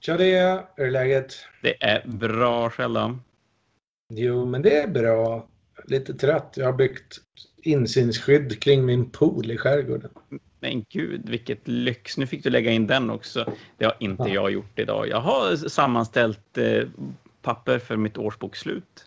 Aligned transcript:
Tja 0.00 0.16
det, 0.16 0.64
hur 0.76 0.86
är 0.86 0.90
läget? 0.90 1.34
Det 1.62 1.82
är 1.82 2.06
bra 2.08 2.70
själv 2.70 2.94
då. 2.94 3.18
Jo, 4.12 4.46
men 4.46 4.62
det 4.62 4.76
är 4.78 4.88
bra. 4.88 5.46
Lite 5.84 6.14
trött. 6.14 6.54
Jag 6.56 6.66
har 6.66 6.72
byggt 6.72 7.16
insynsskydd 7.62 8.62
kring 8.62 8.86
min 8.86 9.10
pool 9.10 9.50
i 9.50 9.56
skärgården. 9.58 10.10
Men 10.60 10.84
gud, 10.88 11.28
vilket 11.28 11.68
lyx. 11.68 12.16
Nu 12.18 12.26
fick 12.26 12.42
du 12.44 12.50
lägga 12.50 12.70
in 12.70 12.86
den 12.86 13.10
också. 13.10 13.52
Det 13.76 13.84
har 13.84 13.96
inte 14.00 14.22
Ja. 14.22 14.28
jag 14.34 14.50
gjort 14.50 14.78
idag. 14.78 15.08
Jag 15.08 15.20
har 15.20 15.56
sammanställt 15.56 16.58
eh, 16.58 16.82
papper 17.42 17.78
för 17.78 17.96
mitt 17.96 18.18
årsbokslut. 18.18 19.06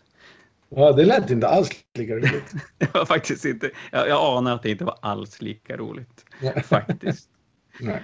Ja, 0.68 0.92
det 0.92 1.04
lät 1.04 1.30
inte 1.30 1.48
alls 1.48 1.70
lika 1.98 2.14
roligt. 2.16 2.52
Det 2.78 2.94
var 2.94 3.04
faktiskt 3.04 3.44
inte, 3.44 3.70
jag, 3.92 4.08
jag 4.08 4.36
anar 4.38 4.54
att 4.54 4.62
det 4.62 4.70
inte 4.70 4.84
var 4.84 4.98
alls 5.02 5.42
lika 5.42 5.76
roligt. 5.76 6.24
Nej. 6.40 6.62
Faktiskt. 6.62 7.28
Nej. 7.80 8.02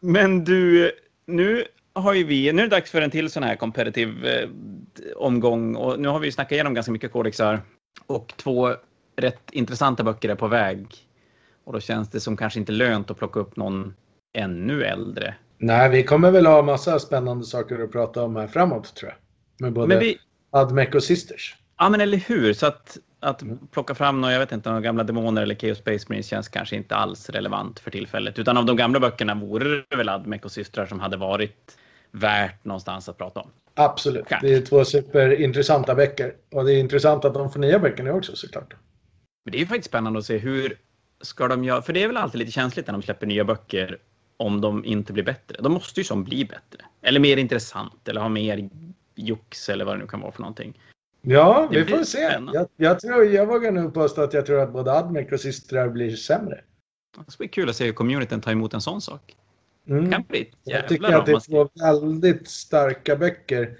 Men 0.00 0.44
du, 0.44 0.92
nu 1.26 1.64
har 1.94 2.14
ju 2.14 2.24
vi, 2.24 2.52
nu 2.52 2.62
är 2.62 2.66
det 2.66 2.76
dags 2.76 2.90
för 2.90 3.02
en 3.02 3.10
till 3.10 3.30
sån 3.30 3.42
här 3.42 3.56
competitive 3.56 4.42
eh, 4.42 4.48
omgång 5.16 5.76
och 5.76 6.00
nu 6.00 6.08
har 6.08 6.18
vi 6.18 6.26
ju 6.26 6.32
snackat 6.32 6.52
igenom 6.52 6.74
ganska 6.74 6.92
mycket 6.92 7.12
kodexar 7.12 7.60
och 8.06 8.32
två 8.36 8.74
rätt 9.16 9.50
intressanta 9.52 10.02
böcker 10.04 10.28
är 10.28 10.34
på 10.34 10.48
väg. 10.48 10.86
Och 11.64 11.72
då 11.72 11.80
känns 11.80 12.10
det 12.10 12.20
som 12.20 12.36
kanske 12.36 12.58
inte 12.60 12.72
lönt 12.72 13.10
att 13.10 13.18
plocka 13.18 13.40
upp 13.40 13.56
någon 13.56 13.94
ännu 14.38 14.84
äldre. 14.84 15.34
Nej, 15.58 15.90
vi 15.90 16.02
kommer 16.04 16.30
väl 16.30 16.46
ha 16.46 16.62
massa 16.62 16.98
spännande 16.98 17.44
saker 17.44 17.78
att 17.84 17.92
prata 17.92 18.22
om 18.22 18.36
här 18.36 18.46
framåt 18.46 18.94
tror 18.94 19.10
jag. 19.10 19.18
Med 19.66 19.72
både 19.72 19.88
Men 19.88 19.98
vi, 19.98 20.18
Admec 20.50 20.94
och 20.94 21.02
Sisters. 21.02 21.56
ja 21.78 21.88
men 21.88 22.00
eller 22.00 22.18
hur, 22.18 22.52
så 22.52 22.66
att, 22.66 22.98
att 23.20 23.42
Mm. 23.42 23.58
plocka 23.70 23.94
fram 23.94 24.20
några, 24.20 24.32
jag 24.32 24.40
vet 24.40 24.52
inte, 24.52 24.68
några 24.68 24.80
gamla 24.82 25.04
demoner 25.04 25.42
eller 25.42 25.54
Chaos 25.54 25.78
Space 25.78 26.06
Marines 26.08 26.26
känns 26.26 26.48
kanske 26.48 26.76
inte 26.76 26.96
alls 26.96 27.30
relevant 27.30 27.78
för 27.80 27.90
tillfället. 27.90 28.38
Utan 28.38 28.56
av 28.56 28.64
de 28.64 28.76
gamla 28.76 29.00
böckerna 29.00 29.34
vore 29.34 29.84
det 29.88 29.96
väl 29.96 30.08
Admec 30.08 30.42
och 30.42 30.52
systrar 30.52 30.86
som 30.86 31.00
hade 31.00 31.16
varit 31.16 31.78
värt 32.12 32.64
någonstans 32.64 33.08
att 33.08 33.18
prata 33.18 33.40
om. 33.40 33.50
Absolut. 33.74 34.26
Kanske. 34.28 34.46
Det 34.46 34.54
är 34.54 34.60
två 34.60 34.84
superintressanta 34.84 35.94
böcker. 35.94 36.34
Och 36.52 36.64
det 36.64 36.72
är 36.72 36.80
intressant 36.80 37.24
att 37.24 37.34
de 37.34 37.52
får 37.52 37.60
nya 37.60 37.78
böcker 37.78 38.02
nu 38.02 38.10
också 38.10 38.36
såklart. 38.36 38.74
Men 39.44 39.52
det 39.52 39.58
är 39.58 39.60
ju 39.60 39.66
faktiskt 39.66 39.88
spännande 39.88 40.18
att 40.18 40.24
se 40.24 40.38
hur 40.38 40.78
ska 41.20 41.48
de 41.48 41.64
göra, 41.64 41.82
för 41.82 41.92
det 41.92 42.02
är 42.02 42.06
väl 42.06 42.16
alltid 42.16 42.38
lite 42.38 42.52
känsligt 42.52 42.86
när 42.86 42.92
de 42.92 43.02
släpper 43.02 43.26
nya 43.26 43.44
böcker 43.44 43.98
om 44.36 44.60
de 44.60 44.84
inte 44.84 45.12
blir 45.12 45.24
bättre. 45.24 45.62
De 45.62 45.72
måste 45.72 46.00
ju 46.00 46.04
som 46.04 46.24
bli 46.24 46.44
bättre. 46.44 46.84
Eller 47.02 47.20
mer 47.20 47.36
intressant 47.36 48.08
eller 48.08 48.20
ha 48.20 48.28
mer 48.28 48.70
jox 49.14 49.68
eller 49.68 49.84
vad 49.84 49.94
det 49.94 49.98
nu 49.98 50.06
kan 50.06 50.20
vara 50.20 50.32
för 50.32 50.40
någonting. 50.40 50.80
Ja, 51.22 51.68
Det 51.72 51.82
vi 51.82 51.96
får 51.96 52.04
se. 52.04 52.38
Jag, 52.52 52.68
jag, 52.76 53.00
tror, 53.00 53.24
jag 53.24 53.46
vågar 53.46 53.72
nog 53.72 53.94
påstå 53.94 54.22
att 54.22 54.34
jag 54.34 54.46
tror 54.46 54.60
att 54.60 54.72
både 54.72 54.92
Admec 54.92 55.32
och 55.32 55.40
Sistrar 55.40 55.88
blir 55.88 56.16
sämre. 56.16 56.60
Det 57.26 57.32
ska 57.32 57.40
bli 57.40 57.48
kul 57.48 57.68
att 57.68 57.76
se 57.76 57.84
hur 57.84 57.92
communityn 57.92 58.40
tar 58.40 58.52
emot 58.52 58.74
en 58.74 58.80
sån 58.80 59.00
sak. 59.00 59.36
Mm. 59.88 60.10
Kan 60.10 60.24
bli 60.28 60.52
Jag 60.64 60.88
tycker 60.88 61.12
att 61.12 61.26
det 61.26 61.32
är 61.32 61.40
två 61.40 61.68
väldigt 61.74 62.48
starka 62.48 63.16
böcker. 63.16 63.78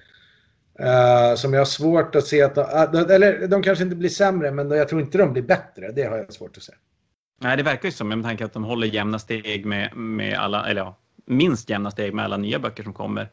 eh, 0.79 1.35
som 1.37 1.53
jag 1.53 1.61
har 1.61 1.65
svårt 1.65 2.15
att 2.15 2.27
se 2.27 2.43
att 2.43 2.55
de, 2.55 2.61
ah, 2.61 2.87
de, 2.87 3.15
eller 3.15 3.49
de 3.49 3.63
kanske 3.63 3.85
inte 3.85 3.97
blir 3.97 4.09
sämre, 4.09 4.51
men 4.51 4.71
jag 4.71 4.89
tror 4.89 5.01
inte 5.01 5.19
de 5.19 5.33
blir 5.33 5.43
bättre. 5.43 5.93
Det 5.93 6.03
har 6.03 6.17
jag 6.17 6.33
svårt 6.33 6.57
att 6.57 6.63
se. 6.63 6.73
Nej, 7.41 7.57
det 7.57 7.63
verkar 7.63 7.89
ju 7.89 7.93
som, 7.93 8.09
med 8.09 8.23
tanke 8.23 8.45
att 8.45 8.53
de 8.53 8.65
håller 8.65 8.87
jämna 8.87 9.19
steg 9.19 9.67
med, 9.67 9.97
med 9.97 10.39
alla, 10.39 10.69
eller 10.69 10.81
ja, 10.81 10.99
minst 11.27 11.71
jämna 11.71 11.91
steg 11.91 12.15
med 12.15 12.25
alla 12.25 12.37
nya 12.37 12.59
böcker 12.59 12.83
som 12.83 12.93
kommer. 12.93 13.31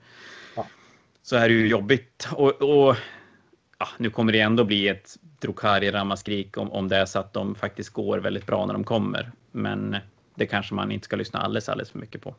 Ja. 0.55 0.65
Så 1.23 1.35
är 1.35 1.49
det 1.49 1.55
ju 1.55 1.67
jobbigt. 1.67 2.27
Och, 2.31 2.61
och 2.61 2.95
ja, 3.79 3.87
nu 3.97 4.09
kommer 4.09 4.31
det 4.31 4.39
ändå 4.39 4.63
bli 4.63 4.87
ett 4.87 5.15
Drukari 5.41 5.91
ramaskrik 5.91 6.57
om, 6.57 6.71
om 6.71 6.87
det 6.87 6.97
är 6.97 7.05
så 7.05 7.19
att 7.19 7.33
de 7.33 7.55
faktiskt 7.55 7.89
går 7.89 8.17
väldigt 8.17 8.45
bra 8.45 8.65
när 8.65 8.73
de 8.73 8.83
kommer. 8.83 9.31
Men 9.51 9.97
det 10.35 10.45
kanske 10.45 10.73
man 10.73 10.91
inte 10.91 11.05
ska 11.05 11.15
lyssna 11.15 11.39
alldeles, 11.39 11.69
alldeles 11.69 11.91
för 11.91 11.99
mycket 11.99 12.21
på. 12.21 12.35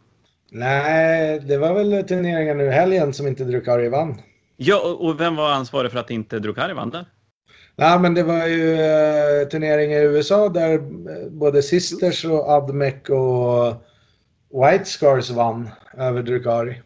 Nej, 0.53 1.41
det 1.41 1.57
var 1.59 1.75
väl 1.75 2.05
turneringen 2.09 2.59
nu 2.59 2.65
i 2.65 2.71
helgen 2.71 3.13
som 3.13 3.27
inte 3.27 3.45
Drukari 3.45 3.89
vann. 3.89 4.21
Ja, 4.57 4.97
och- 4.99 5.21
vem 5.21 5.37
var 5.37 5.51
ansvarig 5.53 5.91
för 5.93 5.99
att 5.99 6.11
inte 6.11 6.39
Drukari 6.39 6.73
vann 6.75 6.91
där? 6.91 7.05
Nej, 7.77 7.99
men 7.99 8.15
det 8.15 8.23
var 8.23 8.47
ju 8.47 8.73
eh, 8.73 9.49
turnering 9.49 9.93
i 9.93 9.97
USA 10.03 10.49
där 10.49 10.73
eh, 10.75 10.81
både 11.31 11.63
Sisters 11.63 12.25
och 12.25 12.49
Admec 12.49 12.95
och 13.09 13.75
White 14.65 14.85
Scars 14.85 15.31
vann 15.31 15.69
över 15.97 16.23
Drukari. 16.23 16.81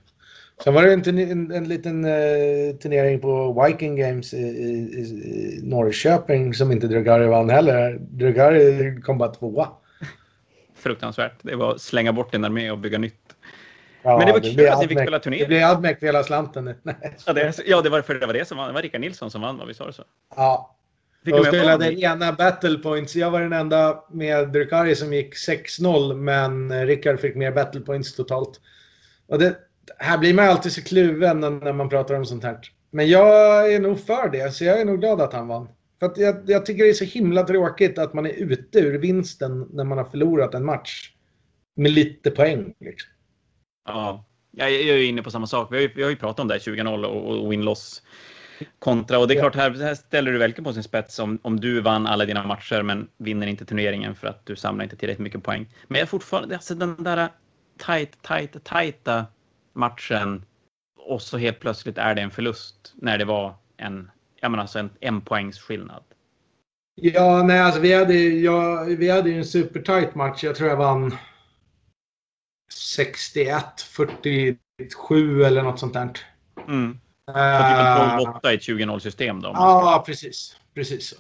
Sen 0.65 0.75
var 0.75 0.83
det 0.83 0.93
en, 0.93 1.19
en, 1.19 1.53
en 1.53 1.69
liten 1.69 2.05
eh, 2.05 2.77
turnering 2.83 3.21
på 3.21 3.63
Viking 3.67 3.97
Games 3.97 4.35
i, 4.35 4.37
i, 4.39 4.71
i 5.01 5.61
Norrköping 5.63 6.55
som 6.55 6.73
inte 6.73 6.87
Drukari 6.87 7.27
vann 7.27 7.51
heller. 7.51 7.99
Drukari 8.01 9.01
kom 9.03 9.19
bara 9.19 9.29
tvåa. 9.29 9.69
Fruktansvärt. 10.77 11.33
Det 11.43 11.57
var 11.57 11.75
att 11.75 11.81
slänga 11.81 12.13
bort 12.13 12.33
den 12.33 12.43
där 12.43 12.51
med 12.51 12.73
och 12.73 12.79
bygga 12.79 12.99
nytt. 12.99 13.15
Ja, 14.05 14.19
Men 14.19 14.27
det 14.27 14.33
var 14.33 14.41
kul 14.41 14.55
blir 14.55 14.71
att 14.71 14.81
ni 14.81 14.89
fick 14.89 14.99
spela 14.99 15.19
turnering. 15.19 15.43
Det 15.43 15.49
blev 15.49 15.65
Admec 15.65 15.99
för 15.99 16.07
hela 16.07 16.23
slanten 16.25 16.65
nu. 16.65 16.75
Ja, 17.27 17.33
det, 17.33 17.59
ja, 17.67 17.81
det 17.81 17.89
var 17.89 18.03
för 18.03 18.15
det 18.15 18.27
var 18.27 18.35
det 18.35 18.49
som 18.49 18.59
vann. 18.59 18.69
Det 18.69 18.75
var 18.75 18.83
Rickard 18.83 19.01
Nilsson 19.01 19.31
som 19.31 19.41
vann, 19.41 19.59
vad 19.59 19.69
vi 19.69 19.75
sa 19.75 19.87
det 19.87 19.93
så? 19.93 20.03
Ja, 20.37 20.77
Fick 21.25 21.35
De 21.35 21.45
spelade 21.45 22.01
ena 22.01 22.33
battle 22.33 22.79
points. 22.79 23.17
Jag 23.17 23.31
var 23.31 23.41
den 23.41 23.53
enda 23.53 24.05
med 24.11 24.49
Drukari 24.49 24.95
som 24.95 25.13
gick 25.13 25.35
6-0, 25.35 26.15
men 26.15 26.87
Rickard 26.87 27.21
fick 27.21 27.37
mer 27.37 27.53
battle 27.53 27.81
points 27.81 28.15
totalt. 28.17 28.61
Och 29.27 29.39
det, 29.39 29.57
här 29.99 30.19
blir 30.19 30.35
man 30.35 30.49
alltid 30.49 30.73
så 30.73 30.83
kluven 30.83 31.41
när 31.41 31.73
man 31.73 31.89
pratar 31.89 32.15
om 32.15 32.27
sånt 32.27 32.45
här. 32.45 32.59
Men 32.91 33.09
jag 33.09 33.73
är 33.75 33.81
nog 33.81 34.01
för 34.01 34.29
det, 34.29 34.55
så 34.55 34.65
jag 34.65 34.81
är 34.81 34.85
nog 34.85 35.01
glad 35.01 35.21
att 35.21 35.33
han 35.33 35.49
vann. 35.49 35.69
För 36.01 36.13
jag, 36.17 36.37
jag 36.47 36.67
tycker 36.67 36.85
det 36.85 36.91
är 36.91 36.95
så 36.95 37.05
himla 37.05 37.43
tråkigt 37.43 37.99
att 37.99 38.15
man 38.15 38.27
är 38.27 38.33
ute 38.33 38.79
ur 38.79 38.99
vinsten 38.99 39.69
när 39.73 39.85
man 39.85 39.99
har 39.99 40.05
förlorat 40.05 40.55
en 40.55 40.65
match. 40.65 41.11
Med 41.77 41.91
lite 41.91 42.31
poäng. 42.31 42.75
Liksom. 42.81 43.11
Ja, 43.87 44.25
jag 44.50 44.72
jag 44.72 44.97
är 44.97 45.05
inne 45.05 45.22
på 45.22 45.31
samma 45.31 45.47
sak. 45.47 45.72
Vi 45.72 45.77
har 45.77 45.83
ju, 45.83 45.93
vi 45.95 46.03
har 46.03 46.11
ju 46.11 46.17
pratat 46.17 46.41
om 46.41 46.49
det 46.49 46.55
här 46.55 46.61
20-0 46.61 47.05
och, 47.05 47.45
och 47.45 47.53
win-loss 47.53 48.03
kontra. 48.78 49.19
Och 49.19 49.28
det 49.28 49.34
är 49.34 49.41
klart, 49.41 49.55
här, 49.55 49.71
här 49.71 49.95
ställer 49.95 50.33
du 50.33 50.39
verkligen 50.39 50.65
på 50.65 50.72
sin 50.72 50.83
spets 50.83 51.19
om, 51.19 51.39
om 51.43 51.61
du 51.61 51.81
vann 51.81 52.06
alla 52.06 52.25
dina 52.25 52.47
matcher 52.47 52.83
men 52.83 53.09
vinner 53.17 53.47
inte 53.47 53.65
turneringen 53.65 54.15
för 54.15 54.27
att 54.27 54.47
du 54.47 54.56
samlar 54.56 54.84
inte 54.84 54.97
tillräckligt 54.97 55.25
mycket 55.25 55.43
poäng. 55.43 55.67
Men 55.89 55.99
jag 55.99 56.09
fortfarande, 56.09 56.55
alltså 56.55 56.75
den 56.75 57.05
där 57.05 57.28
tight, 57.87 58.23
tight, 58.23 58.65
tajta 58.65 59.27
matchen 59.73 60.44
och 60.99 61.23
så 61.23 61.39
helt 61.39 61.61
plötsligt 61.61 61.99
är 61.99 62.15
det 62.15 62.23
en 62.23 62.31
förlust 62.31 62.94
när 62.94 63.19
det 63.19 63.25
var 63.25 63.55
en, 63.77 64.11
jag 64.41 64.50
menar 64.50 64.62
alltså 64.62 64.78
en, 64.78 64.91
en 65.00 65.21
poängs 65.21 65.61
skillnad. 65.61 66.03
Ja, 66.94 67.43
nej, 67.43 67.61
alltså 67.61 67.81
vi 67.81 67.94
hade, 67.94 68.15
ja, 68.15 68.84
vi 68.99 69.11
hade 69.11 69.31
ju 69.31 69.39
en 69.39 69.44
supertight 69.44 70.15
match. 70.15 70.44
Jag 70.44 70.56
tror 70.56 70.69
jag 70.71 70.77
vann 70.77 71.17
61, 72.75 73.65
47 73.81 75.45
eller 75.45 75.62
något 75.62 75.79
sånt 75.79 75.95
där. 75.95 76.11
Mm. 76.69 76.99
Så 77.31 77.39
Eh, 77.39 78.19
typ 78.19 78.27
12-8 78.29 78.51
i 78.51 78.55
ett 78.55 78.62
20-0 78.62 78.99
system 78.99 79.41
då. 79.41 79.51
Ja, 79.55 80.05
precis. 80.07 80.57
Precis 80.75 81.09
så. 81.09 81.17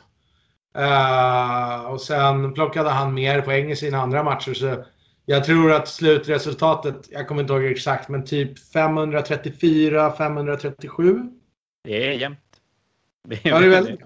Eh, 0.80 1.84
och 1.84 2.00
sen 2.00 2.54
plockade 2.54 2.90
han 2.90 3.14
mer 3.14 3.40
poäng 3.40 3.70
i 3.70 3.76
sina 3.76 3.98
andra 3.98 4.22
matcher. 4.22 4.54
Så 4.54 4.84
jag 5.26 5.44
tror 5.44 5.72
att 5.72 5.88
slutresultatet, 5.88 7.08
jag 7.10 7.28
kommer 7.28 7.42
inte 7.42 7.52
ihåg 7.52 7.64
exakt, 7.64 8.08
men 8.08 8.24
typ 8.24 8.58
534, 8.72 10.12
537. 10.12 11.20
Det 11.84 12.08
är 12.08 12.12
jämnt. 12.12 12.38
Det 13.28 13.38
Ja, 13.42 13.58
det 13.58 13.66
är 13.66 13.70
väldigt. 13.70 14.00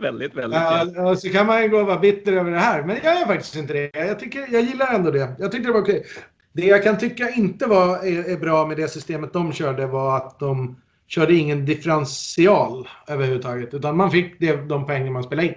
väldigt, 0.00 0.34
väldigt 0.34 0.60
jämnt. 0.60 0.92
Ja, 0.96 1.10
och 1.10 1.18
så 1.18 1.28
kan 1.28 1.46
man 1.46 1.62
ju 1.62 1.68
gå 1.68 1.78
och 1.78 1.86
vara 1.86 1.98
bitter 1.98 2.32
över 2.32 2.50
det 2.50 2.58
här, 2.58 2.82
men 2.82 2.98
jag 3.02 3.20
är 3.20 3.26
faktiskt 3.26 3.56
inte 3.56 3.72
det. 3.72 3.90
Jag, 3.94 4.18
tycker, 4.18 4.48
jag 4.52 4.62
gillar 4.62 4.94
ändå 4.94 5.10
det. 5.10 5.34
Jag 5.38 5.52
tyckte 5.52 5.68
det 5.68 5.72
var 5.72 5.80
okej. 5.80 6.06
Det 6.56 6.66
jag 6.66 6.82
kan 6.82 6.98
tycka 6.98 7.30
inte 7.30 7.66
var, 7.66 7.98
är, 7.98 8.32
är 8.32 8.36
bra 8.36 8.66
med 8.66 8.76
det 8.76 8.88
systemet 8.88 9.32
de 9.32 9.52
körde 9.52 9.86
var 9.86 10.16
att 10.16 10.38
de 10.38 10.76
körde 11.06 11.34
ingen 11.34 11.66
differential 11.66 12.88
överhuvudtaget. 13.08 13.74
Utan 13.74 13.96
man 13.96 14.10
fick 14.10 14.40
det, 14.40 14.56
de 14.56 14.86
poäng 14.86 15.12
man 15.12 15.22
spelade 15.22 15.48
in. 15.48 15.54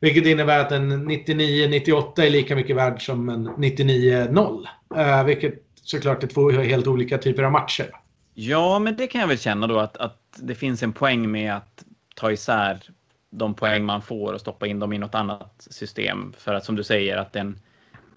Vilket 0.00 0.26
innebär 0.26 0.58
att 0.58 0.72
en 0.72 1.10
99-98 1.10 2.20
är 2.20 2.30
lika 2.30 2.56
mycket 2.56 2.76
värd 2.76 3.06
som 3.06 3.28
en 3.28 3.48
99-0. 3.48 4.66
Eh, 4.96 5.24
vilket 5.24 5.54
såklart 5.82 6.22
är 6.22 6.26
två 6.26 6.50
helt 6.50 6.86
olika 6.86 7.18
typer 7.18 7.42
av 7.42 7.52
matcher. 7.52 7.90
Ja, 8.34 8.78
men 8.78 8.96
det 8.96 9.06
kan 9.06 9.20
jag 9.20 9.28
väl 9.28 9.38
känna 9.38 9.66
då 9.66 9.78
att, 9.78 9.96
att 9.96 10.18
det 10.36 10.54
finns 10.54 10.82
en 10.82 10.92
poäng 10.92 11.30
med 11.30 11.54
att 11.54 11.84
ta 12.14 12.32
isär 12.32 12.80
de 13.30 13.54
poäng 13.54 13.84
man 13.84 14.02
får 14.02 14.32
och 14.32 14.40
stoppa 14.40 14.66
in 14.66 14.78
dem 14.78 14.92
i 14.92 14.98
något 14.98 15.14
annat 15.14 15.66
system. 15.70 16.32
För 16.38 16.54
att 16.54 16.64
som 16.64 16.76
du 16.76 16.84
säger, 16.84 17.16
att 17.16 17.32
den, 17.32 17.58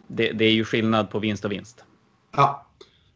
det, 0.08 0.32
det 0.32 0.46
är 0.46 0.52
ju 0.52 0.64
skillnad 0.66 1.10
på 1.10 1.20
vinst 1.20 1.46
och 1.46 1.52
vinst. 1.52 1.86
Ja. 2.36 2.68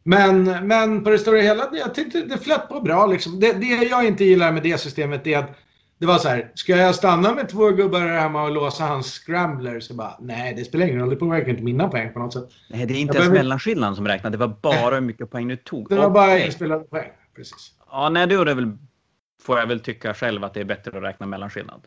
Men, 0.04 0.44
men 0.68 1.04
på 1.04 1.10
det 1.10 1.20
stora 1.20 1.42
hela, 1.42 1.70
jag 1.74 1.96
tyckte 1.96 2.22
det 2.22 2.38
flöt 2.38 2.70
på 2.70 2.82
bra. 2.82 3.06
Liksom. 3.06 3.40
Det, 3.40 3.54
det 3.54 3.66
jag 3.66 4.06
inte 4.08 4.26
gillar 4.26 4.52
med 4.52 4.64
det 4.64 4.78
systemet 4.78 5.28
är 5.28 5.38
att 5.38 5.50
det 5.98 6.06
var 6.06 6.18
så 6.18 6.30
här, 6.30 6.52
ska 6.54 6.76
jag 6.78 6.96
stanna 6.96 7.34
med 7.34 7.50
två 7.50 7.70
gubbar 7.70 8.00
här 8.00 8.20
hemma 8.20 8.44
och 8.44 8.52
låsa 8.52 8.84
hans 8.84 9.08
scrambler? 9.20 9.80
Så 9.80 9.94
bara, 9.94 10.18
nej 10.20 10.54
det 10.58 10.64
spelar 10.66 10.86
ingen 10.88 11.00
roll, 11.00 11.10
det 11.10 11.16
påverkar 11.16 11.50
inte 11.50 11.64
mina 11.64 11.88
poäng 11.88 12.14
på 12.14 12.20
något 12.20 12.34
sätt. 12.34 12.50
Nej, 12.70 12.86
det 12.86 12.94
är 12.94 12.98
inte 12.98 12.98
Jag 12.98 13.16
ens 13.16 13.16
behöver- 13.16 13.36
mellanskillnaden 13.38 13.96
som 13.96 14.08
räknas. 14.08 14.32
Det 14.32 14.38
var 14.38 14.48
bara 14.62 14.96
hur 14.96 15.02
mycket 15.02 15.32
poäng 15.32 15.48
du 15.48 15.56
tog. 15.56 15.90
Det 15.90 15.96
var 15.96 16.10
bara 16.10 16.40
inspelade 16.40 16.84
poäng. 16.84 17.10
Precis. 17.36 17.72
Ja, 17.92 18.10
nej, 18.10 18.28
då 18.28 18.42
är 18.42 18.46
det 18.46 18.54
väl, 18.54 18.78
får 19.42 19.60
jag 19.60 19.68
väl 19.68 19.80
tycka 19.80 20.14
själv 20.14 20.44
att 20.44 20.54
det 20.54 20.60
är 20.60 20.66
bättre 20.66 20.98
att 20.98 21.04
räkna 21.04 21.26
mellanskillnad. 21.26 21.82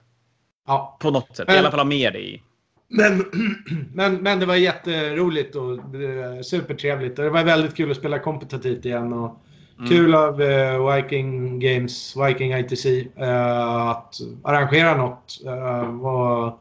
Ja. 0.67 0.97
På 1.01 1.11
något 1.11 1.37
sätt. 1.37 1.53
I 1.53 1.57
alla 1.59 1.71
fall 1.71 1.81
ha 1.81 1.85
med 1.85 2.13
det 2.13 2.21
i. 2.21 2.43
Men, 2.89 3.25
men, 3.95 4.15
men 4.15 4.41
det 4.41 4.47
var 4.47 4.55
jätteroligt 4.55 5.57
och 5.57 5.95
eh, 5.95 6.41
supertrevligt. 6.43 7.19
Och 7.19 7.25
det 7.25 7.31
var 7.31 7.45
väldigt 7.45 7.77
kul 7.77 7.91
att 7.91 7.97
spela 7.97 8.19
kompetitivt 8.19 8.85
igen. 8.85 9.13
Och 9.13 9.45
Mm. 9.79 9.91
Kul 9.91 10.15
av 10.15 10.41
uh, 10.41 10.95
Viking 10.95 11.61
Games, 11.61 12.17
Viking 12.17 12.55
ITC, 12.55 12.87
eh, 13.17 13.87
att 13.87 14.15
arrangera 14.45 14.97
något 14.97 15.39
uh, 15.47 16.07
och 16.07 16.61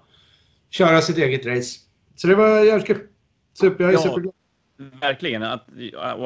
köra 0.69 1.01
sitt 1.01 1.18
eget 1.18 1.45
race. 1.45 1.79
Så 2.15 2.27
det 2.27 2.35
var 2.35 2.59
jävligt 2.59 2.88
kul. 2.88 3.07
Super, 3.53 3.83
jag 3.83 3.94
är 3.94 3.97
ja, 3.97 4.01
superglad. 4.01 4.33
Verkligen. 5.01 5.44
Att, 5.44 5.68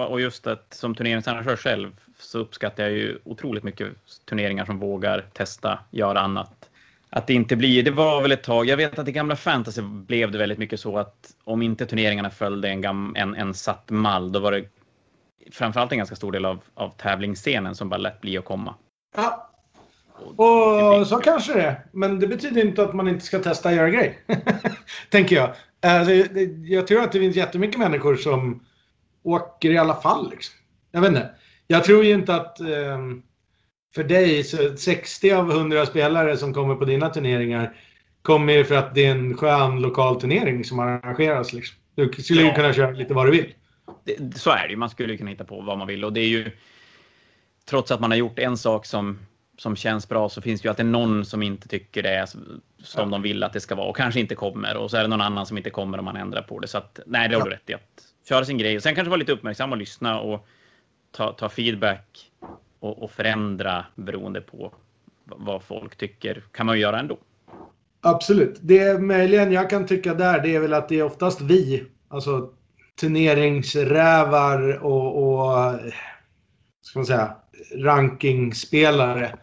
och 0.09 0.21
just 0.21 0.47
att 0.47 0.73
som 0.73 0.95
turneringsarrangör 0.95 1.55
själv 1.55 1.91
så 2.19 2.39
uppskattar 2.39 2.83
jag 2.83 2.91
ju 2.91 3.17
otroligt 3.23 3.63
mycket 3.63 3.87
turneringar 4.29 4.65
som 4.65 4.79
vågar 4.79 5.25
testa, 5.33 5.79
göra 5.91 6.19
annat. 6.19 6.69
Att 7.15 7.27
det 7.27 7.33
inte 7.33 7.55
blir, 7.55 7.83
det 7.83 7.91
var 7.91 8.21
väl 8.21 8.31
ett 8.31 8.43
tag, 8.43 8.65
jag 8.65 8.77
vet 8.77 8.99
att 8.99 9.07
i 9.07 9.11
gamla 9.11 9.35
fantasy 9.35 9.81
blev 9.81 10.31
det 10.31 10.37
väldigt 10.37 10.57
mycket 10.57 10.79
så 10.79 10.97
att 10.97 11.35
om 11.43 11.61
inte 11.61 11.85
turneringarna 11.85 12.29
följde 12.29 12.69
en, 12.69 12.81
gam, 12.81 13.15
en, 13.17 13.35
en 13.35 13.53
satt 13.53 13.89
mall, 13.89 14.31
då 14.31 14.39
var 14.39 14.51
det 14.51 14.65
framförallt 15.51 15.91
en 15.91 15.97
ganska 15.97 16.15
stor 16.15 16.31
del 16.31 16.45
av, 16.45 16.59
av 16.73 16.89
tävlingsscenen 16.89 17.75
som 17.75 17.89
bara 17.89 17.97
lät 17.97 18.21
bli 18.21 18.37
att 18.37 18.45
komma. 18.45 18.75
Ja, 19.15 19.51
och 20.35 21.07
så 21.07 21.17
kanske 21.23 21.53
det 21.53 21.61
är. 21.61 21.85
Men 21.91 22.19
det 22.19 22.27
betyder 22.27 22.65
inte 22.65 22.83
att 22.83 22.93
man 22.93 23.07
inte 23.07 23.25
ska 23.25 23.39
testa 23.39 23.69
att 23.69 23.75
göra 23.75 23.89
grej. 23.89 24.19
Tänker 25.09 25.35
jag. 25.35 25.53
Alltså, 25.81 26.13
jag 26.65 26.87
tror 26.87 27.03
att 27.03 27.11
det 27.11 27.19
finns 27.19 27.35
jättemycket 27.35 27.79
människor 27.79 28.15
som 28.15 28.65
åker 29.23 29.71
i 29.71 29.77
alla 29.77 29.95
fall. 29.95 30.29
Liksom. 30.31 30.55
Jag 30.91 31.01
vet 31.01 31.09
inte. 31.09 31.29
Jag 31.67 31.83
tror 31.83 32.03
ju 32.03 32.13
inte 32.13 32.35
att 32.35 32.61
um, 32.61 33.23
för 33.95 34.03
dig, 34.03 34.43
så 34.43 34.77
60 34.77 35.31
av 35.31 35.51
100 35.51 35.85
spelare 35.85 36.37
som 36.37 36.53
kommer 36.53 36.75
på 36.75 36.85
dina 36.85 37.09
turneringar 37.09 37.75
kommer 38.21 38.53
ju 38.53 38.63
för 38.63 38.75
att 38.75 38.95
det 38.95 39.05
är 39.05 39.11
en 39.11 39.37
skön 39.37 39.81
lokal 39.81 40.21
turnering 40.21 40.63
som 40.63 40.79
arrangeras. 40.79 41.53
Liksom. 41.53 41.77
Du 41.95 42.23
skulle 42.23 42.41
ju 42.41 42.53
kunna 42.53 42.73
köra 42.73 42.91
lite 42.91 43.13
vad 43.13 43.27
du 43.27 43.31
vill. 43.31 43.53
Det, 44.03 44.37
så 44.37 44.49
är 44.49 44.63
det 44.63 44.69
ju. 44.69 44.75
Man 44.75 44.89
skulle 44.89 45.17
kunna 45.17 45.29
hitta 45.29 45.43
på 45.43 45.61
vad 45.61 45.77
man 45.77 45.87
vill 45.87 46.05
och 46.05 46.13
det 46.13 46.21
är 46.21 46.27
ju 46.27 46.51
trots 47.69 47.91
att 47.91 47.99
man 47.99 48.11
har 48.11 48.17
gjort 48.17 48.39
en 48.39 48.57
sak 48.57 48.85
som 48.85 49.19
som 49.57 49.75
känns 49.75 50.09
bra 50.09 50.29
så 50.29 50.41
finns 50.41 50.61
det 50.61 50.65
ju 50.65 50.69
alltid 50.69 50.85
någon 50.85 51.25
som 51.25 51.43
inte 51.43 51.67
tycker 51.67 52.03
det 52.03 52.09
är 52.09 52.25
som 52.25 52.61
ja. 52.95 53.05
de 53.05 53.21
vill 53.21 53.43
att 53.43 53.53
det 53.53 53.59
ska 53.59 53.75
vara 53.75 53.87
och 53.87 53.97
kanske 53.97 54.19
inte 54.19 54.35
kommer 54.35 54.77
och 54.77 54.91
så 54.91 54.97
är 54.97 55.01
det 55.01 55.07
någon 55.07 55.21
annan 55.21 55.45
som 55.45 55.57
inte 55.57 55.69
kommer 55.69 55.97
om 55.97 56.05
man 56.05 56.15
ändrar 56.15 56.41
på 56.41 56.59
det. 56.59 56.67
Så 56.67 56.77
att 56.77 56.99
nej, 57.05 57.29
det 57.29 57.35
har 57.35 57.41
ja. 57.41 57.45
du 57.45 57.51
rätt 57.51 57.69
i 57.69 57.73
att 57.73 58.03
köra 58.29 58.45
sin 58.45 58.57
grej 58.57 58.81
sen 58.81 58.95
kanske 58.95 59.09
vara 59.09 59.19
lite 59.19 59.31
uppmärksam 59.31 59.71
och 59.71 59.77
lyssna 59.77 60.19
och 60.19 60.47
ta, 61.11 61.31
ta 61.31 61.49
feedback 61.49 62.31
och, 62.81 63.03
och 63.03 63.11
förändra 63.11 63.85
beroende 63.95 64.41
på 64.41 64.73
vad 65.25 65.63
folk 65.63 65.95
tycker 65.95 66.43
kan 66.51 66.65
man 66.65 66.75
ju 66.75 66.81
göra 66.81 66.99
ändå. 66.99 67.17
Absolut. 68.01 68.59
Det 68.61 69.01
möjligen 69.01 69.51
jag 69.51 69.69
kan 69.69 69.85
tycka 69.85 70.13
där 70.13 70.39
det 70.41 70.55
är 70.55 70.59
väl 70.59 70.73
att 70.73 70.89
det 70.89 70.99
är 70.99 71.03
oftast 71.03 71.41
vi, 71.41 71.83
alltså 72.07 72.49
turneringsrävar 73.01 74.83
och, 74.83 75.23
och 75.23 75.79
ska 76.81 76.99
man 76.99 77.05
säga, 77.05 77.35
rankingspelare 77.75 79.35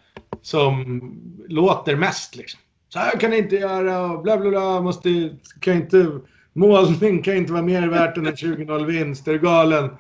som 0.43 1.03
låter 1.49 1.97
mest. 1.97 2.37
Liksom. 2.37 2.61
Så 2.89 2.99
här 2.99 3.19
kan 3.19 3.33
jag 3.33 3.39
inte 3.39 3.57
göra 3.57 4.01
och 4.01 4.23
bla 4.23 4.37
bla 4.37 4.51
bla. 4.51 4.81
Måste, 4.81 5.37
kan 5.61 5.75
inte, 5.75 6.21
målning 6.53 7.23
kan 7.23 7.37
inte 7.37 7.53
vara 7.53 7.63
mer 7.63 7.89
värt 7.89 8.17
än 8.17 8.27
en 8.27 8.35
20-0 8.35 8.85
vinst. 8.85 9.29
Är 9.29 9.33
du 9.33 9.39
galen? 9.39 9.91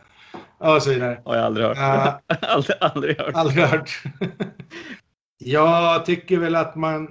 Och 0.58 0.82
så 0.82 0.90
vidare. 0.90 1.20
Har 1.24 1.36
jag 1.36 1.44
aldrig 1.44 1.66
hört. 1.66 1.76
Uh, 1.78 2.36
aldrig, 2.50 2.76
aldrig 2.80 3.18
hört. 3.18 3.34
Aldrig 3.34 3.64
hört. 3.64 4.02
jag 5.38 6.04
tycker 6.04 6.38
väl 6.38 6.56
att 6.56 6.76
man, 6.76 7.08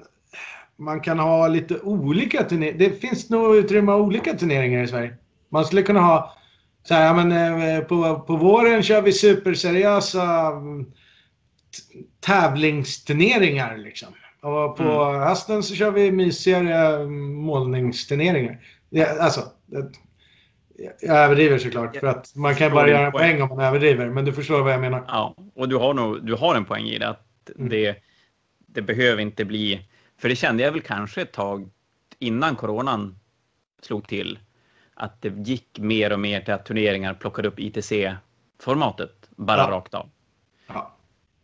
man 0.77 1.01
kan 1.01 1.19
ha 1.19 1.47
lite 1.47 1.79
olika 1.79 2.43
turneringar. 2.43 2.79
Det 2.79 3.01
finns 3.01 3.29
nog 3.29 3.55
utrymme 3.55 3.91
av 3.91 4.01
olika 4.01 4.33
turneringar 4.33 4.83
i 4.83 4.87
Sverige. 4.87 5.13
Man 5.49 5.65
skulle 5.65 5.81
kunna 5.81 5.99
ha 5.99 6.33
så 6.83 6.93
här, 6.93 7.13
men, 7.13 7.61
eh, 7.61 7.83
på, 7.83 8.19
på 8.19 8.35
våren 8.35 8.83
kör 8.83 9.01
vi 9.01 9.11
superseriösa 9.13 10.51
tävlingsturneringar 12.19 13.77
liksom. 13.77 14.09
Och 14.41 14.77
på 14.77 14.83
mm. 14.83 15.21
hösten 15.21 15.63
så 15.63 15.75
kör 15.75 15.91
vi 15.91 16.11
mysigare 16.11 17.05
målningsturneringar. 17.05 18.59
Ja, 18.89 19.05
alltså, 19.19 19.41
jag 20.77 21.15
överdriver 21.17 21.57
såklart 21.57 21.97
för 21.97 22.07
att 22.07 22.35
man 22.35 22.55
kan 22.55 22.71
bara 22.71 22.89
göra 22.89 23.05
en 23.05 23.11
poäng 23.11 23.41
om 23.41 23.49
man 23.49 23.59
överdriver. 23.59 24.09
Men 24.09 24.25
du 24.25 24.33
förstår 24.33 24.63
vad 24.63 24.73
jag 24.73 24.81
menar. 24.81 25.03
Ja, 25.07 25.35
och 25.55 25.69
du 25.69 25.75
har, 25.75 25.93
nog, 25.93 26.25
du 26.25 26.33
har 26.33 26.55
en 26.55 26.65
poäng 26.65 26.85
i 26.85 26.97
det. 26.97 27.07
Att 27.07 27.49
mm. 27.55 27.69
det, 27.69 27.95
det 28.57 28.81
behöver 28.81 29.21
inte 29.21 29.45
bli... 29.45 29.89
För 30.17 30.29
det 30.29 30.35
kände 30.35 30.63
jag 30.63 30.71
väl 30.71 30.81
kanske 30.81 31.21
ett 31.21 31.31
tag 31.31 31.69
innan 32.19 32.55
coronan 32.55 33.19
slog 33.81 34.07
till. 34.07 34.39
Att 34.93 35.21
det 35.21 35.29
gick 35.29 35.79
mer 35.79 36.13
och 36.13 36.19
mer 36.19 36.41
till 36.41 36.53
att 36.53 36.65
turneringar 36.65 37.13
plockade 37.13 37.47
upp 37.47 37.59
ITC-formatet 37.59 39.29
bara 39.29 39.61
ja. 39.61 39.71
rakt 39.71 39.93
av. 39.93 40.09
Ja 40.67 40.97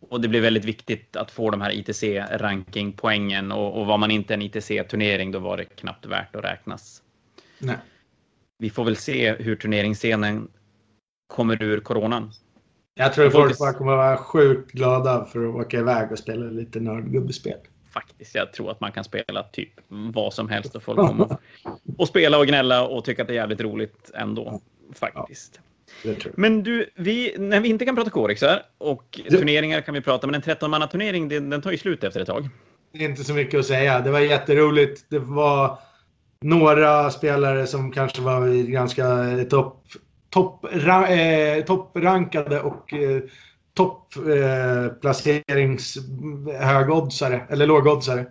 och 0.08 0.20
det 0.20 0.28
blir 0.28 0.40
väldigt 0.40 0.64
viktigt 0.64 1.16
att 1.16 1.30
få 1.30 1.50
de 1.50 1.60
här 1.60 1.70
ITC-rankingpoängen 1.70 3.52
och, 3.52 3.80
och 3.80 3.86
var 3.86 3.98
man 3.98 4.10
inte 4.10 4.34
en 4.34 4.42
ITC-turnering 4.42 5.32
då 5.32 5.38
var 5.38 5.56
det 5.56 5.64
knappt 5.64 6.06
värt 6.06 6.36
att 6.36 6.44
räknas. 6.44 7.02
Nej. 7.58 7.76
Vi 8.58 8.70
får 8.70 8.84
väl 8.84 8.96
se 8.96 9.34
hur 9.34 9.56
turneringsscenen 9.56 10.48
kommer 11.26 11.62
ur 11.62 11.80
coronan. 11.80 12.30
Jag 12.94 13.12
tror 13.12 13.30
folk 13.30 13.58
bara 13.58 13.72
kommer 13.72 13.96
vara 13.96 14.16
sjukt 14.16 14.72
glada 14.72 15.24
för 15.24 15.48
att 15.48 15.54
åka 15.54 15.78
iväg 15.78 16.12
och 16.12 16.18
spela 16.18 16.46
lite 16.46 16.80
nördgubbespel. 16.80 17.58
Faktiskt, 17.90 18.34
jag 18.34 18.52
tror 18.52 18.70
att 18.70 18.80
man 18.80 18.92
kan 18.92 19.04
spela 19.04 19.42
typ 19.42 19.72
vad 19.88 20.34
som 20.34 20.48
helst 20.48 20.76
och 20.76 20.82
folk 20.82 20.98
kommer 21.08 21.36
och 21.98 22.08
spela 22.08 22.38
och 22.38 22.46
gnälla 22.46 22.86
och 22.86 23.04
tycka 23.04 23.22
att 23.22 23.28
det 23.28 23.34
är 23.34 23.36
jävligt 23.36 23.60
roligt 23.60 24.10
ändå. 24.14 24.60
Faktiskt. 24.92 25.60
Men 26.34 26.62
du, 26.62 26.90
vi, 26.94 27.34
när 27.38 27.60
vi 27.60 27.68
inte 27.68 27.84
kan 27.84 27.96
prata 27.96 28.10
Korixar 28.10 28.62
och 28.78 29.20
turneringar 29.30 29.80
kan 29.80 29.94
vi 29.94 30.00
prata, 30.00 30.26
men 30.26 30.34
en 30.34 30.42
13-mannaturnering 30.42 31.28
den, 31.28 31.50
den 31.50 31.62
tar 31.62 31.70
ju 31.70 31.78
slut 31.78 32.04
efter 32.04 32.20
ett 32.20 32.26
tag. 32.26 32.48
Det 32.92 33.04
är 33.04 33.08
inte 33.08 33.24
så 33.24 33.34
mycket 33.34 33.60
att 33.60 33.66
säga. 33.66 34.00
Det 34.00 34.10
var 34.10 34.20
jätteroligt. 34.20 35.06
Det 35.08 35.18
var 35.18 35.78
några 36.44 37.10
spelare 37.10 37.66
som 37.66 37.92
kanske 37.92 38.22
var 38.22 38.70
ganska 38.70 39.04
topp 39.50 39.82
top, 40.30 40.64
eh, 40.64 41.64
topprankade 41.66 42.60
och 42.60 42.94
eh, 42.94 43.22
topplacerings 43.74 45.96
eh, 45.96 46.02
högoddsare, 46.66 47.46
eller 47.48 47.66
lågoddsare. 47.66 48.26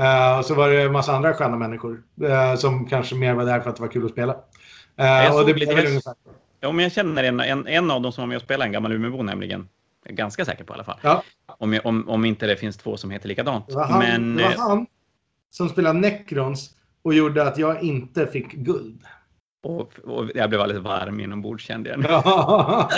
Uh, 0.00 0.38
och 0.38 0.44
så 0.44 0.54
var 0.54 0.68
det 0.68 0.82
en 0.82 0.92
massa 0.92 1.12
andra 1.12 1.34
sköna 1.34 1.56
människor 1.56 2.02
uh, 2.22 2.54
som 2.54 2.86
kanske 2.86 3.14
mer 3.14 3.34
var 3.34 3.44
där 3.44 3.60
för 3.60 3.70
att 3.70 3.76
det 3.76 3.82
var 3.82 3.88
kul 3.88 4.04
att 4.04 4.10
spela. 4.10 4.32
Uh, 4.32 5.36
och 5.36 5.46
det 5.46 5.54
blev 5.54 5.68
väl 5.68 5.86
ungefär 5.86 6.14
men 6.60 6.78
jag 6.78 6.92
känner 6.92 7.24
en, 7.24 7.40
en, 7.40 7.66
en 7.66 7.90
av 7.90 8.02
dem 8.02 8.12
som 8.12 8.22
var 8.22 8.28
med 8.28 8.36
och 8.36 8.42
spelade, 8.42 8.68
en 8.68 8.72
gammal 8.72 8.92
Umeåbo 8.92 9.22
nämligen. 9.22 9.68
Ganska 10.08 10.44
säker 10.44 10.64
på 10.64 10.72
i 10.72 10.74
alla 10.74 10.84
fall. 10.84 10.98
Ja. 11.02 11.22
Om, 11.46 11.80
om, 11.84 12.08
om 12.08 12.24
inte 12.24 12.46
det 12.46 12.56
finns 12.56 12.76
två 12.76 12.96
som 12.96 13.10
heter 13.10 13.28
likadant. 13.28 13.68
Det 13.68 13.74
var 13.74 13.84
han, 13.84 13.98
men, 13.98 14.36
det 14.36 14.42
var 14.42 14.50
eh, 14.50 14.58
han 14.58 14.86
som 15.50 15.68
spelade 15.68 15.98
Necrons 15.98 16.70
och 17.04 17.14
gjorde 17.14 17.42
att 17.42 17.58
jag 17.58 17.82
inte 17.82 18.26
fick 18.26 18.52
guld. 18.52 19.02
Och, 19.62 19.98
och 19.98 20.30
jag 20.34 20.48
blev 20.48 20.60
alldeles 20.60 20.82
varm 20.82 21.20
inombords 21.20 21.64
kände 21.64 21.90
jag. 21.90 22.04
Ja. 22.08 22.90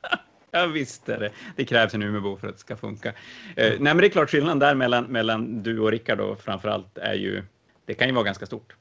jag 0.50 0.68
visste 0.68 1.16
det. 1.18 1.30
Det 1.56 1.64
krävs 1.64 1.94
en 1.94 2.02
Umeåbo 2.02 2.36
för 2.36 2.48
att 2.48 2.54
det 2.54 2.60
ska 2.60 2.76
funka. 2.76 3.08
Uh, 3.08 3.14
nej, 3.56 3.78
men 3.78 3.96
det 3.96 4.06
är 4.06 4.10
klart 4.10 4.30
skillnaden 4.30 4.58
där 4.58 4.74
mellan, 4.74 5.04
mellan 5.04 5.62
du 5.62 5.78
och 5.78 5.90
Rickard 5.90 6.18
då 6.18 6.36
framförallt 6.36 6.98
är 6.98 7.14
ju, 7.14 7.42
det 7.84 7.94
kan 7.94 8.08
ju 8.08 8.14
vara 8.14 8.24
ganska 8.24 8.46
stort. 8.46 8.76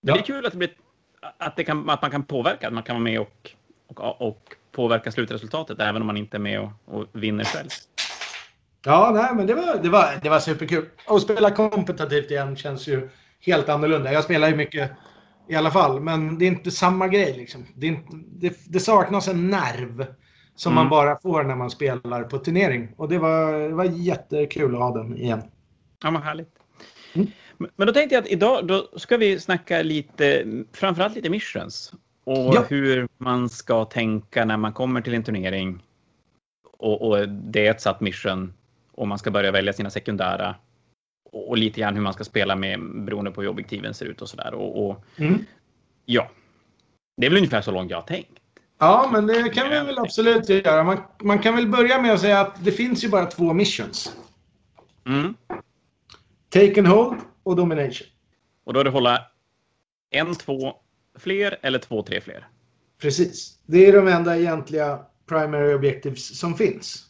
Ja. 0.00 0.14
Det 0.14 0.20
är 0.20 0.24
kul 0.24 0.46
att 0.46 0.52
det 0.52 0.58
blir 0.58 0.70
att, 1.38 1.56
det 1.56 1.64
kan, 1.64 1.90
att 1.90 2.02
man 2.02 2.10
kan 2.10 2.22
påverka, 2.22 2.66
att 2.66 2.72
man 2.72 2.82
kan 2.82 2.96
vara 2.96 3.04
med 3.04 3.20
och, 3.20 3.50
och, 3.86 4.22
och 4.22 4.54
påverka 4.72 5.12
slutresultatet 5.12 5.80
även 5.80 6.02
om 6.02 6.06
man 6.06 6.16
inte 6.16 6.36
är 6.36 6.38
med 6.38 6.60
och, 6.60 6.70
och 6.84 7.06
vinner 7.12 7.44
själv. 7.44 7.68
Ja, 8.84 9.10
nej, 9.14 9.34
men 9.34 9.46
det 9.46 9.54
var, 9.54 9.78
det 9.82 9.88
var, 9.88 10.20
det 10.22 10.28
var 10.28 10.40
superkul. 10.40 10.88
Att 11.06 11.22
spela 11.22 11.50
kompetitivt 11.50 12.30
igen 12.30 12.56
känns 12.56 12.88
ju 12.88 13.08
helt 13.40 13.68
annorlunda. 13.68 14.12
Jag 14.12 14.24
spelar 14.24 14.48
ju 14.48 14.56
mycket 14.56 14.90
i 15.48 15.54
alla 15.54 15.70
fall, 15.70 16.00
men 16.00 16.38
det 16.38 16.44
är 16.44 16.46
inte 16.46 16.70
samma 16.70 17.08
grej. 17.08 17.36
Liksom. 17.36 17.66
Det, 17.74 17.86
inte, 17.86 18.16
det, 18.32 18.56
det 18.68 18.80
saknas 18.80 19.28
en 19.28 19.50
nerv 19.50 20.06
som 20.54 20.72
mm. 20.72 20.84
man 20.84 20.90
bara 20.90 21.20
får 21.20 21.44
när 21.44 21.56
man 21.56 21.70
spelar 21.70 22.22
på 22.22 22.38
turnering. 22.38 22.88
Och 22.96 23.08
det 23.08 23.18
var, 23.18 23.68
det 23.68 23.74
var 23.74 23.84
jättekul 23.84 24.74
att 24.74 24.80
ha 24.80 24.98
den 24.98 25.16
igen. 25.16 25.42
Ja, 26.02 26.10
vad 26.10 26.22
härligt. 26.22 26.52
Mm. 27.14 27.28
Men 27.76 27.86
då 27.86 27.92
tänkte 27.92 28.14
jag 28.14 28.24
att 28.24 28.30
idag 28.30 28.66
då 28.66 28.88
ska 28.96 29.16
vi 29.16 29.40
snacka 29.40 29.82
lite, 29.82 30.44
framförallt 30.72 31.14
lite 31.14 31.30
missions. 31.30 31.92
Och 32.24 32.54
ja. 32.54 32.64
hur 32.68 33.08
man 33.18 33.48
ska 33.48 33.84
tänka 33.84 34.44
när 34.44 34.56
man 34.56 34.72
kommer 34.72 35.00
till 35.00 35.14
en 35.14 35.24
turnering. 35.24 35.82
Och, 36.78 37.08
och, 37.08 37.28
det 37.28 37.66
är 37.66 37.70
ett 37.70 37.80
satt 37.80 38.00
mission 38.00 38.54
och 38.92 39.08
man 39.08 39.18
ska 39.18 39.30
börja 39.30 39.52
välja 39.52 39.72
sina 39.72 39.90
sekundära. 39.90 40.54
Och, 41.32 41.58
lite 41.58 41.80
grann 41.80 41.94
hur 41.94 42.02
man 42.02 42.12
ska 42.12 42.24
spela 42.24 42.56
med 42.56 43.04
beroende 43.04 43.30
på 43.30 43.42
hur 43.42 43.48
objektiven 43.48 43.94
ser 43.94 44.06
ut 44.06 44.22
och 44.22 44.28
sådär. 44.28 44.54
Och, 44.54 44.86
och 44.86 45.04
mm. 45.16 45.44
ja, 46.04 46.30
det 47.16 47.26
är 47.26 47.30
väl 47.30 47.36
ungefär 47.36 47.62
så 47.62 47.70
långt 47.70 47.90
jag 47.90 47.98
har 47.98 48.06
tänkt. 48.06 48.40
Ja, 48.78 49.08
men 49.12 49.26
det 49.26 49.48
kan 49.48 49.70
vi 49.70 49.76
väl 49.76 49.98
absolut 49.98 50.48
göra. 50.48 50.84
Man, 50.84 50.98
man 51.22 51.38
kan 51.38 51.56
väl 51.56 51.68
börja 51.68 52.02
med 52.02 52.12
att 52.12 52.20
säga 52.20 52.40
att 52.40 52.64
det 52.64 52.72
finns 52.72 53.04
ju 53.04 53.08
bara 53.08 53.26
två 53.26 53.52
missions. 53.52 54.16
Mm. 55.06 55.34
Take 56.48 56.80
and 56.80 56.88
hold 56.88 57.18
och 57.42 57.56
domination. 57.56 58.06
Och 58.64 58.72
då 58.72 58.80
är 58.80 58.84
det 58.84 58.90
hålla 58.90 59.26
en, 60.10 60.34
två 60.34 60.74
fler 61.18 61.58
eller 61.62 61.78
två, 61.78 62.02
tre 62.02 62.20
fler? 62.20 62.48
Precis. 63.00 63.58
Det 63.66 63.86
är 63.86 63.92
de 63.92 64.08
enda 64.08 64.38
egentliga 64.38 64.98
primary 65.26 65.74
objectives 65.74 66.38
som 66.38 66.54
finns. 66.54 67.09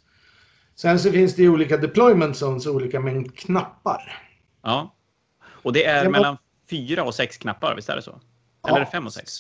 Sen 0.81 0.99
så 0.99 1.13
finns 1.13 1.35
det 1.35 1.43
ju 1.43 1.49
olika 1.49 1.77
deployment 1.77 2.37
zones 2.37 2.67
och 2.67 2.75
olika 2.75 3.01
mängd 3.01 3.39
knappar. 3.39 4.23
Ja. 4.63 4.95
Och 5.45 5.73
det 5.73 5.85
är 5.85 6.09
mellan 6.09 6.37
fyra 6.71 7.05
och 7.05 7.15
sex 7.15 7.37
knappar, 7.37 7.75
visst 7.77 7.89
är 7.89 7.97
det 7.97 8.03
så? 8.03 8.21
Eller 8.69 8.81
det 8.81 8.87
fem 8.87 9.07
och 9.07 9.13
sex? 9.13 9.33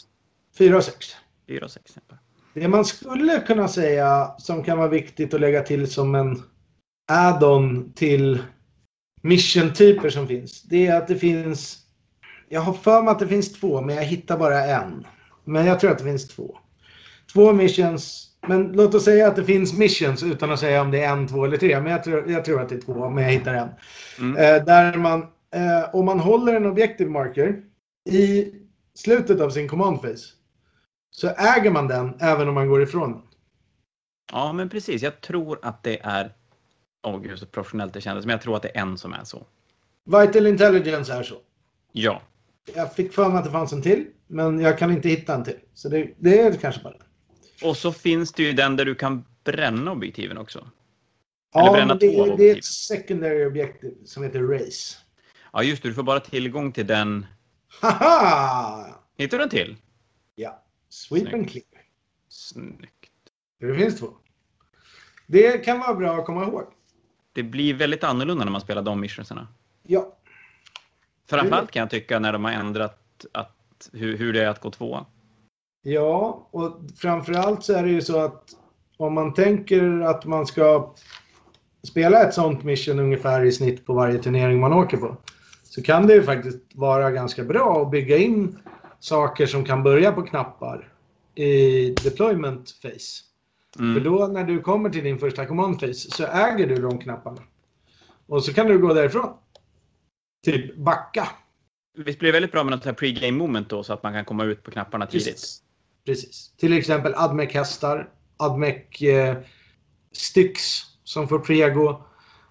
Fyra 0.59 0.77
och 0.77 0.85
sex. 0.85 1.17
Fyra 1.49 1.65
och 1.65 1.71
sex 1.71 1.93
knappar. 1.93 2.19
Det 2.55 2.69
man 2.69 2.85
skulle 2.85 3.41
kunna 3.41 3.69
säga 3.69 4.35
som 4.39 4.65
kan 4.65 4.79
vara 4.79 4.89
viktigt 4.89 5.35
att 5.35 5.41
lägga 5.41 5.63
till 5.63 5.91
som 5.91 6.15
en 6.15 6.43
add-on 7.13 7.93
till 7.93 8.43
mission-typer 9.23 10.11
som 10.11 10.27
finns. 10.27 10.63
Det 10.63 10.87
är 10.87 10.97
att 10.97 11.09
det 11.09 11.17
finns, 11.17 11.79
jag 12.49 12.61
har 12.61 12.73
för 12.73 13.03
mig 13.03 13.13
att 13.13 13.19
det 13.19 13.29
finns 13.29 13.53
två 13.53 13.81
men 13.81 13.97
jag 13.97 14.05
hittar 14.05 14.39
bara 14.39 14.65
en. 14.65 15.07
Men 15.45 15.67
jag 15.67 15.81
tror 15.81 15.91
att 15.91 15.99
det 15.99 16.05
finns 16.05 16.29
två. 16.29 16.59
Två 17.33 17.53
missions, 17.53 18.30
men 18.47 18.73
låt 18.73 18.95
oss 18.95 19.05
säga 19.05 19.29
att 19.29 19.37
det 19.37 19.45
finns 19.45 19.73
missions 19.73 20.23
utan 20.23 20.53
att 20.53 20.61
säga 20.61 20.83
om 20.83 20.91
det 20.91 21.05
är 21.05 21.13
en, 21.13 21.29
två 21.29 21.45
eller 21.45 21.57
tre. 21.57 21.81
Men 21.81 21.93
jag 21.93 22.05
tror, 22.05 22.31
jag 22.31 22.45
tror 22.45 22.63
att 22.63 22.69
det 22.69 22.75
är 22.75 22.81
två, 22.81 23.11
men 23.11 23.25
jag 23.25 23.31
hittar 23.31 23.55
en. 23.55 23.69
Mm. 24.19 24.37
Eh, 24.37 24.65
där 24.65 24.99
man, 24.99 25.21
eh, 25.55 25.95
om 25.95 26.05
man 26.05 26.21
håller 26.21 26.55
en 26.55 26.67
objective 26.67 27.11
marker 27.11 27.63
i 28.11 28.53
slutet 28.95 29.41
av 29.41 29.51
sin 29.51 29.69
command 29.69 30.03
phase 30.03 30.25
så 31.11 31.29
äger 31.29 31.71
man 31.71 31.89
den 31.89 32.15
även 32.21 32.49
om 32.49 32.55
man 32.55 32.69
går 32.69 32.83
ifrån 32.83 33.13
den. 33.13 33.23
Ja, 34.33 34.53
men 34.53 34.69
precis. 34.69 35.03
Jag 35.03 35.21
tror 35.21 35.59
att 35.63 35.83
det 35.83 36.01
är... 36.03 36.33
Åh 37.03 37.21
gud, 37.21 37.39
så 37.39 37.47
professionellt 37.47 37.95
det 37.95 38.01
kändes. 38.01 38.27
Men 38.27 38.33
jag 38.33 38.43
tror 38.43 38.57
att 38.57 38.63
det 38.63 38.77
är 38.77 38.81
en 38.81 38.99
som 38.99 39.13
är 39.13 39.25
så. 39.25 39.47
Vital 40.05 40.47
Intelligence 40.47 41.13
är 41.13 41.23
så. 41.23 41.35
Ja. 41.93 42.23
Jag 42.75 42.95
fick 42.95 43.13
för 43.13 43.29
mig 43.29 43.39
att 43.39 43.45
det 43.45 43.51
fanns 43.51 43.73
en 43.73 43.83
till, 43.83 44.07
men 44.27 44.61
jag 44.61 44.79
kan 44.79 44.91
inte 44.91 45.09
hitta 45.09 45.35
en 45.35 45.45
till. 45.45 45.59
Så 45.75 45.89
det, 45.89 46.15
det 46.19 46.41
är 46.41 46.53
kanske 46.53 46.83
bara 46.83 46.93
det. 46.93 47.05
Och 47.63 47.77
så 47.77 47.93
finns 47.93 48.33
det 48.33 48.43
ju 48.43 48.53
den 48.53 48.77
där 48.77 48.85
du 48.85 48.95
kan 48.95 49.25
bränna 49.45 49.93
objektiven 49.93 50.39
också. 50.39 50.71
Ja, 51.53 51.73
bränna 51.73 51.95
det, 51.95 52.07
är- 52.07 52.11
det 52.11 52.17
är 52.17 52.33
objektiv. 52.33 52.57
ett 52.59 52.65
secondary 52.65 53.45
objective 53.47 53.95
som 54.05 54.23
heter 54.23 54.43
Race. 54.43 54.97
Ja, 55.53 55.63
just 55.63 55.83
det. 55.83 55.89
Du 55.89 55.95
får 55.95 56.03
bara 56.03 56.21
tillgång 56.21 56.73
till 56.73 56.87
den. 56.87 57.27
Haha! 57.81 58.87
Hittar 59.17 59.39
du 59.39 59.45
en 59.45 59.51
till? 59.51 59.77
Ja. 60.35 60.63
Sweep 60.89 61.35
and 61.35 61.51
clear. 61.51 61.65
Snyggt. 62.29 63.11
Det 63.61 63.75
finns 63.75 63.99
två. 63.99 64.09
Det 65.27 65.65
kan 65.65 65.79
vara 65.81 65.95
bra 65.95 66.19
att 66.19 66.27
komma 66.27 66.43
ihåg. 66.45 66.65
Det 67.33 67.43
blir 67.43 67.75
väldigt 67.75 68.05
annorlunda 68.05 68.45
när 68.45 68.53
man 68.53 68.61
spelar 68.61 68.83
de 68.83 69.01
missionsarna. 69.01 69.49
Ja. 69.87 70.17
Framförallt 71.29 71.71
kan 71.71 71.81
jag 71.81 71.91
tycka 71.91 72.19
när 72.19 72.33
de 72.33 72.45
har 72.45 72.53
ändrat 72.53 73.27
att, 73.33 73.91
hur, 73.93 74.17
hur 74.19 74.33
det 74.33 74.45
är 74.45 74.49
att 74.49 74.61
gå 74.61 74.71
tvåa. 74.71 75.07
Ja, 75.83 76.49
och 76.51 76.81
framförallt 76.97 77.65
så 77.65 77.73
är 77.73 77.83
det 77.83 77.91
ju 77.91 78.01
så 78.01 78.19
att 78.19 78.45
om 78.97 79.15
man 79.15 79.35
tänker 79.35 80.01
att 80.01 80.25
man 80.25 80.47
ska 80.47 80.95
spela 81.83 82.23
ett 82.23 82.35
sånt 82.35 82.65
mission 82.65 82.99
ungefär 82.99 83.45
i 83.45 83.53
snitt 83.53 83.87
på 83.87 83.93
varje 83.93 84.19
turnering 84.19 84.61
man 84.61 84.73
åker 84.73 84.97
på. 84.97 85.17
Så 85.63 85.83
kan 85.83 86.07
det 86.07 86.15
ju 86.15 86.23
faktiskt 86.23 86.59
vara 86.75 87.11
ganska 87.11 87.45
bra 87.45 87.83
att 87.83 87.91
bygga 87.91 88.17
in 88.17 88.59
saker 89.01 89.47
som 89.47 89.65
kan 89.65 89.83
börja 89.83 90.13
på 90.13 90.23
knappar 90.23 90.93
i 91.35 91.91
deployment 91.91 92.81
phase. 92.83 93.23
För 93.77 93.83
Mm. 93.83 94.05
då 94.05 94.27
när 94.27 94.45
du 94.45 94.61
kommer 94.61 94.91
till 94.91 95.05
din 95.05 95.19
första 95.19 95.47
command 95.47 95.81
phase 95.81 96.11
så 96.11 96.25
äger 96.27 96.67
du 96.67 96.77
de 96.77 96.99
knapparna. 96.99 97.43
Och 98.27 98.45
så 98.45 98.53
kan 98.55 98.67
du 98.67 98.79
gå 98.79 98.95
därifrån. 98.95 99.33
Typ 100.45 100.77
backa. 100.77 101.29
Visst 101.97 102.19
blir 102.19 102.29
det 102.29 102.33
väldigt 102.33 102.53
bra 102.53 102.65
med 102.65 102.71
något 102.71 102.85
här 102.85 102.93
pre-game 102.93 103.33
moment 103.33 103.69
då 103.69 103.83
så 103.83 103.93
att 103.93 104.03
man 104.03 104.13
kan 104.13 104.25
komma 104.25 104.45
ut 104.45 104.63
på 104.63 104.71
knapparna 104.71 105.07
tidigt? 105.07 105.27
Precis. 105.27 105.63
Precis. 106.07 106.57
Till 106.57 106.73
exempel 106.73 107.15
Admec-hästar, 107.15 108.09
Admec-styx 108.37 110.83
som 111.05 111.29
får 111.29 111.39
prego. 111.39 112.03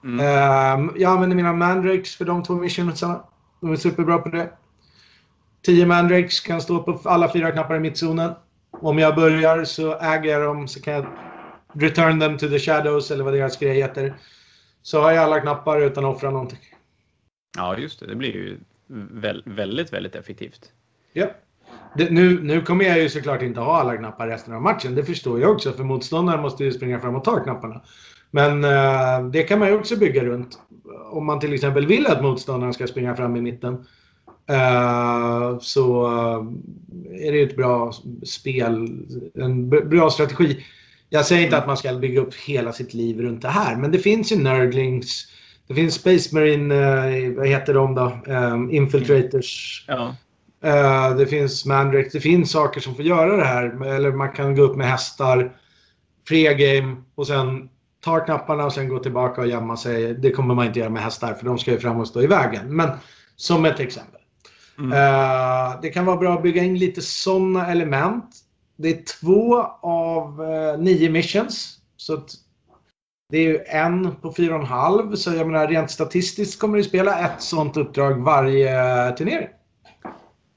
Mm. 0.04 0.20
Ehm, 0.20 0.92
jag 0.98 1.12
använder 1.12 1.36
mina 1.36 1.54
mandrakes 1.54 2.16
för 2.16 2.26
de 2.26 2.44
två 2.44 2.54
missionsarna. 2.54 3.24
De 3.62 3.72
är 3.72 3.76
superbra 3.76 4.18
på 4.18 4.30
det. 4.30 4.52
10 5.62 5.86
mandrakes 5.86 6.40
kan 6.40 6.62
stå 6.62 6.84
på 6.84 7.10
alla 7.10 7.32
fyra 7.32 7.52
knappar 7.52 7.76
i 7.76 7.80
mittzonen. 7.80 8.34
Om 8.72 9.00
jag 9.00 9.16
börjar 9.16 9.64
så 9.64 10.00
äger 10.00 10.32
jag 10.32 10.42
dem 10.42 10.68
så 10.68 10.82
kan 10.82 10.94
jag 10.94 11.06
return 11.74 12.20
them 12.20 12.38
to 12.38 12.48
the 12.48 12.60
shadows 12.60 13.12
eller 13.12 13.24
vad 13.24 13.34
deras 13.34 13.58
grej 13.58 13.82
heter. 13.82 14.14
Så 14.82 15.02
har 15.02 15.12
jag 15.12 15.24
alla 15.24 15.40
knappar 15.40 15.82
utan 15.82 16.06
att 16.06 16.16
offra 16.16 16.32
någonting. 16.32 16.60
Ja, 17.58 17.78
just 17.78 18.00
det. 18.00 18.08
Det 18.08 18.16
blir 18.16 18.34
ju 18.34 18.60
väl, 19.12 19.44
väldigt, 19.46 19.94
väldigt 19.94 20.16
effektivt. 20.16 20.72
Ja. 21.14 21.28
Det, 21.98 22.12
nu, 22.12 22.44
nu 22.44 22.62
kommer 22.62 22.86
jag 22.86 23.00
ju 23.00 23.10
såklart 23.10 23.42
inte 23.42 23.60
ha 23.60 23.78
alla 23.80 23.98
knappar 23.98 24.28
resten 24.28 24.54
av 24.54 24.62
matchen. 24.62 24.96
Det 24.96 25.04
förstår 25.04 25.42
jag 25.42 25.52
också. 25.52 25.72
För 25.72 25.84
motståndaren 25.84 26.42
måste 26.42 26.64
ju 26.64 26.72
springa 26.72 27.00
fram 27.00 27.16
och 27.16 27.24
ta 27.24 27.40
knapparna. 27.40 27.82
Men 28.32 28.64
eh, 28.64 29.30
det 29.32 29.44
kan 29.44 29.60
man 29.60 29.68
ju 29.68 29.76
också 29.76 29.96
bygga 29.98 30.24
runt. 30.24 30.60
Om 31.12 31.26
man 31.26 31.40
till 31.40 31.54
exempel 31.54 31.86
vill 31.88 32.08
att 32.08 32.22
motståndaren 32.24 32.74
ska 32.74 32.88
springa 32.88 33.16
fram 33.16 33.36
i 33.36 33.42
mitten. 33.42 33.74
eh, 34.50 35.60
så 35.60 36.06
eh, 36.08 37.28
är 37.28 37.32
det 37.32 37.42
ett 37.42 37.56
bra 37.56 37.94
spel. 38.26 38.90
En 39.36 39.70
bra 39.70 40.10
strategi. 40.10 40.66
Jag 41.10 41.26
säger 41.26 41.44
inte 41.44 41.58
att 41.58 41.68
man 41.68 41.78
ska 41.78 41.94
bygga 41.94 42.22
upp 42.22 42.36
hela 42.36 42.74
sitt 42.74 42.94
liv 42.94 43.22
runt 43.22 43.42
det 43.42 43.48
här. 43.50 43.76
Men 43.76 43.92
det 43.92 44.00
finns 44.00 44.32
ju 44.32 44.36
nerdlings. 44.36 45.26
Det 45.68 45.74
finns 45.76 45.94
Space 45.94 46.36
Marine, 46.36 46.76
eh, 46.76 47.34
vad 47.34 47.48
heter 47.48 47.74
de 47.74 47.96
då? 47.96 48.18
Eh, 48.28 48.58
Infiltrators. 48.78 49.84
Ja. 49.88 50.16
Eh, 50.64 51.16
det 51.16 51.26
finns 51.26 51.66
Mandrake. 51.66 52.10
Det 52.14 52.20
finns 52.20 52.52
saker 52.52 52.82
som 52.82 52.96
får 52.96 53.06
göra 53.06 53.38
det 53.38 53.46
här. 53.46 53.86
Eller 53.86 54.12
man 54.12 54.32
kan 54.32 54.56
gå 54.56 54.62
upp 54.62 54.76
med 54.76 54.88
hästar. 54.88 55.52
Pre-game 56.30 56.96
och 57.16 57.28
sen 57.28 57.70
ta 58.04 58.20
knapparna 58.20 58.66
och 58.66 58.74
sen 58.74 58.90
gå 58.90 59.00
tillbaka 59.00 59.42
och 59.42 59.48
gömma 59.48 59.78
sig. 59.78 60.14
Det 60.14 60.32
kommer 60.32 60.56
man 60.56 60.66
inte 60.66 60.80
göra 60.80 60.90
med 60.90 61.04
hästar 61.04 61.34
för 61.34 61.46
de 61.46 61.58
ska 61.58 61.72
ju 61.72 61.80
fram 61.80 62.00
och 62.00 62.08
stå 62.08 62.22
i 62.22 62.28
vägen. 62.28 62.76
Men 62.76 62.90
som 63.36 63.66
ett 63.66 63.80
exempel. 63.80 64.22
Mm. 64.80 64.92
Eh, 64.92 65.82
det 65.82 65.90
kan 65.90 66.06
vara 66.06 66.18
bra 66.18 66.34
att 66.34 66.44
bygga 66.44 66.64
in 66.64 66.78
lite 66.78 67.02
sådana 67.02 67.68
element. 67.68 68.36
Det 68.78 68.90
är 68.90 69.04
två 69.22 69.62
av 69.82 70.44
eh, 70.44 70.80
nio 70.80 71.10
missions. 71.10 71.78
Så 71.98 72.22
det 73.30 73.38
är 73.38 73.44
ju 73.44 73.60
en 73.68 74.16
på 74.16 74.34
fyra 74.34 74.56
och 74.56 74.62
en 74.62 74.68
halv. 74.68 75.16
Så 75.16 75.34
jag 75.34 75.48
menar 75.48 75.68
rent 75.68 75.92
statistiskt 75.92 76.60
kommer 76.60 76.78
du 76.78 76.84
spela 76.84 77.20
ett 77.20 77.42
sådant 77.42 77.78
uppdrag 77.78 78.14
varje 78.14 79.12
turnering. 79.18 79.48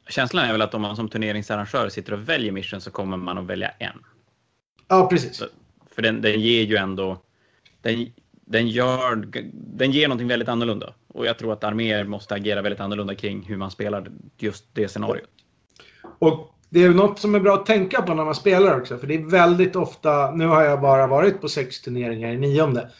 Känslan 0.08 0.44
är 0.44 0.52
väl 0.52 0.62
att 0.62 0.74
om 0.74 0.82
man 0.82 0.96
som 0.96 1.08
turneringsarrangör 1.08 1.88
sitter 1.88 2.12
och 2.12 2.28
väljer 2.28 2.52
mission 2.52 2.80
så 2.80 2.90
kommer 2.90 3.16
man 3.16 3.38
att 3.38 3.46
välja 3.46 3.68
en. 3.68 4.04
Ja, 4.88 5.08
precis. 5.08 5.36
Så- 5.36 5.46
För 5.94 6.02
den, 6.02 6.20
den 6.22 6.40
ger 6.40 6.62
ju 6.62 6.76
ändå... 6.76 7.22
Den, 7.82 8.06
den, 8.30 8.68
gör, 8.68 9.28
den 9.52 9.90
ger 9.92 10.08
någonting 10.08 10.28
väldigt 10.28 10.48
annorlunda. 10.48 10.94
Och 11.08 11.26
jag 11.26 11.38
tror 11.38 11.52
att 11.52 11.64
arméer 11.64 12.04
måste 12.04 12.34
agera 12.34 12.62
väldigt 12.62 12.80
annorlunda 12.80 13.14
kring 13.14 13.42
hur 13.42 13.56
man 13.56 13.70
spelar 13.70 14.10
just 14.38 14.64
det 14.74 14.88
scenariot. 14.88 15.28
Och 16.18 16.54
det 16.68 16.84
är 16.84 16.90
något 16.90 17.18
som 17.18 17.34
är 17.34 17.40
bra 17.40 17.54
att 17.54 17.66
tänka 17.66 18.02
på 18.02 18.14
när 18.14 18.24
man 18.24 18.34
spelar 18.34 18.80
också. 18.80 18.98
För 18.98 19.06
det 19.06 19.14
är 19.14 19.30
väldigt 19.30 19.76
ofta, 19.76 20.30
nu 20.30 20.46
har 20.46 20.62
jag 20.62 20.80
bara 20.80 21.06
varit 21.06 21.40
på 21.40 21.48
sex 21.48 21.80
turneringar 21.80 22.32
i 22.32 22.36
nionde. 22.38 22.90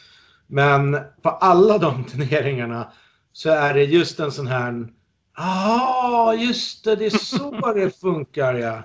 Men 0.47 0.97
på 1.21 1.29
alla 1.29 1.77
de 1.77 2.03
turneringarna 2.11 2.91
så 3.33 3.49
är 3.49 3.73
det 3.73 3.83
just 3.83 4.19
en 4.19 4.31
sån 4.31 4.47
här... 4.47 4.87
ah, 5.33 6.33
just 6.33 6.83
det, 6.83 6.95
det 6.95 7.05
är 7.05 7.09
så 7.09 7.73
det 7.75 7.99
funkar 7.99 8.53
ja. 8.53 8.83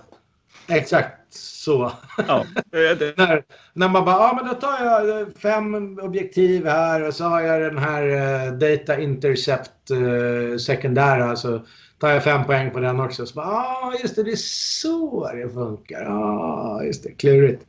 Exakt 0.68 1.34
så. 1.34 1.92
Ja, 2.28 2.46
när, 2.72 3.42
när 3.72 3.88
man 3.88 4.04
bara, 4.04 4.16
ja 4.16 4.30
ah, 4.30 4.34
men 4.36 4.46
då 4.46 4.54
tar 4.54 4.84
jag 4.84 5.20
eh, 5.20 5.26
fem 5.42 5.98
objektiv 6.02 6.66
här 6.66 7.08
och 7.08 7.14
så 7.14 7.24
har 7.24 7.40
jag 7.40 7.60
den 7.60 7.78
här 7.78 8.02
eh, 8.08 8.52
Data 8.52 9.00
Intercept 9.00 9.90
eh, 9.90 10.58
sekundära 10.58 11.36
så 11.36 11.60
tar 11.98 12.08
jag 12.08 12.24
fem 12.24 12.44
poäng 12.44 12.70
på 12.70 12.80
den 12.80 13.00
också. 13.00 13.26
Så 13.26 13.34
bara, 13.34 13.46
ah 13.46 13.94
just 14.02 14.16
det, 14.16 14.22
det 14.22 14.32
är 14.32 14.36
så 14.80 15.30
det 15.32 15.48
funkar. 15.48 16.02
Ja, 16.02 16.10
ah, 16.10 16.82
just 16.82 17.02
det, 17.02 17.12
klurigt. 17.12 17.66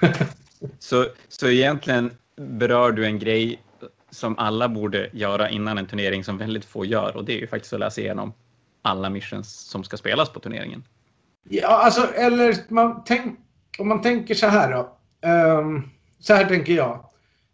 så, 0.78 1.06
så 1.28 1.48
egentligen 1.48 2.10
berör 2.36 2.92
du 2.92 3.06
en 3.06 3.18
grej 3.18 3.62
som 4.10 4.38
alla 4.38 4.68
borde 4.68 5.10
göra 5.12 5.50
innan 5.50 5.78
en 5.78 5.86
turnering 5.86 6.24
som 6.24 6.38
väldigt 6.38 6.64
få 6.64 6.84
gör. 6.84 7.16
Och 7.16 7.24
det 7.24 7.32
är 7.32 7.40
ju 7.40 7.46
faktiskt 7.46 7.72
att 7.72 7.80
läsa 7.80 8.00
igenom 8.00 8.32
alla 8.82 9.10
missions 9.10 9.48
som 9.48 9.84
ska 9.84 9.96
spelas 9.96 10.30
på 10.30 10.40
turneringen. 10.40 10.84
Ja, 11.48 11.68
alltså, 11.68 12.14
eller 12.14 12.56
man 12.68 13.02
tänk, 13.04 13.38
om 13.78 13.88
man 13.88 14.02
tänker 14.02 14.34
så 14.34 14.46
här 14.46 14.72
då. 14.72 14.96
Ehm, 15.28 15.82
så 16.18 16.34
här 16.34 16.44
tänker 16.44 16.72
jag. 16.72 17.04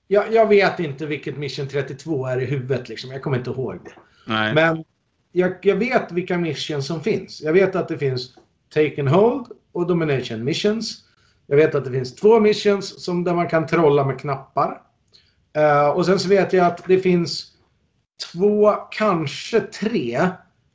jag. 0.06 0.32
Jag 0.32 0.46
vet 0.46 0.80
inte 0.80 1.06
vilket 1.06 1.36
Mission 1.36 1.68
32 1.68 2.26
är 2.26 2.40
i 2.40 2.44
huvudet 2.44 2.88
liksom. 2.88 3.10
Jag 3.10 3.22
kommer 3.22 3.38
inte 3.38 3.50
ihåg 3.50 3.78
det. 3.84 3.92
Nej. 4.26 4.54
Men 4.54 4.84
jag, 5.32 5.54
jag 5.62 5.76
vet 5.76 6.12
vilka 6.12 6.38
missions 6.38 6.86
som 6.86 7.00
finns. 7.00 7.40
Jag 7.40 7.52
vet 7.52 7.76
att 7.76 7.88
det 7.88 7.98
finns 7.98 8.38
Take 8.74 9.00
and 9.00 9.08
Hold 9.08 9.46
och 9.72 9.86
Domination 9.86 10.44
Missions. 10.44 11.04
Jag 11.46 11.56
vet 11.56 11.74
att 11.74 11.84
det 11.84 11.90
finns 11.90 12.14
två 12.14 12.40
missions 12.40 13.04
som, 13.04 13.24
där 13.24 13.34
man 13.34 13.48
kan 13.48 13.66
trolla 13.66 14.04
med 14.04 14.20
knappar. 14.20 14.82
Eh, 15.54 15.88
och 15.88 16.06
sen 16.06 16.18
så 16.18 16.28
vet 16.28 16.52
jag 16.52 16.66
att 16.66 16.84
det 16.86 16.98
finns 16.98 17.46
två, 18.32 18.72
kanske 18.90 19.60
tre 19.60 20.28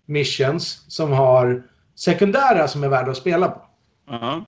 missions 0.05 0.85
som 0.87 1.11
har 1.11 1.63
sekundära 1.95 2.67
som 2.67 2.83
är 2.83 2.89
värda 2.89 3.11
att 3.11 3.17
spela 3.17 3.49
på. 3.49 3.61
Ja. 4.07 4.45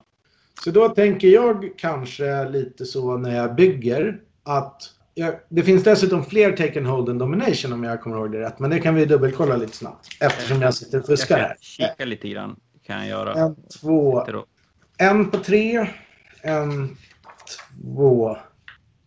Så 0.64 0.72
då 0.72 0.90
tänker 0.90 1.28
jag 1.28 1.70
kanske 1.78 2.50
lite 2.50 2.86
så 2.86 3.18
när 3.18 3.36
jag 3.36 3.56
bygger 3.56 4.22
att 4.44 4.94
jag, 5.14 5.36
det 5.50 5.64
finns 5.64 5.84
dessutom 5.84 6.26
fler 6.26 6.52
take 6.52 6.80
and 6.80 6.88
hold 6.88 7.10
än 7.10 7.18
domination 7.18 7.74
om 7.74 7.84
jag 7.84 8.02
kommer 8.02 8.18
ihåg 8.18 8.32
det 8.32 8.40
rätt. 8.40 8.60
Men 8.60 8.70
det 8.70 8.80
kan 8.80 8.96
vi 8.96 9.06
dubbelkolla 9.06 9.56
lite 9.56 9.76
snabbt 9.76 10.08
eftersom 10.20 10.62
jag 10.62 10.74
sitter 10.74 11.00
och 11.00 11.06
fuskar 11.06 11.38
här. 11.38 11.48
Jag 11.48 11.58
kika 11.62 12.06
lite 12.06 12.30
grann. 12.30 12.56
Kan 12.86 13.00
jag 13.00 13.08
göra. 13.08 13.34
En, 13.34 13.56
två, 13.82 14.26
en 14.98 15.32
på 15.32 15.38
tre, 15.38 15.88
en, 16.42 16.98
två, 17.82 18.38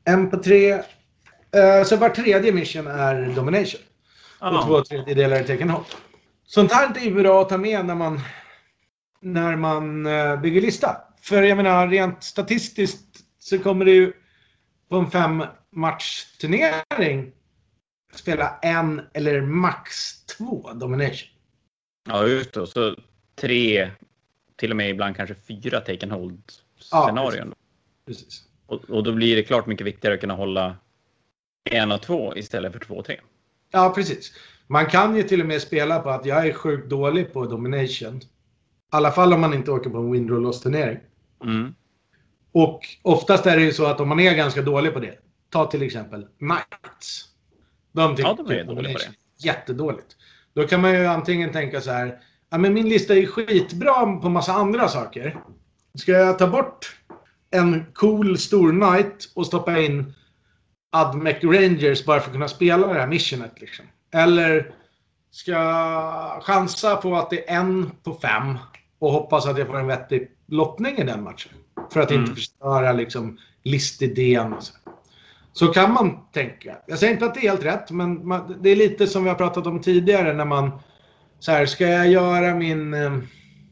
en 0.04 0.30
på 0.30 0.36
tre. 0.36 0.82
Uh, 1.56 1.84
så 1.84 1.96
var 1.96 2.08
tredje 2.08 2.52
mission 2.52 2.86
är 2.86 3.34
domination. 3.34 3.80
Ah. 4.38 4.58
Och 4.58 4.66
två 4.66 4.84
tredjedelar 4.84 5.36
är 5.36 5.68
hold. 5.68 5.86
Sånt 6.46 6.72
här 6.72 7.06
är 7.06 7.10
bra 7.10 7.42
att 7.42 7.48
ta 7.48 7.58
med 7.58 7.86
när 7.86 7.94
man, 7.94 8.20
när 9.20 9.56
man 9.56 10.06
uh, 10.06 10.40
bygger 10.40 10.60
lista. 10.60 10.96
För 11.20 11.42
jag 11.42 11.56
menar 11.56 11.88
rent 11.88 12.22
statistiskt 12.24 13.24
så 13.38 13.58
kommer 13.58 13.86
ju 13.86 14.12
på 14.88 14.96
en 14.96 15.10
fem 15.10 15.44
matchturnering 15.70 17.32
spela 18.14 18.58
en 18.62 19.02
eller 19.14 19.40
max 19.40 19.86
två 20.26 20.70
domination. 20.74 21.28
Ja, 22.08 22.26
just 22.26 22.52
det. 22.52 22.66
Så 22.66 22.96
tre, 23.40 23.90
till 24.56 24.70
och 24.70 24.76
med 24.76 24.90
ibland 24.90 25.16
kanske 25.16 25.34
fyra 25.34 25.80
take 25.80 26.06
and 26.06 26.12
hold 26.12 26.42
scenarion. 26.78 27.48
Ja, 27.48 27.54
precis. 28.06 28.24
precis. 28.24 28.42
Och, 28.66 28.90
och, 28.90 29.02
då 29.02 29.12
blir 29.12 29.36
det 29.36 29.42
klart 29.42 29.66
mycket 29.66 29.86
viktigare 29.86 30.14
att 30.14 30.20
kunna 30.20 30.34
hålla 30.34 30.76
en 31.64 31.92
och 31.92 32.02
två 32.02 32.36
istället 32.36 32.72
för 32.72 32.80
två 32.80 32.94
och 32.94 33.04
tre. 33.04 33.20
Ja, 33.70 33.92
precis. 33.94 34.32
Man 34.66 34.86
kan 34.86 35.16
ju 35.16 35.22
till 35.22 35.40
och 35.40 35.46
med 35.46 35.62
spela 35.62 35.98
på 35.98 36.10
att 36.10 36.26
jag 36.26 36.46
är 36.46 36.52
sjukt 36.52 36.90
dålig 36.90 37.32
på 37.32 37.46
domination. 37.46 38.16
I 38.16 38.20
alla 38.90 39.10
fall 39.10 39.32
om 39.32 39.40
man 39.40 39.54
inte 39.54 39.70
åker 39.70 39.90
på 39.90 39.98
en 39.98 40.12
win 40.12 40.26
loss 40.26 40.60
turnering. 40.60 40.98
Mm. 41.44 41.74
Och 42.52 42.80
oftast 43.02 43.46
är 43.46 43.56
det 43.56 43.62
ju 43.62 43.72
så 43.72 43.86
att 43.86 44.00
om 44.00 44.08
man 44.08 44.20
är 44.20 44.34
ganska 44.34 44.62
dålig 44.62 44.92
på 44.92 45.00
det. 45.00 45.18
Ta 45.50 45.66
till 45.66 45.82
exempel 45.82 46.26
Knights. 46.38 47.24
De 47.92 48.16
tycker 48.16 48.28
ja, 48.28 48.36
de 48.46 48.54
är 48.54 48.64
dåliga 48.64 48.92
på 48.92 48.98
det. 48.98 49.10
Jättedåligt. 49.38 50.16
Då 50.54 50.66
kan 50.66 50.80
man 50.80 50.92
ju 50.92 51.06
antingen 51.06 51.52
tänka 51.52 51.80
så 51.80 51.90
här. 51.90 52.18
Ja, 52.50 52.58
men 52.58 52.74
min 52.74 52.88
lista 52.88 53.14
är 53.14 53.26
skitbra 53.26 54.16
på 54.16 54.28
massa 54.28 54.52
andra 54.52 54.88
saker. 54.88 55.40
Ska 55.94 56.12
jag 56.12 56.38
ta 56.38 56.46
bort 56.46 56.96
en 57.50 57.84
cool 57.94 58.38
stor 58.38 58.70
knight 58.70 59.32
och 59.34 59.46
stoppa 59.46 59.78
in 59.78 60.14
Admec 60.92 61.36
Rangers 61.42 62.04
bara 62.04 62.20
för 62.20 62.26
att 62.26 62.32
kunna 62.32 62.48
spela 62.48 62.86
det 62.86 63.00
här 63.00 63.06
missionet 63.06 63.60
liksom? 63.60 63.84
Eller 64.14 64.74
ska 65.30 65.50
jag 65.50 66.42
chansa 66.42 66.96
på 66.96 67.16
att 67.16 67.30
det 67.30 67.50
är 67.50 67.56
en 67.56 67.90
på 68.02 68.14
fem 68.14 68.58
och 68.98 69.12
hoppas 69.12 69.46
att 69.46 69.58
jag 69.58 69.66
får 69.66 69.78
en 69.78 69.86
vettig 69.86 70.30
lottning 70.46 70.96
i 70.96 71.04
den 71.04 71.22
matchen? 71.22 71.52
För 71.92 72.00
att 72.00 72.10
mm. 72.10 72.22
inte 72.22 72.34
förstöra 72.34 72.92
liksom, 72.92 73.38
listidén. 73.62 74.52
Och 74.52 74.62
så. 74.62 74.72
så 75.52 75.66
kan 75.66 75.92
man 75.92 76.18
tänka. 76.32 76.76
Jag 76.86 76.98
säger 76.98 77.12
inte 77.12 77.24
att 77.26 77.34
det 77.34 77.40
är 77.40 77.50
helt 77.50 77.64
rätt, 77.64 77.90
men 77.90 78.28
man, 78.28 78.56
det 78.60 78.70
är 78.70 78.76
lite 78.76 79.06
som 79.06 79.22
vi 79.22 79.28
har 79.28 79.36
pratat 79.36 79.66
om 79.66 79.80
tidigare 79.80 80.32
när 80.32 80.44
man... 80.44 80.70
Så 81.38 81.52
här, 81.52 81.66
ska 81.66 81.86
jag 81.86 82.08
göra 82.08 82.54
min 82.54 82.94
eh, 82.94 83.18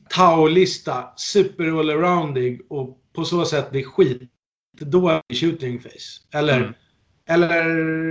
Tau-lista 0.09 1.13
super 1.17 1.81
all-aroundig 1.81 2.61
och 2.71 2.99
på 3.15 3.25
så 3.25 3.45
sätt 3.45 3.71
bli 3.71 3.85
skitdålig 3.85 5.23
i 5.29 5.35
shooting 5.35 5.81
face? 5.81 6.39
Eller, 6.39 6.57
mm 6.57 6.73
eller 7.31 7.67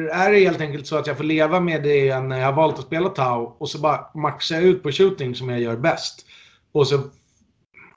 är 0.07 0.31
det 0.31 0.39
helt 0.39 0.61
enkelt 0.61 0.87
så 0.87 0.97
att 0.97 1.07
jag 1.07 1.17
får 1.17 1.23
leva 1.23 1.59
med 1.59 1.83
det 1.83 2.19
när 2.19 2.39
jag 2.39 2.45
har 2.45 2.53
valt 2.53 2.79
att 2.79 2.85
spela 2.85 3.09
Tau 3.09 3.55
och 3.57 3.69
så 3.69 3.79
bara 3.79 4.05
maxar 4.15 4.55
jag 4.55 4.65
ut 4.65 4.83
på 4.83 4.91
shooting 4.91 5.35
som 5.35 5.49
jag 5.49 5.61
gör 5.61 5.77
bäst? 5.77 6.25
Och 6.71 6.87
så 6.87 6.99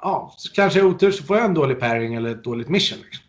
ja, 0.00 0.34
kanske 0.54 0.78
jag 0.78 0.88
otur 0.88 1.10
så 1.10 1.24
får 1.24 1.36
jag 1.36 1.44
en 1.44 1.54
dålig 1.54 1.80
pairing 1.80 2.14
eller 2.14 2.30
ett 2.30 2.44
dåligt 2.44 2.68
mission. 2.68 2.98
Liksom. 2.98 3.24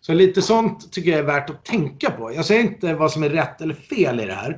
Så 0.00 0.14
lite 0.14 0.42
sånt 0.42 0.92
tycker 0.92 1.10
jag 1.10 1.20
är 1.20 1.24
värt 1.24 1.50
att 1.50 1.64
tänka 1.64 2.10
på. 2.10 2.32
Jag 2.34 2.44
säger 2.44 2.60
inte 2.60 2.94
vad 2.94 3.12
som 3.12 3.22
är 3.22 3.28
rätt 3.28 3.60
eller 3.60 3.74
fel 3.74 4.20
i 4.20 4.26
det 4.26 4.34
här. 4.34 4.50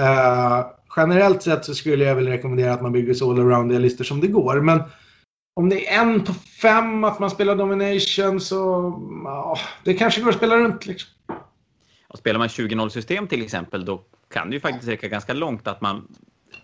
Uh, 0.00 0.66
generellt 0.96 1.42
sett 1.42 1.64
så 1.64 1.74
skulle 1.74 2.04
jag 2.04 2.14
väl 2.14 2.28
rekommendera 2.28 2.72
att 2.72 2.82
man 2.82 2.92
bygger 2.92 3.14
så 3.14 3.30
allroundiga 3.30 3.78
listor 3.78 4.04
som 4.04 4.20
det 4.20 4.26
går. 4.26 4.60
Men 4.60 4.82
om 5.54 5.68
det 5.68 5.88
är 5.88 6.00
en 6.00 6.24
på 6.24 6.32
fem 6.62 7.04
att 7.04 7.18
man 7.18 7.30
spelar 7.30 7.56
domination 7.56 8.40
så 8.40 8.86
uh, 9.26 9.58
det 9.84 9.94
kanske 9.94 10.20
går 10.20 10.30
att 10.30 10.36
spela 10.36 10.56
runt. 10.56 10.86
Liksom. 10.86 11.10
Och 12.12 12.18
spelar 12.18 12.38
man 12.38 12.48
20-0 12.48 12.88
system 12.88 13.26
till 13.26 13.42
exempel 13.42 13.84
då 13.84 14.02
kan 14.30 14.50
det 14.50 14.54
ju 14.54 14.60
faktiskt 14.60 14.88
räcka 14.88 15.08
ganska 15.08 15.32
långt 15.32 15.66
att 15.66 15.80
man 15.80 16.08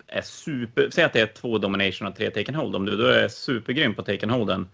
är 0.06 0.22
super... 0.22 0.90
Säg 0.90 1.04
att 1.04 1.12
det 1.12 1.20
är 1.20 1.26
två 1.26 1.58
domination 1.58 2.08
och 2.08 2.16
tre 2.16 2.30
take 2.30 2.48
and 2.48 2.56
hold. 2.56 2.76
Om 2.76 2.84
du 2.86 2.96
då 2.96 3.06
är 3.06 3.28
supergrym 3.28 3.94
på 3.94 4.02
take 4.02 4.26
and 4.26 4.32
holden 4.32 4.68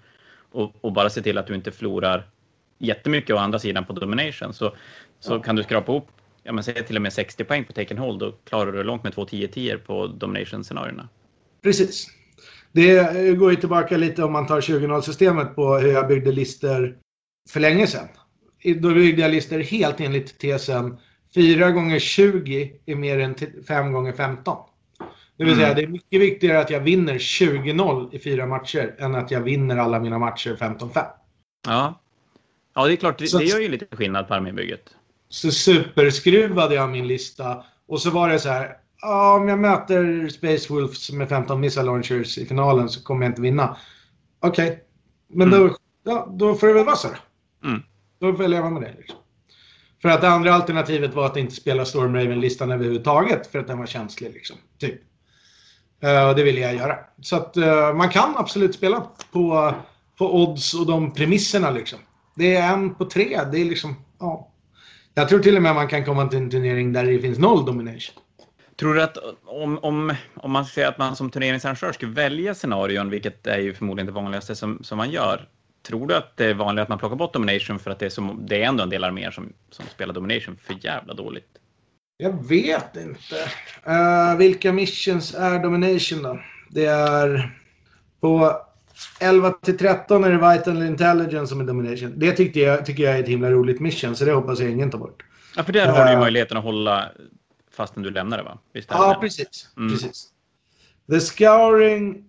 och, 0.52 0.74
och 0.80 0.92
bara 0.92 1.10
ser 1.10 1.22
till 1.22 1.38
att 1.38 1.46
du 1.46 1.54
inte 1.54 1.70
förlorar 1.70 2.26
jättemycket 2.78 3.36
å 3.36 3.38
andra 3.38 3.58
sidan 3.58 3.84
på 3.84 3.92
domination 3.92 4.54
så, 4.54 4.76
så 5.20 5.40
kan 5.40 5.56
du 5.56 5.62
skrapa 5.62 5.92
ihop 5.92 6.08
ja, 6.42 6.52
men 6.52 6.64
säg 6.64 6.86
till 6.86 6.96
och 6.96 7.02
med 7.02 7.12
60 7.12 7.44
poäng 7.44 7.64
på 7.64 7.72
take 7.72 7.94
and 7.94 8.00
hold. 8.00 8.20
Då 8.20 8.32
klarar 8.32 8.72
du 8.72 8.82
långt 8.82 9.04
med 9.04 9.14
två 9.14 9.24
10-10 9.24 9.78
på 9.78 10.06
domination-scenarierna. 10.06 11.08
Precis. 11.62 12.06
Det 12.72 13.32
går 13.34 13.50
ju 13.50 13.56
tillbaka 13.56 13.96
lite 13.96 14.24
om 14.24 14.32
man 14.32 14.46
tar 14.46 14.60
20-0-systemet 14.60 15.54
på 15.54 15.78
hur 15.78 15.92
jag 15.92 16.08
byggde 16.08 16.32
listor 16.32 16.98
för 17.50 17.60
länge 17.60 17.86
sedan. 17.86 18.08
Då 18.64 18.94
byggde 18.94 19.22
jag 19.22 19.30
listor 19.30 19.58
helt 19.58 20.00
enligt 20.00 20.38
tesen 20.38 20.98
4 21.34 21.70
gånger 21.70 21.98
20 21.98 22.72
är 22.86 22.94
mer 22.94 23.18
än 23.18 23.34
5 23.68 23.92
gånger 23.92 24.12
15. 24.12 24.56
Det 25.36 25.44
vill 25.44 25.52
mm. 25.52 25.64
säga, 25.64 25.74
det 25.74 25.82
är 25.82 25.86
mycket 25.86 26.20
viktigare 26.20 26.60
att 26.60 26.70
jag 26.70 26.80
vinner 26.80 27.14
20-0 27.14 28.14
i 28.14 28.18
fyra 28.18 28.46
matcher 28.46 28.94
än 28.98 29.14
att 29.14 29.30
jag 29.30 29.40
vinner 29.40 29.76
alla 29.76 30.00
mina 30.00 30.18
matcher 30.18 30.56
15-5. 30.60 31.06
Ja. 31.66 32.00
ja, 32.74 32.86
det 32.86 32.92
är 32.92 32.96
klart. 32.96 33.18
Det, 33.18 33.26
så, 33.26 33.38
det 33.38 33.44
gör 33.44 33.60
ju 33.60 33.68
lite 33.68 33.96
skillnad 33.96 34.28
på 34.28 34.34
armébygget. 34.34 34.96
Så 35.28 35.50
superskruvade 35.50 36.74
jag 36.74 36.90
min 36.90 37.06
lista. 37.06 37.64
Och 37.86 38.00
så 38.00 38.10
var 38.10 38.28
det 38.28 38.38
så 38.38 38.48
här. 38.48 38.76
om 39.36 39.48
jag 39.48 39.58
möter 39.58 40.28
Space 40.28 40.72
Wolves 40.72 41.12
med 41.12 41.28
15 41.28 41.60
missile 41.60 41.86
launchers 41.86 42.38
i 42.38 42.46
finalen 42.46 42.88
så 42.88 43.02
kommer 43.02 43.24
jag 43.26 43.30
inte 43.30 43.42
vinna. 43.42 43.76
Okej, 44.40 44.68
okay. 44.68 44.78
men 45.28 45.48
mm. 45.48 45.60
då, 45.60 45.76
ja, 46.04 46.28
då 46.30 46.54
får 46.54 46.66
det 46.66 46.72
väl 46.72 46.84
vara 46.84 46.96
så. 46.96 47.08
Mm. 47.64 47.82
Då 48.20 48.32
får 48.32 48.42
jag 48.44 48.50
leva 48.50 48.70
med 48.70 48.82
det. 48.82 48.94
Liksom. 48.98 49.18
För 50.02 50.08
att 50.08 50.20
det 50.20 50.28
andra 50.28 50.54
alternativet 50.54 51.14
var 51.14 51.26
att 51.26 51.36
inte 51.36 51.54
spela 51.54 51.84
Stormraven-listan 51.84 52.70
överhuvudtaget 52.72 53.46
för 53.46 53.58
att 53.58 53.66
den 53.66 53.78
var 53.78 53.86
känslig. 53.86 54.32
Liksom. 54.32 54.56
Typ. 54.78 55.00
Uh, 56.04 56.34
det 56.36 56.42
ville 56.42 56.60
jag 56.60 56.74
göra. 56.74 56.98
Så 57.20 57.36
att 57.36 57.56
uh, 57.56 57.94
man 57.94 58.08
kan 58.08 58.36
absolut 58.36 58.74
spela 58.74 59.06
på, 59.32 59.74
på 60.18 60.42
odds 60.42 60.74
och 60.74 60.86
de 60.86 61.14
premisserna 61.14 61.70
liksom. 61.70 61.98
Det 62.34 62.56
är 62.56 62.72
en 62.72 62.94
på 62.94 63.04
tre. 63.04 63.40
Det 63.52 63.60
är 63.60 63.64
liksom, 63.64 63.96
ja. 64.20 64.50
Jag 65.14 65.28
tror 65.28 65.38
till 65.38 65.56
och 65.56 65.62
med 65.62 65.74
man 65.74 65.88
kan 65.88 66.04
komma 66.04 66.28
till 66.28 66.38
en 66.38 66.50
turnering 66.50 66.92
där 66.92 67.04
det 67.04 67.18
finns 67.18 67.38
noll 67.38 67.64
domination. 67.64 68.14
Tror 68.76 68.94
du 68.94 69.02
att 69.02 69.16
om, 69.44 69.78
om, 69.78 70.14
om 70.36 70.50
man 70.50 70.64
säger 70.64 70.88
att 70.88 70.98
man 70.98 71.16
som 71.16 71.30
turneringsarrangör 71.30 71.92
skulle 71.92 72.12
välja 72.12 72.54
scenarion, 72.54 73.10
vilket 73.10 73.46
är 73.46 73.58
ju 73.58 73.74
förmodligen 73.74 74.06
det 74.06 74.12
vanligaste 74.12 74.56
som, 74.56 74.84
som 74.84 74.98
man 74.98 75.10
gör. 75.10 75.48
Tror 75.86 76.06
du 76.06 76.16
att 76.16 76.36
det 76.36 76.44
är 76.44 76.54
vanligt 76.54 76.82
att 76.82 76.88
man 76.88 76.98
plockar 76.98 77.16
bort 77.16 77.32
domination 77.32 77.78
för 77.78 77.90
att 77.90 77.98
det 77.98 78.06
är, 78.06 78.10
som, 78.10 78.46
det 78.46 78.62
är 78.62 78.68
ändå 78.68 78.82
en 78.82 78.90
del 78.90 79.04
arméer 79.04 79.30
som, 79.30 79.52
som 79.70 79.84
spelar 79.86 80.14
domination 80.14 80.56
för 80.56 80.76
jävla 80.80 81.14
dåligt? 81.14 81.58
Jag 82.16 82.48
vet 82.48 82.96
inte. 82.96 83.34
Uh, 83.88 84.38
vilka 84.38 84.72
missions 84.72 85.34
är 85.34 85.58
Domination 85.58 86.22
då? 86.22 86.40
Det 86.70 86.84
är 86.84 87.58
på 88.20 88.60
11 89.20 89.50
till 89.50 89.78
13 89.78 90.24
är 90.24 90.30
det 90.30 90.54
Vital 90.54 90.82
Intelligence 90.82 91.46
som 91.46 91.60
är 91.60 91.64
Domination. 91.64 92.12
Det 92.16 92.32
tyckte 92.32 92.60
jag, 92.60 92.86
tycker 92.86 93.02
jag 93.02 93.16
är 93.16 93.22
ett 93.22 93.28
himla 93.28 93.50
roligt 93.50 93.80
mission, 93.80 94.16
så 94.16 94.24
det 94.24 94.32
hoppas 94.32 94.60
jag 94.60 94.70
ingen 94.70 94.90
tar 94.90 94.98
bort. 94.98 95.24
Ja, 95.56 95.62
för 95.62 95.72
där 95.72 95.86
har 95.86 96.04
du 96.04 96.10
ju 96.10 96.14
eh. 96.14 96.20
möjligheten 96.20 96.56
att 96.56 96.64
hålla 96.64 97.10
fastän 97.70 98.02
du 98.02 98.10
lämnar 98.10 98.38
det 98.38 98.44
va? 98.44 98.58
Visst 98.72 98.88
ja, 98.90 99.18
precis. 99.20 99.68
Mm. 99.76 99.92
precis. 99.92 100.28
The 101.10 101.20
Scouring 101.20 102.24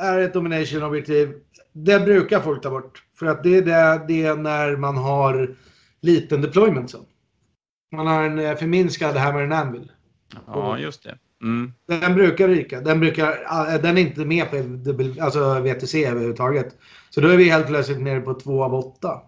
är 0.00 0.18
ett 0.18 0.34
Domination-objektiv. 0.34 1.34
Det 1.72 2.00
brukar 2.00 2.40
folk 2.40 2.62
ta 2.62 2.70
bort. 2.70 3.02
För 3.18 3.26
att 3.26 3.42
det 3.42 3.56
är 3.56 3.62
det, 3.62 4.04
det 4.08 4.24
är 4.24 4.36
när 4.36 4.76
man 4.76 4.96
har 4.96 5.56
liten 6.00 6.42
deployment. 6.42 6.90
Så. 6.90 6.98
Man 7.92 8.06
har 8.06 8.24
en 8.24 8.38
eh, 8.38 8.56
förminskad 8.56 9.16
Hammer 9.16 9.42
and 9.42 9.52
Anvil. 9.52 9.92
Ja, 10.46 10.78
just 10.78 11.02
det. 11.02 11.18
Mm. 11.42 11.72
Den 11.86 12.14
brukar 12.14 12.48
ryka. 12.48 12.80
Den, 12.80 13.00
brukar, 13.00 13.28
eh, 13.30 13.80
den 13.82 13.98
är 13.98 14.02
inte 14.02 14.24
med 14.24 14.50
på 14.50 14.56
alltså 15.22 15.60
VTC 15.60 16.04
överhuvudtaget. 16.06 16.76
Så 17.10 17.20
då 17.20 17.28
är 17.28 17.36
vi 17.36 17.50
helt 17.50 17.66
plötsligt 17.66 18.00
nere 18.00 18.20
på 18.20 18.34
2 18.34 18.64
av 18.64 18.74
8. 18.74 19.20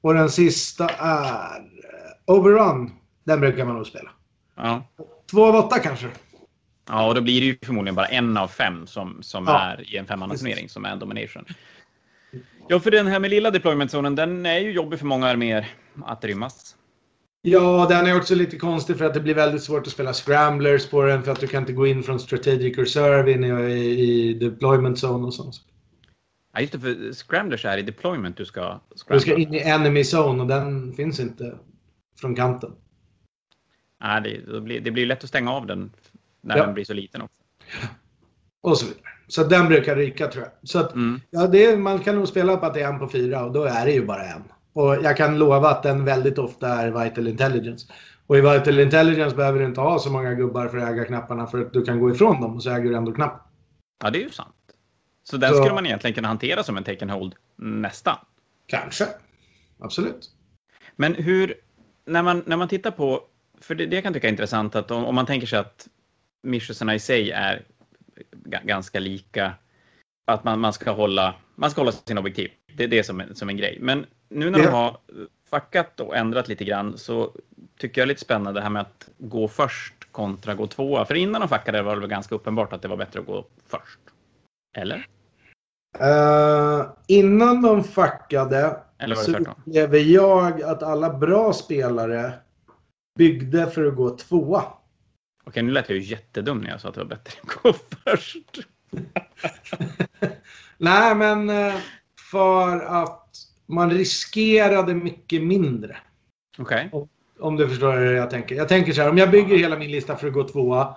Och 0.00 0.14
den 0.14 0.30
sista 0.30 0.88
är 0.88 1.58
eh, 1.58 2.34
Overrun. 2.34 2.90
Den 3.24 3.40
brukar 3.40 3.64
man 3.64 3.74
nog 3.76 3.86
spela. 3.86 4.10
Ja. 4.56 4.88
2 5.30 5.44
av 5.44 5.54
8 5.54 5.78
kanske. 5.78 6.08
Ja, 6.88 7.08
och 7.08 7.14
då 7.14 7.20
blir 7.20 7.40
det 7.40 7.46
ju 7.46 7.56
förmodligen 7.62 7.94
bara 7.94 8.06
en 8.06 8.36
av 8.36 8.48
fem 8.48 8.86
som, 8.86 9.22
som 9.22 9.44
ja. 9.46 9.60
är 9.60 9.94
i 9.94 9.96
en 9.96 10.06
femmannaturnering 10.06 10.68
som 10.68 10.84
är 10.84 10.90
en 10.90 10.98
domination. 10.98 11.44
Ja, 12.68 12.80
för 12.80 12.90
den 12.90 13.06
här 13.06 13.20
med 13.20 13.30
lilla 13.30 13.50
deployment-zonen, 13.50 14.14
den 14.16 14.46
är 14.46 14.58
ju 14.58 14.72
jobbig 14.72 14.98
för 14.98 15.06
många 15.06 15.26
arméer 15.28 15.68
att 16.04 16.24
rymmas. 16.24 16.76
Ja, 17.42 17.86
den 17.88 18.06
är 18.06 18.16
också 18.16 18.34
lite 18.34 18.58
konstig 18.58 18.98
för 18.98 19.04
att 19.04 19.14
det 19.14 19.20
blir 19.20 19.34
väldigt 19.34 19.62
svårt 19.62 19.86
att 19.86 19.92
spela 19.92 20.12
scramblers 20.12 20.90
på 20.90 21.02
den 21.02 21.22
för 21.22 21.32
att 21.32 21.40
du 21.40 21.46
kan 21.46 21.62
inte 21.62 21.72
gå 21.72 21.86
in 21.86 22.02
från 22.02 22.20
strategic 22.20 22.78
reserve 22.78 23.32
in 23.32 23.44
i, 23.44 23.80
i 23.80 24.34
deployment 24.34 25.04
zone 25.04 25.26
och 25.26 25.34
sånt. 25.34 25.54
Ja, 26.54 26.60
just 26.60 26.72
det, 26.72 26.80
för 26.80 27.12
scramblers 27.12 27.64
är 27.64 27.78
i 27.78 27.82
deployment 27.82 28.36
du 28.36 28.44
ska 28.44 28.80
Du 28.90 28.98
scrambla. 28.98 29.20
ska 29.20 29.36
in 29.36 29.54
i 29.54 29.58
enemy 29.58 30.00
zone 30.00 30.42
och 30.42 30.48
den 30.48 30.92
finns 30.92 31.20
inte 31.20 31.58
från 32.20 32.34
kanten. 32.34 32.72
Nej, 34.00 34.42
det, 34.46 34.60
blir, 34.60 34.80
det 34.80 34.90
blir 34.90 35.06
lätt 35.06 35.24
att 35.24 35.28
stänga 35.28 35.52
av 35.52 35.66
den 35.66 35.90
när 36.42 36.56
Ja. 36.56 36.64
den 36.64 36.74
blir 36.74 36.84
så 36.84 36.92
liten 36.94 37.22
också. 37.22 37.42
Och 38.62 38.78
så 38.78 38.86
vidare. 38.86 39.02
Så 39.28 39.44
den 39.44 39.68
brukar 39.68 39.96
ryka 39.96 40.26
tror 40.28 40.44
jag. 40.44 40.68
Så 40.68 40.78
att, 40.78 40.94
Mm. 40.94 41.20
ja, 41.30 41.46
det 41.46 41.64
är, 41.64 41.76
man 41.76 41.98
kan 41.98 42.14
nog 42.14 42.28
spela 42.28 42.56
på 42.56 42.66
att 42.66 42.74
det 42.74 42.80
är 42.82 42.88
en 42.88 42.98
på 42.98 43.08
fyra 43.08 43.44
och 43.44 43.52
då 43.52 43.64
är 43.64 43.84
det 43.86 43.92
ju 43.92 44.06
bara 44.06 44.24
en. 44.24 44.42
Och 44.72 44.94
jag 44.94 45.16
kan 45.16 45.38
lova 45.38 45.68
att 45.70 45.82
den 45.82 46.04
väldigt 46.04 46.38
ofta 46.38 46.68
är 46.68 47.04
Vital 47.04 47.28
Intelligence. 47.28 47.92
Och 48.26 48.38
i 48.38 48.40
Vital 48.40 48.80
Intelligence 48.80 49.36
behöver 49.36 49.58
du 49.60 49.64
inte 49.66 49.80
ha 49.80 49.98
så 49.98 50.10
många 50.10 50.34
gubbar 50.34 50.68
för 50.68 50.78
att 50.78 50.88
äga 50.88 51.04
knapparna 51.04 51.46
för 51.46 51.60
att 51.60 51.72
du 51.72 51.84
kan 51.84 52.00
gå 52.00 52.10
ifrån 52.10 52.40
dem 52.40 52.56
och 52.56 52.62
så 52.62 52.70
äger 52.70 52.90
du 52.90 52.96
ändå 52.96 53.12
knappen. 53.12 53.40
Ja, 54.04 54.10
det 54.10 54.18
är 54.18 54.22
ju 54.22 54.30
sant. 54.30 54.54
Så 55.24 55.36
den 55.36 55.50
Så- 55.50 55.56
skulle 55.56 55.74
man 55.74 55.86
egentligen 55.86 56.14
kunna 56.14 56.28
hantera 56.28 56.62
som 56.62 56.76
en 56.76 56.84
take 56.84 57.02
and 57.02 57.10
hold 57.10 57.34
nästan. 57.56 58.16
Kanske. 58.66 59.06
Absolut. 59.80 60.30
Men 60.96 61.14
hur, 61.14 61.54
när 62.06 62.22
man, 62.22 62.42
när 62.46 62.56
man 62.56 62.68
tittar 62.68 62.90
på, 62.90 63.20
för 63.60 63.74
det, 63.74 63.86
det 63.86 63.96
jag 63.96 64.02
kan 64.04 64.12
tycka 64.12 64.26
är 64.26 64.30
intressant 64.32 64.76
att 64.76 64.90
om, 64.90 65.04
om 65.04 65.14
man 65.14 65.26
tänker 65.26 65.46
sig 65.46 65.58
att 65.58 65.88
missionerna 66.42 66.94
i 66.94 66.98
sig 66.98 67.30
är 67.30 67.62
ga- 68.32 68.66
ganska 68.66 69.00
lika, 69.00 69.54
att 70.26 70.44
man, 70.44 70.60
man 70.60 70.72
ska 70.72 70.90
hålla, 70.90 71.34
man 71.54 71.70
ska 71.70 71.80
hålla 71.80 71.92
sin 71.92 72.18
objektiv. 72.18 72.50
Det 72.76 72.84
är 72.84 72.88
det 72.88 73.04
som, 73.04 73.22
som 73.34 73.48
en 73.48 73.56
grej. 73.56 73.78
Men 73.80 74.06
nu 74.28 74.50
när 74.50 74.58
de 74.58 74.66
har 74.66 74.96
fuckat 75.50 76.00
och 76.00 76.16
ändrat 76.16 76.48
lite 76.48 76.64
grann 76.64 76.98
så 76.98 77.32
tycker 77.78 78.00
jag 78.00 78.06
är 78.06 78.08
lite 78.08 78.20
spännande 78.20 78.60
det 78.60 78.62
här 78.62 78.70
med 78.70 78.82
att 78.82 79.08
gå 79.18 79.48
först 79.48 79.94
kontra 80.12 80.54
gå 80.54 80.66
tvåa. 80.66 81.04
För 81.04 81.14
innan 81.14 81.40
de 81.40 81.48
fuckade 81.48 81.82
var 81.82 81.94
det 81.94 82.00
väl 82.00 82.10
ganska 82.10 82.34
uppenbart 82.34 82.72
att 82.72 82.82
det 82.82 82.88
var 82.88 82.96
bättre 82.96 83.20
att 83.20 83.26
gå 83.26 83.46
först. 83.66 83.98
Eller? 84.76 85.06
Eh, 85.98 86.86
innan 87.06 87.62
de 87.62 87.84
fuckade 87.84 88.76
Eller 88.98 89.14
så 89.14 89.36
upplever 89.36 89.98
jag 89.98 90.62
att 90.62 90.82
alla 90.82 91.10
bra 91.10 91.52
spelare 91.52 92.32
byggde 93.18 93.66
för 93.70 93.86
att 93.86 93.96
gå 93.96 94.16
tvåa. 94.16 94.64
Okej, 95.44 95.62
nu 95.62 95.72
lät 95.72 95.88
jag 95.88 95.98
ju 95.98 96.04
jättedum 96.04 96.58
när 96.58 96.70
jag 96.70 96.80
sa 96.80 96.88
att 96.88 96.94
det 96.94 97.00
var 97.00 97.08
bättre 97.08 97.40
att 97.42 97.62
gå 97.62 97.72
först. 98.04 98.58
Nej, 100.78 101.14
men 101.14 101.50
eh, 101.50 101.74
för 102.30 102.80
att 102.80 103.28
man 103.66 103.90
riskerade 103.90 104.94
mycket 104.94 105.42
mindre. 105.42 105.96
Okej. 106.58 106.90
Om 107.40 107.56
du 107.56 107.68
förstår 107.68 107.92
hur 107.92 108.14
jag 108.14 108.30
tänker. 108.30 108.54
Jag 108.54 108.68
tänker 108.68 108.92
så 108.92 109.02
här, 109.02 109.10
om 109.10 109.18
jag 109.18 109.30
bygger 109.30 109.58
hela 109.58 109.78
min 109.78 109.90
lista 109.90 110.16
för 110.16 110.26
att 110.26 110.32
gå 110.32 110.48
tvåa. 110.48 110.96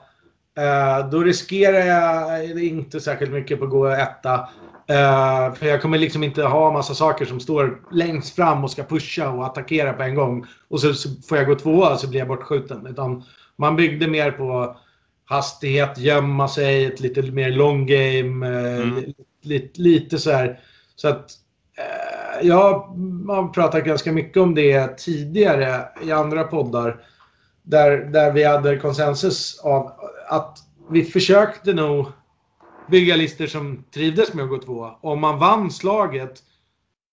Eh, 0.57 1.09
då 1.09 1.19
riskerar 1.19 1.79
jag 1.79 2.63
inte 2.63 2.99
särskilt 2.99 3.31
mycket 3.31 3.59
på 3.59 3.65
att 3.65 3.71
gå 3.71 3.87
etta. 3.87 4.49
Eh, 4.87 5.53
för 5.53 5.65
jag 5.65 5.81
kommer 5.81 5.97
liksom 5.97 6.23
inte 6.23 6.43
ha 6.43 6.71
massa 6.71 6.95
saker 6.95 7.25
som 7.25 7.39
står 7.39 7.81
längst 7.91 8.35
fram 8.35 8.63
och 8.63 8.71
ska 8.71 8.83
pusha 8.83 9.29
och 9.29 9.45
attackera 9.45 9.93
på 9.93 10.03
en 10.03 10.15
gång. 10.15 10.45
Och 10.67 10.81
så, 10.81 10.93
så 10.93 11.09
får 11.29 11.37
jag 11.37 11.47
gå 11.47 11.55
tvåa 11.55 11.97
så 11.97 12.09
blir 12.09 12.19
jag 12.19 12.27
bortskjuten. 12.27 12.87
Utan 12.87 13.23
man 13.57 13.75
byggde 13.75 14.07
mer 14.07 14.31
på 14.31 14.77
hastighet, 15.25 15.97
gömma 15.97 16.47
sig, 16.47 16.85
ett 16.85 16.99
lite 16.99 17.21
mer 17.21 17.51
long 17.51 17.85
game. 17.85 18.47
Eh, 18.47 18.81
Mm. 18.81 18.95
li, 18.95 19.13
li, 19.41 19.71
lite 19.75 20.17
så 20.19 20.31
här. 20.31 20.59
Så 20.95 21.07
att 21.07 21.31
eh, 21.77 22.47
jag 22.47 22.55
har 23.27 23.53
pratat 23.53 23.85
ganska 23.85 24.11
mycket 24.11 24.37
om 24.37 24.55
det 24.55 24.97
tidigare 24.97 25.87
i 26.03 26.11
andra 26.11 26.43
poddar. 26.43 27.03
Där, 27.63 27.97
där 27.97 28.31
vi 28.31 28.43
hade 28.43 28.77
konsensus 28.77 29.59
av 29.59 29.91
att 30.29 30.57
vi 30.89 31.03
försökte 31.03 31.73
nog 31.73 32.05
bygga 32.91 33.15
listor 33.15 33.45
som 33.47 33.83
trivdes 33.93 34.33
med 34.33 34.43
att 34.43 34.49
gå 34.49 34.57
tvåa. 34.57 34.95
Om 35.01 35.21
man 35.21 35.39
vann 35.39 35.71
slaget 35.71 36.43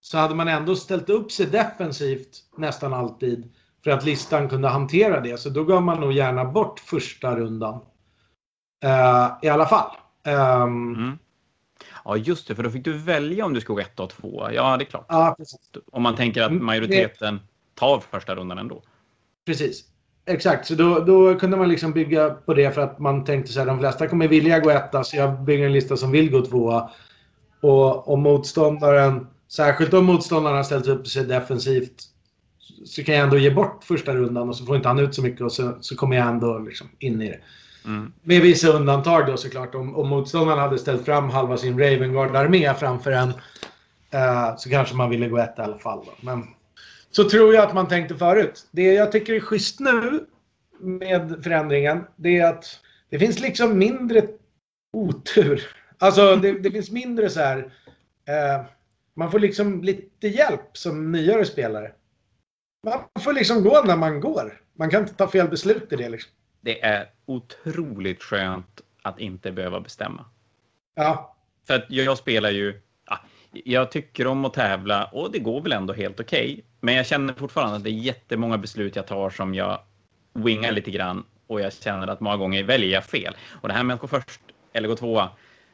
så 0.01 0.19
hade 0.19 0.35
man 0.35 0.49
ändå 0.49 0.77
ställt 0.77 1.11
upp 1.11 1.33
sig 1.33 1.47
defensivt 1.47 2.29
nästan 2.57 2.93
alltid 2.95 3.53
för 3.85 3.91
att 3.91 4.05
listan 4.05 4.49
kunde 4.49 4.69
hantera 4.69 5.21
det. 5.21 5.41
Så 5.41 5.49
då 5.49 5.65
gav 5.65 5.83
man 5.83 6.01
nog 6.01 6.13
gärna 6.13 6.45
bort 6.45 6.81
första 6.81 7.37
rundan. 7.37 7.81
Eh, 8.85 9.29
I 9.43 9.49
alla 9.49 9.67
fall. 9.67 9.91
Ehm, 10.27 10.95
Mm. 10.95 11.19
Ja, 12.05 12.17
just 12.17 12.49
det, 12.49 12.55
för 12.55 12.63
då 12.63 12.71
fick 12.71 12.85
du 12.85 12.93
välja 12.99 13.45
om 13.45 13.55
du 13.55 13.61
ska 13.61 13.73
gå 13.73 13.81
etta 13.81 14.03
och 14.03 14.11
tvåa. 14.11 14.53
Ja, 14.53 14.77
det 14.77 14.85
är 14.85 14.87
klart. 14.87 15.07
Ja. 15.09 15.37
Om 15.93 16.03
man 16.03 16.17
tänker 16.17 16.43
att 16.43 16.51
Mm, 16.51 16.65
majoriteten 16.65 17.41
tar 17.75 18.01
första 18.01 18.35
rundan 18.35 18.59
ändå. 18.59 18.83
Precis. 19.47 19.85
Exakt, 20.27 20.67
så 20.67 20.75
då, 20.75 21.01
då 21.01 21.35
kunde 21.39 21.57
man 21.57 21.69
liksom 21.69 21.93
bygga 21.93 22.31
på 22.31 22.55
det 22.55 22.71
för 22.75 22.81
att 22.81 22.99
man 22.99 23.25
tänkte 23.25 23.53
så 23.53 23.59
här, 23.61 23.67
de 23.67 23.79
flesta 23.79 24.09
kommer 24.09 24.29
vilja 24.29 24.61
gå 24.61 24.71
etta 24.71 25.05
så 25.05 25.17
jag 25.17 25.41
bygger 25.41 25.67
en 25.67 25.73
lista 25.73 25.97
som 25.97 26.11
vill 26.11 26.31
gå 26.31 26.45
tvåa. 26.47 26.91
Och 27.63 28.09
om 28.13 28.23
motståndaren, 28.23 29.27
särskilt 29.49 29.95
om 29.95 30.05
motståndaren 30.05 30.57
har 30.57 30.65
ställt 30.65 30.87
upp 30.87 31.07
sig 31.07 31.25
defensivt, 31.25 31.95
så 32.85 33.05
kan 33.05 33.15
jag 33.15 33.25
ändå 33.25 33.39
ge 33.39 33.51
bort 33.51 33.85
första 33.85 34.15
rundan 34.15 34.49
och 34.49 34.57
så 34.57 34.65
får 34.65 34.77
inte 34.77 34.89
han 34.89 34.99
ut 34.99 35.15
så 35.15 35.23
mycket 35.23 35.41
och 35.41 35.53
så, 35.53 35.77
så 35.81 35.97
kommer 35.97 36.17
jag 36.17 36.29
ändå 36.29 36.59
liksom 36.59 36.89
in 36.99 37.23
i 37.23 37.29
det. 37.29 37.39
Mm. 37.85 38.13
Med 38.23 38.43
vissa 38.43 38.69
undantag 38.69 39.27
då 39.27 39.37
såklart. 39.37 39.75
Om, 39.75 39.97
om 39.97 40.09
motståndaren 40.09 40.59
hade 40.59 40.79
ställt 40.79 41.05
fram 41.05 41.31
halva 41.31 41.57
sin 41.57 41.79
Ravengard-armé 41.79 42.75
framför 42.75 43.13
en 43.13 43.33
eh, 44.11 44.57
så 44.57 44.71
kanske 44.71 44.97
man 44.97 45.11
ville 45.11 45.29
gå 45.29 45.39
ett 45.39 45.59
i 45.59 45.63
alla 45.63 45.79
fall. 45.79 46.05
Då. 46.05 46.13
Men 46.21 46.47
så 47.11 47.29
tror 47.29 47.55
jag 47.55 47.65
att 47.65 47.75
man 47.75 47.89
tänkte 47.89 48.15
förut. 48.15 48.67
Det 48.71 48.93
jag 48.95 49.13
tycker 49.13 49.35
är 49.35 49.41
schysst 49.41 49.81
nu 49.81 50.27
med 50.81 51.41
förändringen, 51.45 52.05
det 52.17 52.39
är 52.39 52.47
att 52.47 52.81
det 53.11 53.19
finns 53.19 53.41
liksom 53.41 53.79
mindre 53.79 54.27
otur. 54.93 55.63
Alltså 55.99 56.37
det, 56.37 56.53
det 56.53 56.71
finns 56.71 56.91
mindre 56.91 57.31
så 57.31 57.41
här. 57.41 57.59
Eh, 58.29 58.65
man 59.15 59.31
får 59.31 59.39
liksom 59.39 59.83
lite 59.83 60.29
hjälp 60.29 60.77
som 60.77 61.13
nyare 61.13 61.45
spelare. 61.45 61.93
Man 62.83 63.03
får 63.21 63.33
liksom 63.33 63.63
gå 63.63 63.83
när 63.85 63.97
man 63.97 64.21
går. 64.21 64.61
Man 64.79 64.91
kan 64.91 65.03
inte 65.03 65.15
ta 65.15 65.29
fel 65.29 65.49
beslut 65.49 65.93
i 65.93 65.97
det 65.97 66.09
liksom. 66.09 66.33
Det 66.61 66.85
är 66.85 67.11
otroligt 67.27 68.23
skönt 68.23 68.81
att 69.03 69.19
inte 69.21 69.53
behöva 69.53 69.81
bestämma. 69.81 70.25
Ja, 70.95 71.37
För 71.67 71.75
att 71.75 71.85
jag 71.89 72.19
spelar 72.19 72.51
ju... 72.51 72.81
Ja, 73.07 73.19
jag 73.53 73.91
tycker 73.91 74.27
om 74.27 74.45
att 74.45 74.55
tävla 74.55 75.05
och 75.05 75.33
det 75.33 75.39
går 75.39 75.61
väl 75.61 75.73
ändå 75.73 75.93
helt 75.93 76.21
okej. 76.21 76.65
Men 76.81 76.95
jag 76.95 77.07
känner 77.07 77.35
fortfarande 77.35 77.77
att 77.77 77.85
det 77.85 77.91
är 77.91 77.93
jättemånga 77.93 78.59
beslut 78.59 78.97
jag 78.97 79.07
tar 79.07 79.31
som 79.31 79.55
jag 79.55 79.81
wingar 80.33 80.73
lite 80.73 80.91
grann 80.91 81.25
och 81.47 81.61
jag 81.61 81.73
känner 81.73 82.07
att 82.09 82.21
många 82.21 82.37
gånger 82.37 82.65
väljer 82.65 82.91
jag 82.91 83.05
fel. 83.05 83.37
Och 83.61 83.69
det 83.69 83.75
här 83.75 83.83
med 83.85 83.95
att 83.95 84.01
gå 84.01 84.07
först 84.07 84.41
eller 84.73 84.89
gå 84.89 84.97
tvåa, 84.97 85.31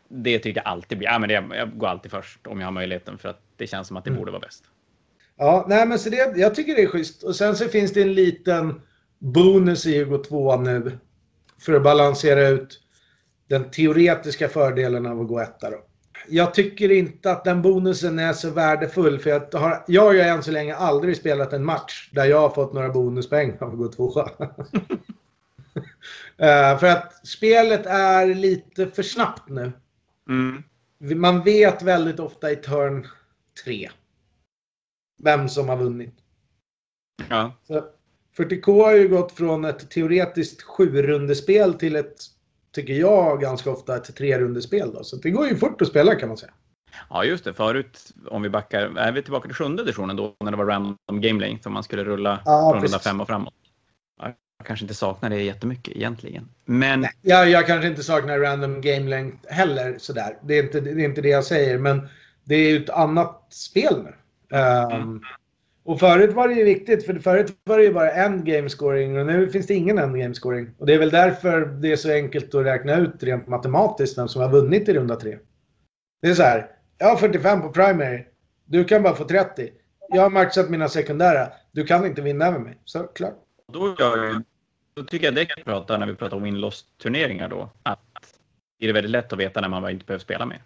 det 0.08 0.38
tycker 0.38 0.60
jag 0.60 0.66
alltid 0.72 0.98
blir... 0.98 1.08
Ja, 1.08 1.18
men 1.18 1.28
det, 1.28 1.56
jag 1.56 1.78
går 1.78 1.86
alltid 1.88 2.10
först 2.10 2.46
om 2.46 2.60
jag 2.60 2.66
har 2.66 2.72
möjligheten 2.72 3.18
för 3.18 3.28
att 3.28 3.42
det 3.56 3.66
känns 3.66 3.88
som 3.88 3.96
att 3.96 4.04
det 4.04 4.10
Mm. 4.10 4.18
borde 4.20 4.30
vara 4.32 4.40
bäst. 4.40 4.64
Ja, 5.38 5.66
nej 5.68 5.86
men 5.86 5.98
så 5.98 6.10
det, 6.10 6.36
jag 6.36 6.54
tycker 6.54 6.76
det 6.76 6.82
är 6.82 6.86
schysst. 6.86 7.22
Och 7.22 7.36
sen 7.36 7.56
så 7.56 7.64
finns 7.64 7.92
det 7.92 8.02
en 8.02 8.14
liten 8.14 8.80
bonus 9.18 9.86
i 9.86 10.02
att 10.02 10.08
gå 10.08 10.18
tvåa 10.18 10.56
nu. 10.56 10.98
För 11.60 11.72
att 11.72 11.82
balansera 11.82 12.48
ut 12.48 12.80
den 13.48 13.70
teoretiska 13.70 14.48
fördelen 14.48 15.06
av 15.06 15.20
att 15.20 15.28
gå 15.28 15.40
etta 15.40 15.70
då. 15.70 15.76
Jag 16.28 16.54
tycker 16.54 16.90
inte 16.90 17.32
att 17.32 17.44
den 17.44 17.62
bonusen 17.62 18.18
är 18.18 18.32
så 18.32 18.50
värdefull 18.50 19.18
för 19.18 19.30
jag 19.30 19.58
har, 19.60 19.84
jag 19.86 20.02
har 20.02 20.12
ju 20.12 20.20
än 20.20 20.42
så 20.42 20.50
länge 20.50 20.74
aldrig 20.74 21.16
spelat 21.16 21.52
en 21.52 21.64
match 21.64 22.10
där 22.12 22.24
jag 22.24 22.40
har 22.40 22.50
fått 22.50 22.72
några 22.72 22.88
bonuspoäng 22.88 23.56
av 23.60 23.68
att 23.68 23.78
gå 23.78 23.88
tvåa. 23.88 24.30
Eh, 26.40 26.78
för 26.78 26.86
att 26.86 27.26
spelet 27.26 27.86
är 27.86 28.26
lite 28.26 28.86
för 28.86 29.02
snabbt 29.02 29.48
nu. 29.48 29.72
Mm. 30.28 30.62
Man 31.20 31.42
vet 31.42 31.82
väldigt 31.82 32.20
ofta 32.20 32.50
i 32.50 32.56
turn 32.56 33.06
3 33.64 33.90
vem 35.18 35.48
som 35.48 35.68
har 35.68 35.76
vunnit. 35.76 36.14
Ja. 37.28 37.52
Så 37.66 37.84
40K 38.36 38.84
har 38.84 38.92
ju 38.92 39.08
gått 39.08 39.32
från 39.32 39.64
ett 39.64 39.90
teoretiskt 39.90 40.62
sju-rundespel 40.62 41.74
till 41.74 41.96
ett, 41.96 42.16
tycker 42.72 42.92
jag, 42.92 43.40
ganska 43.40 43.70
ofta 43.70 43.96
ett 43.96 44.16
tre-rundespel. 44.16 44.98
Så 45.02 45.16
det 45.16 45.30
går 45.30 45.48
ju 45.48 45.56
fort 45.56 45.82
att 45.82 45.88
spela 45.88 46.14
kan 46.14 46.28
man 46.28 46.38
säga. 46.38 46.52
Ja, 47.10 47.24
just 47.24 47.44
det. 47.44 47.54
Förut, 47.54 48.12
om 48.26 48.42
vi 48.42 48.48
backar, 48.48 48.98
är 48.98 49.12
vi 49.12 49.22
tillbaka 49.22 49.46
till 49.46 49.54
sjunde 49.54 49.82
editionen 49.82 50.16
då, 50.16 50.34
när 50.44 50.50
det 50.50 50.56
var 50.56 50.64
random 50.64 50.96
game 51.08 51.40
length 51.40 51.62
som 51.62 51.72
man 51.72 51.82
skulle 51.82 52.04
rulla 52.04 52.42
Ja, 52.44 52.70
från 52.72 52.82
runda 52.82 52.98
fem 52.98 53.20
och 53.20 53.26
framåt. 53.26 53.54
Ja, 54.20 54.34
Jag 54.58 54.66
kanske 54.66 54.84
inte 54.84 54.94
saknar 54.94 55.30
det 55.30 55.42
jättemycket 55.42 55.96
egentligen. 55.96 56.48
Men 56.64 57.06
Jag, 57.22 57.50
jag 57.50 57.66
kanske 57.66 57.88
inte 57.88 58.02
saknar 58.02 58.38
random 58.38 58.80
game 58.80 59.10
length 59.10 59.52
heller 59.52 59.98
sådär. 59.98 60.38
Det 60.42 60.58
är, 60.58 60.62
inte, 60.62 60.80
det 60.80 60.90
är 60.90 61.04
inte 61.04 61.20
det 61.20 61.28
jag 61.28 61.44
säger, 61.44 61.78
men 61.78 62.08
det 62.44 62.54
är 62.54 62.70
ju 62.70 62.82
ett 62.82 62.90
annat 62.90 63.46
spel 63.50 64.02
nu. 64.04 64.14
Um, 64.52 65.22
Och 65.82 66.00
förut 66.00 66.32
var 66.32 66.48
det 66.48 66.54
ju 66.54 66.64
viktigt, 66.64 67.06
för 67.06 67.14
förut 67.14 67.56
var 67.64 67.78
det 67.78 67.84
ju 67.84 67.92
bara 67.92 68.10
en 68.10 68.44
game 68.44 68.68
scoring 68.68 69.18
och 69.18 69.26
nu 69.26 69.50
finns 69.50 69.66
det 69.66 69.74
ingen 69.74 69.98
end 69.98 70.18
game 70.20 70.34
scoring. 70.34 70.70
Och 70.78 70.86
det 70.86 70.94
är 70.94 70.98
väl 70.98 71.10
därför 71.10 71.60
det 71.66 71.92
är 71.92 71.96
så 71.96 72.12
enkelt 72.12 72.54
att 72.54 72.64
räkna 72.64 72.96
ut 72.96 73.22
rent 73.22 73.46
matematiskt 73.46 74.18
vem 74.18 74.28
som 74.28 74.42
har 74.42 74.50
vunnit 74.50 74.88
i 74.88 74.94
runda 74.94 75.16
tre. 75.16 75.38
Det 76.22 76.28
är 76.28 76.34
så 76.34 76.42
här, 76.42 76.70
jag 76.98 77.06
har 77.08 77.16
45 77.16 77.62
på 77.62 77.68
primary. 77.68 78.24
Du 78.64 78.84
kan 78.84 79.02
bara 79.02 79.14
få 79.14 79.24
30. 79.24 79.70
Jag 80.08 80.22
har 80.22 80.30
maxat 80.30 80.70
mina 80.70 80.88
sekundära. 80.88 81.48
Du 81.72 81.84
kan 81.84 82.06
inte 82.06 82.22
vinna 82.22 82.46
över 82.46 82.58
mig. 82.58 82.78
Så 82.84 83.02
klart. 83.02 83.34
då, 83.96 84.42
då 84.94 85.04
tycker 85.04 85.26
jag 85.26 85.34
det 85.34 85.44
kan 85.44 85.64
prata 85.64 85.98
när 85.98 86.06
vi 86.06 86.14
pratar 86.14 86.36
om 86.36 86.46
inlåst 86.46 86.98
turneringar 86.98 87.48
då. 87.48 87.70
Att 87.82 87.98
det 88.78 88.88
är 88.88 88.92
väldigt 88.92 89.10
lätt 89.10 89.32
att 89.32 89.38
veta 89.38 89.60
när 89.60 89.68
man 89.68 89.90
inte 89.90 90.04
behöver 90.04 90.22
spela 90.22 90.46
mer. 90.46 90.62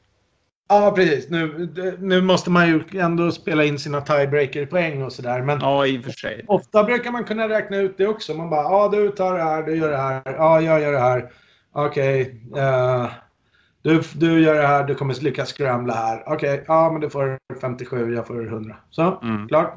Ja, 0.68 0.92
precis. 0.96 1.31
Nu, 1.31 1.68
nu 2.01 2.20
måste 2.20 2.51
man 2.51 2.68
ju 2.68 2.83
ändå 3.01 3.31
spela 3.31 3.64
in 3.64 3.79
sina 3.79 4.01
tiebreaker-poäng 4.01 5.03
och 5.03 5.12
sådär. 5.12 5.42
Men 5.42 5.61
Ja, 5.61 5.87
i 5.87 5.98
och 6.01 6.05
för 6.05 6.11
sig. 6.11 6.44
ofta 6.48 6.85
brukar 6.85 7.11
man 7.11 7.25
kunna 7.25 7.48
räkna 7.48 7.77
ut 7.77 7.94
det 7.98 8.07
också. 8.07 8.35
Man 8.35 8.51
bara, 8.51 8.62
ja 8.62 8.88
du 8.92 9.09
tar 9.11 9.35
det 9.35 9.42
här, 9.42 9.62
du 9.62 9.77
gör 9.77 9.90
det 9.90 9.96
här, 9.96 10.22
ja 10.25 10.61
jag 10.61 10.81
gör 10.81 10.92
det 10.92 10.98
här. 10.98 11.31
Okej, 11.72 12.40
eh, 12.57 13.07
du, 13.83 14.03
du 14.14 14.40
gör 14.40 14.55
det 14.55 14.66
här, 14.66 14.85
du 14.85 14.94
kommer 14.94 15.14
lyckas 15.22 15.53
scrambla 15.53 15.94
här. 15.94 16.22
Okej, 16.27 16.64
ja 16.66 16.92
men 16.92 17.01
du 17.01 17.11
får 17.11 17.38
57, 17.61 18.14
jag 18.14 18.27
får 18.27 18.46
100. 18.46 18.77
Så, 18.90 19.20
Mm. 19.22 19.48
klart. 19.48 19.75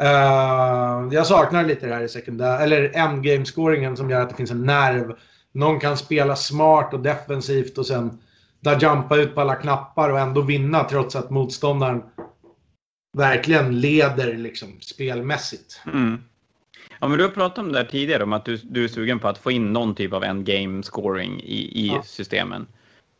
Eh, 0.00 1.08
jag 1.10 1.26
saknar 1.26 1.64
lite 1.64 1.86
det 1.86 1.94
här 1.94 2.02
i 2.02 2.08
sekundär, 2.08 2.62
eller 2.62 2.88
endgame-scoringen 2.94 3.96
som 3.96 4.10
gör 4.10 4.20
att 4.20 4.28
det 4.30 4.34
finns 4.36 4.50
en 4.50 4.62
nerv. 4.66 5.14
Någon 5.52 5.80
kan 5.80 5.96
spela 5.96 6.36
smart 6.36 6.94
och 6.94 7.00
defensivt 7.00 7.78
och 7.78 7.86
sen 7.86 8.18
där 8.60 8.80
jumpa 8.80 9.16
ut 9.16 9.34
på 9.34 9.40
alla 9.40 9.54
knappar 9.54 10.10
och 10.10 10.18
ändå 10.18 10.40
vinna 10.40 10.84
trots 10.84 11.16
att 11.16 11.30
motståndaren 11.30 12.02
verkligen 13.16 13.80
leder 13.80 14.36
liksom 14.36 14.80
spelmässigt. 14.80 15.80
Mm. 15.86 16.18
Ja, 17.00 17.08
men 17.08 17.18
du 17.18 17.24
har 17.24 17.30
pratat 17.30 17.58
om 17.58 17.72
det 17.72 17.78
här 17.78 17.84
tidigare, 17.84 18.22
om 18.22 18.32
att 18.32 18.44
du, 18.44 18.56
du 18.56 18.84
är 18.84 18.88
sugen 18.88 19.18
på 19.18 19.28
att 19.28 19.38
få 19.38 19.50
in 19.50 19.72
någon 19.72 19.94
typ 19.94 20.12
av 20.12 20.24
endgame 20.24 20.82
scoring 20.82 21.40
i, 21.40 21.84
i 21.84 21.86
Ja. 21.88 22.02
systemen. 22.02 22.66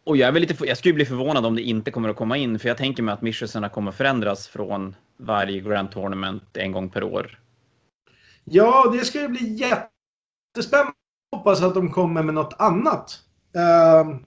Och 0.04 0.16
jag, 0.16 0.28
är 0.28 0.32
väl 0.32 0.40
lite, 0.42 0.66
jag 0.66 0.78
skulle 0.78 0.94
bli 0.94 1.04
förvånad 1.04 1.46
om 1.46 1.56
det 1.56 1.62
inte 1.62 1.90
kommer 1.90 2.08
att 2.08 2.16
komma 2.16 2.36
in, 2.36 2.58
för 2.58 2.68
jag 2.68 2.76
tänker 2.76 3.02
mig 3.02 3.12
att 3.12 3.22
missionserna 3.22 3.68
kommer 3.68 3.92
förändras 3.92 4.48
från 4.48 4.94
varje 5.16 5.60
Grand 5.60 5.90
Tournament 5.90 6.56
en 6.56 6.72
gång 6.72 6.90
per 6.90 7.02
år. 7.02 7.38
Ja, 8.44 8.90
det 8.92 9.04
ska 9.04 9.20
ju 9.20 9.28
bli 9.28 9.54
jättespännande. 9.54 10.92
Hoppas 11.36 11.62
att 11.62 11.74
de 11.74 11.90
kommer 11.90 12.22
med 12.22 12.34
något 12.34 12.54
annat. 12.58 13.20
Ehm, 13.56 14.24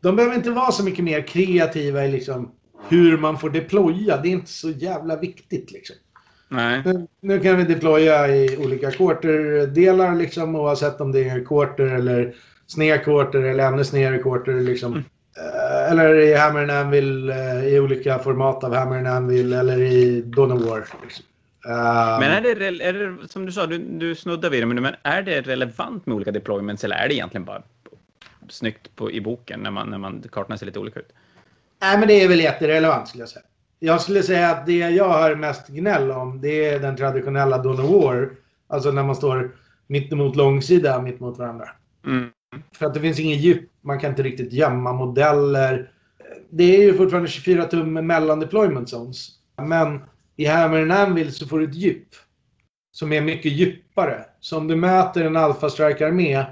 de 0.00 0.16
behöver 0.16 0.36
inte 0.36 0.50
vara 0.50 0.72
så 0.72 0.84
mycket 0.84 1.04
mer 1.04 1.22
kreativa 1.22 2.04
i 2.04 2.10
liksom 2.10 2.52
hur 2.88 3.18
man 3.18 3.38
får 3.38 3.50
deploya. 3.50 4.16
Det 4.16 4.28
är 4.28 4.32
inte 4.32 4.50
så 4.50 4.70
jävla 4.70 5.16
viktigt 5.16 5.70
liksom. 5.70 5.96
Nej. 6.48 6.82
Nu, 6.84 7.06
nu 7.20 7.40
kan 7.40 7.56
vi 7.56 7.64
deploya 7.64 8.28
i 8.28 8.56
olika 8.56 8.90
quarter-delar 8.90 10.14
liksom 10.14 10.56
oavsett 10.56 11.00
om 11.00 11.12
det 11.12 11.28
är 11.28 11.44
quarter 11.44 11.86
eller 11.86 12.34
sned 12.66 13.04
quarter 13.04 13.42
eller 13.42 13.64
ännu 13.64 13.84
snedare 13.84 14.18
quarter 14.18 14.60
liksom. 14.60 15.04
Eh, 15.36 15.92
eller 15.92 16.14
i 16.14 16.34
Hammer 16.34 16.62
and 16.62 16.70
Anvil 16.70 17.30
eh, 17.30 17.64
i 17.64 17.80
olika 17.80 18.18
format 18.18 18.64
av 18.64 18.74
Hammer 18.74 18.96
and 18.96 19.08
Anvil 19.08 19.52
eller 19.52 19.82
i 19.82 20.22
Dawn 20.22 20.52
of 20.52 20.62
War. 20.62 20.86
Liksom. 21.02 21.24
Ehm, 21.68 22.20
Men 22.20 22.32
är 22.32 22.40
det, 22.40 22.84
är 22.84 22.92
det, 22.92 23.28
som 23.28 23.46
du 23.46 23.52
sa, 23.52 23.66
du, 23.66 23.78
du 23.78 24.14
snuddar 24.14 24.50
vid 24.50 24.62
det, 24.62 24.66
men 24.66 24.94
är 25.02 25.22
det 25.22 25.40
relevant 25.40 26.06
med 26.06 26.16
olika 26.16 26.30
deployments 26.32 26.84
eller 26.84 26.96
är 26.96 27.08
det 27.08 27.14
egentligen 27.14 27.44
bara 27.44 27.62
snyggt 28.52 28.96
på, 28.96 29.10
i 29.10 29.20
boken 29.20 29.60
när, 29.60 29.70
man, 29.70 29.90
när 29.90 29.98
man, 29.98 30.22
kartorna 30.32 30.58
ser 30.58 30.66
lite 30.66 30.78
olika 30.78 31.00
ut? 31.00 31.12
Nej, 31.80 31.98
men 31.98 32.08
det 32.08 32.22
är 32.22 32.28
väl 32.28 32.40
jätterelevant 32.40 33.08
skulle 33.08 33.22
jag 33.22 33.28
säga. 33.28 33.44
Jag 33.78 34.00
skulle 34.00 34.22
säga 34.22 34.50
att 34.50 34.66
det 34.66 34.78
jag 34.78 35.08
hör 35.08 35.36
mest 35.36 35.68
gnäll 35.68 36.10
om 36.10 36.40
det 36.40 36.64
är 36.64 36.80
den 36.80 36.96
traditionella 36.96 37.58
Dawn 37.58 37.80
of 37.80 38.04
War. 38.04 38.30
Alltså 38.66 38.90
när 38.90 39.02
man 39.02 39.16
står 39.16 39.56
mitt 39.86 40.12
emot 40.12 40.36
långsida, 40.36 41.02
mitt 41.02 41.20
mot 41.20 41.38
varandra. 41.38 41.68
Mm. 42.06 42.30
För 42.72 42.86
att 42.86 42.94
det 42.94 43.00
finns 43.00 43.20
ingen 43.20 43.38
djup. 43.38 43.70
Man 43.80 44.00
kan 44.00 44.10
inte 44.10 44.22
riktigt 44.22 44.52
gömma 44.52 44.92
modeller. 44.92 45.92
Det 46.50 46.76
är 46.76 46.82
ju 46.82 46.94
fortfarande 46.94 47.28
24 47.28 47.64
tum 47.64 47.92
mellan 47.92 48.40
deployment 48.40 48.88
zones. 48.88 49.28
Men 49.56 50.00
i 50.36 50.46
Hammer 50.46 50.82
and 50.82 50.92
Anvil 50.92 51.32
så 51.32 51.46
får 51.46 51.58
du 51.58 51.64
ett 51.64 51.74
djup. 51.74 52.08
Som 52.92 53.12
är 53.12 53.20
mycket 53.20 53.52
djupare. 53.52 54.24
Så 54.40 54.58
om 54.58 54.68
du 54.68 54.76
möter 54.76 55.24
en 55.24 55.36
Alpha 55.36 55.68
Strike-armé 55.68 56.44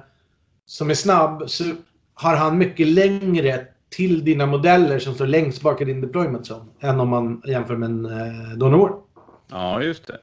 som 0.69 0.91
är 0.91 0.95
snabb 0.95 1.51
så 1.51 1.65
har 2.15 2.37
han 2.37 2.59
mycket 2.59 2.87
längre 2.87 3.67
till 3.91 4.25
dina 4.25 4.47
modeller 4.47 4.99
som 4.99 5.15
står 5.15 5.27
längst 5.27 5.63
bak 5.63 5.81
i 5.81 5.85
din 5.85 6.01
deployment 6.01 6.47
zone. 6.51 6.65
Än 6.81 7.01
om 7.01 7.09
man 7.09 7.43
jämför 7.47 7.77
med 7.77 7.87
en 7.91 8.05
eh, 8.63 8.79
War. 8.79 8.91
Ja, 9.51 9.83
just 9.83 10.07
det. 10.07 10.19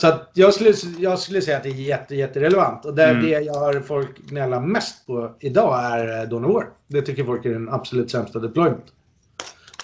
Så 0.00 0.08
att 0.08 0.30
jag, 0.34 0.54
skulle, 0.54 0.72
jag 0.98 1.18
skulle 1.18 1.40
säga 1.42 1.56
att 1.56 1.62
det 1.62 1.68
är 1.68 1.74
jätte, 1.74 2.14
jätterelevant. 2.16 2.84
Och 2.84 2.94
det, 2.94 3.04
Mm. 3.04 3.22
det 3.22 3.30
jag 3.30 3.54
hör 3.60 3.80
folk 3.80 4.18
gnälla 4.18 4.60
mest 4.60 5.06
på 5.06 5.36
idag 5.40 5.84
är 5.84 6.32
eh, 6.34 6.40
War. 6.40 6.66
Det 6.86 7.02
tycker 7.02 7.24
folk 7.24 7.44
är 7.44 7.50
den 7.50 7.68
absolut 7.68 8.10
sämsta 8.10 8.38
deployment. 8.38 8.92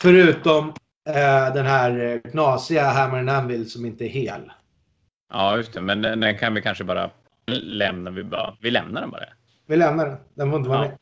Förutom 0.00 0.68
eh, 1.08 1.54
den 1.54 1.66
här 1.66 2.20
eh, 2.24 2.30
knasiga 2.30 2.84
Hammer 2.90 3.18
and 3.18 3.30
Anvil 3.30 3.70
som 3.70 3.86
inte 3.86 4.04
är 4.04 4.08
hel. 4.08 4.52
Ja, 5.32 5.56
just 5.56 5.72
det. 5.72 5.80
Men 5.80 6.02
den, 6.02 6.20
den 6.20 6.38
kan 6.38 6.54
vi 6.54 6.62
kanske 6.62 6.84
bara 6.84 7.10
lämna. 7.62 8.10
Vi, 8.10 8.24
bara, 8.24 8.56
vi 8.60 8.70
lämnar 8.70 9.00
den 9.00 9.10
bara. 9.10 9.24
Vi 9.66 9.76
lämnar 9.76 10.06
den. 10.06 10.16
Den 10.34 10.50
får 10.50 10.58
inte 10.58 10.68
vara 10.70 10.84
Ja. 10.84 10.88
med. 10.88 10.98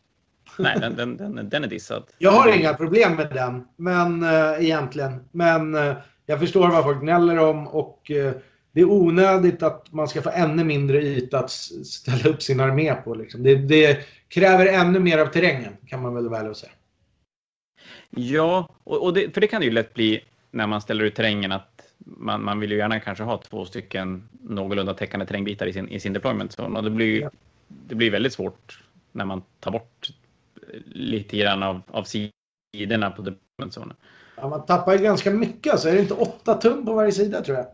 Nej, 0.58 0.76
den, 0.80 0.96
den, 1.16 1.34
den, 1.34 1.48
den 1.48 1.64
är 1.64 1.68
dissad. 1.68 2.04
Jag 2.18 2.30
har 2.30 2.56
inga 2.58 2.74
problem 2.74 3.16
med 3.16 3.30
den, 3.34 3.64
men 3.76 4.22
eh, 4.22 4.64
egentligen. 4.64 5.24
Men 5.32 5.74
eh, 5.74 5.96
jag 6.26 6.40
förstår 6.40 6.68
vad 6.70 6.84
folk 6.84 7.00
gnäller 7.00 7.38
om 7.38 7.68
och 7.68 8.10
eh, 8.10 8.32
det 8.72 8.80
är 8.80 8.90
onödigt 8.90 9.62
att 9.62 9.92
man 9.92 10.08
ska 10.08 10.22
få 10.22 10.30
ännu 10.30 10.64
mindre 10.64 11.02
yta 11.02 11.38
att 11.38 11.50
ställa 11.50 12.28
upp 12.28 12.42
sin 12.42 12.60
armé 12.60 12.94
på. 12.94 13.14
Liksom. 13.14 13.42
Det, 13.42 13.54
det 13.54 13.98
kräver 14.28 14.66
ännu 14.66 14.98
mer 14.98 15.18
av 15.18 15.26
terrängen, 15.26 15.72
kan 15.86 16.02
man 16.02 16.14
väl 16.14 16.28
väl 16.28 16.54
säga. 16.54 16.72
Ja, 18.10 18.68
och, 18.84 19.02
och 19.02 19.14
det, 19.14 19.34
för 19.34 19.40
det 19.40 19.46
kan 19.46 19.60
det 19.60 19.64
ju 19.64 19.70
lätt 19.72 19.94
bli 19.94 20.20
när 20.50 20.66
man 20.66 20.80
ställer 20.80 21.04
ut 21.04 21.14
terrängen 21.14 21.52
att 21.52 21.70
man, 21.98 22.44
man 22.44 22.60
vill 22.60 22.70
ju 22.70 22.76
gärna 22.76 23.00
kanske 23.00 23.24
ha 23.24 23.38
två 23.38 23.64
stycken 23.64 24.28
någorlunda 24.42 24.94
täckande 24.94 25.26
terrängbitar 25.26 25.66
i 25.66 25.72
sin, 25.72 25.88
i 25.88 26.00
sin 26.00 26.12
deployment 26.12 26.50
zone. 26.58 26.78
Och 26.78 26.84
det 26.84 26.90
blir, 26.90 27.20
Ja. 27.22 27.30
Det 27.68 27.94
blir 27.94 28.10
väldigt 28.10 28.32
svårt 28.32 28.82
när 29.12 29.24
man 29.24 29.42
tar 29.60 29.70
bort 29.70 30.08
lite 30.84 31.36
grann 31.36 31.62
av, 31.62 31.80
av 31.90 32.04
sidorna 32.04 33.10
på 33.10 33.22
deployment 33.22 33.74
zonen. 33.74 33.96
Ja, 34.36 34.48
man 34.48 34.66
tappar 34.66 34.92
ju 34.92 34.98
ganska 34.98 35.30
mycket. 35.30 35.72
Alltså. 35.72 35.88
Är 35.88 35.92
det 35.92 36.00
inte 36.00 36.14
8 36.14 36.54
tum 36.54 36.86
på 36.86 36.94
varje 36.94 37.12
sida 37.12 37.40
tror 37.40 37.56
jag? 37.56 37.66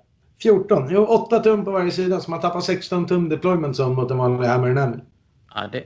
14? 0.42 0.88
Jo, 0.90 1.06
8 1.06 1.40
tum 1.40 1.64
på 1.64 1.70
varje 1.70 1.90
sida. 1.90 2.20
Så 2.20 2.30
man 2.30 2.40
tappar 2.40 2.60
16 2.60 3.06
tum 3.06 3.28
deployment 3.28 3.76
zone 3.80 3.94
mot 3.94 4.10
en 4.10 4.18
vanlig 4.18 4.48
Hammer 4.48 4.68
and 4.68 4.78
Anvil. 4.78 5.00
Ja, 5.54 5.68
det 5.72 5.84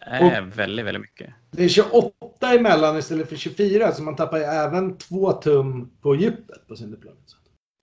är 0.00 0.40
väldigt, 0.40 0.86
väldigt 0.86 1.00
mycket. 1.00 1.34
Det 1.50 1.64
är 1.64 1.68
28 1.68 2.54
emellan 2.54 2.98
istället 2.98 3.28
för 3.28 3.36
24. 3.36 3.92
Så 3.92 4.02
man 4.02 4.16
tappar 4.16 4.38
ju 4.38 4.44
även 4.44 4.96
2 4.96 5.32
tum 5.32 5.90
på 6.00 6.14
djupet 6.14 6.68
på 6.68 6.76
sin 6.76 6.90
deployment 6.90 7.28
zone. 7.28 7.37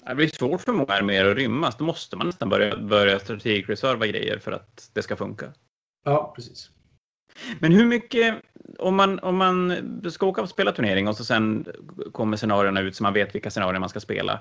Det 0.08 0.16
blir 0.16 0.28
svårt 0.28 0.62
för 0.62 0.72
många 0.72 0.94
arméer 0.94 1.26
att 1.26 1.38
rymmas. 1.38 1.78
Då 1.78 1.84
måste 1.84 2.18
man 2.18 2.28
nästan 2.28 2.50
börja, 2.50 2.78
börja 2.78 3.20
strategreserva 3.20 4.08
grejer 4.08 4.40
för 4.40 4.52
att 4.52 4.90
det 4.94 5.02
ska 5.02 5.16
funka. 5.16 5.54
Ja, 6.06 6.34
precis. 6.36 6.70
Men 7.60 7.72
hur 7.72 7.86
mycket, 7.86 8.36
om 8.80 8.96
man, 8.96 9.20
om 9.20 9.36
man 9.36 9.74
ska 10.12 10.26
åka 10.26 10.42
och 10.42 10.50
spela 10.50 10.72
turnering 10.72 11.08
och 11.08 11.18
så 11.18 11.26
sen 11.26 11.66
kommer 12.12 12.38
scenarierna 12.38 12.82
ut 12.82 12.96
så 12.96 13.04
man 13.04 13.14
vet 13.14 13.36
vilka 13.36 13.50
scenarier 13.50 13.80
man 13.80 13.90
ska 13.90 14.00
spela. 14.00 14.40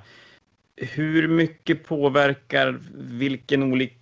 Hur 0.77 1.29
mycket 1.29 1.85
påverkar 1.85 2.81
vilken 2.95 3.63
olika, 3.63 3.95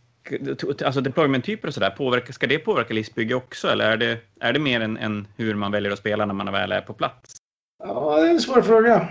alltså 0.85 1.01
deployment-typer 1.01 1.68
och 1.68 1.75
sådär, 1.75 1.90
påverkar, 1.90 2.33
ska 2.33 2.46
det 2.46 2.59
påverka 2.59 2.94
listbygge 2.94 3.35
också 3.35 3.68
eller 3.68 3.90
är 3.90 3.96
det, 3.96 4.18
är 4.40 4.53
det 4.53 4.61
mer 4.61 4.81
än, 4.81 4.96
än 4.96 5.29
hur 5.37 5.55
man 5.55 5.72
väljer 5.72 5.92
att 5.92 5.98
spela 5.98 6.27
när 6.27 6.35
man 6.35 6.53
väl 6.53 6.72
är 6.72 6.81
på 6.81 6.94
plats? 6.94 7.37
Ja, 7.85 8.16
det 8.20 8.27
är 8.27 8.31
en 8.31 8.40
svår 8.40 8.62
fråga. 8.62 9.09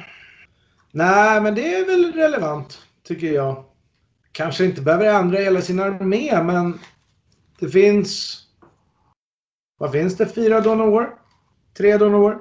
Nej, 0.92 1.42
men 1.42 1.56
det 1.56 1.76
är 1.76 1.86
väl 1.86 2.14
relevant, 2.14 2.80
tycker 3.04 3.28
jag. 3.34 3.64
Kanske 4.32 4.66
inte 4.66 4.82
behöver 4.82 5.14
ändra 5.14 5.38
hela 5.38 5.62
sin 5.62 5.80
armé, 5.80 6.44
men 6.44 6.80
det 7.60 7.70
finns... 7.70 8.38
Vad 9.78 9.92
finns 9.92 10.18
det? 10.18 10.28
Fyra 10.28 10.62
Dawn 10.62 10.82
of 10.82 10.94
War? 10.94 11.10
Tre 11.78 11.98
Dawn 11.98 12.16
of 12.16 12.22
War? 12.22 12.40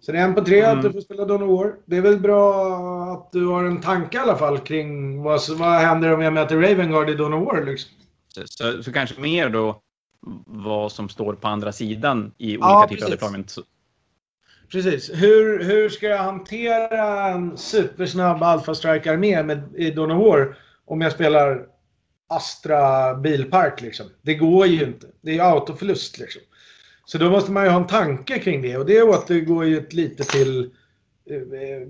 Så 0.00 0.12
det 0.12 0.18
är 0.18 0.24
en 0.24 0.34
på 0.34 0.44
tre 0.44 0.60
Mm. 0.64 0.78
att 0.78 0.84
du 0.84 0.92
får 0.92 1.00
spela 1.00 1.24
Dawn 1.24 1.42
of 1.42 1.48
War. 1.60 1.74
Det 1.86 1.96
är 1.96 2.00
väl 2.00 2.20
bra 2.20 2.64
att 3.12 3.32
du 3.32 3.46
har 3.46 3.64
en 3.64 3.80
tanke 3.80 4.16
i 4.16 4.20
alla 4.20 4.36
fall 4.36 4.58
kring 4.58 5.22
vad, 5.22 5.40
vad 5.50 5.80
händer 5.80 6.12
om 6.14 6.20
jag 6.20 6.32
möter 6.32 6.56
Ravengard 6.56 7.10
i 7.10 7.14
Dawn 7.14 7.34
of 7.34 7.46
War. 7.46 7.64
Liksom. 7.64 7.90
Så, 8.46 8.82
så, 8.82 8.92
kanske 8.92 9.20
mer 9.20 9.48
då 9.48 9.80
vad 10.46 10.92
som 10.92 11.08
står 11.08 11.34
på 11.34 11.48
andra 11.48 11.72
sidan 11.72 12.32
i 12.38 12.56
olika 12.56 12.66
Ja, 12.68 12.86
typer 12.88 13.04
av 13.04 13.08
precis. 13.08 13.20
deployment. 13.20 13.54
Precis. 14.72 15.10
Hur, 15.14 15.64
hur 15.64 15.88
ska 15.88 16.06
jag 16.06 16.18
hantera 16.18 17.28
en 17.28 17.56
supersnabb 17.56 18.42
Alpha 18.42 18.74
Strike-armé 18.74 19.42
med, 19.42 19.62
i 19.76 19.90
Dawn 19.90 20.10
of 20.10 20.26
War 20.26 20.56
om 20.84 21.00
jag 21.00 21.12
spelar 21.12 21.66
Astra 22.28 23.14
bilpark 23.14 23.80
liksom? 23.80 24.06
Det 24.22 24.34
går 24.34 24.66
ju 24.66 24.84
inte. 24.84 25.06
Det 25.20 25.38
är 25.38 25.42
autoförlust 25.54 26.18
liksom. 26.18 26.42
Så 27.04 27.18
då 27.18 27.30
måste 27.30 27.52
man 27.52 27.64
ju 27.64 27.70
ha 27.70 27.80
en 27.80 27.86
tanke 27.86 28.38
kring 28.38 28.62
det 28.62 28.76
och 28.76 28.86
det 28.86 29.02
återgår 29.02 29.64
ju 29.64 29.86
lite 29.90 30.24
till 30.24 30.70
eh, 31.30 31.34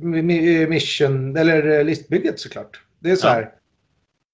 mi- 0.02 0.68
mission, 0.68 1.36
eller 1.36 1.78
eh, 1.78 1.84
listbygget 1.84 2.40
såklart. 2.40 2.80
Det 3.00 3.10
är 3.10 3.16
så 3.16 3.26
Ja. 3.26 3.30
här. 3.32 3.50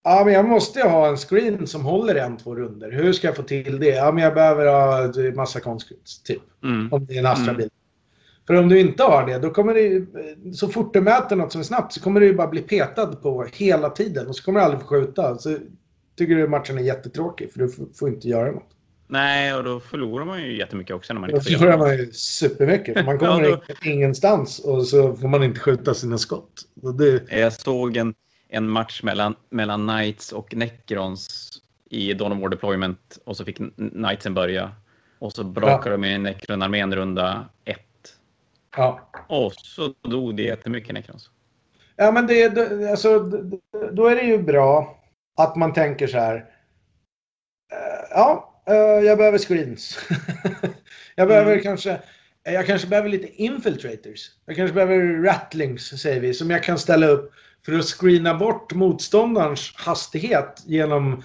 Ja, 0.05 0.23
men 0.25 0.35
jag 0.35 0.45
måste 0.49 0.79
ju 0.79 0.85
ha 0.85 1.09
en 1.09 1.17
screen 1.17 1.67
som 1.67 1.85
håller 1.85 2.15
en, 2.15 2.37
två 2.37 2.55
runder. 2.57 2.91
Hur 2.93 3.13
ska 3.13 3.27
jag 3.27 3.37
få 3.37 3.43
till 3.43 3.79
det? 3.81 3.89
Ja, 3.89 4.13
men 4.13 4.25
jag 4.25 4.35
behöver 4.35 4.67
ha 4.67 5.13
massa 5.35 5.61
conscripts, 5.61 6.23
typ. 6.23 6.43
Mm. 6.65 6.93
Om 6.93 7.07
det 7.07 7.15
är 7.15 7.19
en 7.19 7.27
Astra-bil. 7.27 7.71
För 8.47 8.55
om 8.55 8.69
du 8.69 8.81
inte 8.81 9.03
har 9.03 9.27
det, 9.27 9.39
då 9.39 9.51
kommer 9.51 9.75
det 9.75 9.81
ju- 9.81 10.07
så 10.55 10.69
fort 10.69 10.93
du 10.95 11.01
möter 11.01 11.37
något 11.37 11.53
som 11.53 11.61
är 11.61 11.65
snabbt 11.65 11.93
så 11.93 12.01
kommer 12.01 12.21
du 12.21 12.27
ju 12.27 12.35
bara 12.35 12.47
bli 12.49 12.61
petad 12.63 13.07
på 13.07 13.47
hela 13.53 13.91
tiden 13.91 14.27
och 14.27 14.37
så 14.37 14.45
kommer 14.45 14.61
du 14.61 14.65
aldrig 14.65 14.81
få 14.83 14.87
skjuta. 14.87 15.39
Så 15.39 15.59
tycker 16.19 16.35
du 16.37 16.49
matchen 16.49 16.79
är 16.79 16.83
jättetråkig 16.83 17.53
för 17.53 17.59
du 17.59 17.69
får- 17.99 18.09
inte 18.09 18.29
göra 18.29 18.51
något. 18.53 18.69
Nej, 19.09 19.55
och 19.55 19.65
då 19.65 19.81
förlorar 19.81 20.25
man 20.25 20.43
ju 20.43 20.59
jättemycket 20.59 20.97
också 20.97 21.13
när 21.15 21.21
man 21.21 21.31
Då 21.31 21.37
inte 21.37 21.51
får 21.51 21.59
förlorar 21.59 21.73
göra 21.79 21.87
man 21.87 21.99
ju 21.99 22.13
supermycket. 22.13 22.95
för 22.99 23.05
Man 23.05 23.19
kommer 23.19 23.45
Ja, 23.45 23.61
ingenstans 23.85 24.59
och 24.59 24.87
så 24.87 25.17
får 25.17 25.29
man 25.29 25.43
inte 25.43 25.61
skjuta 25.61 25.95
sina 25.95 26.19
skott. 26.19 26.53
Det, 26.99 27.23
Jag 27.39 27.53
såg 27.53 27.97
en, 27.97 28.15
en 28.49 28.69
match 28.69 29.03
mellan, 29.03 29.35
mellan 29.51 29.89
Knights 29.89 30.33
och 30.33 30.55
Necrons 30.57 31.49
i 31.91 32.13
Dawn 32.13 32.33
of 32.33 32.39
War 32.39 32.49
Deployment 32.49 33.19
och 33.25 33.37
så 33.37 33.45
fick 33.45 33.57
Knightsen 33.93 34.35
börja. 34.35 34.71
Och 35.19 35.33
så 35.33 35.45
brakade 35.45 35.91
de 35.97 36.05
i 36.05 36.19
Necron-armén 36.19 36.95
runda 36.95 37.49
ett. 37.65 37.81
Ja. 38.77 39.11
Och 39.29 39.53
så 39.55 39.95
dog 40.11 40.37
det 40.37 40.43
jättemycket 40.43 40.95
Necrons. 40.95 41.31
Ja, 41.97 42.13
men 42.13 42.27
det, 42.27 42.49
det, 42.49 42.91
alltså, 42.91 43.19
då 43.93 44.07
är 44.07 44.17
det 44.17 44.23
ju 44.23 44.43
bra 44.43 44.99
att 45.37 45.57
man 45.57 45.73
tänker 45.73 46.07
så 46.07 46.19
här. 46.19 46.37
eh, 47.73 48.07
Ja, 48.11 48.63
eh, 48.67 48.75
jag 49.07 49.19
behöver 49.19 49.39
screens. 49.39 49.99
jag 51.15 51.29
behöver 51.29 51.53
Mm. 51.53 51.63
kanske, 51.63 52.01
jag 52.45 52.67
kanske 52.67 52.89
behöver 52.89 53.09
lite 53.09 53.43
infiltrators. 53.43 54.31
Jag 54.47 54.57
kanske 54.57 54.75
behöver 54.75 55.23
rattlings, 55.23 56.03
säger 56.03 56.21
vi, 56.21 56.35
som 56.35 56.51
jag 56.51 56.63
kan 56.63 56.79
ställa 56.79 57.07
upp 57.07 57.33
för 57.67 57.73
att 57.79 57.85
screena 57.85 58.35
bort 58.35 58.75
motståndarens 58.75 59.73
hastighet 59.77 60.63
genom 60.67 61.23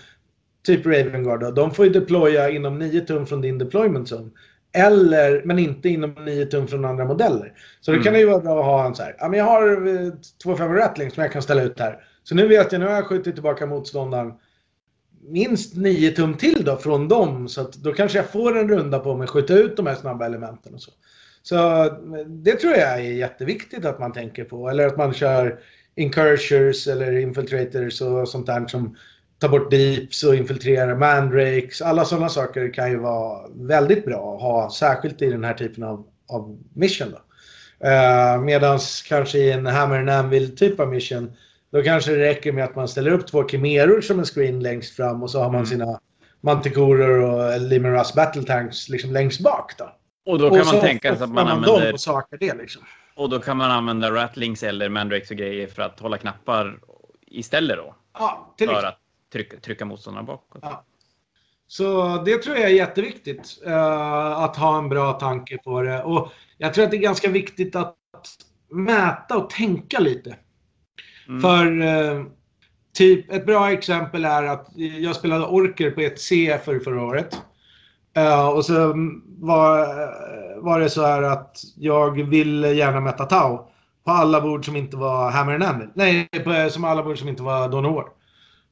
typ 0.63 0.85
Raven 0.85 1.23
Guard. 1.23 1.39
då. 1.39 1.51
De 1.51 1.73
får 1.73 1.85
ju 1.85 1.91
deploya 1.91 2.49
inom 2.49 2.79
9 2.79 3.01
tum 3.01 3.25
från 3.25 3.41
din 3.41 3.57
deployment 3.57 4.07
zone. 4.11 4.29
Eller, 4.73 5.41
men 5.45 5.59
inte 5.59 5.89
inom 5.89 6.13
9 6.25 6.45
tum 6.45 6.67
från 6.67 6.85
andra 6.85 7.05
modeller. 7.05 7.53
Så 7.81 7.91
det 7.91 7.95
Mm. 7.97 8.03
kan 8.03 8.13
det 8.13 8.19
ju 8.19 8.25
vara 8.25 8.39
bra 8.39 8.59
att 8.59 8.65
ha 8.65 8.85
en 8.85 8.95
så 8.95 9.03
här. 9.03 9.15
Ja, 9.19 9.27
men 9.29 9.39
jag 9.39 9.45
har 9.45 9.87
eh, 9.87 10.11
två 10.43 10.55
fem 10.55 10.73
Rattlings 10.73 11.13
som 11.13 11.23
jag 11.23 11.31
kan 11.31 11.41
ställa 11.41 11.63
ut 11.63 11.79
här. 11.79 12.03
Så 12.23 12.35
nu 12.35 12.47
vet 12.47 12.71
jag, 12.71 12.79
nu 12.79 12.85
har 12.85 12.93
jag 12.93 13.05
skjutit 13.05 13.33
tillbaka 13.33 13.65
motståndaren 13.65 14.33
minst 15.23 15.75
9 15.75 16.11
tum 16.11 16.33
till 16.37 16.63
då 16.65 16.77
från 16.77 17.07
dem. 17.07 17.47
Så 17.47 17.61
att 17.61 17.73
då 17.73 17.93
kanske 17.93 18.17
jag 18.17 18.29
får 18.29 18.57
en 18.57 18.69
runda 18.69 18.99
på 18.99 19.15
mig 19.15 19.23
att 19.23 19.29
skjuta 19.29 19.53
ut 19.53 19.77
de 19.77 19.87
här 19.87 19.95
snabba 19.95 20.25
elementen 20.25 20.73
och 20.73 20.81
så. 20.81 20.91
Så 21.43 21.83
eh, 21.83 21.91
det 22.27 22.51
tror 22.55 22.73
jag 22.73 22.91
är 22.93 22.97
jätteviktigt 22.99 23.85
att 23.85 23.99
man 23.99 24.11
tänker 24.13 24.43
på. 24.43 24.69
Eller 24.69 24.87
att 24.87 24.97
man 24.97 25.13
kör 25.13 25.59
incursors 25.95 26.87
eller 26.87 27.17
infiltrators 27.17 28.01
och 28.01 28.27
sånt 28.29 28.45
där 28.45 28.67
som 28.67 28.95
tar 29.41 29.49
bort 29.49 29.71
deeps 29.71 30.23
och 30.23 30.35
infiltrerar 30.35 30.95
mandrakes. 30.95 31.81
Alla 31.81 32.05
sådana 32.05 32.29
saker 32.29 32.73
kan 32.73 32.91
ju 32.91 32.97
vara 32.97 33.47
väldigt 33.53 34.05
bra 34.05 34.35
att 34.35 34.41
ha, 34.41 34.71
särskilt 34.71 35.21
i 35.21 35.29
den 35.29 35.43
här 35.43 35.53
typen 35.53 35.83
av, 35.83 36.05
av 36.29 36.59
mission. 36.73 37.07
Då. 37.11 37.17
Uh, 37.87 38.41
Medan 38.41 38.79
kanske 39.07 39.37
i 39.37 39.51
en 39.51 39.65
Hammer 39.65 39.99
and 39.99 40.09
Anvil 40.09 40.57
typ 40.57 40.79
av 40.79 40.87
mission 40.87 41.33
då 41.71 41.83
kanske 41.83 42.11
det 42.11 42.19
räcker 42.19 42.51
med 42.51 42.63
att 42.63 42.75
man 42.75 42.87
ställer 42.87 43.11
upp 43.11 43.27
två 43.27 43.47
Chimeror 43.47 44.01
som 44.01 44.19
en 44.19 44.25
screen 44.25 44.59
längst 44.59 44.95
fram 44.95 45.23
och 45.23 45.31
så 45.31 45.39
har 45.39 45.49
man 45.49 45.55
Mm. 45.55 45.65
sina 45.65 45.99
Manticorer 46.41 47.09
och 47.09 47.61
Limer 47.61 47.91
Russ 47.91 48.13
Battle 48.13 48.43
Tanks 48.43 48.89
liksom 48.89 49.11
längst 49.11 49.39
bak. 49.39 49.73
Då. 49.77 49.95
Och 50.25 50.39
då 50.39 50.47
och 50.47 50.55
kan 50.55 50.65
så 50.65 50.73
man 50.75 50.81
tänka 50.81 51.15
sig 51.15 51.23
att 51.23 51.29
man 51.29 51.47
dem 51.47 51.57
använder, 51.57 51.93
och 51.93 51.99
sakar 51.99 52.37
det 52.37 52.53
liksom. 52.53 52.81
och 53.15 53.29
då 53.29 53.39
kan 53.39 53.57
man 53.57 53.71
använda 53.71 54.11
Rattlings 54.11 54.63
eller 54.63 54.89
Mandrakes 54.89 55.31
och 55.31 55.37
grejer 55.37 55.67
för 55.67 55.81
att 55.81 55.99
hålla 55.99 56.17
knappar 56.17 56.79
istället 57.27 57.77
då. 57.77 57.95
Ja, 58.13 58.53
till 58.57 58.67
För 58.67 58.83
att 58.83 58.97
trycka, 59.31 59.57
trycka 59.59 59.85
motståndarna 59.85 60.27
bakåt. 60.27 60.59
Ja. 60.61 60.85
Så 61.67 62.17
det 62.25 62.37
tror 62.37 62.55
jag 62.55 62.65
är 62.65 62.75
jätteviktigt. 62.75 63.61
eh, 63.65 64.39
att 64.39 64.55
ha 64.55 64.77
en 64.77 64.89
bra 64.89 65.13
tanke 65.13 65.57
på 65.57 65.81
det. 65.81 66.03
Och 66.03 66.31
jag 66.57 66.73
tror 66.73 66.85
att 66.85 66.91
det 66.91 66.97
är 66.97 67.01
ganska 67.01 67.29
viktigt 67.29 67.75
att 67.75 67.95
mäta 68.69 69.37
och 69.37 69.49
tänka 69.49 69.99
lite. 69.99 70.35
Mm. 71.27 71.41
För 71.41 71.81
eh, 71.81 72.23
typ 72.97 73.31
ett 73.31 73.45
bra 73.45 73.71
exempel 73.71 74.25
är 74.25 74.43
att 74.43 74.67
jag 74.75 75.15
spelade 75.15 75.45
Orker 75.45 75.91
på 75.91 76.01
ett 76.01 76.19
C 76.19 76.57
för 76.65 76.79
förra 76.79 77.03
året. 77.03 77.41
Eh, 78.15 78.49
och 78.49 78.65
så 78.65 78.93
var, 79.39 79.87
var 80.61 80.79
det 80.79 80.89
så 80.89 81.05
här 81.05 81.23
att 81.23 81.57
jag 81.77 82.29
ville 82.29 82.73
gärna 82.73 82.99
möta 82.99 83.25
Tau 83.25 83.57
på 84.05 84.11
alla 84.11 84.41
bord 84.41 84.65
som 84.65 84.75
inte 84.75 84.97
var 84.97 85.31
Hammer 85.31 85.53
and 85.53 85.63
Anvil. 85.63 85.89
Nej, 85.95 86.29
på, 86.43 86.69
som 86.69 86.83
alla 86.83 87.03
bord 87.03 87.19
som 87.19 87.29
inte 87.29 87.43
var 87.43 87.93
War. 87.93 88.20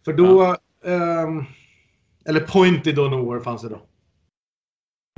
För 0.06 0.14
då... 0.14 0.56
ehm, 0.86 1.44
eller 2.26 2.40
Point 2.40 2.88
i 2.88 2.92
Dawn 2.92 3.14
of 3.14 3.28
War 3.28 3.40
fanns 3.40 3.62
det 3.62 3.70
då. 3.70 3.82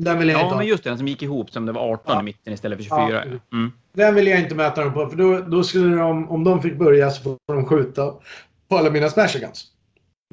Den 0.01 0.19
vill 0.19 0.29
jag 0.29 0.37
inte 0.37 0.45
Ja, 0.45 0.49
ha. 0.49 0.57
men 0.57 0.67
just 0.67 0.83
det, 0.83 0.89
den 0.89 0.97
som 0.97 1.07
gick 1.07 1.21
ihop 1.21 1.51
som 1.51 1.65
det 1.65 1.71
var 1.71 1.81
18 1.81 2.13
Ja. 2.13 2.19
i 2.19 2.23
mitten 2.23 2.53
istället 2.53 2.77
för 2.77 2.83
24. 2.83 3.25
Ja. 3.25 3.57
Mm. 3.57 3.71
Den 3.93 4.15
vill 4.15 4.27
jag 4.27 4.39
inte 4.39 4.55
möta 4.55 4.83
dem 4.83 4.93
på. 4.93 5.07
För 5.09 5.17
då, 5.17 5.39
då 5.39 5.63
skulle 5.63 5.95
de, 5.95 6.29
om 6.29 6.43
de 6.43 6.61
fick 6.61 6.77
börja 6.77 7.09
så 7.09 7.23
får 7.23 7.37
de 7.53 7.65
skjuta 7.65 8.13
på 8.69 8.77
alla 8.77 8.89
mina 8.89 9.09
smasher 9.09 9.39
guns. 9.39 9.67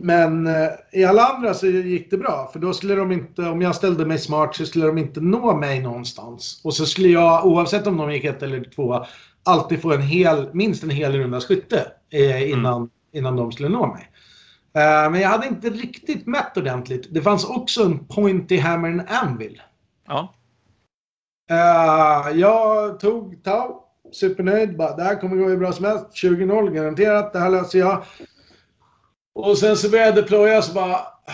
Men 0.01 0.47
eh, 0.47 0.69
i 0.93 1.05
alla 1.05 1.23
andra 1.27 1.55
så 1.55 1.67
gick 1.67 2.11
det 2.11 2.17
bra. 2.19 2.51
För 2.53 2.59
då 2.61 2.73
skulle 2.73 2.95
de 2.95 3.13
inte, 3.13 3.43
om 3.43 3.63
jag 3.63 3.75
ställde 3.75 4.07
mig 4.07 4.19
smart 4.19 4.57
så 4.57 4.67
skulle 4.67 4.87
de 4.87 4.99
inte 4.99 5.21
nå 5.21 5.57
mig 5.57 5.83
någonstans. 5.83 6.61
Och 6.65 6.75
så 6.75 6.87
skulle 6.87 7.09
jag, 7.09 7.47
oavsett 7.47 7.87
om 7.87 7.97
de 7.97 8.13
gick 8.13 8.25
ett 8.25 8.43
eller 8.43 8.65
två, 8.75 9.05
alltid 9.45 9.83
få 9.83 9.93
en 9.93 10.03
hel, 10.03 10.49
minst 10.53 10.83
en 10.83 10.91
hel 10.91 11.13
rundas 11.13 11.47
skytte 11.47 11.87
eh, 12.13 12.51
innan, 12.51 12.91
innan 13.13 13.37
de 13.37 13.53
skulle 13.53 13.69
nå 13.69 13.87
mig. 13.87 14.08
Eh, 14.79 15.11
men 15.11 15.21
jag 15.21 15.29
hade 15.29 15.47
inte 15.47 15.71
riktigt 15.71 16.27
mätt 16.27 16.57
ordentligt. 16.57 17.07
Det 17.15 17.23
fanns 17.23 17.45
också 17.45 17.83
en 17.85 18.05
point 18.07 18.53
i 18.53 18.57
Hammer 18.59 18.89
and 18.89 19.03
Anvil. 19.09 19.63
Ja. 20.07 20.35
Eh, 21.51 22.39
jag 22.39 23.01
tog 23.01 23.45
Tau. 23.45 23.85
Supernöjd. 24.13 24.77
Bara, 24.77 24.97
det 24.97 25.03
här 25.03 25.21
kommer 25.21 25.37
gå 25.37 25.49
hur 25.49 25.57
bra 25.57 25.73
som 25.73 25.85
helst. 25.85 26.07
20-0 26.25 26.71
garanterat. 26.71 27.33
Det 27.33 27.39
här 27.39 27.51
löser 27.51 27.79
jag. 27.79 28.03
Och 29.35 29.59
sen 29.59 29.77
så 29.77 29.91
började 29.91 30.09
jag 30.11 30.17
deploya 30.25 30.63
så 30.63 30.75
bara... 30.75 30.95
"Ah, 30.95 31.33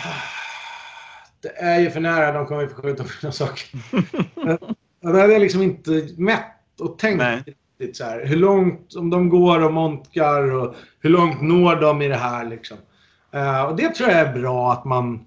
Det 1.43 1.49
är 1.63 1.81
ju 1.81 1.91
för 1.91 2.01
nära. 2.01 2.33
De 2.33 2.47
kommer 2.47 2.63
ju 2.63 2.69
få 2.69 2.83
skjuta 2.83 3.03
på 3.03 3.09
mina 3.23 3.33
saker. 3.33 3.69
Det 5.13 5.21
hade 5.21 5.33
jag 5.33 5.41
liksom 5.43 5.63
inte 5.63 6.09
mätt 6.17 6.81
och 6.81 6.99
tänkt 6.99 7.19
Nej. 7.19 7.43
riktigt 7.79 7.97
så 7.97 8.05
här. 8.05 8.25
Hur 8.27 8.37
långt, 8.37 8.95
om 8.95 9.11
de 9.11 9.29
går 9.29 9.65
och 9.65 9.73
montkar 9.73 10.55
och 10.55 10.75
hur 11.01 11.11
långt 11.11 11.43
når 11.43 11.77
de 11.77 12.03
i 12.03 12.09
det 12.09 12.17
här 12.17 12.45
liksom. 12.45 12.77
Eh, 13.35 13.63
och 13.63 13.77
det 13.77 13.89
tror 13.89 14.11
jag 14.11 14.19
är 14.19 14.33
bra 14.33 14.73
att 14.73 14.85
man 14.85 15.27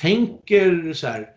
tänker 0.00 0.92
så 0.92 1.06
här. 1.06 1.30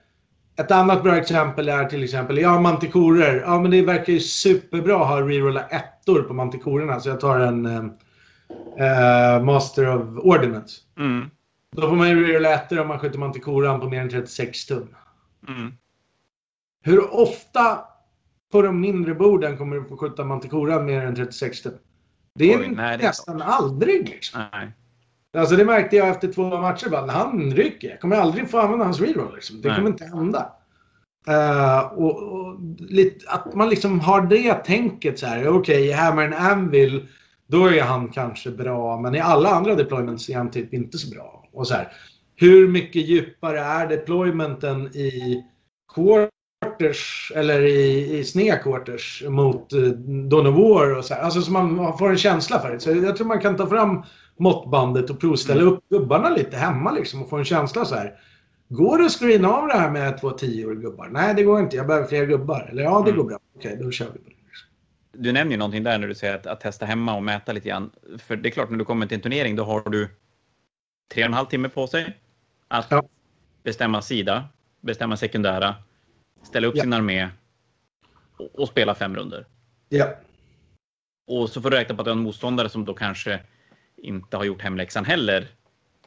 Ett 0.60 0.72
annat 0.72 1.04
bra 1.04 1.18
exempel 1.18 1.70
är 1.70 1.86
till 1.86 2.04
exempel, 2.04 2.44
har 2.46 2.60
mantikorer. 2.60 3.42
Ja, 3.42 3.60
men 3.60 3.72
det 3.72 3.82
verkar 3.82 4.14
ju 4.14 4.20
superbra 4.20 5.02
att 5.02 5.08
ha 5.08 5.22
rerolla 5.22 5.64
ettor 5.64 6.22
på 6.22 6.34
mantikorerna. 6.34 7.00
Så 7.00 7.10
jag 7.10 7.20
tar 7.20 7.40
en 7.40 7.66
eh, 7.66 7.86
eh, 8.88 9.44
Master 9.44 9.96
of 9.96 10.18
Ordnance. 10.18 10.82
Mm. 10.98 11.30
Då 11.76 11.90
får 11.90 11.96
man 11.96 12.10
ju 12.10 12.28
rerolla 12.28 12.54
ettor 12.54 12.80
om 12.80 12.88
man 12.88 13.00
skjuter 13.00 13.20
mantikoran 13.20 13.80
på 13.80 13.90
mer 13.90 14.02
än 14.02 14.10
36 14.10 14.66
tum. 14.66 14.96
Mm. 15.48 15.74
Hur 16.84 17.14
ofta 17.14 17.80
på 18.52 18.62
de 18.62 18.82
mindre 18.82 19.14
borden 19.14 19.58
kommer 19.58 19.76
du 19.76 19.84
få 19.84 19.98
skjuta 19.98 20.24
mantikoran 20.24 20.86
mer 20.86 21.02
än 21.02 21.16
36 21.16 21.62
tum? 21.62 21.74
Det 22.36 22.54
är 22.54 22.60
Oj, 22.60 22.68
nej, 22.68 22.98
det 22.98 23.04
är 23.04 23.08
nästan 23.08 23.42
aldrig 23.42 24.10
liksom. 24.10 24.42
Nej. 24.52 24.72
Alltså 25.38 25.56
det 25.56 25.66
märkte 25.66 25.96
jag 25.96 26.10
efter 26.10 26.34
två 26.34 26.62
matcher. 26.62 26.90
Bara, 26.90 27.12
han 27.12 27.54
rycker, 27.54 27.90
jag 27.90 28.02
kommer 28.02 28.16
aldrig 28.16 28.50
få 28.50 28.60
använda 28.60 28.86
hans 28.86 29.02
reroll. 29.02 29.36
Liksom. 29.36 29.62
Det 29.62 29.68
Nej. 29.68 29.78
kommer 29.78 29.90
inte 29.90 30.06
hända. 30.06 30.52
Eh, 31.28 31.80
och, 31.80 32.24
och 32.24 32.60
lite, 32.80 33.30
att 33.30 33.56
man 33.56 33.70
liksom 33.70 34.00
har 34.00 34.22
det 34.22 34.54
tänket 34.54 35.20
så 35.20 35.26
här. 35.26 35.48
Okej, 35.48 35.88
i 35.88 35.92
Hammer 35.92 36.24
and 36.24 36.34
Anvil, 36.34 37.08
då 37.48 37.66
är 37.66 37.82
han 37.82 38.10
kanske 38.10 38.52
bra. 38.52 39.00
Men 39.00 39.16
i 39.16 39.20
alla 39.20 39.50
andra 39.50 39.76
deployments 39.76 40.30
är 40.30 40.38
han 40.38 40.52
typ 40.52 40.74
inte 40.74 40.98
så 40.98 41.10
bra. 41.10 41.50
Och 41.54 41.68
så 41.68 41.74
här, 41.74 41.92
hur 42.36 42.68
mycket 42.68 43.08
djupare 43.08 43.60
är 43.60 43.88
deploymenten 43.88 44.88
i 44.88 45.44
quarters 45.96 47.32
eller 47.36 47.62
i, 47.62 48.18
i 48.18 48.24
snedquarters 48.24 49.24
mot 49.28 49.74
uh, 49.74 49.90
Dawn 50.30 50.48
of 50.48 50.56
War 50.56 50.98
och 50.98 51.06
så 51.06 51.14
här. 51.14 51.22
Alltså 51.22 51.42
så 51.42 51.52
man 51.52 51.98
får 51.98 52.10
en 52.10 52.18
känsla 52.18 52.60
för 52.60 52.72
det. 52.72 52.80
Så 52.80 52.92
jag 52.92 53.18
tror 53.18 53.28
man 53.28 53.42
kan 53.42 53.56
ta 53.56 53.68
fram 53.68 54.04
måttbandet 54.40 55.10
och 55.10 55.20
provställa 55.20 55.62
upp 55.62 55.90
gubbarna 55.90 56.30
lite 56.30 56.58
hemma 56.58 56.92
liksom 56.92 57.22
och 57.24 57.30
få 57.30 57.38
en 57.38 57.46
känsla 57.46 57.86
så 57.86 57.96
här. 57.96 58.20
Går 58.70 58.98
det 58.98 59.06
att 59.06 59.12
screena 59.12 59.50
av 59.50 59.68
det 59.68 59.74
här 59.74 59.92
med 59.92 60.22
två 60.22 60.32
tioor 60.32 60.76
gubbar? 60.76 61.08
Nej, 61.12 61.34
det 61.36 61.44
går 61.44 61.60
inte. 61.60 61.76
Jag 61.76 61.88
behöver 61.88 62.08
fler 62.08 62.26
gubbar. 62.26 62.68
Eller 62.72 62.84
ja, 62.84 63.02
det 63.06 63.12
Mm. 63.12 63.22
går 63.22 63.30
bra. 63.30 63.40
Okej, 63.56 63.78
då 63.82 63.92
kör 63.92 64.06
vi 64.06 64.20
på 64.20 64.30
det. 64.30 64.36
Du 65.20 65.32
nämner 65.32 65.52
ju 65.52 65.58
någonting 65.58 65.84
där 65.84 65.98
när 65.98 66.08
du 66.08 66.16
säger 66.16 66.36
att, 66.36 66.48
att 66.48 66.62
testa 66.62 66.86
hemma 66.86 67.16
och 67.16 67.24
mäta 67.24 67.52
lite 67.54 67.70
grann. 67.70 67.90
För 68.18 68.36
det 68.36 68.50
är 68.50 68.52
klart, 68.52 68.70
när 68.70 68.78
du 68.78 68.86
kommer 68.86 69.06
till 69.08 69.16
en 69.16 69.22
turnering, 69.22 69.56
då 69.56 69.64
har 69.64 69.90
du 69.90 70.10
tre 71.14 71.24
och 71.24 71.28
en 71.28 71.34
halv 71.34 71.46
timme 71.46 71.70
på 71.70 71.88
sig 71.88 72.18
att 72.68 72.88
Ja. 72.90 73.04
bestämma 73.64 74.02
sida, 74.02 74.46
bestämma 74.82 75.18
sekundära, 75.18 75.76
ställa 76.44 76.68
upp 76.68 76.76
Ja. 76.76 76.84
sin 76.84 76.94
armé 76.94 77.30
och, 78.38 78.60
och 78.60 78.68
spela 78.68 78.96
fem 78.96 79.16
runder. 79.16 79.46
Ja. 79.90 80.08
Och 81.28 81.50
så 81.50 81.62
får 81.62 81.70
du 81.70 81.78
räkna 81.78 81.96
på 81.96 82.02
att 82.02 82.06
du 82.06 82.12
har 82.12 82.18
en 82.18 82.24
motståndare 82.24 82.70
som 82.70 82.86
då 82.86 82.94
kanske 82.94 83.40
inte 83.98 84.38
har 84.38 84.44
gjort 84.44 84.62
hemläxan 84.62 85.06
heller 85.06 85.48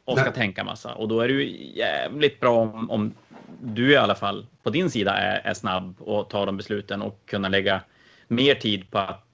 och 0.04 0.18
ska 0.18 0.30
Nej. 0.30 0.34
tänka 0.34 0.64
massa. 0.64 0.94
Och 0.94 1.08
då 1.08 1.20
är 1.20 1.28
det 1.28 1.34
ju 1.34 1.72
jävligt 1.74 2.40
bra 2.40 2.58
om, 2.58 2.90
om 2.90 3.14
du 3.60 3.92
i 3.92 3.96
alla 3.96 4.14
fall 4.14 4.46
på 4.62 4.70
din 4.70 4.90
sida 4.90 5.12
är, 5.12 5.50
är 5.50 5.54
snabb 5.54 5.94
och 5.98 6.30
tar 6.30 6.46
de 6.46 6.56
besluten 6.56 7.02
och 7.02 7.20
kunna 7.26 7.48
lägga 7.48 7.80
mer 8.28 8.54
tid 8.54 8.90
på 8.90 8.98
att 8.98 9.26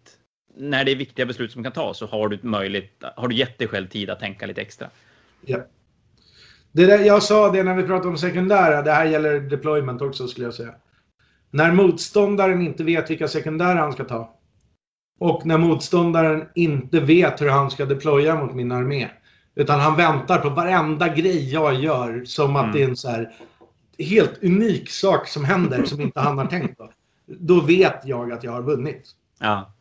när 0.57 0.85
det 0.85 0.91
är 0.91 0.97
viktiga 0.97 1.27
beslut 1.27 1.53
som 1.53 1.63
kan 1.63 1.73
tas 1.73 1.99
så 1.99 2.07
har 2.07 2.29
du 2.29 2.39
möjligt, 2.43 3.05
har 3.17 3.29
du 3.29 3.37
gett 3.37 3.59
dig 3.59 3.69
själv 3.69 3.89
tid 3.89 4.11
att 4.11 4.21
tänka 4.21 4.47
lite 4.47 4.61
extra. 4.61 4.91
Ja. 5.41 5.59
Det 6.73 6.87
där, 6.87 6.99
jag 6.99 7.23
sa 7.23 7.53
det 7.53 7.63
när 7.63 7.75
vi 7.75 7.83
pratade 7.83 8.09
om 8.09 8.19
sekundära, 8.19 8.83
det 8.83 8.93
här 8.93 9.05
gäller 9.05 9.41
deployment 9.41 10.03
också 10.03 10.29
skulle 10.29 10.47
jag 10.47 10.55
säga. 10.55 10.75
När 11.51 11.73
motståndaren 11.73 12.63
inte 12.63 12.85
vet 12.85 13.11
vilka 13.11 13.29
sekundära 13.29 13.79
han 13.79 13.93
ska 13.93 14.05
ta. 14.05 14.36
Och 15.19 15.47
när 15.47 15.59
motståndaren 15.59 16.45
inte 16.55 17.01
vet 17.01 17.41
hur 17.43 17.49
han 17.49 17.71
ska 17.71 17.85
deploya 17.85 18.35
mot 18.45 18.55
min 18.55 18.73
armé. 18.73 19.09
Utan 19.55 19.81
han 19.81 19.97
väntar 19.97 20.39
på 20.39 20.49
varenda 20.49 21.09
grej 21.09 21.53
jag 21.53 21.75
gör 21.75 22.23
som 22.25 22.57
att 22.57 22.63
Mm. 22.65 22.77
det 22.77 22.83
är 22.83 22.89
en 22.89 22.97
så 22.97 23.09
här 23.09 23.33
helt 23.99 24.43
unik 24.43 24.91
sak 24.91 25.29
som 25.29 25.45
händer 25.45 25.85
som 25.85 26.01
inte 26.01 26.21
han 26.21 26.39
har 26.39 26.47
tänkt 26.47 26.79
på. 26.79 26.91
Då 27.27 27.61
vet 27.61 28.01
jag 28.05 28.33
att 28.33 28.45
jag 28.45 28.53
har 28.53 28.63
vunnit. 28.63 29.11
Ja. 29.41 29.73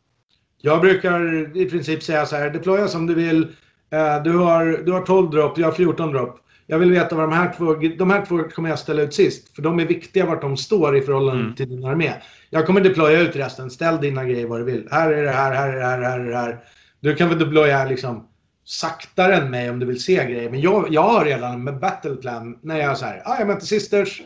Jag 0.61 0.81
brukar 0.81 1.57
i 1.57 1.69
princip 1.69 2.03
säga 2.03 2.25
så 2.25 2.35
här, 2.35 2.49
deploya 2.49 2.87
som 2.87 3.07
du 3.07 3.13
vill. 3.13 3.43
Eh, 3.89 4.23
Du 4.23 4.37
har, 4.37 4.81
du 4.85 4.91
har 4.91 5.01
12 5.01 5.29
dropp, 5.31 5.57
jag 5.57 5.67
har 5.67 5.71
14 5.71 6.11
dropp. 6.11 6.39
Jag 6.67 6.79
vill 6.79 6.91
veta 6.91 7.15
vad 7.15 7.29
de 7.29 7.33
här 7.35 7.53
två, 7.57 7.73
de 7.97 8.09
här 8.09 8.25
två 8.25 8.43
kommer 8.43 8.69
jag 8.69 8.79
ställa 8.79 9.01
ut 9.01 9.13
sist. 9.13 9.55
För 9.55 9.61
de 9.61 9.79
är 9.79 9.85
viktiga 9.85 10.25
vart 10.25 10.41
de 10.41 10.57
står 10.57 10.97
i 10.97 11.01
förhållande 11.01 11.41
Mm. 11.41 11.55
till 11.55 11.69
din 11.69 11.85
armé. 11.85 12.13
Jag 12.49 12.65
kommer 12.65 12.81
deploya 12.81 13.19
ut 13.19 13.35
resten, 13.35 13.69
ställ 13.69 14.01
dina 14.01 14.25
grejer 14.25 14.47
vad 14.47 14.59
du 14.59 14.63
vill. 14.63 14.87
Här 14.91 15.11
är 15.11 15.23
det 15.23 15.31
här, 15.31 15.53
här 15.53 15.69
är 15.69 15.77
det 15.77 15.85
här, 15.85 16.01
här 16.01 16.19
är 16.19 16.29
det 16.29 16.37
här. 16.37 16.59
Du 16.99 17.15
kan 17.15 17.29
väl 17.29 17.39
deploya 17.39 17.85
liksom 17.85 18.27
saktare 18.65 19.35
än 19.35 19.51
mig 19.51 19.69
om 19.69 19.79
du 19.79 19.85
vill 19.85 20.03
se 20.03 20.25
grejer. 20.25 20.49
Men 20.49 20.61
jag, 20.61 20.87
jag 20.89 21.01
har 21.01 21.25
redan 21.25 21.63
med 21.63 21.79
battleplan 21.79 22.59
när 22.61 22.77
jag 22.79 22.91
är 22.91 22.95
så 22.95 23.05
här, 23.05 23.21
ah, 23.25 23.35
jag 23.39 23.47
möter 23.47 23.65
sisters 23.65 24.21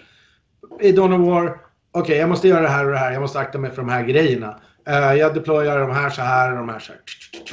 i 0.81 0.91
Dawn 0.91 1.13
of 1.13 1.27
War. 1.27 1.57
Okej, 1.91 2.17
jag 2.17 2.29
måste 2.29 2.47
göra 2.47 2.61
det 2.61 2.67
här 2.67 2.85
och 2.85 2.91
det 2.91 2.97
här. 2.97 3.11
Jag 3.11 3.21
måste 3.21 3.39
akta 3.39 3.57
mig 3.57 3.69
för 3.71 3.77
de 3.77 3.89
här 3.89 4.03
grejerna. 4.03 4.59
Eh, 4.89 5.13
jag 5.13 5.33
deployar 5.33 5.79
de 5.79 5.91
här 5.91 6.09
så 6.09 6.21
här 6.21 6.51
och 6.51 6.57
de 6.57 6.69
här 6.69 6.79
så 6.79 6.91
här. 6.91 7.01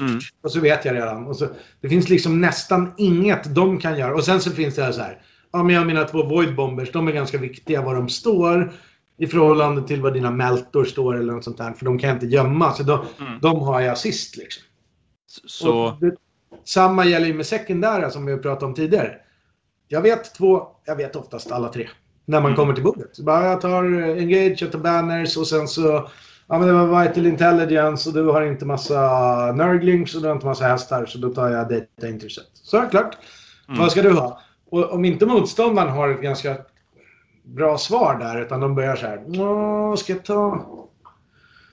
Mm. 0.09 0.18
Och 0.43 0.53
så 0.53 0.61
vet 0.61 0.84
jag 0.84 0.95
redan. 0.95 1.26
Och 1.26 1.37
så, 1.37 1.47
det 1.80 1.89
finns 1.89 2.09
liksom 2.09 2.41
nästan 2.41 2.93
inget 2.97 3.55
de 3.55 3.78
kan 3.78 3.99
göra. 3.99 4.14
Och 4.14 4.24
sen 4.24 4.41
så 4.41 4.51
finns 4.51 4.74
det 4.74 4.93
så 4.93 5.01
här. 5.01 5.22
Ja, 5.53 5.62
men 5.62 5.74
jag 5.74 5.87
mina 5.87 6.05
två 6.05 6.22
Void 6.22 6.55
Bombers. 6.57 6.93
De 6.93 7.09
är 7.09 7.12
ganska 7.12 7.39
viktiga 7.39 7.82
var 7.82 7.95
de 7.95 8.09
står. 8.09 8.72
I 9.18 9.26
förhållande 9.26 9.87
till 9.87 10.03
var 10.03 10.11
dina 10.11 10.30
Meltor 10.30 10.84
står 10.84 11.16
eller 11.16 11.32
något 11.32 11.45
sånt 11.45 11.59
där. 11.59 11.72
För 11.72 11.84
de 11.84 11.99
kan 11.99 12.11
inte 12.11 12.26
gömma. 12.26 12.72
Så 12.72 12.82
de, 12.82 12.99
Mm. 13.20 13.39
de 13.41 13.61
har 13.61 13.80
jag 13.80 13.99
sist 13.99 14.37
liksom. 14.37 14.62
Så, 15.47 15.99
det, 16.01 16.14
samma 16.64 17.05
gäller 17.05 17.26
ju 17.26 17.34
med 17.34 17.47
sekundära 17.47 18.11
som 18.11 18.26
vi 18.26 18.37
pratade 18.37 18.66
om 18.66 18.74
tidigare. 18.74 19.14
Jag 19.89 20.01
vet 20.01 20.34
två, 20.34 20.62
jag 20.84 20.97
vet 20.97 21.16
oftast 21.16 21.53
alla 21.53 21.68
tre. 21.68 21.89
När 22.24 22.41
man 22.41 22.51
Mm. 22.51 22.57
kommer 22.57 22.74
till 22.74 22.84
bordet. 22.84 23.09
Så 23.12 23.22
bara, 23.22 23.47
jag 23.47 23.61
tar 23.61 23.84
eh, 23.84 24.09
Engage, 24.22 24.62
jag 24.62 24.72
tar 24.72 24.78
Banners 24.78 25.37
och 25.37 25.47
sen 25.47 25.68
så... 25.68 26.09
Ja 26.49 26.59
men 26.59 26.68
det 26.68 26.74
var 26.74 27.03
Vital 27.03 27.26
Intelligence 27.26 28.09
och 28.09 28.14
du 28.14 28.24
har 28.24 28.42
inte 28.42 28.64
massa 28.66 29.53
Nurglings 29.53 30.14
och 30.14 30.22
du 30.22 30.28
har 30.28 30.34
inte 30.34 30.47
massa 30.47 30.64
hästar 30.64 31.07
så 31.07 31.18
då 31.18 31.28
tar 31.30 31.49
jag 31.51 31.68
Data 31.68 32.09
Intercept. 32.09 32.51
Så 32.53 32.82
klart. 32.90 33.16
Mm. 33.68 33.80
Vad 33.80 33.90
ska 33.92 34.03
du 34.03 34.12
ha? 34.12 34.40
Och 34.70 34.92
om 34.92 35.05
inte 35.05 35.26
motståndaren 35.26 35.88
har 35.88 36.09
ett 36.09 36.20
ganska 36.22 36.57
bra 37.44 37.78
svar 37.78 38.18
där 38.18 38.40
utan 38.42 38.61
de 38.61 38.74
börjar 38.74 38.97
så 38.97 39.07
här. 39.07 39.22
"Åh, 39.40 39.94
Ska 39.97 40.12
jag 40.12 40.24
ta 40.24 40.66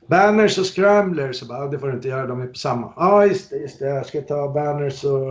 Banners 0.07 0.57
och 0.57 0.65
Scramblers? 0.65 1.36
Så 1.39 1.45
bara, 1.45 1.59
"Ja, 1.59 1.67
det 1.67 1.80
får 1.80 1.88
du 1.88 1.93
inte 1.93 2.07
göra, 2.07 2.28
de 2.28 2.41
är 2.41 2.47
på 2.47 2.53
samma. 2.53 2.93
Ja, 2.95 3.26
just 3.26 3.49
det, 3.49 3.55
just 3.57 3.80
det. 3.80 3.86
Jag 3.89 4.05
ska 4.05 4.21
ta 4.21 4.49
Banners 4.53 5.03
och 5.03 5.21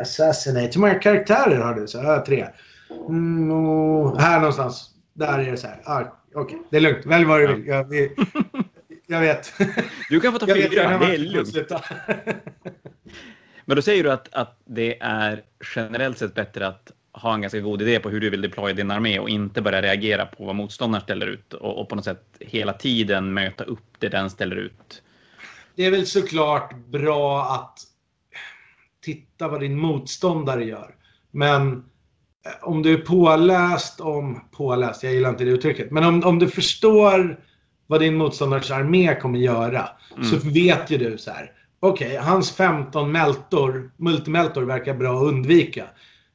Assassinate. 0.00 0.70
Hur 0.74 0.80
många 0.80 0.94
karaktärer 0.94 1.56
har 1.60 1.74
du? 1.74 1.86
Så, 1.86 1.98
ja, 1.98 2.24
tre. 2.26 2.46
Mm, 3.08 3.50
och 3.50 4.20
här 4.20 4.38
någonstans. 4.40 4.90
Där 5.14 5.38
är 5.38 5.50
det 5.50 5.56
så 5.56 5.66
här. 5.66 5.80
Ah, 5.84 6.02
Okej, 6.34 6.58
det 6.70 6.76
är 6.76 6.80
lugnt. 6.80 7.06
Välj 7.06 7.24
vad 7.24 7.40
du 7.40 7.46
vill. 7.46 7.66
Jag, 7.66 7.84
vi, 7.84 8.10
jag 9.06 9.20
vet. 9.20 9.52
du 10.10 10.20
kan 10.20 10.32
få 10.32 10.38
ta 10.38 10.48
Jag 10.48 10.72
när 10.72 10.98
det 10.98 11.14
är 11.14 11.18
lugnt. 11.18 11.72
Men 13.64 13.76
då 13.76 13.82
säger 13.82 14.04
du 14.04 14.12
att, 14.12 14.34
att 14.34 14.60
det 14.64 14.98
är 15.00 15.42
generellt 15.74 16.18
sett 16.18 16.34
bättre 16.34 16.66
att 16.66 16.92
ha 17.12 17.34
en 17.34 17.40
ganska 17.40 17.60
god 17.60 17.82
idé 17.82 18.00
på 18.00 18.10
hur 18.10 18.20
du 18.20 18.30
vill 18.30 18.40
deploya 18.40 18.74
din 18.74 18.90
armé 18.90 19.18
och 19.18 19.28
inte 19.28 19.62
bara 19.62 19.82
reagera 19.82 20.26
på 20.26 20.44
vad 20.44 20.54
motståndaren 20.54 21.02
ställer 21.02 21.26
ut 21.26 21.52
och, 21.52 21.80
och 21.80 21.88
på 21.88 21.94
något 21.94 22.04
sätt 22.04 22.24
hela 22.40 22.72
tiden 22.72 23.34
möta 23.34 23.64
upp 23.64 23.84
det 23.98 24.08
den 24.08 24.30
ställer 24.30 24.56
ut. 24.56 25.02
Det 25.74 25.84
är 25.84 25.90
väl 25.90 26.06
såklart 26.06 26.76
bra 26.76 27.44
att 27.44 27.78
titta 29.04 29.48
vad 29.48 29.60
din 29.60 29.78
motståndare 29.78 30.64
gör. 30.64 30.94
Men 31.30 31.72
eh, 31.72 32.68
om 32.68 32.82
du 32.82 32.92
är 32.92 32.98
påläst 32.98 34.00
om... 34.00 34.48
Påläst, 34.52 35.02
jag 35.02 35.12
gillar 35.12 35.30
inte 35.30 35.44
det 35.44 35.50
uttrycket. 35.50 35.90
Men 35.90 36.04
om, 36.04 36.24
om 36.24 36.38
du 36.38 36.48
förstår 36.48 37.40
vad 37.86 38.00
din 38.00 38.16
motståndares 38.16 38.70
armé 38.70 39.14
kommer 39.20 39.38
göra. 39.38 39.88
Så 40.30 40.36
vet 40.50 40.90
ju 40.90 40.98
du 40.98 41.18
så 41.18 41.30
här. 41.30 41.50
Okej, 41.80 42.16
hans 42.16 42.52
15 42.52 43.12
meltor, 43.12 43.90
multimeltor 43.96 44.62
verkar 44.62 44.94
bra 44.94 45.16
att 45.16 45.22
undvika. 45.22 45.84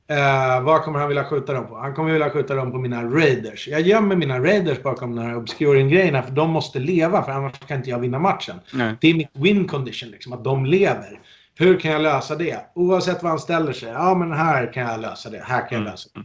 Eh, 0.10 0.62
vad 0.64 0.82
kommer 0.84 1.00
han 1.00 1.08
vilja 1.08 1.24
skjuta 1.24 1.54
dem 1.54 1.68
på? 1.68 1.78
Han 1.78 1.94
kommer 1.94 2.12
vilja 2.12 2.30
skjuta 2.30 2.56
dem 2.56 2.72
på 2.72 2.78
mina 2.78 3.04
raiders. 3.04 3.68
Jag 3.68 3.82
gömmer 3.82 4.16
mina 4.16 4.40
raiders 4.40 4.84
bakom 4.84 5.16
de 5.16 5.22
här 5.22 5.36
obscuring-grejerna 5.38 6.22
för 6.24 6.32
de 6.32 6.50
måste 6.50 6.80
leva 6.80 7.24
för 7.24 7.32
annars 7.32 7.60
kan 7.68 7.78
inte 7.78 7.90
jag 7.90 8.00
vinna 8.00 8.20
matchen. 8.20 8.56
Nej. 8.74 8.96
Det 9.02 9.08
är 9.10 9.14
mitt 9.14 9.30
win 9.34 9.68
condition, 9.68 10.10
liksom, 10.10 10.34
att 10.34 10.44
de 10.44 10.66
lever. 10.66 11.20
Hur 11.56 11.80
kan 11.80 11.92
jag 11.92 12.02
lösa 12.02 12.36
det? 12.36 12.60
Oavsett 12.76 13.24
vad 13.24 13.30
han 13.30 13.40
ställer 13.40 13.74
sig. 13.74 13.90
Ja, 13.90 14.16
men 14.16 14.32
här 14.32 14.74
kan 14.74 14.84
jag 14.84 15.02
lösa 15.02 15.30
det. 15.30 15.44
Här 15.46 15.60
kan 15.60 15.68
jag 15.70 15.82
Mm. 15.82 15.92
lösa 15.92 16.10
det. 16.14 16.22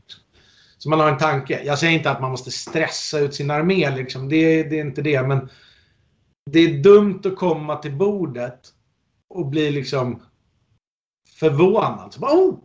Så 0.79 0.89
man 0.89 1.01
har 1.01 1.09
en 1.09 1.18
tanke. 1.18 1.62
Jag 1.64 1.79
säger 1.79 1.93
inte 1.93 2.11
att 2.11 2.20
man 2.20 2.31
måste 2.31 2.51
stressa 2.51 3.18
ut 3.18 3.35
sin 3.35 3.51
armé. 3.51 3.97
Liksom. 3.97 4.29
Det, 4.29 4.62
det 4.62 4.81
är 4.81 4.85
inte 4.85 5.03
det. 5.03 5.22
Men 5.22 5.49
det 6.51 6.59
är 6.59 6.83
dumt 6.83 7.20
att 7.24 7.37
komma 7.37 7.77
till 7.77 7.93
bordet 7.93 8.61
och 9.29 9.47
bli 9.47 9.70
liksom 9.70 10.22
förvånad. 11.39 12.12
Så 12.12 12.20
bara, 12.20 12.33
oh! 12.33 12.59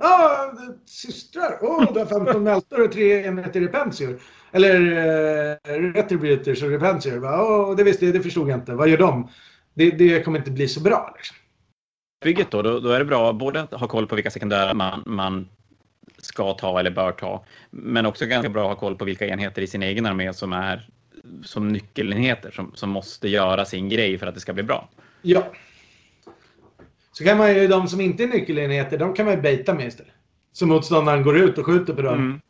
Ah, 0.00 0.52
systrar! 0.86 1.58
Oh, 1.62 1.92
du 1.92 1.98
har 1.98 2.06
15 2.06 2.42
mältor 2.42 2.84
och 2.84 2.92
tre 2.92 3.24
enheter 3.24 3.60
repensior. 3.60 4.20
Eller 4.52 4.80
uh, 4.80 5.92
retributors 5.92 6.62
och 6.62 6.70
repensior. 6.70 7.20
Bara, 7.20 7.42
oh, 7.42 7.76
det 7.76 7.84
visste 7.84 8.04
jag, 8.04 8.14
det 8.14 8.20
förstod 8.20 8.48
jag 8.48 8.58
inte. 8.58 8.74
Vad 8.74 8.88
gör 8.88 8.98
de? 8.98 9.28
Det, 9.74 9.90
det 9.90 10.22
kommer 10.22 10.38
inte 10.38 10.50
bli 10.50 10.68
så 10.68 10.80
bra. 10.80 11.14
Liksom. 11.16 11.36
Bygget 12.24 12.50
då, 12.50 12.62
då, 12.62 12.80
då 12.80 12.90
är 12.90 12.98
det 12.98 13.04
bra 13.04 13.32
både 13.32 13.60
att 13.60 13.72
ha 13.72 13.88
koll 13.88 14.06
på 14.06 14.14
vilka 14.14 14.30
sekundära 14.30 14.74
man, 14.74 15.02
man 15.06 15.48
ska 16.24 16.54
ta 16.54 16.80
eller 16.80 16.90
bör 16.90 17.12
ta, 17.12 17.44
men 17.70 18.06
också 18.06 18.26
ganska 18.26 18.48
bra 18.48 18.62
att 18.62 18.68
ha 18.68 18.76
koll 18.76 18.96
på 18.96 19.04
vilka 19.04 19.26
enheter 19.26 19.62
i 19.62 19.66
sin 19.66 19.82
egen 19.82 20.06
armé 20.06 20.32
som 20.32 20.52
är 20.52 20.88
som 21.42 21.68
nyckelenheter 21.68 22.50
som, 22.50 22.72
som 22.74 22.90
måste 22.90 23.28
göra 23.28 23.64
sin 23.64 23.88
grej 23.88 24.18
för 24.18 24.26
att 24.26 24.34
det 24.34 24.40
ska 24.40 24.52
bli 24.52 24.62
bra. 24.62 24.88
Ja. 25.22 25.44
Så 27.12 27.24
kan 27.24 27.38
man 27.38 27.54
ju, 27.54 27.68
de 27.68 27.88
som 27.88 28.00
inte 28.00 28.22
är 28.22 28.28
nyckelenheter, 28.28 28.98
de 28.98 29.14
kan 29.14 29.26
man 29.26 29.34
ju 29.34 29.40
baita 29.40 29.74
med 29.74 29.86
istället. 29.86 30.12
Så 30.52 30.66
motståndaren 30.66 31.22
går 31.22 31.36
ut 31.38 31.58
och 31.58 31.66
skjuter 31.66 31.94
på 31.94 32.02
dem. 32.02 32.14
Mm. 32.14 32.40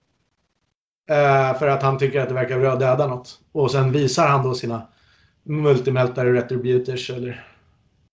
Eh, 1.11 1.59
för 1.59 1.69
att 1.69 1.83
han 1.83 1.99
tycker 1.99 2.21
att 2.21 2.29
det 2.29 2.35
verkar 2.35 2.59
bra 2.59 2.73
att 2.73 2.81
döda 2.81 3.07
något. 3.07 3.41
Och 3.53 3.71
sen 3.71 3.93
visar 3.93 4.29
han 4.29 4.45
då 4.45 4.55
sina 4.55 4.89
multimeltare 5.43 6.33
retributors 6.33 7.11
eller 7.11 7.47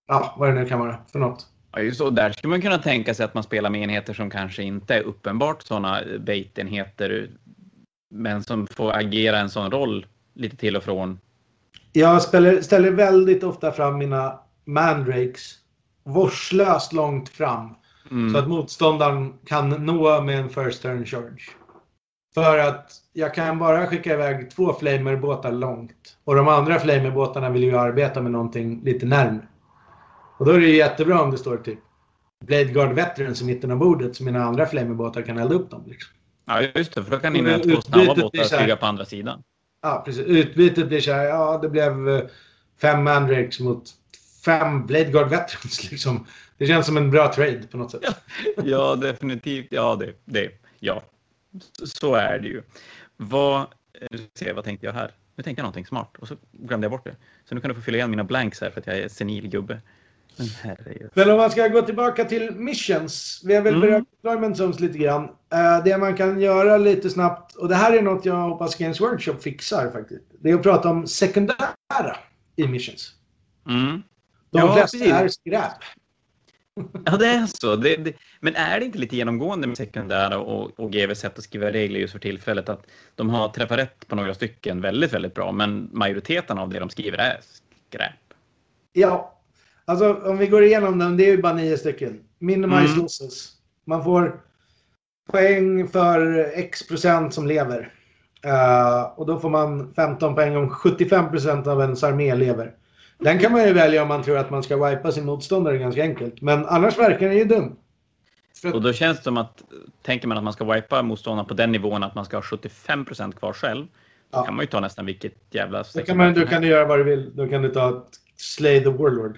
ja, 0.08 0.36
vad 0.38 0.50
det 0.50 0.56
nu 0.56 0.66
kan 0.66 0.80
vara 0.80 0.98
för 1.12 1.20
något. 1.20 1.46
Ja, 1.72 1.92
så. 1.92 2.10
Där 2.10 2.32
skulle 2.32 2.52
man 2.52 2.62
kunna 2.62 2.78
tänka 2.78 3.14
sig 3.14 3.26
att 3.26 3.34
man 3.34 3.44
spelar 3.44 3.70
med 3.70 3.82
enheter 3.82 4.14
som 4.14 4.30
kanske 4.30 4.64
inte 4.64 4.96
är 4.96 5.02
uppenbart 5.02 5.64
sådana 5.64 6.02
bait-enheter, 6.20 7.30
men 8.10 8.44
som 8.44 8.68
får 8.68 8.96
agera 8.96 9.40
en 9.40 9.50
sån 9.50 9.72
roll 9.72 10.06
lite 10.34 10.58
till 10.58 10.76
och 10.76 10.84
från. 10.84 11.20
Jag 11.94 12.22
ställer, 12.22 12.62
ställer 12.62 12.92
väldigt 12.92 13.44
ofta 13.44 13.72
fram 13.72 13.98
mina 13.98 14.40
mandrakes 14.66 15.56
vårdslöst 16.04 16.94
långt 16.94 17.30
fram. 17.30 17.76
Mm. 18.12 18.34
Så 18.34 18.40
att 18.40 18.48
motståndaren 18.48 19.34
kan 19.46 19.70
nå 19.70 20.22
med 20.22 20.40
en 20.40 20.50
first 20.50 20.82
turn 20.82 21.06
charge. 21.06 21.42
För 22.34 22.58
att 22.58 22.92
jag 23.14 23.34
kan 23.34 23.60
bara 23.60 23.88
skicka 23.88 24.14
iväg 24.14 24.52
två 24.52 24.74
flamerbåtar 24.74 25.52
långt. 25.52 26.18
Och 26.24 26.36
de 26.36 26.48
andra 26.48 26.80
flamerbåtarna 26.80 27.50
vill 27.50 27.64
ju 27.64 27.78
arbeta 27.78 28.22
med 28.22 28.32
någonting 28.32 28.82
lite 28.84 29.06
närmare. 29.06 29.48
Och 30.38 30.46
då 30.46 30.52
är 30.52 30.60
det 30.60 30.68
ju 30.68 30.76
jättebra 30.76 31.22
om 31.22 31.32
det 31.32 31.38
står 31.38 31.58
typ 31.58 31.80
Blade 32.46 32.66
Guard 32.66 32.94
Veterans 32.94 33.42
i 33.42 33.46
mitten 33.46 33.72
av 33.72 33.78
bordet 33.78 34.16
så 34.16 34.24
mina 34.24 34.44
andra 34.44 34.66
flamerbåtar 34.66 35.22
kan 35.22 35.38
elda 35.38 35.56
upp 35.56 35.70
dem. 35.70 35.84
Liksom. 35.88 36.14
Ja, 36.46 36.62
just 36.62 36.94
det, 36.94 37.04
för 37.04 37.12
då 37.12 37.20
kan 37.20 37.34
med 37.34 37.64
två 37.64 37.82
snabba 37.82 38.16
båtar 38.16 38.58
flyga 38.58 38.76
på 38.76 38.86
andra 38.86 39.06
sidan. 39.06 39.44
Ja, 39.82 40.02
precis. 40.06 40.26
Utbytet 40.26 40.88
blir 40.88 41.02
så 41.02 41.12
här, 41.12 41.26
ja 41.26 41.60
det 41.62 41.70
blev 41.70 42.10
eh, 42.10 42.24
fem 42.82 43.04
mandrakes 43.04 43.60
mot 43.60 43.90
fem 44.46 44.86
Blade 44.86 45.12
Guard 45.12 45.30
Veterans 45.30 45.92
liksom. 45.92 46.26
Det 46.58 46.68
känns 46.68 46.86
som 46.86 46.98
en 46.98 47.12
bra 47.12 47.34
trade 47.34 47.64
på 47.72 47.78
något 47.78 47.92
sätt. 47.92 48.04
Ja, 48.64 48.96
definitivt. 48.96 49.68
Ja, 49.70 49.96
det, 49.96 50.14
det, 50.26 50.52
ja. 50.80 51.04
Så, 51.84 52.16
är 52.16 52.40
det 52.40 52.48
ju. 52.48 52.62
Vad, 53.18 53.62
eh, 53.62 54.20
se, 54.36 54.54
vad 54.54 54.64
tänkte 54.64 54.86
jag 54.86 54.94
här? 54.94 55.12
Nu 55.36 55.44
tänkte 55.44 55.60
jag 55.60 55.64
någonting 55.64 55.86
smart 55.86 56.16
och 56.20 56.28
så 56.28 56.36
glömde 56.52 56.86
jag 56.86 56.92
bort 56.92 57.04
det. 57.04 57.16
Så 57.50 57.56
nu 57.56 57.62
kan 57.62 57.70
du 57.70 57.76
få 57.76 57.82
fylla 57.82 57.98
igen 57.98 58.10
mina 58.10 58.24
blanks 58.24 58.62
här 58.62 58.70
för 58.70 58.80
att 58.80 58.88
jag 58.88 58.98
är 58.98 59.08
senil 59.08 59.50
gubbe. 59.50 59.82
Men 61.14 61.30
om 61.32 61.38
man 61.38 61.52
ska 61.52 61.68
gå 61.68 61.82
tillbaka 61.82 62.26
till 62.26 62.52
missions. 62.52 63.42
Vi 63.46 63.56
har 63.56 63.62
väl 63.62 63.76
Mm. 63.76 63.82
berört 63.90 64.04
deployment 64.12 64.58
zones 64.58 64.80
lite 64.80 64.98
grann. 64.98 65.24
Eh, 65.54 65.84
det 65.84 65.98
man 65.98 66.18
kan 66.18 66.40
göra 66.42 66.78
lite 66.78 67.10
snabbt, 67.10 67.56
och 67.56 67.68
det 67.68 67.76
här 67.76 67.94
är 67.98 68.02
något 68.02 68.26
jag 68.26 68.50
hoppas 68.50 68.76
Games 68.76 69.02
Workshop 69.02 69.36
fixar 69.42 69.92
faktiskt. 69.92 70.24
Det 70.40 70.50
är 70.50 70.56
att 70.56 70.64
prata 70.64 70.90
om 70.90 71.08
sekundära 71.08 72.18
i 72.56 72.68
missions. 72.68 73.12
Mm. 73.70 74.04
De 74.52 74.60
Ja, 74.60 74.74
flesta 74.76 74.98
precis. 74.98 75.14
är 75.14 75.28
skräp. 75.28 75.72
Ja, 77.06 77.18
det 77.18 77.28
är 77.28 77.46
så. 77.46 77.76
Det, 77.76 77.96
det, 77.96 78.14
men 78.40 78.56
är 78.56 78.80
det 78.80 78.86
inte 78.86 78.98
lite 78.98 79.16
genomgående 79.16 79.68
med 79.68 79.78
sekundära 79.78 80.40
och, 80.40 80.80
och 80.80 80.92
GVs 80.92 81.20
sätt 81.20 81.38
att 81.38 81.44
skriva 81.44 81.72
regler 81.72 82.00
just 82.00 82.14
för 82.14 82.20
tillfället 82.20 82.70
att 82.70 82.86
de 83.16 83.30
har 83.30 83.50
träffat 83.50 83.78
rätt 83.78 84.08
på 84.08 84.16
några 84.16 84.34
stycken 84.34 84.82
väldigt, 84.82 85.14
väldigt 85.14 85.34
bra, 85.34 85.52
men 85.52 85.90
majoriteten 85.94 86.58
av 86.58 86.70
det 86.70 86.80
de 86.80 86.90
skriver 86.90 87.18
är 87.18 87.40
skräp? 87.90 88.12
Ja, 88.94 89.37
alltså 89.88 90.14
om 90.14 90.38
vi 90.38 90.48
går 90.48 90.64
igenom 90.64 91.00
dem, 91.00 91.18
det 91.18 91.26
är 91.26 91.32
ju 91.32 91.42
bara 91.42 91.54
nio 91.54 91.78
stycken. 91.78 92.20
Minimize 92.40 92.94
mm. 92.94 93.02
losses. 93.02 93.52
Man 93.86 94.04
får 94.04 94.42
poäng 95.32 95.88
för 95.88 96.52
x 96.54 96.88
procent 96.88 97.34
som 97.34 97.48
lever. 97.48 97.94
Uh, 98.46 99.20
och 99.20 99.26
då 99.26 99.40
får 99.40 99.50
man 99.50 99.94
15 99.94 100.36
poäng 100.36 100.58
om 100.58 100.70
75 100.70 101.30
procent 101.32 101.68
av 101.68 101.82
ens 101.82 102.04
armé 102.04 102.36
lever. 102.36 102.74
Den 103.20 103.40
kan 103.40 103.52
man 103.52 103.64
ju 103.68 103.74
välja 103.74 104.02
om 104.02 104.08
man 104.08 104.24
tror 104.24 104.38
att 104.38 104.50
man 104.50 104.64
ska 104.64 104.86
wipa 104.86 105.12
sin 105.12 105.26
motståndare 105.26 105.78
ganska 105.78 106.02
enkelt. 106.02 106.42
Men 106.42 106.66
annars 106.66 106.98
verkar 106.98 107.28
den 107.28 107.38
ju 107.38 107.46
dum. 107.46 107.76
Att... 108.64 108.74
Och 108.74 108.82
då 108.82 108.94
känns 108.94 109.18
det 109.18 109.24
som 109.24 109.38
att, 109.38 109.64
tänker 110.02 110.28
man 110.28 110.38
att 110.38 110.44
man 110.44 110.54
ska 110.54 110.74
wipa 110.74 111.02
motståndaren 111.02 111.48
på 111.48 111.54
den 111.54 111.72
nivån 111.72 112.04
att 112.04 112.16
man 112.16 112.26
ska 112.26 112.38
ha 112.38 112.42
75 112.42 113.06
procent 113.06 113.36
kvar 113.36 113.54
själv. 113.54 113.86
Då 114.32 114.40
ja. 114.40 114.44
kan 114.44 114.56
man 114.56 114.64
ju 114.64 114.68
ta 114.68 114.80
nästan 114.80 115.06
vilket 115.06 115.34
jävla... 115.52 115.84
Då 115.96 116.02
kan, 116.02 116.18
man, 116.18 116.34
då 116.34 116.46
kan 116.46 116.62
du 116.62 116.68
göra 116.68 116.86
vad 116.86 117.00
du 117.00 117.04
vill. 117.04 117.32
Då 117.36 117.48
kan 117.48 117.62
du 117.62 117.70
ta 117.70 117.90
ett 117.90 118.27
Slay 118.38 118.84
the 118.84 118.90
Warlord. 118.90 119.38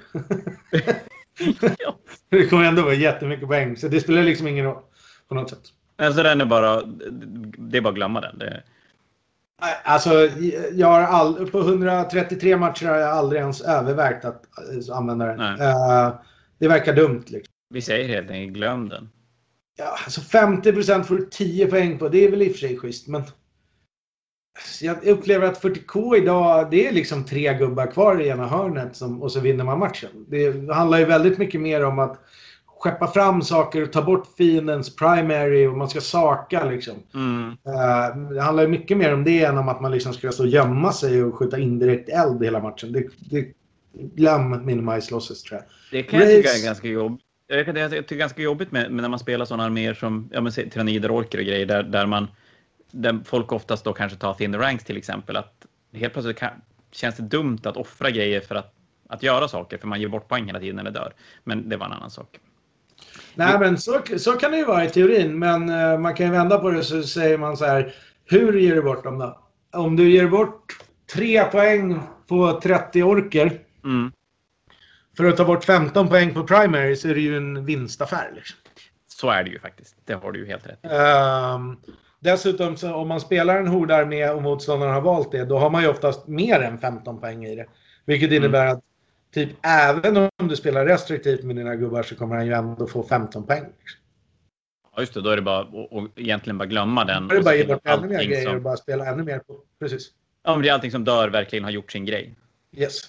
ja. 1.80 1.96
Det 2.30 2.46
kommer 2.46 2.64
ändå 2.64 2.82
vara 2.82 2.94
jättemycket 2.94 3.48
poäng. 3.48 3.78
Så 3.78 3.88
det 3.88 4.00
spelar 4.00 4.24
liksom 4.24 4.48
ingen 4.48 4.66
roll 4.66 4.82
på 5.28 5.36
något 5.36 5.50
sätt. 5.50 5.62
Alltså 5.98 6.24
den 6.24 6.42
är 6.42 6.46
bara, 6.46 6.82
det 7.58 7.78
är 7.78 7.82
bara 7.82 7.90
att 7.90 7.96
glömma 7.96 8.22
den. 8.22 8.40
Det... 8.40 8.64
Alltså, 9.84 10.30
jag 10.74 10.88
har 10.88 11.02
all, 11.02 11.50
på 11.50 11.60
133 11.60 12.58
matcher 12.58 12.86
har 12.86 12.96
jag 12.96 13.10
aldrig 13.10 13.42
ens 13.42 13.62
övervägt 13.62 14.26
att 14.26 14.44
eh, 14.90 14.98
använda 14.98 15.26
den. 15.26 15.40
Uh, 15.40 16.16
det 16.58 16.68
verkar 16.68 16.96
dumt. 16.96 17.24
Liksom. 17.28 17.54
Vi 17.70 17.82
säger 17.82 18.08
helt 18.08 18.32
enkelt 18.32 18.58
glöm 18.58 18.90
den. 18.90 19.10
Ja, 19.78 19.98
alltså 20.06 20.22
50 20.22 20.74
procent 20.74 21.08
får 21.08 21.16
du 21.16 21.26
10 21.32 21.68
poäng 21.68 21.98
på. 21.98 22.10
Det 22.10 22.26
är 22.26 22.32
väl 22.32 22.42
i 22.42 22.48
och 22.48 22.52
för 22.52 22.60
sig 22.60 22.78
schysst, 22.78 23.08
men 23.08 23.24
jag 24.82 25.08
upplever 25.08 25.48
att 25.48 25.62
40K 25.62 26.18
idag, 26.18 26.68
det 26.72 26.88
är 26.88 26.92
liksom 26.92 27.26
tre 27.26 27.54
gubbar 27.54 27.92
kvar 27.92 28.22
i 28.22 28.28
ena 28.28 28.48
hörnet 28.48 28.96
som, 28.96 29.22
och 29.22 29.32
så 29.32 29.40
vinner 29.40 29.64
man 29.64 29.80
matchen. 29.80 30.10
Det 30.28 30.74
handlar 30.74 31.00
ju 31.00 31.06
väldigt 31.06 31.38
mycket 31.38 31.62
mer 31.62 31.86
om 31.86 32.00
att 32.00 32.18
skeppa 32.80 33.08
fram 33.08 33.42
saker 33.42 33.84
och 33.84 33.92
ta 33.92 34.02
bort 34.02 34.28
fiendens 34.38 34.96
primary 34.96 35.68
och 35.68 35.78
man 35.78 35.90
ska 35.90 36.02
saka 36.02 36.66
liksom. 36.66 36.94
Mm. 37.14 37.50
Uh, 37.50 38.34
det 38.34 38.42
handlar 38.42 38.64
ju 38.64 38.70
mycket 38.70 38.98
mer 38.98 39.14
om 39.14 39.24
det 39.24 39.44
än 39.44 39.58
om 39.58 39.70
att 39.70 39.82
man 39.82 39.92
liksom 39.92 40.14
ska 40.14 40.32
stå 40.32 40.44
och 40.44 40.50
gömma 40.50 40.94
sig 40.94 41.24
och 41.24 41.36
skjuta 41.36 41.60
indirekt 41.60 42.10
eld 42.10 42.44
hela 42.44 42.60
matchen. 42.60 42.92
Det, 42.92 43.08
det, 43.30 43.48
glöm 44.16 44.66
minimize 44.66 45.12
losses 45.12 45.44
tror 45.44 45.60
jag. 45.60 45.66
Det 45.92 46.04
kan 46.04 46.20
jag 46.20 46.30
tycka 46.30 46.50
är 46.50 46.66
ganska 46.66 46.88
jobbigt. 46.88 47.22
Jag 47.48 47.60
tycker 47.60 47.74
det 47.74 48.12
är 48.12 48.16
ganska 48.16 48.42
jobbigt 48.42 48.72
med, 48.72 48.92
med 48.92 49.02
när 49.02 49.10
man 49.10 49.20
spelar 49.20 49.46
sådana 49.46 49.64
arméer 49.64 49.94
som 49.94 50.30
ja, 50.32 50.42
men, 50.42 50.52
tyrannider, 50.52 51.12
orker 51.12 51.38
och 51.38 51.46
grejer 51.46 51.66
där, 51.66 51.84
där 51.84 52.06
man 52.06 52.28
där 52.92 53.20
folk 53.26 53.52
oftast 53.52 53.84
då 53.84 53.94
kanske 53.94 54.18
tar 54.18 54.34
thin 54.34 54.52
the 54.52 54.58
ranks 54.58 54.84
till 54.84 54.98
exempel. 54.98 55.38
Att 55.38 55.66
helt 55.94 56.14
plötsligt 56.14 56.38
kan, 56.38 56.52
känns 56.92 57.16
det 57.18 57.24
dumt 57.24 57.60
att 57.64 57.78
offra 57.78 58.10
grejer 58.10 58.42
för 58.42 58.56
att, 58.56 58.74
att 59.10 59.24
göra 59.24 59.48
saker 59.48 59.78
för 59.78 59.88
man 59.88 60.02
ger 60.02 60.08
bort 60.08 60.28
poäng 60.28 60.46
hela 60.46 60.60
tiden 60.60 60.86
det 60.86 60.92
dör. 60.92 61.14
Men 61.44 61.70
det 61.70 61.78
var 61.78 61.86
en 61.86 61.92
annan 61.92 62.12
sak. 62.12 62.40
Nej, 63.36 63.60
men 63.60 63.78
så, 63.78 64.02
så 64.18 64.32
kan 64.32 64.52
det 64.52 64.58
ju 64.58 64.66
vara 64.66 64.86
i 64.86 64.90
teorin. 64.90 65.40
Men 65.40 65.70
uh, 65.70 66.00
man 66.00 66.16
kan 66.16 66.26
ju 66.26 66.32
vända 66.32 66.58
på 66.58 66.70
det 66.70 66.84
så 66.84 67.04
säger 67.04 67.38
man 67.38 67.58
så 67.58 67.66
här. 67.66 67.96
Hur 68.26 68.54
ger 68.54 68.76
du 68.76 68.82
bort 68.82 69.04
dem 69.04 69.18
då? 69.18 69.40
Om 69.74 69.96
du 69.96 70.10
ger 70.10 70.28
bort 70.28 70.78
tre 71.14 71.44
poäng 71.44 72.00
på 72.28 72.60
30 72.64 73.04
orker. 73.04 73.62
Mm. 73.84 74.12
För 75.18 75.26
att 75.26 75.38
ta 75.38 75.46
bort 75.46 75.66
15 75.66 76.10
poäng 76.10 76.34
på 76.34 76.44
primary 76.44 76.96
så 76.96 77.08
är 77.08 77.16
det 77.16 77.22
ju 77.22 77.38
en 77.38 77.66
vinstaffär. 77.66 78.32
Liksom. 78.36 78.58
Så 79.08 79.30
är 79.30 79.44
det 79.44 79.50
ju 79.50 79.60
faktiskt. 79.60 79.96
Det 80.06 80.14
har 80.14 80.32
du 80.32 80.40
ju 80.40 80.46
helt 80.46 80.68
rätt 80.68 80.86
i. 80.86 80.88
Um, 80.88 81.78
dessutom 82.20 82.78
så 82.78 82.94
om 82.94 83.08
man 83.08 83.22
spelar 83.22 83.60
en 83.60 83.68
hordarmé 83.68 84.30
och 84.30 84.42
motståndaren 84.42 84.94
har 84.94 85.02
valt 85.02 85.32
det. 85.32 85.46
Då 85.46 85.58
har 85.58 85.70
man 85.70 85.82
ju 85.82 85.88
oftast 85.88 86.28
mer 86.28 86.60
än 86.60 86.78
15 86.78 87.20
poäng 87.20 87.46
i 87.46 87.56
det. 87.56 87.66
Vilket 88.06 88.32
innebär 88.32 88.66
mm. 88.66 88.78
att 88.78 88.84
typ 89.34 89.50
även 89.62 90.18
om 90.18 90.48
du 90.48 90.56
spelar 90.56 90.86
restriktivt 90.86 91.44
med 91.44 91.56
dina 91.56 91.76
gubbar 91.76 92.04
så 92.04 92.16
kommer 92.16 92.36
han 92.36 92.46
ju 92.46 92.54
ändå 92.54 92.88
få 92.88 93.04
15 93.04 93.46
poäng. 93.46 93.66
Ja, 94.96 95.02
just 95.02 95.14
det. 95.14 95.22
Då 95.22 95.30
är 95.30 95.36
det 95.36 95.42
bara 95.42 95.60
att 95.60 96.12
egentligen 96.16 96.58
bara 96.58 96.66
glömma 96.66 97.06
den. 97.06 97.28
Då 97.28 97.36
är 97.36 97.38
det 97.38 97.44
bara 97.44 97.54
att 97.54 97.58
ge 97.58 97.66
bort 97.66 97.88
ännu 97.88 98.08
mer 98.08 98.24
grejer 98.24 98.46
som... 98.46 98.56
och 98.56 98.62
bara 98.62 98.78
spela 98.78 99.06
ännu 99.06 99.24
mer 99.24 99.40
på. 99.40 99.60
Precis. 99.80 100.12
Ja, 100.44 100.54
men 100.54 100.62
det 100.62 100.70
är 100.70 100.74
allting 100.74 100.92
som 100.92 101.04
dör 101.04 101.30
verkligen 101.30 101.64
har 101.64 101.72
gjort 101.72 101.92
sin 101.92 102.06
grej. 102.06 102.36
Yes. 102.78 103.02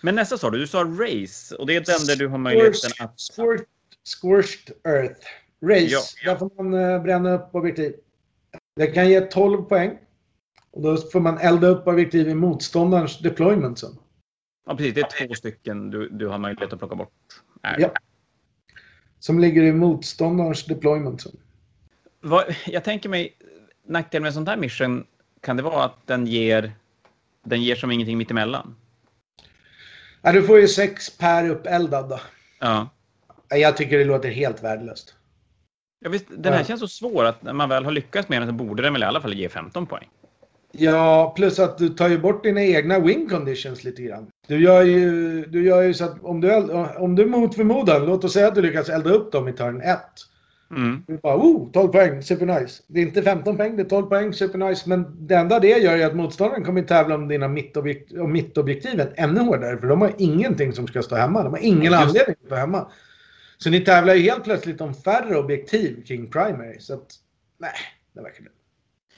Men 0.00 0.14
nästa 0.14 0.38
sa 0.38 0.50
du, 0.50 0.58
du 0.58 0.66
sa 0.66 0.84
Race 0.84 1.54
och 1.54 1.66
det 1.66 1.76
är 1.76 1.80
den 1.80 2.06
där 2.06 2.16
du 2.16 2.26
har 2.26 2.38
möjligheten 2.38 2.90
att... 2.98 3.20
Scorched, 3.20 3.66
scorched 4.04 4.76
Earth. 4.84 5.26
Race, 5.62 6.16
ja. 6.24 6.30
där 6.32 6.36
får 6.38 6.62
man 6.62 6.74
uh, 6.74 7.02
bränna 7.02 7.34
upp 7.34 7.54
objektiv. 7.54 7.94
Det 8.78 8.86
kan 8.86 9.08
ge 9.08 9.20
12 9.20 9.62
poäng. 9.62 9.98
Och 10.70 10.82
då 10.82 10.96
får 10.96 11.20
man 11.20 11.38
elda 11.38 11.66
upp 11.66 11.86
objektiv 11.86 12.28
i 12.28 12.34
motståndarens 12.34 13.18
deployment 13.18 13.78
sen. 13.78 13.98
Ja, 14.66 14.76
precis. 14.76 14.94
Det 14.94 15.00
är 15.00 15.26
två 15.26 15.34
stycken 15.34 15.90
du, 15.90 16.08
du 16.08 16.26
har 16.26 16.38
möjlighet 16.38 16.72
att 16.72 16.78
plocka 16.78 16.94
bort. 16.94 17.12
Ja. 17.78 17.92
Som 19.18 19.38
ligger 19.38 19.62
i 19.62 19.72
motståndarens 19.72 20.64
deployment. 20.66 21.24
Vad, 22.20 22.44
jag 22.66 22.84
tänker 22.84 23.08
mig, 23.08 23.36
nackdelen 23.86 24.22
med 24.22 24.28
en 24.28 24.34
sån 24.34 24.46
här 24.46 24.56
mission 24.56 25.06
kan 25.40 25.56
det 25.56 25.62
vara 25.62 25.84
att 25.84 26.06
den 26.06 26.26
ger, 26.26 26.72
den 27.44 27.62
ger 27.62 27.76
som 27.76 27.90
ingenting 27.90 28.18
mittemellan? 28.18 28.76
Ja, 30.22 30.32
du 30.32 30.42
får 30.42 30.58
ju 30.60 30.68
sex 30.68 31.18
per 31.18 31.50
uppeldad 31.50 32.08
då. 32.08 32.20
Ja. 32.60 32.88
Jag 33.48 33.76
tycker 33.76 33.98
det 33.98 34.04
låter 34.04 34.30
helt 34.30 34.62
värdelöst. 34.62 35.14
Ja, 36.00 36.10
visst, 36.10 36.26
den 36.28 36.52
här 36.52 36.64
känns 36.64 36.80
så 36.80 36.88
svår 36.88 37.24
att 37.24 37.42
när 37.42 37.52
man 37.52 37.68
väl 37.68 37.84
har 37.84 37.92
lyckats 37.92 38.28
med 38.28 38.42
den 38.42 38.48
så 38.48 38.54
borde 38.54 38.82
den 38.82 38.92
väl 38.92 39.02
i 39.02 39.06
alla 39.06 39.20
fall 39.20 39.34
ge 39.34 39.48
15 39.48 39.86
poäng. 39.86 40.08
Ja, 40.72 41.32
plus 41.36 41.58
att 41.58 41.78
du 41.78 41.88
tar 41.88 42.08
ju 42.08 42.18
bort 42.18 42.42
dina 42.42 42.62
egna 42.62 42.98
win 42.98 43.28
conditions 43.28 43.84
lite 43.84 44.02
grann. 44.02 44.26
Du 44.48 44.62
gör 44.62 44.82
ju, 44.82 45.44
du 45.44 45.64
gör 45.64 45.82
ju 45.82 45.94
så 45.94 46.04
att 46.04 46.22
om 46.22 46.40
du, 46.40 46.54
om 46.98 47.14
du 47.14 47.26
mot 47.26 47.54
förmodan, 47.54 48.06
låt 48.06 48.24
oss 48.24 48.32
säga 48.32 48.48
att 48.48 48.54
du 48.54 48.62
lyckas 48.62 48.88
elda 48.88 49.10
upp 49.10 49.32
dem 49.32 49.48
i 49.48 49.52
turn 49.52 49.80
1. 49.80 49.98
Mm. 50.70 51.02
Du 51.06 51.16
bara, 51.16 51.36
oh, 51.36 51.70
12 51.72 51.88
poäng, 51.88 52.22
supernice. 52.22 52.82
Det 52.86 53.00
är 53.00 53.02
inte 53.02 53.22
15 53.22 53.56
poäng, 53.56 53.76
det 53.76 53.82
är 53.82 53.88
12 53.88 54.06
poäng, 54.06 54.32
supernice. 54.32 54.88
Men 54.88 55.26
det 55.26 55.34
enda 55.34 55.60
det 55.60 55.68
gör 55.68 55.98
är 55.98 56.06
att 56.06 56.16
motståndaren 56.16 56.64
kommer 56.64 56.82
tävla 56.82 57.14
om 57.14 57.28
dina 57.28 57.48
mittobjekt, 57.48 58.12
om 58.18 58.32
mittobjektiven 58.32 59.08
ännu 59.16 59.40
hårdare. 59.40 59.78
För 59.78 59.86
de 59.86 60.00
har 60.00 60.12
ingenting 60.18 60.72
som 60.72 60.86
ska 60.86 61.02
stå 61.02 61.16
hemma. 61.16 61.42
De 61.42 61.52
har 61.52 61.60
ingen 61.60 61.92
Just. 61.92 61.96
anledning 61.96 62.36
att 62.40 62.46
stå 62.46 62.54
hemma. 62.54 62.86
Så 63.58 63.70
ni 63.70 63.80
tävlar 63.80 64.14
ju 64.14 64.22
helt 64.22 64.44
plötsligt 64.44 64.80
om 64.80 64.94
färre 64.94 65.36
objektiv 65.36 66.04
kring 66.06 66.30
primary. 66.30 66.80
Så 66.80 66.94
att, 66.94 67.14
nej, 67.58 67.72
det 68.12 68.20
verkar 68.22 68.44
dumt. 68.44 68.52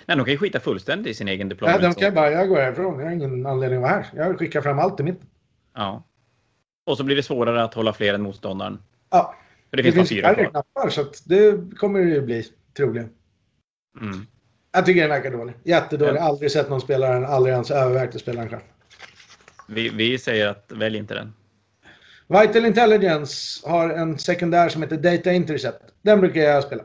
Nej, 0.07 0.16
de 0.16 0.24
kan 0.24 0.32
ju 0.32 0.38
skita 0.38 0.61
fullständigt 0.61 1.11
i 1.11 1.14
sin 1.14 1.28
egen 1.28 1.49
deployment. 1.49 1.82
Nej, 1.82 1.93
de 1.95 2.01
kan 2.01 2.14
bara, 2.14 2.30
jag 2.30 2.49
går 2.49 2.57
härifrån. 2.57 2.99
Jag 2.99 3.07
har 3.07 3.12
ingen 3.12 3.47
anledning 3.47 3.76
att 3.76 3.82
vara 3.82 3.93
här. 3.93 4.07
Jag 4.14 4.38
skickar 4.38 4.61
fram 4.61 4.78
allt 4.78 5.01
i 5.01 5.03
mitten. 5.03 5.26
Ja. 5.74 6.05
Och 6.84 6.97
så 6.97 7.05
blir 7.05 7.16
det 7.16 7.22
svårare 7.22 7.62
att 7.62 7.74
hålla 7.74 7.93
fler 7.93 8.14
än 8.14 8.22
motståndaren. 8.22 8.78
Ja. 9.11 9.34
För 9.70 9.76
det, 9.76 9.82
det 9.82 9.93
finns, 9.93 10.09
finns 10.09 10.22
färre 10.22 10.45
knappar 10.45 10.88
så 10.88 11.07
det 11.24 11.76
kommer 11.76 12.01
det 12.01 12.11
ju 12.11 12.20
bli 12.20 12.45
troligen. 12.76 13.11
Mm. 14.01 14.26
Jag 14.72 14.86
tycker 14.86 15.01
den 15.01 15.11
verkar 15.11 15.30
dålig. 15.30 15.55
Jättedålig. 15.64 16.20
Ja. 16.20 16.24
Aldrig 16.24 16.51
sett 16.51 16.70
någon 16.70 16.80
spelare. 16.80 17.26
Aldrig 17.26 17.53
ens 17.53 17.70
övervägt 17.70 18.14
att 18.14 18.20
spela 18.20 18.41
den 18.41 18.51
själv. 18.51 18.62
Vi, 19.68 19.88
vi 19.88 20.18
säger 20.18 20.49
att 20.49 20.72
välj 20.72 20.99
inte 20.99 21.14
den. 21.14 21.32
Vital 22.30 22.64
Intelligence 22.64 23.68
har 23.68 23.90
en 23.90 24.18
sekundär 24.18 24.68
som 24.68 24.82
heter 24.82 24.96
Data 24.96 25.32
Intercept. 25.32 25.82
Den 26.02 26.20
brukar 26.20 26.40
jag 26.40 26.64
spela. 26.64 26.82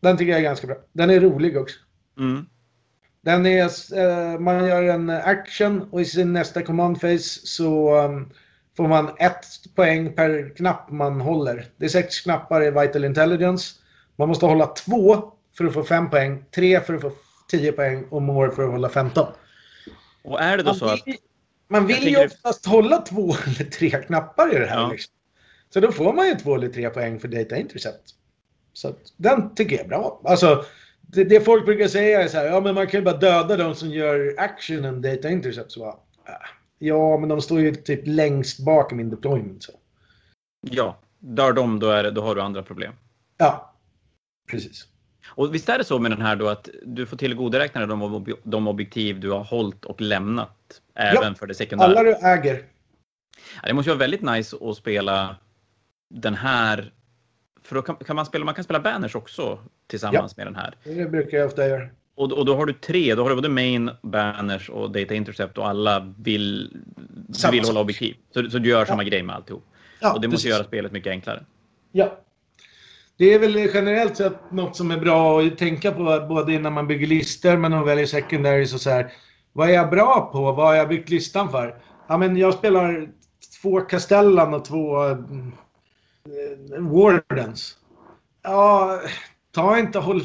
Den 0.00 0.16
tycker 0.16 0.30
jag 0.30 0.38
är 0.38 0.44
ganska 0.44 0.66
bra. 0.66 0.76
Den 0.92 1.10
är 1.10 1.20
rolig 1.20 1.56
också. 1.56 1.76
Mm. 2.18 2.46
Den 3.20 3.46
är, 3.46 3.64
eh, 3.98 4.38
man 4.38 4.66
gör 4.66 4.82
en 4.82 5.10
action 5.10 5.88
och 5.90 6.00
i 6.00 6.04
sin 6.04 6.32
nästa 6.32 6.62
command 6.62 7.00
phase 7.00 7.46
så 7.46 7.98
um, 8.04 8.30
får 8.76 8.88
man 8.88 9.08
ett 9.18 9.46
poäng 9.74 10.12
per 10.12 10.54
knapp 10.56 10.90
man 10.90 11.20
håller. 11.20 11.66
Det 11.76 11.84
är 11.84 11.88
sex 11.88 12.20
knappar 12.20 12.64
i 12.64 12.70
Vital 12.70 13.04
Intelligence. 13.04 13.74
Man 14.16 14.28
måste 14.28 14.46
hålla 14.46 14.66
två 14.66 15.32
för 15.56 15.64
att 15.64 15.74
få 15.74 15.84
fem 15.84 16.10
poäng, 16.10 16.44
tre 16.54 16.80
för 16.80 16.94
att 16.94 17.00
få 17.00 17.12
tio 17.50 17.72
poäng 17.72 18.04
och 18.10 18.22
more 18.22 18.50
för 18.50 18.64
att 18.64 18.70
hålla 18.70 18.88
15. 18.88 19.26
Och 20.24 20.40
är 20.40 20.56
det 20.56 20.62
då 20.62 20.74
så 20.74 20.86
att... 20.86 21.00
Man 21.68 21.86
vill 21.86 22.08
ju 22.08 22.24
oftast 22.24 22.64
det... 22.64 22.70
hålla 22.70 22.98
två 22.98 23.34
eller 23.46 23.70
tre 23.70 23.90
knappar 23.90 24.54
i 24.54 24.58
det 24.58 24.66
här. 24.66 24.80
Ja. 24.80 24.90
Liksom. 24.90 25.14
Så 25.70 25.80
då 25.80 25.92
får 25.92 26.12
man 26.12 26.26
ju 26.26 26.34
två 26.34 26.54
eller 26.54 26.68
tre 26.68 26.90
poäng 26.90 27.20
för 27.20 27.28
Data 27.28 27.56
Intercept. 27.56 28.14
Så 28.72 28.94
den 29.16 29.54
tycker 29.54 29.76
jag 29.76 29.84
är 29.84 29.88
bra. 29.88 30.20
Alltså, 30.24 30.64
det, 31.00 31.24
det, 31.24 31.40
folk 31.40 31.64
brukar 31.64 31.88
säga 31.88 32.22
är 32.22 32.28
så 32.28 32.36
här, 32.36 32.46
ja 32.46 32.60
men 32.60 32.74
man 32.74 32.86
kan 32.86 33.00
ju 33.00 33.04
bara 33.04 33.16
döda 33.16 33.56
de 33.56 33.74
som 33.74 33.90
gör 33.90 34.34
actionen 34.38 35.02
data 35.02 35.30
intercept. 35.30 35.72
Så 35.72 35.80
bara, 35.80 35.96
äh, 36.34 36.48
ja, 36.78 37.18
men 37.18 37.28
de 37.28 37.40
står 37.40 37.60
ju 37.60 37.74
typ 37.74 38.00
längst 38.04 38.64
bak 38.64 38.92
i 38.92 38.94
min 38.94 39.10
deployment. 39.10 39.62
Så. 39.62 39.72
Ja, 40.60 40.98
dör 41.18 41.52
de 41.52 41.78
då, 41.78 41.90
är 41.90 42.02
det, 42.02 42.10
då 42.10 42.22
har 42.22 42.34
du 42.34 42.40
andra 42.40 42.62
problem. 42.62 42.92
Ja, 43.36 43.74
precis. 44.50 44.86
Och 45.28 45.54
visst 45.54 45.68
är 45.68 45.78
det 45.78 45.84
så 45.84 45.98
med 45.98 46.10
den 46.10 46.22
här 46.22 46.36
då 46.36 46.48
att 46.48 46.68
du 46.82 47.06
får 47.06 47.16
tillgodoräkna 47.16 47.80
dig 47.80 47.88
de, 47.88 48.34
de 48.42 48.68
objektiv 48.68 49.20
du 49.20 49.30
har 49.30 49.44
hållit 49.44 49.84
och 49.84 50.00
lämnat 50.00 50.80
även 50.94 51.22
ja, 51.22 51.34
för 51.34 51.46
det 51.46 51.54
sekundära? 51.54 51.88
alla 51.88 52.02
du 52.02 52.14
äger. 52.14 52.62
Ja, 53.62 53.68
det 53.68 53.74
måste 53.74 53.90
vara 53.90 53.98
väldigt 53.98 54.22
nice 54.22 54.56
att 54.60 54.76
spela 54.76 55.36
den 56.10 56.34
här... 56.34 56.92
För 57.62 57.74
då 57.74 57.82
kan, 57.82 57.96
kan, 57.96 58.16
man 58.16 58.26
spela, 58.26 58.44
man 58.44 58.54
kan 58.54 58.64
spela 58.64 58.80
banners 58.80 59.14
också 59.14 59.58
tillsammans 59.86 60.34
ja. 60.36 60.44
med 60.44 60.46
den 60.46 60.56
här. 60.56 60.74
Det 60.84 61.10
brukar 61.10 61.38
jag 61.38 61.46
ofta 61.46 61.68
göra. 61.68 61.88
Och, 62.14 62.32
och 62.32 62.44
då 62.44 62.56
har 62.56 62.66
du 62.66 62.72
tre, 62.72 63.14
då 63.14 63.22
har 63.22 63.30
du 63.30 63.36
både 63.36 63.48
main, 63.48 63.90
banners 64.02 64.70
och 64.70 64.90
data 64.90 65.14
intercept 65.14 65.58
och 65.58 65.68
alla 65.68 66.14
vill, 66.18 66.76
vill 67.52 67.64
hålla 67.64 67.80
objektiv. 67.80 68.16
Så, 68.34 68.50
så 68.50 68.58
du 68.58 68.68
gör 68.68 68.84
samma 68.84 69.04
grej 69.04 69.22
med 69.22 69.36
alltihop. 69.36 69.64
Ja, 70.00 70.14
och 70.14 70.20
det 70.20 70.28
måste 70.28 70.48
göra 70.48 70.64
spelet 70.64 70.92
mycket 70.92 71.10
enklare. 71.10 71.44
Ja. 71.92 72.18
Det 73.18 73.34
är 73.34 73.38
väl 73.38 73.56
generellt 73.74 74.16
sett 74.16 74.52
något 74.52 74.76
som 74.76 74.90
är 74.90 74.98
bra 74.98 75.40
att 75.40 75.58
tänka 75.58 75.92
på 75.92 76.26
både 76.28 76.54
innan 76.54 76.72
man 76.72 76.86
bygger 76.86 77.06
listor 77.06 77.56
men 77.56 77.72
och 77.72 77.88
väljer 77.88 78.06
secondaries 78.06 78.74
och 78.74 78.80
så 78.80 78.90
här. 78.90 79.12
Vad 79.52 79.68
är 79.68 79.72
jag 79.72 79.90
bra 79.90 80.30
på? 80.32 80.52
Vad 80.52 80.66
har 80.66 80.74
jag 80.74 80.88
byggt 80.88 81.08
listan 81.08 81.50
för? 81.50 81.74
Ja, 82.08 82.18
men 82.18 82.36
jag 82.36 82.54
spelar 82.54 83.08
två 83.62 83.80
Castellan 83.80 84.54
och 84.54 84.64
två 84.64 85.04
eh, 85.04 85.16
Wardens. 86.78 87.76
Ja, 88.42 89.00
ta 89.54 89.78
inte 89.78 89.98
håll 89.98 90.22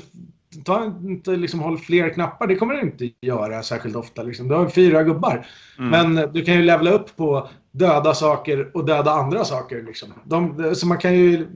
ta 0.66 0.86
inte 0.86 1.32
liksom 1.32 1.60
håll 1.60 1.78
fler 1.78 2.10
knappar. 2.10 2.48
Det 2.48 2.56
kommer 2.56 2.74
du 2.74 2.82
inte 2.82 3.10
göra 3.22 3.64
särskilt 3.64 3.96
ofta. 3.96 4.24
Liksom. 4.24 4.48
Du 4.48 4.56
har 4.56 4.70
fyra 4.70 5.04
gubbar. 5.04 5.46
Mm. 5.80 5.90
Men 5.90 6.34
du 6.34 6.46
kan 6.46 6.56
ju 6.56 6.62
levla 6.62 6.92
upp 6.92 7.16
på 7.16 7.50
döda 7.72 8.14
saker 8.14 8.78
och 8.78 8.86
döda 8.86 9.12
andra 9.12 9.46
saker. 9.46 9.84
Liksom. 9.84 10.10
De, 10.24 10.76
så 10.76 10.88
man 10.88 10.98
kan 10.98 11.16
ju 11.16 11.48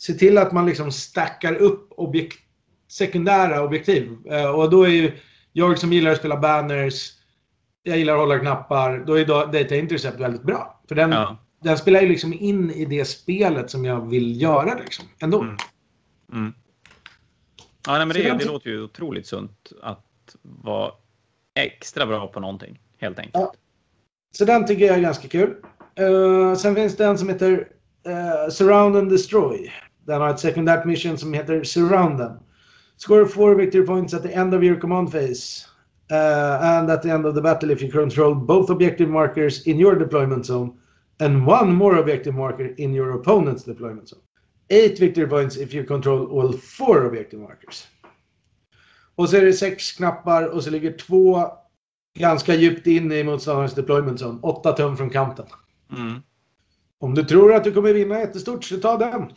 se 0.00 0.12
till 0.12 0.38
att 0.38 0.52
man 0.52 0.66
liksom 0.66 0.92
stackar 0.92 1.54
upp 1.54 1.92
objekt, 1.96 2.38
sekundära 2.88 3.62
objektiv. 3.62 4.16
Eh, 4.30 4.50
och 4.50 4.70
då 4.70 4.82
är 4.82 4.88
ju 4.88 5.12
jag 5.52 5.78
som 5.78 5.92
gillar 5.92 6.10
att 6.10 6.18
spela 6.18 6.36
banners, 6.36 7.12
jag 7.82 7.98
gillar 7.98 8.12
att 8.12 8.20
hålla 8.20 8.38
knappar, 8.38 8.98
då 9.06 9.14
är 9.18 9.24
Data 9.24 9.76
Intercept 9.76 10.20
väldigt 10.20 10.42
bra. 10.42 10.82
För 10.88 10.94
den, 10.94 11.12
ja. 11.12 11.36
den 11.62 11.78
spelar 11.78 12.00
ju 12.00 12.08
liksom 12.08 12.32
in 12.32 12.70
i 12.70 12.84
det 12.84 13.04
spelet 13.04 13.70
som 13.70 13.84
jag 13.84 14.08
vill 14.08 14.42
göra 14.42 14.78
liksom, 14.78 15.04
ändå. 15.18 15.40
Mm. 15.40 15.56
Mm. 16.32 16.54
Ja, 17.86 17.92
nej, 17.92 18.06
men 18.06 18.16
det, 18.16 18.38
det 18.38 18.44
låter 18.44 18.70
ju 18.70 18.82
otroligt 18.82 19.26
sunt 19.26 19.72
att 19.82 20.36
vara 20.42 20.92
extra 21.54 22.06
bra 22.06 22.26
på 22.26 22.40
någonting, 22.40 22.80
helt 22.98 23.18
enkelt. 23.18 23.34
Ja. 23.34 23.54
Så 24.32 24.44
den 24.44 24.66
tycker 24.66 24.86
jag 24.86 24.96
är 24.96 25.00
ganska 25.00 25.28
kul. 25.28 25.54
Uh, 26.00 26.54
sen 26.54 26.74
finns 26.74 26.96
det 26.96 27.04
en 27.04 27.18
som 27.18 27.28
heter 27.28 27.68
uh, 28.06 28.50
Surround 28.50 28.96
and 28.96 29.10
Destroy. 29.10 29.72
Den 30.10 30.20
har 30.20 30.30
ett 30.30 30.40
sekundärt 30.40 30.84
mission 30.84 31.18
som 31.18 31.34
heter 31.34 31.64
Surround 31.64 32.18
them. 32.18 32.32
Score 32.96 33.26
four 33.26 33.54
victory 33.54 33.86
points 33.86 34.14
at 34.14 34.22
the 34.22 34.32
end 34.32 34.54
of 34.54 34.62
your 34.62 34.80
command 34.80 35.12
phase. 35.12 35.66
Uh, 36.12 36.62
and 36.62 36.90
at 36.90 37.02
the 37.02 37.10
end 37.10 37.26
of 37.26 37.34
the 37.34 37.40
battle 37.40 37.70
if 37.70 37.82
you 37.82 37.92
control 37.92 38.34
both 38.34 38.70
objective 38.70 39.08
markers 39.08 39.66
in 39.66 39.80
your 39.80 39.98
deployment 39.98 40.46
zone 40.46 40.72
and 41.20 41.46
one 41.46 41.72
more 41.72 41.98
objective 41.98 42.34
marker 42.34 42.74
in 42.76 42.94
your 42.94 43.12
opponent's 43.12 43.62
deployment 43.62 44.08
zone. 44.08 44.20
8 44.70 44.98
victory 44.98 45.26
points 45.26 45.56
if 45.56 45.74
you 45.74 45.84
control 45.84 46.26
all 46.32 46.52
four 46.52 47.04
objective 47.06 47.42
markers. 47.42 47.86
Och 49.14 49.28
så 49.28 49.36
är 49.36 49.44
det 49.44 49.52
sex 49.52 49.92
knappar 49.92 50.48
och 50.48 50.64
så 50.64 50.70
ligger 50.70 50.92
två 50.92 51.46
ganska 52.18 52.54
djupt 52.54 52.86
in 52.86 53.12
i 53.12 53.24
motståndarens 53.24 53.74
deployment 53.74 54.20
zone. 54.20 54.38
Åtta 54.42 54.72
tum 54.72 54.96
från 54.96 55.10
kanten. 55.10 55.46
Mm. 55.96 56.20
Om 56.98 57.14
du 57.14 57.24
tror 57.24 57.54
att 57.54 57.64
du 57.64 57.72
kommer 57.72 57.94
vinna 57.94 58.18
jättestort 58.18 58.64
så 58.64 58.76
ta 58.76 58.96
den. 58.96 59.32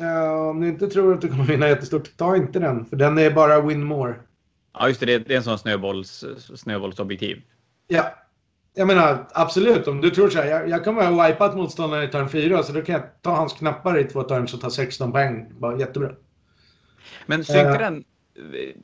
Uh, 0.00 0.48
om 0.48 0.60
du 0.60 0.68
inte 0.68 0.86
tror 0.86 1.14
att 1.14 1.20
du 1.20 1.28
kommer 1.28 1.44
vinna 1.44 1.68
jättestort, 1.68 2.16
ta 2.16 2.36
inte 2.36 2.58
den. 2.58 2.84
För 2.84 2.96
den 2.96 3.18
är 3.18 3.30
bara 3.30 3.60
win 3.60 3.84
more. 3.84 4.14
Ja, 4.72 4.88
just 4.88 5.00
det. 5.00 5.18
Det 5.18 5.32
är 5.32 5.36
en 5.36 5.44
sån 5.44 5.58
snöbolls, 5.58 6.24
snöbollsobjektiv. 6.54 7.42
Ja 7.86 8.14
jag 8.74 8.86
menar 8.86 9.26
absolut, 9.32 9.88
om 9.88 10.00
du 10.00 10.10
tror 10.10 10.30
så 10.30 10.38
här, 10.38 10.46
jag, 10.46 10.68
jag 10.68 10.84
kommer 10.84 11.06
ha 11.06 11.28
wipat 11.28 11.56
motståndaren 11.56 12.08
i 12.08 12.12
turn 12.12 12.28
4 12.28 12.62
så 12.62 12.72
då 12.72 12.82
kan 12.82 12.92
jag 12.94 13.22
ta 13.22 13.30
hans 13.30 13.52
knappar 13.52 13.98
i 13.98 14.04
två 14.04 14.22
turns 14.22 14.54
och 14.54 14.60
ta 14.60 14.70
16 14.70 15.12
poäng. 15.12 15.52
Bara 15.58 15.78
jättebra. 15.78 16.10
Men 17.26 17.44
synkar 17.44 17.72
uh, 17.72 17.78
den, 17.78 18.04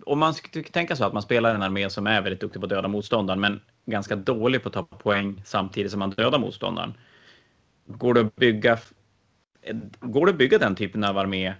om 0.07 0.19
man 0.19 0.35
skulle 0.35 0.65
tänka 0.65 0.97
så 0.97 1.05
att 1.05 1.13
man 1.13 1.23
spelar 1.23 1.55
en 1.55 1.63
armé 1.63 1.91
som 1.91 2.07
är 2.07 2.23
väldigt 2.23 2.41
duktig 2.41 2.61
på 2.61 2.67
att 2.67 2.71
döda 2.71 2.89
motståndaren 2.89 3.41
men 3.41 3.61
ganska 3.87 4.17
dålig 4.17 4.63
på 4.63 4.69
att 4.69 4.75
ta 4.75 4.83
poäng 4.83 5.43
samtidigt 5.45 5.91
som 5.91 5.99
man 5.99 6.11
dödar 6.11 6.39
motståndaren. 6.39 6.95
Går 7.87 8.15
det 8.15 8.21
att 8.21 8.37
bygga, 8.37 8.79
går 10.01 10.27
det 10.27 10.33
att 10.33 10.39
bygga 10.39 10.59
den 10.59 10.75
typen 10.75 11.05
av 11.05 11.19
armé 11.19 11.55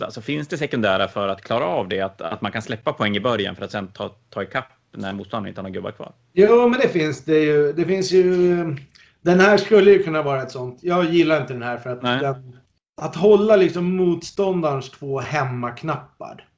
Alltså 0.00 0.20
finns 0.20 0.48
det 0.48 0.58
sekundära 0.58 1.08
för 1.08 1.28
att 1.28 1.42
klara 1.42 1.64
av 1.64 1.88
det? 1.88 2.00
Att, 2.00 2.20
att 2.20 2.42
man 2.42 2.52
kan 2.52 2.62
släppa 2.62 2.92
poäng 2.92 3.16
i 3.16 3.20
början 3.20 3.56
för 3.56 3.64
att 3.64 3.70
sen 3.70 3.88
ta, 3.88 4.08
ta 4.30 4.42
ikapp 4.42 4.68
när 4.92 5.12
motståndaren 5.12 5.48
inte 5.48 5.60
har 5.60 5.62
några 5.62 5.74
gubbar 5.74 5.92
kvar. 5.92 6.12
Jo, 6.32 6.68
men 6.68 6.80
det 6.80 6.88
finns 6.88 7.24
det 7.24 7.38
ju. 7.38 7.72
Det 7.72 7.84
finns 7.84 8.12
ju... 8.12 8.24
Den 9.20 9.40
här 9.40 9.56
skulle 9.56 9.90
ju 9.90 10.02
kunna 10.02 10.22
vara 10.22 10.42
ett 10.42 10.50
sånt. 10.50 10.78
Jag 10.82 11.04
gillar 11.04 11.40
inte 11.40 11.52
den 11.52 11.62
här 11.62 11.76
för 11.76 11.90
att 11.90 12.00
den, 12.00 12.58
att 12.96 13.16
hålla 13.16 13.56
liksom 13.56 13.96
motståndarens 13.96 14.90
två 14.90 15.20
hemmaknappar. 15.20 16.48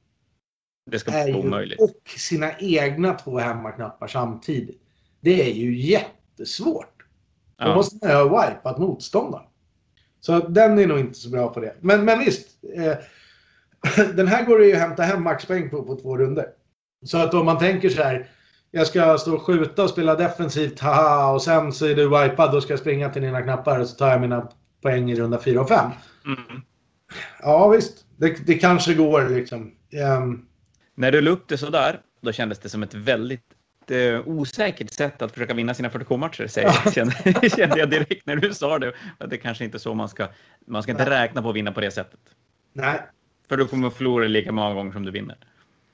Det 0.91 0.99
ska 0.99 1.11
vara 1.11 1.37
omöjligt. 1.37 1.81
Och 1.81 2.09
sina 2.17 2.51
egna 2.59 3.13
två 3.13 3.37
hemmaknappar 3.37 4.07
samtidigt. 4.07 4.81
Det 5.19 5.49
är 5.49 5.53
ju 5.53 5.77
jättesvårt. 5.77 7.05
Då 7.57 7.67
ja. 7.67 7.75
måste 7.75 8.07
man 8.07 8.15
ha 8.15 8.47
wipat 8.47 8.77
motståndaren. 8.77 9.45
Så 10.25 10.39
den 10.39 10.79
är 10.79 10.87
nog 10.87 10.99
inte 10.99 11.19
så 11.19 11.29
bra 11.29 11.53
på 11.53 11.59
det. 11.59 11.75
Men, 11.79 12.05
men 12.05 12.19
visst. 12.19 12.47
Eh, 12.75 12.93
den 14.15 14.27
här 14.27 14.45
går 14.45 14.59
det 14.59 14.65
ju 14.65 14.73
att 14.73 14.79
hämta 14.79 15.03
hem 15.03 15.23
maxpoäng 15.23 15.69
på 15.69 15.83
på 15.83 15.95
två 15.95 16.17
runder. 16.17 16.45
Så 17.05 17.17
att 17.17 17.33
om 17.33 17.45
man 17.45 17.59
tänker 17.59 17.89
så 17.89 18.03
här. 18.03 18.29
Jag 18.71 18.87
ska 18.87 19.17
stå 19.17 19.35
och 19.35 19.41
skjuta 19.41 19.83
och 19.83 19.89
spela 19.89 20.15
defensivt, 20.15 20.79
haha, 20.79 21.33
och 21.33 21.41
sen 21.41 21.71
så 21.71 21.85
är 21.85 21.95
du 21.95 22.03
wipad. 22.03 22.51
Då 22.51 22.61
ska 22.61 22.73
jag 22.73 22.79
springa 22.79 23.09
till 23.09 23.21
dina 23.21 23.41
knappar 23.41 23.79
och 23.79 23.87
så 23.87 23.95
tar 23.95 24.11
jag 24.11 24.21
mina 24.21 24.49
poäng 24.81 25.11
i 25.11 25.15
runda 25.15 25.39
4 25.39 25.61
och 25.61 25.67
5. 25.67 25.91
Mm. 26.25 26.61
Ja, 27.41 27.67
visst. 27.67 28.05
Det, 28.17 28.47
det 28.47 28.53
kanske 28.53 28.93
går 28.93 29.29
liksom. 29.29 29.71
Um... 30.19 30.45
När 30.95 31.11
du 31.11 31.21
la 31.21 31.31
upp 31.31 31.47
det 31.47 31.57
sådär, 31.57 31.99
då 32.21 32.31
kändes 32.31 32.59
det 32.59 32.69
som 32.69 32.83
ett 32.83 32.93
väldigt 32.93 33.54
osäkert 34.25 34.93
sätt 34.93 35.21
att 35.21 35.31
försöka 35.31 35.53
vinna 35.53 35.73
sina 35.73 35.89
40K-matcher, 35.89 36.49
ja. 36.61 36.91
kände, 36.91 37.49
kände 37.57 37.79
jag 37.79 37.89
direkt 37.89 38.25
när 38.25 38.35
du 38.35 38.53
sa 38.53 38.79
det. 38.79 38.93
Att 39.17 39.29
det 39.29 39.37
kanske 39.37 39.65
inte 39.65 39.77
är 39.77 39.79
så 39.79 39.93
man 39.93 40.09
ska... 40.09 40.27
Man 40.67 40.83
ska 40.83 40.91
inte 40.91 41.09
räkna 41.09 41.41
på 41.41 41.49
att 41.49 41.55
vinna 41.55 41.71
på 41.71 41.81
det 41.81 41.91
sättet. 41.91 42.19
Nej. 42.73 43.01
För 43.49 43.57
du 43.57 43.67
kommer 43.67 43.87
att 43.87 43.93
förlora 43.93 44.27
lika 44.27 44.51
många 44.51 44.73
gånger 44.73 44.91
som 44.91 45.05
du 45.05 45.11
vinner. 45.11 45.37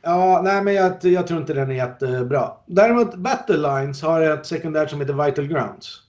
Ja, 0.01 0.41
nej 0.43 0.63
men 0.63 0.73
jag, 0.73 0.93
jag, 1.01 1.27
tror 1.27 1.39
inte 1.39 1.53
den 1.53 1.71
är 1.71 1.75
jättebra. 1.75 2.51
Däremot 2.65 3.15
Battle 3.15 3.57
Lines 3.57 4.01
har 4.01 4.21
ett 4.21 4.45
sekundärt 4.45 4.89
som 4.89 5.01
heter 5.01 5.25
Vital 5.25 5.47
Grounds. 5.47 6.01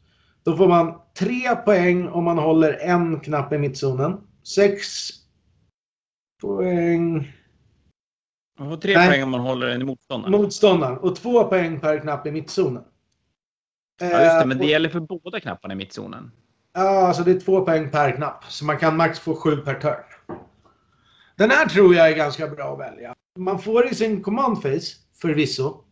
Då 0.45 0.57
får 0.57 0.69
man 0.69 0.95
tre 1.19 1.57
poäng 1.57 2.09
om 2.09 2.25
man 2.25 2.39
håller 2.39 2.73
en 2.73 3.21
knapp 3.21 3.53
i 3.53 3.59
mittzonen. 3.59 4.21
Sex 4.55 5.09
poäng... 6.41 7.33
Man 8.63 8.71
får 8.71 8.77
tre 8.77 8.97
nej. 8.97 9.09
poäng 9.09 9.23
om 9.23 9.31
man 9.31 9.41
håller 9.41 9.69
en 9.69 9.83
i 9.83 9.85
motståndaren. 9.85 10.33
Motståndaren. 10.33 10.99
Och 10.99 11.17
två 11.17 11.45
poäng 11.45 11.81
per 11.81 11.99
knapp 11.99 12.27
i 12.27 12.31
mittzonen. 12.31 12.83
Ja, 14.01 14.07
just 14.07 14.41
det. 14.41 14.47
Men 14.47 14.59
det 14.59 14.65
eh, 14.65 14.71
gäller 14.71 14.89
för 14.89 15.01
båda 15.01 15.41
knapparna 15.41 15.75
i 15.75 15.77
mittzonen. 15.77 16.31
Ja, 16.75 17.07
alltså 17.07 17.23
det 17.23 17.31
är 17.31 17.41
två 17.41 17.65
poäng 17.65 17.91
per 17.91 18.17
knapp. 18.17 18.45
Så 18.49 18.65
man 18.65 18.79
kan 18.79 18.97
max 18.97 19.19
få 19.19 19.35
sju 19.35 19.57
per 19.57 19.75
turn. 19.75 20.37
Den 21.37 21.51
här 21.51 21.67
tror 21.67 21.95
jag 21.95 22.11
är 22.11 22.17
ganska 22.17 22.49
bra 22.49 22.73
att 22.73 22.79
välja. 22.79 23.15
Man 23.39 23.59
får 23.59 23.87
i 23.87 23.95
sin 23.95 24.23
command 24.23 24.63
face, 24.63 24.97
förvisso. 25.21 25.85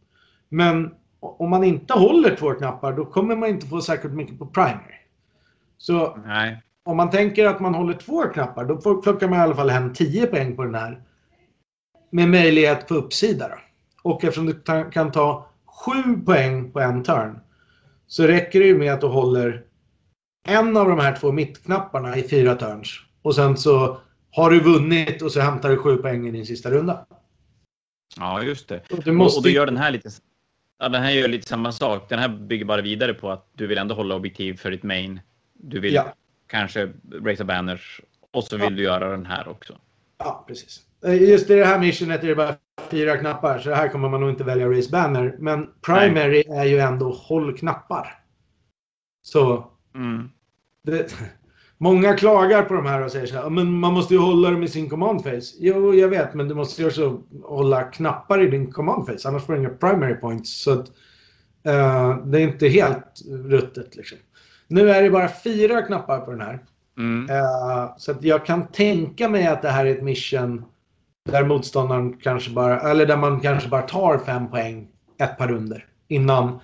Men 0.49 0.95
om 1.21 1.51
man 1.51 1.65
inte 1.65 1.95
håller 1.95 2.37
två 2.37 2.55
knappar 2.55 2.93
då 2.93 3.05
kommer 3.05 3.37
man 3.37 3.49
inte 3.49 3.67
få 3.67 3.81
särskilt 3.81 4.15
mycket 4.15 4.39
på 4.39 4.47
primary. 4.47 4.97
Så 5.79 6.17
Nej. 6.27 6.63
om 6.85 6.97
man 6.97 7.11
tänker 7.11 7.47
att 7.47 7.61
man 7.61 7.75
håller 7.75 7.95
två 7.95 8.23
knappar 8.23 8.65
då 8.65 9.01
plockar 9.03 9.29
man 9.29 9.39
i 9.39 9.43
alla 9.43 9.55
fall 9.55 9.71
hem 9.71 9.93
10 9.93 10.27
poäng 10.27 10.57
på 10.57 10.65
den 10.65 10.75
här. 10.75 11.03
Med 12.11 12.29
möjlighet 12.29 12.89
på 12.89 12.95
uppsida. 12.95 13.49
Då. 13.49 13.55
Och 14.03 14.25
eftersom 14.25 14.47
du 14.47 14.61
kan 14.91 15.13
ta 15.13 15.51
7 15.67 15.93
poäng 16.25 16.73
på 16.73 16.81
en 16.81 17.03
turn 17.03 17.41
så 18.07 18.27
räcker 18.27 18.61
det 18.61 18.67
ju 18.67 18.79
med 18.79 18.93
att 18.93 19.01
du 19.01 19.07
håller 19.07 19.65
en 20.49 20.77
av 20.77 20.89
de 20.89 20.99
här 20.99 21.17
två 21.17 21.33
mittknapparna 21.33 22.17
i 22.17 22.29
fyra 22.29 22.55
turns. 22.55 23.01
Och 23.23 23.35
sen 23.35 23.57
så 23.57 24.01
har 24.31 24.51
du 24.51 24.61
vunnit 24.61 25.23
och 25.23 25.33
så 25.33 25.41
hämtar 25.41 25.71
du 25.71 25.77
sju 25.77 25.97
poäng 25.97 26.29
i 26.29 26.31
din 26.31 26.47
sista 26.47 26.71
runda. 26.71 27.07
Ja, 28.17 28.43
just 28.43 28.69
det. 28.69 28.83
Och, 28.91 29.05
du 29.05 29.13
måste... 29.13 29.39
och, 29.39 29.43
då 29.45 29.49
gör 29.49 29.67
den 29.67 29.77
här 29.77 29.91
lite... 29.91 30.11
Ja, 30.79 30.89
den 30.89 31.03
här 31.03 31.11
gör 31.11 31.29
lite 31.29 31.49
samma 31.49 31.73
sak. 31.73 32.09
Den 32.09 32.19
här 32.19 32.29
bygger 32.29 32.65
bara 32.65 32.83
vidare 32.83 33.15
på 33.15 33.31
att 33.31 33.49
du 33.53 33.67
vill 33.67 33.79
ändå 33.79 33.95
hålla 33.95 34.15
objektiv 34.15 34.57
för 34.57 34.71
ditt 34.71 34.83
main. 34.83 35.21
Du 35.53 35.81
vill 35.81 35.95
ja. 35.95 36.15
kanske 36.47 36.93
raisa 37.13 37.45
banners 37.45 38.01
och 38.31 38.45
så 38.45 38.57
vill 38.57 38.65
ja. 38.65 38.71
du 38.71 38.83
göra 38.83 39.11
den 39.11 39.27
här 39.27 39.49
också. 39.49 39.79
Ja, 40.19 40.45
precis. 40.49 40.81
Eh, 41.05 41.23
just 41.23 41.51
i 41.51 41.55
det 41.55 41.65
här 41.65 41.79
missionet 41.79 42.25
är 42.25 42.29
det 42.29 42.35
bara 42.35 42.55
fyra 42.91 43.17
knappar 43.17 43.59
så 43.59 43.73
här 43.73 43.89
kommer 43.89 44.09
man 44.09 44.21
nog 44.21 44.31
inte 44.31 44.45
välja 44.45 44.69
raise 44.69 44.91
banner. 44.91 45.37
Men 45.39 45.69
primary 45.87 46.45
Nej. 46.49 46.59
är 46.59 46.65
ju 46.65 46.79
ändå 46.79 47.11
håll 47.11 47.59
knappar. 47.59 48.19
Så 49.23 49.67
mm. 49.95 50.29
det, 50.83 51.15
Många 51.83 52.17
klagar 52.17 52.63
på 52.63 52.75
de 52.75 52.87
här 52.87 53.05
och 53.05 53.13
säger 53.13 53.27
så 53.27 53.35
här, 53.35 53.51
men 53.51 53.73
man 53.73 53.93
måste 53.93 54.15
ju 54.15 54.21
hålla 54.21 54.51
dem 54.51 54.63
i 54.63 54.69
sin 54.69 54.89
command 54.89 55.23
face. 55.23 55.57
Jo, 55.59 55.95
jag 55.95 56.09
vet, 56.09 56.35
men 56.35 56.49
du 56.49 56.55
måste 56.55 56.83
ju 56.83 56.89
också 56.89 57.23
hålla 57.43 57.83
knappar 57.83 58.43
i 58.43 58.51
din 58.51 58.73
command 58.73 59.07
face, 59.07 59.29
annars 59.29 59.43
får 59.43 59.53
du 59.53 59.59
inga 59.59 59.69
primary 59.69 60.15
points. 60.15 60.63
Så 60.63 60.73
att, 60.73 60.89
uh, 61.69 62.27
det 62.27 62.41
är 62.41 62.43
inte 62.43 62.69
helt 62.69 63.23
ruttet 63.29 63.97
liksom. 63.97 64.19
Nu 64.69 64.91
är 64.91 65.03
det 65.03 65.11
bara 65.11 65.29
fyra 65.29 65.83
knappar 65.83 66.21
på 66.21 66.31
den 66.31 66.41
här. 66.41 66.65
Mm. 66.99 67.31
Eh, 67.31 67.97
så 67.97 68.11
att 68.11 68.25
jag 68.25 68.47
kan 68.47 68.67
tänka 68.67 69.29
mig 69.29 69.47
att 69.47 69.63
det 69.63 69.69
här 69.69 69.87
är 69.87 69.91
ett 69.91 70.03
mission 70.03 70.65
där 71.25 71.45
motståndaren 71.45 72.17
kanske 72.17 72.51
bara, 72.51 72.81
eller 72.81 73.07
där 73.07 73.17
man 73.17 73.41
kanske 73.41 73.69
bara 73.69 73.83
tar 73.83 74.19
fem 74.19 74.51
poäng 74.51 74.89
ett 75.19 75.39
par 75.39 75.49
runder 75.49 75.87
innan 76.09 76.61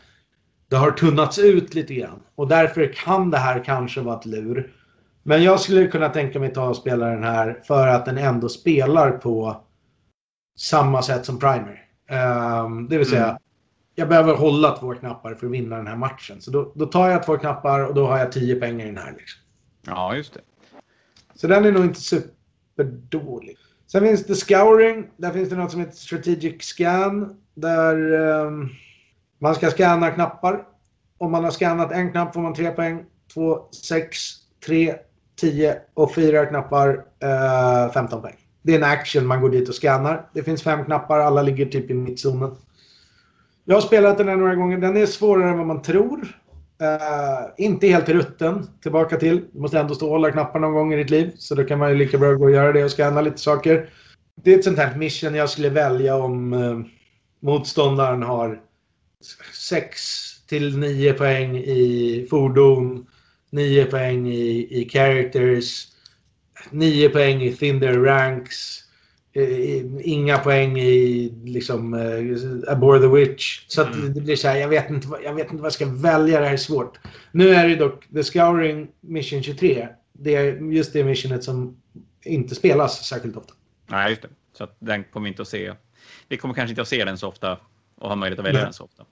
det 0.68 0.76
har 0.76 0.90
tunnats 0.90 1.38
ut 1.38 1.74
lite 1.74 1.94
grann. 1.94 2.22
Och 2.34 2.48
därför 2.48 2.92
kan 2.92 3.30
det 3.30 3.38
här 3.38 3.64
kanske 3.64 4.00
vara 4.00 4.18
ett 4.18 4.26
lur. 4.26 4.72
Men 5.22 5.42
jag 5.42 5.60
skulle 5.60 5.86
kunna 5.86 6.08
tänka 6.08 6.40
mig 6.40 6.52
ta 6.52 6.68
och 6.68 6.76
spela 6.76 7.06
den 7.06 7.24
här 7.24 7.62
för 7.66 7.88
att 7.88 8.04
den 8.04 8.18
ändå 8.18 8.48
spelar 8.48 9.10
på 9.10 9.64
samma 10.58 11.02
sätt 11.02 11.24
som 11.24 11.38
Primer. 11.38 11.82
Um, 12.64 12.88
det 12.88 12.98
vill 12.98 13.10
säga, 13.10 13.24
Mm. 13.26 13.38
jag 13.94 14.08
behöver 14.08 14.34
hålla 14.34 14.76
två 14.76 14.94
knappar 14.94 15.34
för 15.34 15.46
att 15.46 15.52
vinna 15.52 15.76
den 15.76 15.86
här 15.86 15.96
matchen. 15.96 16.40
Så 16.40 16.50
då, 16.50 16.72
då 16.74 16.86
tar 16.86 17.08
jag 17.08 17.22
två 17.22 17.38
knappar 17.38 17.84
och 17.86 17.94
då 17.94 18.06
har 18.06 18.18
jag 18.18 18.32
tio 18.32 18.60
pengar 18.60 18.84
i 18.84 18.88
den 18.88 18.98
här. 18.98 19.14
Liksom. 19.16 19.40
Ja, 19.86 20.16
just 20.16 20.34
det. 20.34 20.40
Så 21.34 21.46
den 21.46 21.64
är 21.64 21.72
nog 21.72 21.84
inte 21.84 22.00
superdålig. 22.00 23.56
Sen 23.86 24.02
finns 24.02 24.24
det 24.24 24.34
Scouring. 24.34 25.06
Där 25.16 25.30
finns 25.30 25.48
det 25.48 25.56
något 25.56 25.70
som 25.70 25.80
heter 25.80 25.96
Strategic 25.96 26.62
Scan. 26.62 27.36
Där 27.54 28.14
eh, 28.14 28.50
man 29.38 29.54
ska 29.54 29.70
scanna 29.70 30.10
knappar. 30.10 30.64
Om 31.18 31.32
man 31.32 31.44
har 31.44 31.50
scannat 31.50 31.92
en 31.92 32.12
knapp 32.12 32.34
får 32.34 32.40
man 32.40 32.54
tre 32.54 32.70
poäng. 32.70 33.04
Två, 33.34 33.68
sex, 33.72 34.18
tre, 34.66 34.94
tio 35.36 35.78
och 35.94 36.14
fyra 36.14 36.46
knappar 36.46 37.04
eh, 37.22 37.92
15 37.92 38.22
poäng. 38.22 38.36
Det 38.62 38.72
är 38.72 38.78
en 38.78 38.84
action, 38.84 39.26
man 39.26 39.40
går 39.40 39.50
dit 39.50 39.68
och 39.68 39.74
scannar. 39.74 40.28
Det 40.32 40.42
finns 40.42 40.62
fem 40.62 40.84
knappar, 40.84 41.18
alla 41.18 41.42
ligger 41.42 41.66
typ 41.66 41.90
i 41.90 41.94
mittzonen. 41.94 42.56
Jag 43.64 43.76
har 43.76 43.80
spelat 43.80 44.18
den 44.18 44.28
här 44.28 44.36
några 44.36 44.54
gånger. 44.54 44.78
Den 44.78 44.96
är 44.96 45.06
svårare 45.06 45.50
än 45.50 45.58
vad 45.58 45.66
man 45.66 45.82
tror. 45.82 46.40
Uh, 46.82 47.48
inte 47.56 47.86
helt 47.86 48.08
rutten, 48.08 48.66
tillbaka 48.82 49.16
till. 49.16 49.44
Du 49.52 49.60
måste 49.60 49.78
ändå 49.78 49.94
stå 49.94 50.06
och 50.06 50.12
hålla 50.12 50.32
knappar 50.32 50.60
någon 50.60 50.72
gång 50.72 50.92
i 50.92 50.96
ditt 50.96 51.10
liv. 51.10 51.32
Så 51.36 51.54
då 51.54 51.64
kan 51.64 51.78
man 51.78 51.90
ju 51.90 51.96
lika 51.96 52.18
bra 52.18 52.32
gå 52.32 52.44
och 52.44 52.50
göra 52.50 52.72
det 52.72 52.84
och 52.84 52.90
scanna 52.90 53.20
lite 53.20 53.38
saker. 53.38 53.90
Det 54.34 54.54
är 54.54 54.58
ett 54.58 54.64
sånt 54.64 54.78
här 54.78 54.96
mission 54.96 55.34
jag 55.34 55.50
skulle 55.50 55.68
välja 55.68 56.16
om 56.16 56.52
uh, 56.52 56.84
motståndaren 57.40 58.22
har 58.22 58.60
6 59.52 60.00
till 60.46 60.78
9 60.78 61.12
poäng 61.12 61.56
i 61.56 62.26
fordon, 62.30 63.06
9 63.50 63.84
poäng 63.84 64.28
i, 64.28 64.80
i 64.80 64.88
characters, 64.88 65.86
9 66.70 67.08
poäng 67.08 67.42
i 67.42 67.52
Thinder 67.52 67.92
ranks, 67.92 68.85
inga 70.02 70.38
poäng 70.38 70.78
i 70.78 71.32
liksom 71.44 71.94
uh, 71.94 72.72
Abore 72.72 73.00
the 73.00 73.06
Witch. 73.06 73.64
Så 73.68 73.82
att 73.82 73.94
Mm. 73.94 74.14
det 74.14 74.20
blir 74.20 74.36
så 74.36 74.48
här, 74.48 74.56
jag 74.56 74.68
vet, 74.68 74.90
inte, 74.90 75.08
jag 75.24 75.34
vet 75.34 75.44
inte 75.46 75.56
vad 75.56 75.66
jag 75.66 75.72
ska 75.72 75.86
välja, 75.86 76.40
det 76.40 76.46
här 76.46 76.52
är 76.52 76.56
svårt. 76.56 76.98
Nu 77.32 77.48
är 77.48 77.68
det 77.68 77.76
dock 77.76 78.08
The 78.14 78.24
Scouring 78.24 78.88
Mission 79.00 79.42
23. 79.42 79.88
Det 80.12 80.34
är 80.34 80.72
just 80.72 80.92
det 80.92 81.04
missionet 81.04 81.44
som 81.44 81.76
inte 82.24 82.54
spelas 82.54 83.06
särskilt 83.08 83.36
ofta. 83.36 83.54
Nej, 83.86 84.10
just 84.10 84.22
det. 84.22 84.28
Så 84.58 84.64
att 84.64 84.76
den 84.78 85.04
kommer 85.04 85.24
vi 85.24 85.28
inte 85.28 85.42
att 85.42 85.48
se. 85.48 85.72
Vi 86.28 86.36
kommer 86.36 86.54
kanske 86.54 86.70
inte 86.72 86.82
att 86.82 86.88
se 86.88 87.04
den 87.04 87.18
så 87.18 87.28
ofta 87.28 87.58
och 88.00 88.08
ha 88.08 88.16
möjlighet 88.16 88.38
att 88.38 88.44
välja 88.46 88.58
Nej. 88.60 88.64
den 88.66 88.72
så 88.72 88.84
ofta. 88.84 89.04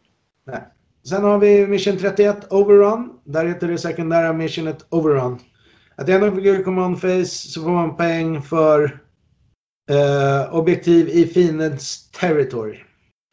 Nej. 0.46 0.60
Sen 1.08 1.24
har 1.24 1.38
vi 1.38 1.66
Mission 1.66 1.96
31, 1.96 2.36
Overrun. 2.52 3.10
Där 3.24 3.46
heter 3.46 3.68
det 3.68 3.78
sekundära 3.78 4.32
missionet 4.32 4.86
Overrun. 4.88 5.38
At 5.96 6.06
the 6.06 6.12
end 6.12 6.24
of 6.24 6.38
your 6.38 6.62
command 6.62 7.00
phase 7.00 7.24
så 7.48 7.62
får 7.62 7.70
man 7.70 7.96
poäng 7.96 8.42
för 8.42 8.98
eh, 9.90 10.54
objektiv 10.54 11.08
i 11.08 11.26
fiendens 11.26 12.10
territory. 12.10 12.78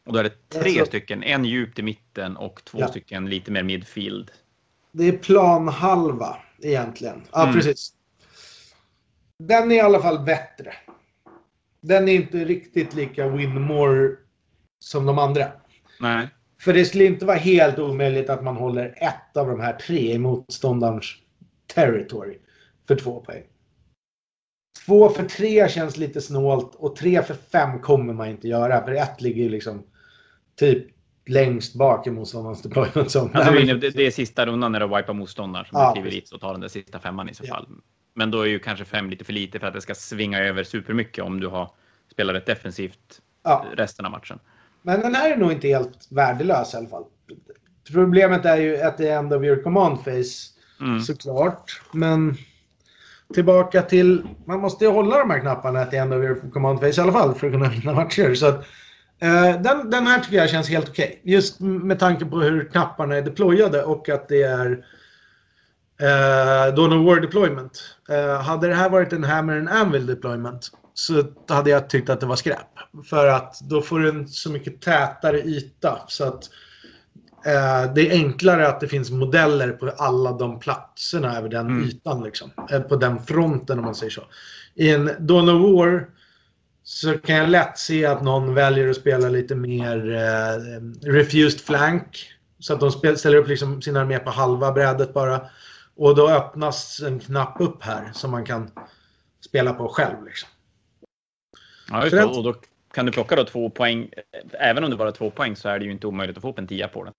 Och 0.06 0.14
då 0.14 0.20
är 0.20 0.24
det 0.24 0.50
tre 0.50 0.70
Alltså- 0.70 0.86
stycken. 0.86 1.24
En 1.24 1.46
djupt 1.46 1.80
i 1.80 1.84
mitten 1.84 2.38
och 2.38 2.64
två 2.66 2.80
Ja. 2.80 2.88
stycken 2.88 3.30
lite 3.30 3.52
mer 3.52 3.64
midfield. 3.64 4.32
Det 4.92 5.08
är 5.08 5.18
planhalva 5.18 6.38
egentligen. 6.62 7.22
Ja, 7.32 7.44
Mm. 7.44 7.56
precis. 7.56 7.94
Den 9.44 9.72
är 9.72 9.76
i 9.76 9.80
alla 9.80 10.00
fall 10.00 10.20
bättre. 10.20 10.74
Den 11.82 12.10
är 12.10 12.14
inte 12.14 12.38
riktigt 12.46 12.94
lika 12.94 13.28
win 13.28 13.62
more 13.62 14.16
som 14.80 15.06
de 15.06 15.20
andra. 15.20 15.52
Nej. 16.00 16.28
För 16.62 16.74
det 16.74 16.86
skulle 16.86 17.06
inte 17.06 17.26
vara 17.26 17.38
helt 17.38 17.80
omöjligt 17.80 18.30
att 18.30 18.44
man 18.44 18.56
håller 18.56 18.94
ett 18.98 19.38
av 19.38 19.48
de 19.48 19.60
här 19.60 19.74
tre 19.74 20.14
i 20.14 20.18
motståndarens 20.18 21.06
territory 21.68 22.38
för 22.88 22.96
två 22.96 23.20
poäng. 23.20 23.44
Två 24.86 25.10
för 25.10 25.24
tre 25.26 25.70
känns 25.70 25.98
lite 25.98 26.22
snålt 26.22 26.76
och 26.76 26.96
tre 26.96 27.22
för 27.24 27.34
fem 27.34 27.80
kommer 27.80 28.14
man 28.14 28.28
inte 28.30 28.48
göra. 28.48 28.84
För 28.86 28.92
ett 28.92 29.22
ligger 29.22 29.44
ju 29.44 29.50
liksom 29.50 29.84
typ 30.60 30.88
längst 31.26 31.76
bak 31.76 32.08
i 32.08 32.12
motståndarens 32.12 32.62
deployment 32.62 33.16
zone. 33.16 33.30
Alltså, 33.34 33.54
det, 33.54 33.70
är- 33.88 33.92
det, 33.98 34.08
är 34.08 34.12
sista 34.12 34.46
rundan 34.46 34.72
när 34.72 34.80
du 34.80 34.86
wipar 34.98 35.14
motståndaren 35.14 35.66
som 35.66 35.80
Ja, 35.80 35.92
kliver 35.94 36.10
dit 36.12 36.28
så 36.28 36.38
tar 36.38 36.52
den 36.52 36.62
där 36.62 36.68
sista 36.68 37.00
femman 37.00 37.30
i 37.30 37.34
så 37.34 37.44
Ja. 37.48 37.54
fall. 37.54 37.68
Men 38.14 38.32
då 38.32 38.42
är 38.42 38.46
ju 38.46 38.60
kanske 38.60 38.86
fem 38.86 39.10
lite 39.10 39.26
för 39.26 39.34
lite 39.34 39.60
för 39.60 39.68
att 39.68 39.74
det 39.74 39.82
ska 39.82 39.96
svinga 39.96 40.40
över 40.40 40.64
supermycket 40.64 41.24
om 41.24 41.40
du 41.40 41.48
har 41.48 41.72
spelat 42.12 42.36
rätt 42.36 42.46
defensivt 42.46 43.22
Ja. 43.44 43.66
resten 43.74 44.06
av 44.06 44.12
matchen. 44.12 44.40
Men 44.82 45.02
den 45.02 45.16
här 45.16 45.32
är 45.32 45.38
nog 45.38 45.52
inte 45.52 45.68
helt 45.68 46.08
värdelös 46.12 46.74
i 46.74 46.78
alla 46.78 46.88
fall. 46.88 47.04
Problemet 47.92 48.46
är 48.46 48.58
ju 48.58 48.82
att 48.82 48.98
det 48.98 49.08
är 49.10 49.18
end 49.20 49.34
of 49.34 49.44
your 49.44 49.64
command 49.64 50.04
phase 50.04 50.52
Mm. 50.82 51.00
såklart. 51.00 51.82
Men 51.92 52.38
tillbaka 53.34 53.82
till, 53.82 54.28
man 54.46 54.60
måste 54.60 54.86
ju 54.86 54.92
hålla 54.92 55.18
de 55.18 55.30
här 55.30 55.40
knapparna 55.40 55.86
till 55.86 56.00
end 56.00 56.14
of 56.14 56.24
your 56.24 56.52
command 56.52 56.80
phase 56.80 57.02
i 57.02 57.04
alla 57.04 57.12
fall 57.12 57.36
för 57.36 57.48
att 57.48 57.54
kunna 57.54 57.70
vinna 57.70 57.94
matcher. 57.94 58.36
Så 58.36 58.46
att, 58.46 58.66
eh, 59.22 59.62
den, 59.62 59.90
den 59.90 60.08
här 60.08 60.20
tycker 60.20 60.38
jag 60.38 60.50
känns 60.50 60.70
helt 60.70 60.90
okej. 60.90 61.22
Just 61.24 61.60
med 61.60 62.00
tanke 62.00 62.26
på 62.26 62.40
hur 62.40 62.70
knapparna 62.72 63.16
är 63.16 63.22
deployade 63.22 63.84
och 63.84 64.10
att 64.10 64.28
det 64.28 64.44
är 64.44 64.72
eh, 66.02 66.76
Dawn 66.76 67.06
War 67.06 67.20
deployment. 67.20 67.96
Eh, 68.10 68.42
hade 68.42 68.68
det 68.68 68.76
här 68.76 68.90
varit 68.90 69.14
en 69.14 69.24
Hammer 69.24 69.58
and 69.58 69.70
Anvil 69.70 70.06
deployment 70.06 70.72
så 70.94 71.24
hade 71.50 71.70
jag 71.70 71.90
tyckt 71.90 72.10
att 72.10 72.20
det 72.20 72.26
var 72.26 72.36
skräp. 72.36 72.68
För 73.10 73.28
att 73.28 73.60
då 73.60 73.82
får 73.82 74.00
du 74.00 74.10
en 74.10 74.28
så 74.28 74.52
mycket 74.52 74.82
tätare 74.82 75.42
yta. 75.42 76.00
Så 76.08 76.24
att 76.24 76.44
eh, 76.44 76.50
det 77.96 78.08
är 78.08 78.12
enklare 78.12 78.68
att 78.68 78.80
det 78.80 78.88
finns 78.88 79.12
modeller 79.12 79.72
på 79.72 79.90
alla 79.98 80.32
de 80.32 80.60
platserna 80.60 81.38
över 81.38 81.50
den 81.50 81.68
Mm. 81.68 81.84
ytan. 81.84 82.24
Liksom. 82.24 82.52
Eh, 82.72 82.80
på 82.82 82.96
den 82.96 83.20
fronten 83.24 83.80
om 83.80 83.86
man 83.86 83.96
säger 83.96 84.12
så. 84.12 84.22
I 84.76 84.90
en 84.92 85.12
Dawn 85.20 85.50
of 85.50 85.76
War 85.78 86.10
så 86.84 87.18
kan 87.18 87.36
jag 87.36 87.50
lätt 87.50 87.78
se 87.78 88.06
att 88.06 88.24
någon 88.24 88.54
väljer 88.54 88.90
att 88.90 88.96
spela 88.96 89.30
lite 89.30 89.56
mer 89.56 90.12
eh, 90.14 91.10
refused 91.12 91.62
flank. 91.62 92.34
Så 92.60 92.74
att 92.74 92.80
de 92.80 92.92
ställer 93.18 93.38
upp 93.38 93.48
liksom 93.48 93.82
sin 93.82 93.98
armé 93.98 94.20
på 94.20 94.30
halva 94.30 94.72
brädet 94.72 95.14
bara. 95.14 95.42
Och 95.96 96.16
då 96.16 96.30
öppnas 96.30 97.00
en 97.00 97.20
knapp 97.20 97.56
upp 97.60 97.84
här 97.84 98.10
som 98.14 98.32
man 98.32 98.46
kan 98.46 98.72
spela 99.46 99.74
på 99.74 99.88
själv. 99.88 100.26
Liksom. 100.26 100.50
Ja, 101.90 102.04
just 102.04 102.16
det. 102.16 102.26
Och 102.26 102.44
då 102.44 102.56
kan 102.94 103.06
du 103.06 103.12
plocka 103.12 103.36
då 103.36 103.44
två 103.44 103.70
poäng. 103.70 104.10
Även 104.52 104.84
om 104.84 104.90
det 104.90 104.96
bara 104.96 105.08
är 105.10 105.14
två 105.14 105.30
poäng 105.32 105.56
så 105.56 105.70
är 105.70 105.80
det 105.80 105.86
ju 105.86 105.92
inte 105.92 106.08
omöjligt 106.08 106.38
att 106.38 106.42
få 106.42 106.50
upp 106.50 106.60
en 106.60 106.68
tia 106.68 106.88
på 106.88 107.04
den. 107.04 107.14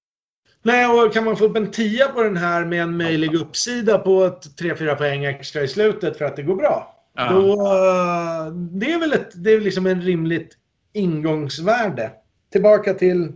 Nej, 0.63 0.87
och 0.87 1.13
kan 1.13 1.25
man 1.25 1.37
få 1.37 1.45
upp 1.45 1.57
en 1.57 1.71
10 1.71 2.05
på 2.05 2.23
den 2.23 2.37
här 2.37 2.65
med 2.65 2.83
en 2.83 2.97
möjlig 2.97 3.35
uppsida 3.35 3.99
på 3.99 4.25
ett 4.25 4.61
3-4 4.61 4.95
poäng 4.95 5.25
extra 5.25 5.63
i 5.63 5.69
slutet 5.69 6.19
för 6.19 6.25
att 6.25 6.37
det 6.37 6.43
går 6.43 6.57
bra. 6.57 6.95
Ja. 7.15 7.33
Då, 7.33 7.53
eh, 7.53 8.53
det 8.53 8.93
är 8.93 9.01
väl 9.01 9.13
ett, 9.13 9.31
det 9.35 9.51
är 9.51 9.61
liksom 9.61 9.87
en 9.87 10.03
rimligt 10.03 10.57
ingångsvärde. 10.93 12.11
Tillbaka 12.53 12.95
till 12.95 13.33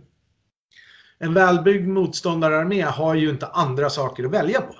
en 1.19 1.33
välbyggd 1.33 1.87
motståndararmé 1.87 2.81
har 2.81 3.15
ju 3.15 3.29
inte 3.29 3.47
andra 3.47 3.89
saker 3.89 4.23
att 4.23 4.31
välja 4.31 4.61
på. 4.61 4.75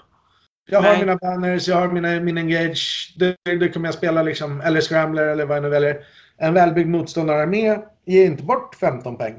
Jag 0.70 0.82
har 0.82 0.90
Nej. 0.90 1.00
mina 1.00 1.16
banners, 1.16 1.68
jag 1.68 1.76
har 1.76 1.88
mina, 1.88 2.20
min 2.20 2.38
engage. 2.38 3.16
Det, 3.20 3.36
det 3.44 3.70
kommer 3.70 3.88
jag 3.88 3.96
spela 3.96 4.24
liksom, 4.24 4.62
eller 4.62 4.82
scrambler 4.82 5.28
eller 5.28 5.46
vad 5.46 5.58
jag 5.58 5.64
nu 5.64 5.70
väljer. 5.70 5.98
En 6.38 6.54
välbyggd 6.54 6.90
motståndararmé 6.90 7.80
ger 8.06 8.26
inte 8.26 8.44
bort 8.44 8.76
15 8.76 9.18
poäng 9.18 9.36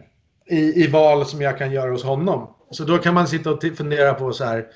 i, 0.47 0.85
i 0.85 0.87
val 0.87 1.27
som 1.27 1.43
jag 1.43 1.59
kan 1.59 1.73
göra 1.73 1.91
hos 1.91 2.05
honom. 2.05 2.55
Så 2.71 2.85
då 2.85 2.99
kan 2.99 3.15
man 3.15 3.29
sitta 3.29 3.51
och 3.51 3.65
fundera 3.77 4.15
på 4.15 4.33
så 4.33 4.45
här. 4.45 4.67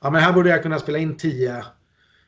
Ja, 0.00 0.10
men 0.10 0.22
här 0.22 0.32
borde 0.32 0.50
jag 0.50 0.62
kunna 0.62 0.78
spela 0.78 0.98
in 0.98 1.16
10. 1.16 1.64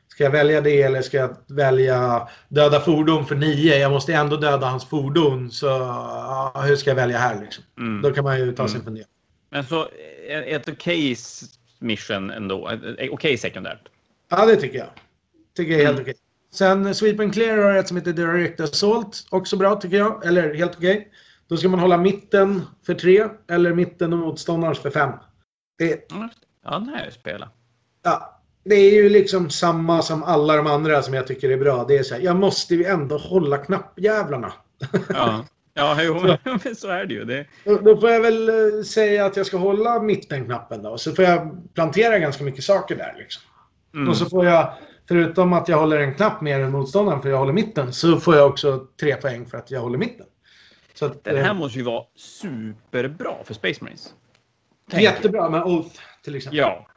Ska 0.07 0.23
jag 0.23 0.31
välja 0.31 0.61
det 0.61 0.81
eller 0.81 1.01
ska 1.01 1.17
jag 1.17 1.35
välja 1.47 2.27
döda 2.49 2.79
fordon 2.79 3.25
för 3.25 3.35
9? 3.35 3.75
Jag 3.77 3.91
måste 3.91 4.13
ändå 4.13 4.35
döda 4.37 4.67
hans 4.67 4.85
fordon. 4.85 5.51
Så 5.51 5.65
ja, 5.65 6.63
hur 6.67 6.75
ska 6.75 6.89
jag 6.89 6.95
välja 6.95 7.17
här 7.17 7.41
liksom? 7.41 7.63
Mm. 7.79 8.01
Då 8.01 8.11
kan 8.11 8.23
man 8.23 8.39
ju 8.39 8.51
ta 8.55 8.67
Mm. 8.67 8.81
fundering. 8.83 9.07
Men 9.51 9.63
så 9.65 9.87
ett 10.45 10.69
okej 10.69 11.11
s- 11.11 11.43
mission 11.79 12.29
ändå. 12.31 12.71
Okej 13.11 13.37
sekundärt. 13.37 13.81
Ja, 14.29 14.45
det 14.45 14.55
tycker 14.55 14.77
jag. 14.77 14.87
Tycker 15.57 15.71
jag 15.71 15.81
är 15.81 15.85
helt 15.85 15.97
Mm. 15.99 16.03
okej. 16.03 16.15
Sen 16.53 16.95
Sweep 16.95 17.19
and 17.19 17.33
Clear 17.33 17.57
har 17.57 17.73
ett 17.75 17.87
som 17.87 17.97
heter 17.97 18.13
Direct 18.13 18.59
Assault. 18.59 19.25
Också 19.29 19.57
bra 19.57 19.75
tycker 19.75 19.97
jag. 19.97 20.25
Eller 20.25 20.53
helt 20.55 20.75
okej. 20.77 21.07
Då 21.47 21.57
ska 21.57 21.69
man 21.69 21.79
hålla 21.79 21.97
mitten 21.97 22.61
för 22.85 22.93
3 22.93 23.25
eller 23.47 23.73
mitten 23.73 24.13
och 24.13 24.19
motståndarens 24.19 24.79
för 24.79 24.89
5. 24.89 25.11
Det, 25.77 26.07
Ja, 26.63 26.79
den 26.79 27.05
ju 27.05 27.11
spelat. 27.11 27.49
ja, 28.03 28.41
det 28.63 28.75
är 28.75 28.93
ju 28.93 29.09
liksom 29.09 29.49
samma 29.49 30.01
som 30.01 30.23
alla 30.23 30.55
de 30.55 30.67
andra 30.67 31.01
som 31.01 31.13
jag 31.13 31.27
tycker 31.27 31.49
är 31.49 31.57
bra. 31.57 31.85
Det 31.87 31.97
är 31.97 32.03
så 32.03 32.15
här, 32.15 32.21
jag 32.21 32.35
måste 32.35 32.75
ju 32.75 32.85
ändå 32.85 33.17
hålla 33.17 33.57
knappjävlarna. 33.57 34.53
Ja, 35.09 35.45
ja 35.73 35.97
jo, 36.03 36.35
men 36.63 36.75
så 36.75 36.87
är 36.87 37.05
det 37.05 37.13
ju. 37.13 37.25
Det, 37.25 37.45
Då, 37.63 37.77
då 37.77 37.97
får 37.97 38.09
jag 38.09 38.21
väl 38.21 38.49
eh, 38.49 38.83
säga 38.83 39.25
att 39.25 39.37
jag 39.37 39.45
ska 39.45 39.57
hålla 39.57 40.01
mittenknappen 40.01 40.83
då. 40.83 40.97
Så 40.97 41.11
får 41.11 41.25
jag 41.25 41.61
plantera 41.73 42.19
ganska 42.19 42.43
mycket 42.43 42.63
saker 42.63 42.95
där 42.95 43.15
liksom. 43.17 43.43
mm. 43.93 44.09
Och 44.09 44.17
så 44.17 44.25
får 44.25 44.45
jag 44.45 44.73
förutom 45.07 45.53
att 45.53 45.67
jag 45.67 45.77
håller 45.77 45.99
en 45.99 46.13
knapp 46.15 46.41
mer 46.41 46.59
än 46.59 46.71
motståndaren 46.71 47.21
för 47.21 47.29
jag 47.29 47.37
håller 47.37 47.53
mitten, 47.53 47.93
så 47.93 48.19
får 48.19 48.35
jag 48.35 48.49
också 48.49 48.87
tre 48.99 49.15
poäng 49.15 49.45
för 49.45 49.57
att 49.57 49.71
jag 49.71 49.81
håller 49.81 49.97
mitten. 49.97 50.25
Så 50.95 51.05
att, 51.05 51.23
Den 51.23 51.37
här 51.37 51.49
eh, 51.49 51.53
måste 51.53 51.77
ju 51.77 51.83
vara 51.83 52.05
superbra 52.15 53.43
för 53.43 53.53
Space 53.53 53.83
Marines. 53.83 54.13
Jättebra 54.91 55.49
med 55.49 55.63
Oath 55.63 55.99
till 56.23 56.35
exempel. 56.35 56.57
Ja. 56.57 56.87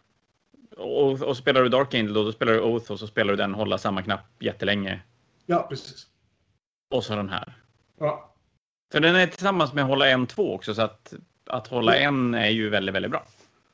Och, 0.76 1.22
och 1.22 1.36
spelar 1.36 1.62
du 1.62 1.68
Dark 1.68 1.94
Angel 1.94 2.12
då, 2.12 2.24
då 2.24 2.32
spelar 2.32 2.52
du 2.52 2.60
Oath 2.60 2.92
och 2.92 2.98
så 2.98 3.06
spelar 3.06 3.30
du 3.30 3.36
den 3.36 3.54
hålla 3.54 3.78
samma 3.78 4.02
knapp 4.02 4.42
jättelänge. 4.42 5.00
Ja, 5.46 5.66
precis. 5.68 6.06
Och 6.90 7.04
så 7.04 7.16
den 7.16 7.28
här. 7.28 7.54
Ja. 7.98 8.34
För 8.92 9.00
den 9.00 9.16
är 9.16 9.26
tillsammans 9.26 9.72
med 9.72 9.84
hålla 9.84 10.08
en 10.08 10.26
två 10.26 10.54
också, 10.54 10.74
så 10.74 10.82
att, 10.82 11.14
att 11.46 11.66
hålla 11.66 11.96
ja. 11.96 12.00
en 12.00 12.34
är 12.34 12.48
ju 12.48 12.68
väldigt, 12.68 12.94
väldigt 12.94 13.10
bra. 13.10 13.26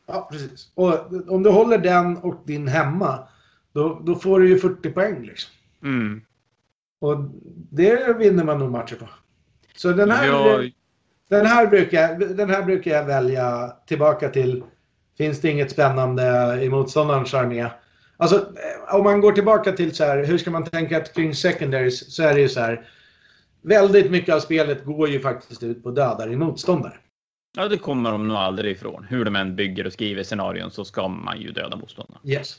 Ja, 0.06 0.28
precis. 0.32 0.72
Och 0.74 1.12
om 1.28 1.42
du 1.42 1.50
håller 1.50 1.78
den 1.78 2.16
och 2.16 2.42
din 2.44 2.68
hemma, 2.68 3.28
då, 3.72 4.00
då 4.04 4.14
får 4.14 4.40
du 4.40 4.48
ju 4.48 4.58
40 4.58 4.90
poäng 4.90 5.22
liksom. 5.22 5.52
Mm. 5.82 6.22
Och 7.00 7.16
det 7.70 8.18
vinner 8.18 8.44
man 8.44 8.58
nog 8.58 8.70
matcher 8.70 8.96
på. 8.96 9.08
Så 9.76 9.92
den 9.92 10.10
här, 10.10 10.26
jag... 10.26 10.70
den, 11.28 11.46
här 11.46 11.66
brukar, 11.66 12.34
den 12.34 12.50
här 12.50 12.62
brukar 12.62 12.90
jag 12.90 13.04
välja 13.04 13.72
tillbaka 13.86 14.28
till. 14.28 14.62
Finns 15.18 15.40
det 15.40 15.50
inget 15.50 15.70
spännande 15.70 16.58
i 16.62 16.68
motståndarens 16.68 17.34
armé? 17.34 17.66
Alltså, 18.16 18.36
eh, 18.36 18.94
om 18.94 19.04
man 19.04 19.20
går 19.20 19.32
tillbaka 19.32 19.72
till 19.72 19.94
så 19.94 20.04
här, 20.04 20.24
hur 20.24 20.38
ska 20.38 20.50
man 20.50 20.64
tänka 20.64 21.00
kring 21.00 21.34
secondaries 21.34 22.14
så 22.14 22.22
är 22.22 22.34
det 22.34 22.40
ju 22.40 22.48
så 22.48 22.60
här. 22.60 22.86
Väldigt 23.62 24.10
mycket 24.10 24.34
av 24.34 24.40
spelet 24.40 24.84
går 24.84 25.08
ju 25.08 25.20
faktiskt 25.20 25.62
ut 25.62 25.82
på 25.82 25.90
dödar 25.90 26.32
i 26.32 26.36
motståndare. 26.36 26.94
Ja, 27.56 27.68
det 27.68 27.78
kommer 27.78 28.12
de 28.12 28.28
nog 28.28 28.36
aldrig 28.36 28.72
ifrån. 28.72 29.06
Hur 29.08 29.24
de 29.24 29.36
än 29.36 29.56
bygger 29.56 29.86
och 29.86 29.92
skriver 29.92 30.22
scenarion 30.22 30.70
så 30.70 30.84
ska 30.84 31.08
man 31.08 31.40
ju 31.40 31.52
döda 31.52 31.76
motståndarna. 31.76 32.20
Yes. 32.24 32.56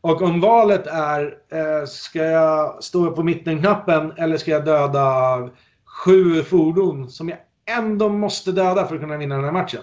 Och 0.00 0.22
om 0.22 0.40
valet 0.40 0.86
är, 0.86 1.34
eh, 1.48 1.86
ska 1.86 2.18
jag 2.18 2.84
stå 2.84 3.10
på 3.10 3.22
mittenknappen 3.22 4.12
eller 4.16 4.36
ska 4.36 4.50
jag 4.50 4.64
döda 4.64 5.50
sju 6.04 6.42
fordon 6.42 7.10
som 7.10 7.28
jag 7.28 7.38
ändå 7.78 8.08
måste 8.08 8.52
döda 8.52 8.86
för 8.86 8.94
att 8.94 9.00
kunna 9.00 9.16
vinna 9.16 9.34
den 9.34 9.44
här 9.44 9.52
matchen. 9.52 9.82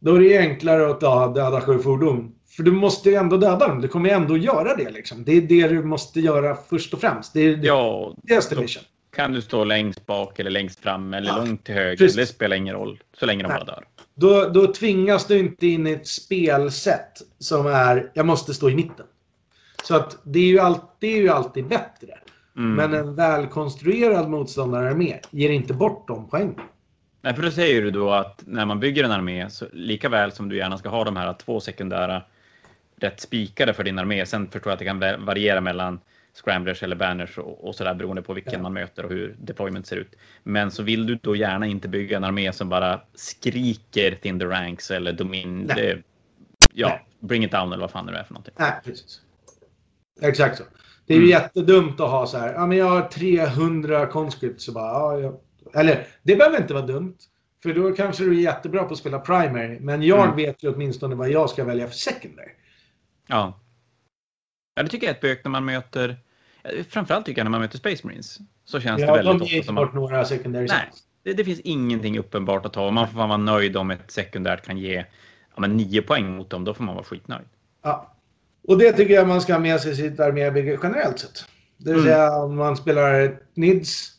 Då 0.00 0.14
är 0.14 0.20
det 0.20 0.38
enklare 0.38 0.90
att 0.90 1.00
döda 1.34 1.60
sju 1.60 1.78
fordon. 1.78 2.32
För 2.48 2.62
du 2.62 2.72
måste 2.72 3.10
ju 3.10 3.16
ändå 3.16 3.36
döda 3.36 3.68
dem. 3.68 3.80
Du 3.80 3.88
kommer 3.88 4.08
ju 4.08 4.14
ändå 4.14 4.36
göra 4.36 4.76
det 4.76 4.90
liksom. 4.90 5.24
Det 5.24 5.32
är 5.32 5.40
det 5.40 5.68
du 5.68 5.82
måste 5.84 6.20
göra 6.20 6.56
först 6.68 6.94
och 6.94 7.00
främst. 7.00 7.32
Det 7.32 7.40
är 7.40 7.60
ja, 7.62 8.14
destination. 8.22 8.82
Kan 9.16 9.32
du 9.32 9.42
stå 9.42 9.64
längst 9.64 10.06
bak 10.06 10.38
eller 10.38 10.50
längst 10.50 10.80
fram 10.80 11.14
eller 11.14 11.28
ja, 11.28 11.36
långt 11.36 11.64
till 11.64 11.74
höger. 11.74 11.96
Precis. 11.96 12.16
Det 12.16 12.26
spelar 12.26 12.56
ingen 12.56 12.74
roll. 12.74 13.00
Så 13.18 13.26
länge 13.26 13.42
de 13.42 13.48
bara 13.48 13.64
dör. 13.64 13.84
Då, 14.14 14.48
då 14.48 14.72
tvingas 14.72 15.26
du 15.26 15.38
inte 15.38 15.66
in 15.66 15.86
i 15.86 15.92
ett 15.92 16.06
spelsätt 16.06 17.22
som 17.38 17.66
är 17.66 18.10
jag 18.14 18.26
måste 18.26 18.54
stå 18.54 18.70
i 18.70 18.74
mitten. 18.74 19.06
Så 19.84 19.96
att 19.96 20.18
det 20.22 20.38
är 20.38 20.46
ju, 20.46 20.58
all, 20.58 20.78
det 20.98 21.06
är 21.06 21.16
ju 21.16 21.28
alltid 21.28 21.66
bättre. 21.66 22.18
Mm. 22.56 22.74
Men 22.74 22.94
en 22.94 23.14
välkonstruerad 23.14 24.28
motståndare 24.28 24.94
med 24.94 25.18
ger 25.30 25.50
inte 25.50 25.74
bort 25.74 26.08
de 26.08 26.28
poängen. 26.28 26.60
Nej, 27.22 27.34
för 27.34 27.42
då 27.42 27.50
säger 27.50 27.82
du 27.82 27.90
då 27.90 28.10
att 28.10 28.42
när 28.46 28.66
man 28.66 28.80
bygger 28.80 29.04
en 29.04 29.10
armé, 29.12 29.50
så 29.50 29.66
lika 29.72 30.08
väl 30.08 30.32
som 30.32 30.48
du 30.48 30.56
gärna 30.56 30.78
ska 30.78 30.88
ha 30.88 31.04
de 31.04 31.16
här 31.16 31.32
två 31.32 31.60
sekundära 31.60 32.22
rätt 32.96 33.20
spikade 33.20 33.74
för 33.74 33.84
din 33.84 33.98
armé. 33.98 34.26
Sen 34.26 34.50
förstår 34.50 34.70
jag 34.70 34.72
att 34.72 34.78
det 34.78 34.84
kan 34.84 35.24
variera 35.24 35.60
mellan 35.60 36.00
scramblers 36.34 36.82
eller 36.82 36.96
banners 36.96 37.38
och, 37.38 37.68
och 37.68 37.74
sådär 37.74 37.94
beroende 37.94 38.22
på 38.22 38.34
vilken 38.34 38.52
ja. 38.52 38.62
man 38.62 38.72
möter 38.72 39.04
och 39.04 39.10
hur 39.10 39.36
deployment 39.38 39.86
ser 39.86 39.96
ut. 39.96 40.14
Men 40.42 40.70
så 40.70 40.82
vill 40.82 41.06
du 41.06 41.18
då 41.22 41.36
gärna 41.36 41.66
inte 41.66 41.88
bygga 41.88 42.16
en 42.16 42.24
armé 42.24 42.52
som 42.52 42.68
bara 42.68 43.00
skriker 43.14 44.38
the 44.38 44.44
ranks 44.44 44.90
eller 44.90 45.12
domin... 45.12 45.66
Det, 45.66 46.02
ja, 46.72 46.88
Nej. 46.88 47.06
bring 47.20 47.44
it 47.44 47.52
down 47.52 47.72
eller 47.72 47.80
vad 47.80 47.90
fan 47.90 48.06
det 48.06 48.18
är 48.18 48.24
för 48.24 48.34
någonting. 48.34 48.54
Nej, 48.58 48.72
precis. 48.84 49.20
Exakt 50.20 50.58
så. 50.58 50.64
Det 51.06 51.14
är 51.14 51.18
ju 51.18 51.24
mm. 51.24 51.42
jättedumt 51.42 52.00
att 52.00 52.10
ha 52.10 52.26
så 52.26 52.38
här, 52.38 52.52
ja 52.52 52.66
men 52.66 52.78
jag 52.78 52.88
har 52.88 53.02
300 53.02 54.06
conscripts. 54.06 54.64
Så 54.64 54.72
bara, 54.72 54.92
ja, 54.92 55.20
jag... 55.20 55.40
Eller, 55.80 56.06
det 56.22 56.36
behöver 56.36 56.60
inte 56.60 56.74
vara 56.74 56.86
dumt. 56.86 57.16
För 57.62 57.74
då 57.74 57.92
kanske 57.92 58.24
du 58.24 58.30
är 58.30 58.42
jättebra 58.42 58.84
på 58.84 58.92
att 58.92 58.98
spela 58.98 59.18
primary. 59.18 59.80
Men 59.80 60.02
jag 60.02 60.24
mm. 60.24 60.36
vet 60.36 60.62
ju 60.62 60.74
åtminstone 60.74 61.14
vad 61.14 61.30
jag 61.30 61.50
ska 61.50 61.64
välja 61.64 61.86
för 61.86 61.94
secondary. 61.94 62.50
Ja. 63.26 63.60
Ja, 64.74 64.82
det 64.82 64.88
tycker 64.88 65.06
jag 65.06 65.10
är 65.10 65.14
ett 65.14 65.20
bök 65.20 65.44
när 65.44 65.50
man 65.50 65.64
möter, 65.64 66.16
framförallt 66.88 67.26
tycker 67.26 67.40
jag 67.40 67.44
när 67.44 67.50
man 67.50 67.60
möter 67.60 67.78
Space 67.78 68.06
Marines. 68.06 68.38
Så 68.64 68.80
känns 68.80 69.00
ja, 69.00 69.06
det 69.06 69.22
väldigt 69.22 69.48
de 69.48 69.54
ger 69.54 69.60
inte 69.60 69.72
bort 69.72 69.94
några 69.94 70.24
secondary 70.24 70.66
Nej, 70.66 70.90
det, 71.22 71.32
det, 71.32 71.44
finns 71.44 71.60
ingenting 71.60 72.18
uppenbart 72.18 72.66
att 72.66 72.72
ta. 72.72 72.90
Man 72.90 73.08
får 73.08 73.18
vara 73.18 73.36
nöjd 73.36 73.76
om 73.76 73.90
ett 73.90 74.10
sekundärt 74.10 74.66
kan 74.66 74.78
ge 74.78 75.04
ja, 75.54 75.60
men 75.60 75.76
nio 75.76 76.02
poäng 76.02 76.36
mot 76.36 76.50
dem. 76.50 76.64
Då 76.64 76.74
får 76.74 76.84
man 76.84 76.94
vara 76.94 77.04
skitnöjd. 77.04 77.48
Ja. 77.82 78.15
Och 78.68 78.78
det 78.78 78.92
tycker 78.92 79.14
jag 79.14 79.28
man 79.28 79.40
ska 79.40 79.52
ha 79.52 79.60
med 79.60 79.80
sig 79.80 79.92
i 79.92 79.94
sitt 79.94 80.20
armébygge 80.20 80.78
generellt 80.82 81.18
sett. 81.18 81.44
Det 81.78 81.90
vill 81.90 82.00
mm. 82.00 82.12
säga 82.12 82.36
om 82.36 82.56
man 82.56 82.76
spelar 82.76 83.38
NIDS, 83.54 84.12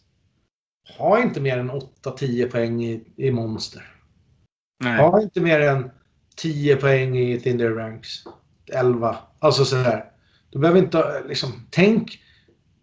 ha 0.97 1.21
inte 1.21 1.41
mer 1.41 1.57
än 1.57 1.71
8-10 1.71 2.51
poäng 2.51 2.83
i, 2.83 3.03
i 3.15 3.31
monster. 3.31 3.83
Nej. 4.83 4.97
Ha 4.97 5.21
inte 5.21 5.41
mer 5.41 5.59
än 5.59 5.91
10 6.35 6.75
poäng 6.75 7.17
i 7.17 7.39
Tinder 7.39 7.71
Ranks. 7.71 8.09
11. 8.73 9.17
Alltså 9.39 9.65
sådär. 9.65 10.05
Du 10.49 10.59
behöver 10.59 10.79
inte 10.79 11.23
liksom, 11.27 11.67
tänk, 11.69 12.19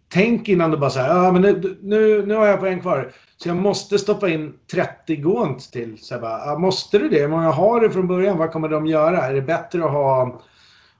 tänk 0.09 0.49
innan 0.49 0.71
du 0.71 0.77
bara 0.77 0.89
säger 0.89 1.07
ja 1.07 1.31
men 1.31 1.41
nu, 1.41 1.77
nu, 1.81 2.25
nu 2.25 2.35
har 2.35 2.47
jag 2.47 2.59
poäng 2.59 2.81
kvar. 2.81 3.13
Så 3.37 3.49
jag 3.49 3.57
måste 3.57 3.99
stoppa 3.99 4.29
in 4.29 4.53
30 4.71 5.15
gånt 5.15 5.71
till. 5.71 5.97
Så 5.97 6.13
jag 6.13 6.21
bara, 6.21 6.59
måste 6.59 6.99
du 6.99 7.09
det? 7.09 7.21
Hur 7.21 7.27
många 7.27 7.51
har 7.51 7.79
du 7.79 7.89
från 7.89 8.07
början? 8.07 8.37
Vad 8.37 8.51
kommer 8.51 8.69
de 8.69 8.85
göra? 8.85 9.21
Är 9.21 9.33
det 9.33 9.41
bättre 9.41 9.85
att 9.85 9.91
ha 9.91 10.41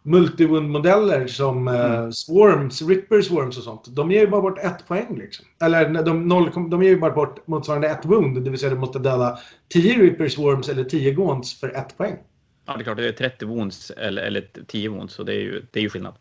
multiwound-modeller 0.06 1.28
som 1.28 1.68
eh, 1.68 1.95
mm. 1.95 2.12
Swarms, 2.12 2.82
Ripper 2.82 3.22
Swarms 3.22 3.58
och 3.58 3.64
sånt. 3.64 3.95
De 3.95 4.12
ger 4.12 4.20
ju 4.20 4.28
bara 4.28 4.41
bort 4.41 4.60
ett 4.60 4.88
poäng 4.88 5.18
liksom. 5.18 5.45
Eller 5.62 6.03
de, 6.03 6.28
noll, 6.28 6.70
de 6.70 6.84
ger 6.84 6.89
ju 6.89 6.99
bara 6.99 7.12
bort 7.12 7.47
motsvarande 7.47 7.89
ett 7.89 8.06
wound. 8.06 8.43
Det 8.43 8.49
vill 8.49 8.60
säga 8.60 8.70
du 8.70 8.80
måste 8.80 8.99
döda 8.99 9.39
10 9.70 9.99
Ripper 9.99 10.28
Swarms 10.28 10.70
eller 10.70 10.84
10 10.84 11.12
Gaunts 11.12 11.60
för 11.60 11.70
ett 11.76 11.97
poäng. 11.97 12.18
Ja, 12.66 12.74
det 12.74 12.82
är 12.82 12.84
klart. 12.84 12.97
Det 12.97 13.08
är 13.08 13.12
30 13.12 13.45
wounds 13.45 13.91
eller, 13.91 14.22
eller 14.22 14.47
10 14.68 14.89
wounds. 14.89 15.14
Så 15.14 15.24
det 15.24 15.34
är 15.34 15.39
ju, 15.39 15.66
det 15.72 15.80
är 15.80 15.84
ju 15.84 15.89
skillnad. 15.89 16.14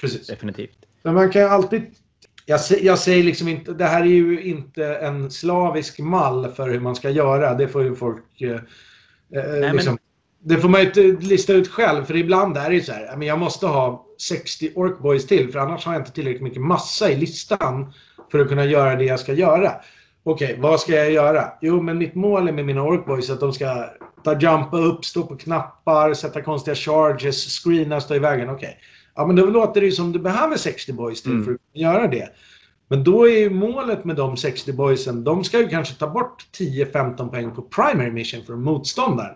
Precis. 0.00 0.26
Definitivt. 0.26 0.78
Men 1.02 1.14
man 1.14 1.30
kan 1.30 1.42
ju 1.42 1.48
alltid... 1.48 1.82
Jag, 2.46 2.60
jag 2.82 2.98
säger 2.98 3.24
liksom 3.24 3.48
inte... 3.48 3.72
Det 3.72 3.84
här 3.84 4.00
är 4.00 4.06
ju 4.06 4.42
inte 4.42 4.86
en 4.86 5.30
slavisk 5.30 5.98
mall 5.98 6.52
för 6.52 6.68
hur 6.68 6.80
man 6.80 6.96
ska 6.96 7.10
göra. 7.10 7.54
Det 7.54 7.68
får 7.68 7.82
ju 7.82 7.94
folk... 7.94 8.42
Eh, 8.42 8.60
Nej, 9.28 9.72
liksom, 9.72 9.92
men 9.92 9.98
det 10.48 10.56
får 10.56 10.68
man 10.68 10.80
ju 10.80 11.20
lista 11.20 11.52
ut 11.52 11.68
själv, 11.68 12.04
för 12.04 12.16
ibland 12.16 12.56
är 12.56 12.68
det 12.68 12.74
ju 12.74 12.82
så 12.82 12.92
här, 12.92 13.22
jag 13.22 13.38
måste 13.38 13.66
ha 13.66 14.06
60 14.28 14.72
Orkboys 14.74 15.26
till, 15.26 15.52
för 15.52 15.58
annars 15.58 15.84
har 15.86 15.92
jag 15.92 16.00
inte 16.00 16.12
tillräckligt 16.12 16.42
mycket 16.42 16.62
massa 16.62 17.10
i 17.10 17.16
listan 17.16 17.92
för 18.30 18.38
att 18.38 18.48
kunna 18.48 18.64
göra 18.64 18.96
det 18.96 19.04
jag 19.04 19.20
ska 19.20 19.32
göra. 19.32 19.72
Okej, 20.22 20.48
okay, 20.48 20.60
vad 20.62 20.80
ska 20.80 20.92
jag 20.92 21.12
göra? 21.12 21.44
Jo, 21.60 21.82
men 21.82 21.98
mitt 21.98 22.14
mål 22.14 22.48
är 22.48 22.52
med 22.52 22.64
mina 22.64 22.82
Orkboys 22.82 23.30
att 23.30 23.40
de 23.40 23.52
ska 23.52 23.90
ta 24.24 24.40
jumpa 24.40 24.78
upp, 24.78 25.04
stå 25.04 25.22
på 25.22 25.36
knappar, 25.36 26.14
sätta 26.14 26.42
konstiga 26.42 26.74
charges, 26.74 27.62
screena, 27.64 28.00
stå 28.00 28.14
i 28.14 28.18
vägen. 28.18 28.50
Okej. 28.50 28.68
Okay. 28.68 28.80
Ja, 29.14 29.26
men 29.26 29.36
då 29.36 29.46
låter 29.46 29.80
det 29.80 29.86
ju 29.86 29.92
som 29.92 30.12
du 30.12 30.18
behöver 30.18 30.56
60 30.56 30.92
boys 30.92 31.22
till 31.22 31.32
mm. 31.32 31.44
för 31.44 31.52
att 31.52 31.60
göra 31.72 32.06
det. 32.06 32.28
Men 32.88 33.04
då 33.04 33.28
är 33.28 33.38
ju 33.38 33.50
målet 33.50 34.04
med 34.04 34.16
de 34.16 34.36
60 34.36 34.72
boysen, 34.72 35.24
de 35.24 35.44
ska 35.44 35.58
ju 35.58 35.68
kanske 35.68 35.94
ta 35.94 36.06
bort 36.06 36.46
10-15 36.58 37.28
poäng 37.28 37.54
på 37.54 37.62
primary 37.62 38.10
mission 38.10 38.44
för 38.44 38.56
motståndaren. 38.56 39.34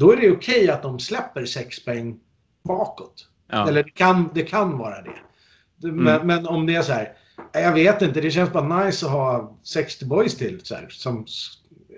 Då 0.00 0.12
är 0.12 0.16
det 0.16 0.30
okej 0.30 0.70
att 0.70 0.82
de 0.82 0.98
släpper 0.98 1.44
6 1.44 1.84
poäng 1.84 2.18
bakåt. 2.64 3.28
Ja. 3.50 3.68
Eller 3.68 3.82
det 3.82 3.90
kan, 3.90 4.30
det 4.34 4.42
kan 4.42 4.78
vara 4.78 5.02
det. 5.02 5.16
Men, 5.82 6.08
mm. 6.08 6.26
men, 6.26 6.46
om 6.46 6.66
det 6.66 6.74
är 6.74 6.82
så 6.82 6.92
här. 6.92 7.12
Jag 7.52 7.72
vet 7.72 8.02
inte, 8.02 8.20
det 8.20 8.30
känns 8.30 8.52
bara 8.52 8.84
nice 8.84 9.06
att 9.06 9.12
ha 9.12 9.56
60 9.62 10.04
boys 10.04 10.36
till. 10.36 10.60
Så 10.62 10.74
här, 10.74 10.86
som, 10.90 11.26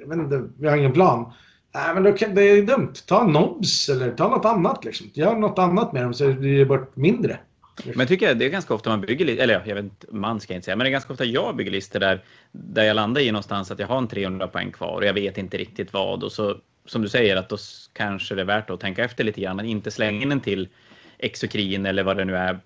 jag 0.01 0.09
vet 0.09 0.19
inte, 0.19 0.49
vi 0.59 0.69
har 0.69 0.77
ingen 0.77 0.93
plan. 0.93 1.33
Nej, 1.75 1.95
men 1.95 2.17
kan, 2.17 2.35
det 2.35 2.43
är 2.43 2.63
dumt. 2.63 2.93
Ta 3.07 3.27
nobs 3.27 3.89
eller 3.89 4.13
ta 4.13 4.29
något 4.29 4.45
annat. 4.45 4.85
Liksom. 4.85 5.07
Gör 5.13 5.37
något 5.37 5.59
annat 5.59 5.93
med 5.93 6.03
dem 6.03 6.15
så 6.15 6.25
det 6.25 6.35
blir 6.35 6.65
bort 6.65 6.97
mindre. 6.97 7.39
Men 7.85 7.99
jag 7.99 8.09
tycker 8.09 8.35
det 8.35 8.45
är 8.45 8.49
ganska 8.49 8.75
ofta 8.75 8.91
man 8.91 9.01
bygger 9.01 9.25
listor, 9.25 9.43
eller 9.43 9.63
jag 9.67 9.75
vet 9.75 9.85
inte, 9.85 10.07
man 10.11 10.41
ska 10.41 10.55
inte 10.55 10.65
säga, 10.65 10.77
men 10.77 10.85
det 10.85 10.89
är 10.89 10.93
ganska 10.93 11.13
ofta 11.13 11.25
jag 11.25 11.57
bygger 11.57 11.71
listor 11.71 12.01
där, 12.01 12.25
där 12.53 12.85
jag 12.85 12.95
landar 12.95 13.21
i 13.21 13.33
någonstans 13.33 13.71
att 13.71 13.79
jag 13.79 13.87
har 13.87 13.99
en 13.99 14.09
300 14.09 14.49
poäng 14.49 14.73
kvar 14.73 14.97
och 14.97 15.05
jag 15.05 15.15
vet 15.15 15.39
inte 15.39 15.59
riktigt 15.59 15.93
vad 15.93 16.25
och 16.25 16.33
så 16.33 16.57
som 16.87 17.03
du 17.03 17.09
säger, 17.09 17.37
att 17.37 17.49
då 17.49 17.57
kanske 17.93 18.35
det 18.35 18.41
är 18.41 18.47
värt 18.47 18.71
att 18.71 18.81
tänka 18.81 19.05
efter 19.05 19.25
lite 19.25 19.41
grann. 19.41 19.61
Att 19.61 19.67
inte 19.67 19.91
slänga 19.91 20.23
in 20.23 20.29
den 20.29 20.41
till 20.41 20.69
exokrin 21.19 21.87
eller 21.87 22.03
vad 22.03 22.17
det 22.17 22.25
nu 22.25 22.37
är. 22.37 22.61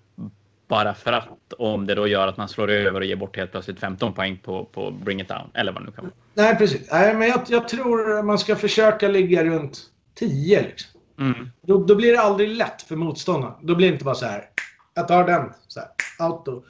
Bara 0.67 0.93
för 0.93 1.13
att 1.13 1.53
om 1.57 1.87
det 1.87 1.95
då 1.95 2.07
gör 2.07 2.27
att 2.27 2.37
man 2.37 2.49
slår 2.49 2.69
över 2.69 2.99
och 2.99 3.05
ger 3.05 3.15
bort 3.15 3.37
helt 3.37 3.51
plötsligt 3.51 3.79
15 3.79 4.13
poäng 4.13 4.39
på, 4.43 4.65
på 4.65 4.91
Bring 4.91 5.21
It 5.21 5.27
Down. 5.27 5.49
Eller 5.53 5.71
vad 5.71 5.81
det 5.81 5.85
nu 5.85 5.91
kan 5.91 6.03
vara. 6.03 6.13
Nej, 6.33 6.57
precis. 6.57 6.91
Nej, 6.91 7.15
men 7.15 7.27
jag, 7.27 7.41
jag 7.47 7.67
tror 7.67 8.23
man 8.23 8.39
ska 8.39 8.55
försöka 8.55 9.07
ligga 9.07 9.43
runt 9.43 9.79
10. 10.15 10.61
Liksom. 10.61 11.01
Mm. 11.19 11.49
Då, 11.61 11.83
då, 11.83 11.95
blir 11.95 12.11
det 12.11 12.19
aldrig 12.19 12.49
lätt 12.49 12.81
för 12.81 12.95
motståndaren. 12.95 13.53
Då 13.61 13.75
blir 13.75 13.87
det 13.87 13.93
inte 13.93 14.05
bara 14.05 14.15
så 14.15 14.25
här. 14.25 14.49
Jag 14.97 15.07
tar 15.07 15.23
den. 15.23 15.53
Så 15.67 15.79
här, 15.79 15.89
auto. 16.19 16.63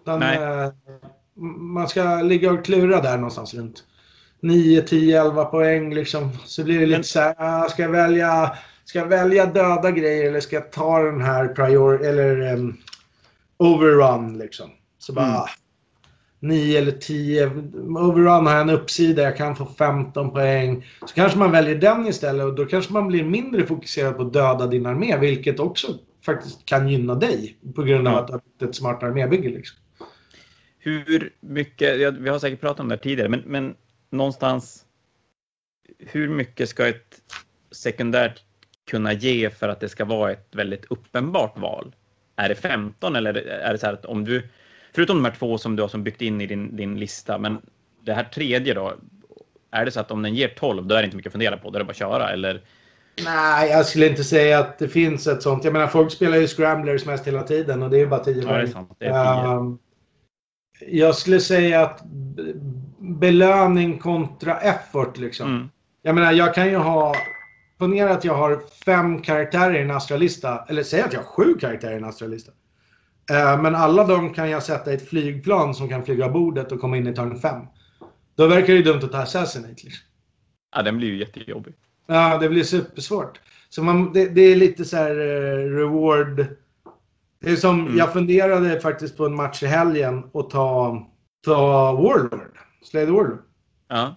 Utan, 0.00 0.22
eh, 0.22 0.72
man 1.58 1.88
ska 1.88 2.22
ligga 2.22 2.52
och 2.52 2.64
klura 2.64 3.00
där 3.00 3.16
någonstans 3.16 3.54
runt 3.54 3.84
9, 4.40 4.82
10, 4.82 5.20
11 5.20 5.44
poäng 5.44 5.94
liksom. 5.94 6.30
Så 6.44 6.64
blir 6.64 6.80
det 6.80 6.86
lite 6.86 7.02
så 7.02 7.20
här, 7.20 7.34
ah, 7.38 7.68
ska 7.68 7.82
jag 7.82 7.90
välja, 7.90 8.56
ska 8.84 8.98
jag 8.98 9.06
välja 9.06 9.46
döda 9.46 9.90
grejer 9.90 10.28
eller 10.28 10.40
ska 10.40 10.56
jag 10.56 10.72
ta 10.72 10.98
den 10.98 11.20
här 11.20 11.48
prior 11.48 12.04
eller 12.04 12.52
um, 12.54 12.76
overrun 13.56 14.38
liksom. 14.38 14.70
Så 14.98 15.12
bara 15.12 15.26
Mm. 15.26 15.46
9 16.40 16.78
eller 16.78 16.92
10. 16.92 17.46
Overrun 17.98 18.46
har 18.46 18.60
en 18.60 18.70
uppsida, 18.70 19.22
jag 19.22 19.36
kan 19.36 19.56
få 19.56 19.66
15 19.66 20.30
poäng. 20.30 20.86
Så 21.06 21.14
kanske 21.14 21.38
man 21.38 21.50
väljer 21.50 21.74
den 21.74 22.06
istället 22.06 22.46
och 22.46 22.54
då 22.54 22.64
kanske 22.64 22.92
man 22.92 23.08
blir 23.08 23.24
mindre 23.24 23.66
fokuserad 23.66 24.16
på 24.16 24.22
att 24.22 24.32
döda 24.32 24.66
din 24.66 24.86
armé, 24.86 25.16
vilket 25.16 25.60
också 25.60 25.88
faktiskt 26.24 26.64
kan 26.64 26.88
gynna 26.88 27.14
dig 27.14 27.56
på 27.74 27.82
grund 27.82 28.08
av 28.08 28.14
Ja. 28.14 28.20
att 28.20 28.26
du 28.26 28.32
har 28.32 28.40
byggt 28.40 28.62
ett 28.62 28.74
smart 28.74 29.02
armébygge. 29.02 29.48
Liksom. 29.48 29.78
Hur 30.78 31.32
mycket, 31.40 32.14
vi 32.18 32.28
har 32.28 32.38
säkert 32.38 32.60
pratat 32.60 32.80
om 32.80 32.88
det 32.88 32.94
här 32.94 33.02
tidigare, 33.02 33.28
men, 33.28 33.42
men 33.46 33.76
någonstans 34.10 34.84
hur 35.98 36.28
mycket 36.28 36.68
ska 36.68 36.88
ett 36.88 37.20
sekundärt 37.70 38.42
kunna 38.90 39.12
ge 39.12 39.50
för 39.50 39.68
att 39.68 39.80
det 39.80 39.88
ska 39.88 40.04
vara 40.04 40.32
ett 40.32 40.48
väldigt 40.52 40.84
uppenbart 40.84 41.58
val? 41.58 41.94
Är 42.36 42.48
det 42.48 42.54
15 42.54 43.16
eller 43.16 43.34
är 43.34 43.72
det 43.72 43.78
så 43.78 43.86
här 43.86 43.92
att 43.92 44.04
om 44.04 44.24
du, 44.24 44.48
förutom 44.92 45.16
de 45.16 45.24
här 45.24 45.36
två 45.38 45.58
som 45.58 45.76
du 45.76 45.82
har 45.82 45.88
som 45.88 46.04
byggt 46.04 46.22
in 46.22 46.40
i 46.40 46.46
din, 46.46 46.76
din 46.76 46.98
lista, 46.98 47.38
men 47.38 47.60
det 48.00 48.12
här 48.14 48.24
tredje 48.24 48.74
då, 48.74 48.94
är 49.70 49.84
det 49.84 49.90
så 49.90 50.00
att 50.00 50.10
om 50.10 50.22
den 50.22 50.34
ger 50.34 50.48
12 50.48 50.86
då 50.86 50.94
är 50.94 50.98
det 50.98 51.04
inte 51.04 51.16
mycket 51.16 51.30
att 51.30 51.32
fundera 51.32 51.56
på, 51.56 51.70
då 51.70 51.76
är 51.76 51.78
det 51.78 51.84
bara 51.84 51.90
att 51.90 51.96
köra 51.96 52.30
eller? 52.30 52.60
Nej, 53.24 53.70
jag 53.70 53.86
skulle 53.86 54.08
inte 54.08 54.24
säga 54.24 54.58
att 54.58 54.78
det 54.78 54.88
finns 54.88 55.26
ett 55.26 55.42
sånt. 55.42 55.64
Jag 55.64 55.72
menar, 55.72 55.86
folk 55.86 56.12
spelar 56.12 56.36
ju 56.36 56.48
scramblers 56.48 57.06
mest 57.06 57.26
hela 57.26 57.42
tiden 57.42 57.82
och 57.82 57.90
det 57.90 57.96
är 57.96 58.00
ju 58.00 58.06
bara 58.06 58.24
10 58.24 58.34
Ja, 58.34 58.48
det 58.48 58.54
är 58.54 58.58
poäng. 58.58 58.72
sant, 58.72 58.92
det 58.98 59.06
är 59.06 59.42
10. 59.42 59.52
Ehm, 59.52 59.78
jag 60.80 61.14
skulle 61.14 61.40
säga 61.40 61.82
att 61.82 62.02
belöning 62.98 63.98
kontra 63.98 64.60
effort 64.60 65.18
liksom. 65.18 65.48
Mm. 65.56 65.68
Jag 66.02 66.14
menar, 66.14 66.32
jag 66.32 66.54
kan 66.54 66.68
ju 66.68 66.76
ha... 66.76 67.14
Ponera 67.78 68.10
att 68.10 68.24
jag 68.24 68.34
har 68.34 68.60
fem 68.84 69.22
karaktärer 69.22 69.74
i 69.74 69.82
en 69.82 69.90
astralista. 69.90 70.64
Eller 70.68 70.82
säg 70.82 71.00
att 71.02 71.12
jag 71.12 71.20
har 71.20 71.26
sju 71.26 71.54
karaktärer 71.54 71.92
i 71.92 71.96
en 71.96 72.04
astralista. 72.04 72.52
Eh, 73.30 73.62
men 73.62 73.74
alla 73.74 74.04
de 74.04 74.34
kan 74.34 74.50
jag 74.50 74.62
sätta 74.62 74.92
i 74.92 74.94
ett 74.94 75.08
flygplan 75.08 75.74
som 75.74 75.88
kan 75.88 76.04
flyga 76.04 76.28
bordet 76.28 76.72
och 76.72 76.80
komma 76.80 76.96
in 76.96 77.06
i 77.06 77.14
turn 77.14 77.40
5. 77.40 77.66
Då 78.36 78.46
verkar 78.46 78.66
det 78.66 78.72
ju 78.72 78.82
dumt 78.82 79.00
att 79.02 79.12
ta 79.12 79.18
assassinate. 79.18 79.74
Liksom. 79.84 80.04
Ja, 80.76 80.82
den 80.82 80.96
blir 80.96 81.08
ju 81.08 81.18
jättejobbig. 81.18 81.74
Ja, 82.06 82.38
det 82.38 82.48
blir 82.48 82.64
supersvårt. 82.64 83.40
Så 83.68 83.82
man, 83.82 84.12
det, 84.12 84.28
det 84.28 84.40
är 84.40 84.56
lite 84.56 84.84
så 84.84 84.96
här 84.96 85.10
eh, 85.10 85.70
reward. 85.76 86.46
Det 87.40 87.50
är 87.50 87.56
som, 87.56 87.80
Mm. 87.80 87.96
jag 87.96 88.12
funderade 88.12 88.80
faktiskt 88.80 89.16
på 89.16 89.26
en 89.26 89.34
match 89.34 89.62
i 89.62 89.66
helgen 89.66 90.24
och 90.32 90.50
ta, 90.50 91.02
ta 91.44 91.92
Warlord. 91.92 92.58
Slay 92.82 93.06
the 93.06 93.10
Warlord. 93.12 93.42
Ja. 93.88 94.14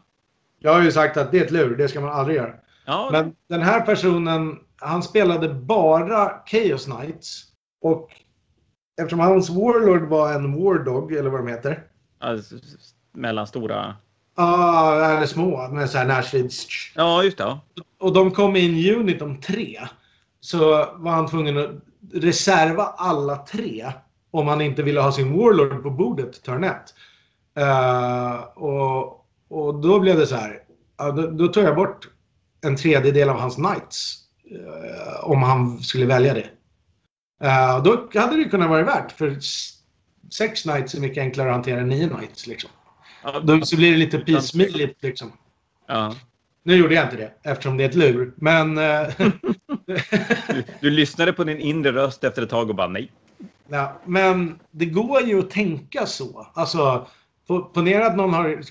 Jag 0.59 0.73
har 0.73 0.81
ju 0.81 0.91
sagt 0.91 1.17
att 1.17 1.31
det 1.31 1.39
är 1.39 1.45
ett 1.45 1.51
lur, 1.51 1.75
det 1.77 1.87
ska 1.87 2.01
man 2.01 2.09
aldrig 2.09 2.37
göra. 2.37 2.53
Ja, 2.85 3.09
Men 3.11 3.35
den 3.49 3.61
här 3.61 3.81
personen, 3.81 4.57
han 4.75 5.03
spelade 5.03 5.49
bara 5.53 6.31
Chaos 6.45 6.85
Knights. 6.85 7.43
Och 7.81 8.09
eftersom 9.01 9.19
hans 9.19 9.49
Warlord 9.49 10.01
var 10.09 10.33
en 10.33 10.63
Wardog, 10.63 11.11
eller 11.13 11.29
vad 11.29 11.39
de 11.39 11.47
heter. 11.47 11.83
alltså, 12.19 12.55
mellanstora. 13.13 13.95
Ja, 14.37 15.05
eller 15.05 15.25
små, 15.25 15.67
med 15.67 15.89
så 15.89 15.97
här 15.97 16.05
närstrids... 16.05 16.67
Ja, 16.95 17.23
just 17.23 17.37
det. 17.37 17.57
Och 17.99 18.13
de 18.13 18.31
kom 18.31 18.55
i 18.55 18.65
en 18.91 18.99
unit 18.99 19.21
om 19.21 19.41
tre. 19.41 19.79
Så 20.39 20.59
var 20.95 21.11
han 21.11 21.27
tvungen 21.27 21.57
att 21.57 21.69
reserva 22.13 22.83
alla 22.83 23.35
tre 23.35 23.91
om 24.31 24.47
han 24.47 24.61
inte 24.61 24.83
ville 24.83 25.01
ha 25.01 25.11
sin 25.11 25.37
Warlord 25.37 25.83
på 25.83 25.89
bordet 25.89 26.43
turn 26.43 26.63
1. 26.63 26.75
och, 28.55 29.25
och 29.49 29.75
då 29.81 29.99
blev 29.99 30.17
det 30.17 30.27
så 30.27 30.35
här. 30.35 30.59
Ja, 30.97 31.11
då, 31.11 31.27
då 31.27 31.47
tog 31.47 31.63
jag 31.63 31.75
bort 31.75 32.09
en 32.65 32.75
tredjedel 32.75 33.29
av 33.29 33.39
hans 33.39 33.55
Knights. 33.55 34.17
eh, 34.51 35.29
om 35.29 35.43
han 35.43 35.79
skulle 35.79 36.05
välja 36.05 36.33
det. 36.33 36.49
Eh, 37.43 37.83
då 37.83 38.09
hade 38.19 38.35
det 38.35 38.43
kunnat 38.49 38.69
vara 38.69 38.83
värt. 38.83 39.11
För 39.11 39.37
sex 40.33 40.61
Knights 40.61 40.95
är 40.95 40.99
mycket 41.01 41.21
enklare 41.21 41.49
att 41.49 41.55
hantera 41.55 41.79
än 41.79 41.89
nio 41.89 42.09
Knights. 42.09 42.47
Liksom. 42.47 42.69
Då 43.43 43.61
så 43.61 43.75
blir 43.75 43.91
det 43.91 43.97
lite 43.97 44.19
pismiligt 44.19 45.03
liksom. 45.03 45.31
ja. 45.87 46.15
Nu 46.63 46.75
gjorde 46.75 46.95
jag 46.95 47.05
inte 47.05 47.15
det 47.17 47.31
eftersom 47.43 47.77
det 47.77 47.83
är 47.83 47.89
ett 47.89 47.95
lur. 47.95 48.33
Men... 48.35 48.77
eh, 48.77 49.07
Du, 49.85 50.63
du 50.81 50.89
lyssnade 50.89 51.33
på 51.33 51.43
din 51.43 51.59
inre 51.59 51.91
röst 51.91 52.23
efter 52.23 52.41
ett 52.41 52.49
tag 52.49 52.69
och 52.69 52.75
bara 52.75 52.87
nej. 52.87 53.11
ja, 53.67 53.99
men 54.05 54.59
det 54.71 54.85
går 54.85 55.21
ju 55.21 55.39
att 55.39 55.49
tänka 55.49 56.05
så. 56.05 56.47
Alltså, 56.53 57.07
po- 57.47 57.63
ponera 57.73 58.07
att 58.07 58.15
någon 58.17 58.33
har 58.33 58.61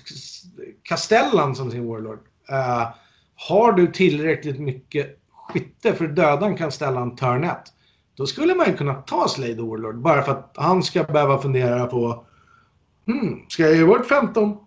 Castellan 0.83 1.55
som 1.55 1.71
sin 1.71 1.87
Warlord. 1.87 2.19
Eh, 2.49 2.87
har 3.35 3.71
du 3.71 3.87
tillräckligt 3.87 4.59
mycket 4.59 5.19
skytte 5.31 5.93
för 5.93 6.05
att 6.05 6.15
döda 6.15 6.45
en 6.45 6.57
Castellan 6.57 7.15
turn 7.15 7.43
1, 7.43 7.57
då 8.15 8.25
skulle 8.27 8.55
man 8.55 8.67
ju 8.67 8.77
kunna 8.77 8.93
ta 8.93 9.27
Slay 9.27 9.55
the 9.55 9.61
Warlord 9.61 9.97
bara 9.97 10.23
för 10.23 10.31
att 10.31 10.53
han 10.55 10.83
ska 10.83 11.03
behöva 11.03 11.41
fundera 11.41 11.85
på 11.85 12.25
hmm, 13.07 13.45
ska 13.47 13.63
jag 13.63 13.75
ge 13.75 13.85
bort 13.85 14.07
15 14.07 14.57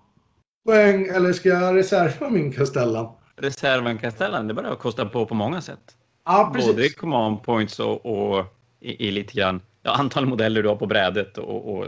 poäng 0.65 1.07
eller 1.07 1.33
ska 1.33 1.49
jag 1.49 1.77
reserva 1.77 2.31
min 2.31 2.53
Castellan? 2.53 3.09
Reserven 3.37 3.99
Castellan, 3.99 4.49
det 4.49 4.55
börjar 4.55 4.75
kosta 4.75 5.07
på 5.07 5.27
på 5.27 5.35
många 5.35 5.61
sätt. 5.61 5.97
Ja, 6.25 6.51
precis. 6.55 6.73
Både 6.73 6.89
command 6.89 7.43
points 7.43 7.81
och, 7.81 8.07
och 8.07 8.45
i, 8.81 9.09
i 9.09 9.11
lite 9.11 9.35
grann 9.35 9.61
ja, 9.83 9.91
antal 9.91 10.27
modeller 10.27 10.63
du 10.63 10.69
har 10.69 10.77
på 10.77 10.87
brädet 10.87 11.39
och, 11.39 11.75
och 11.75 11.87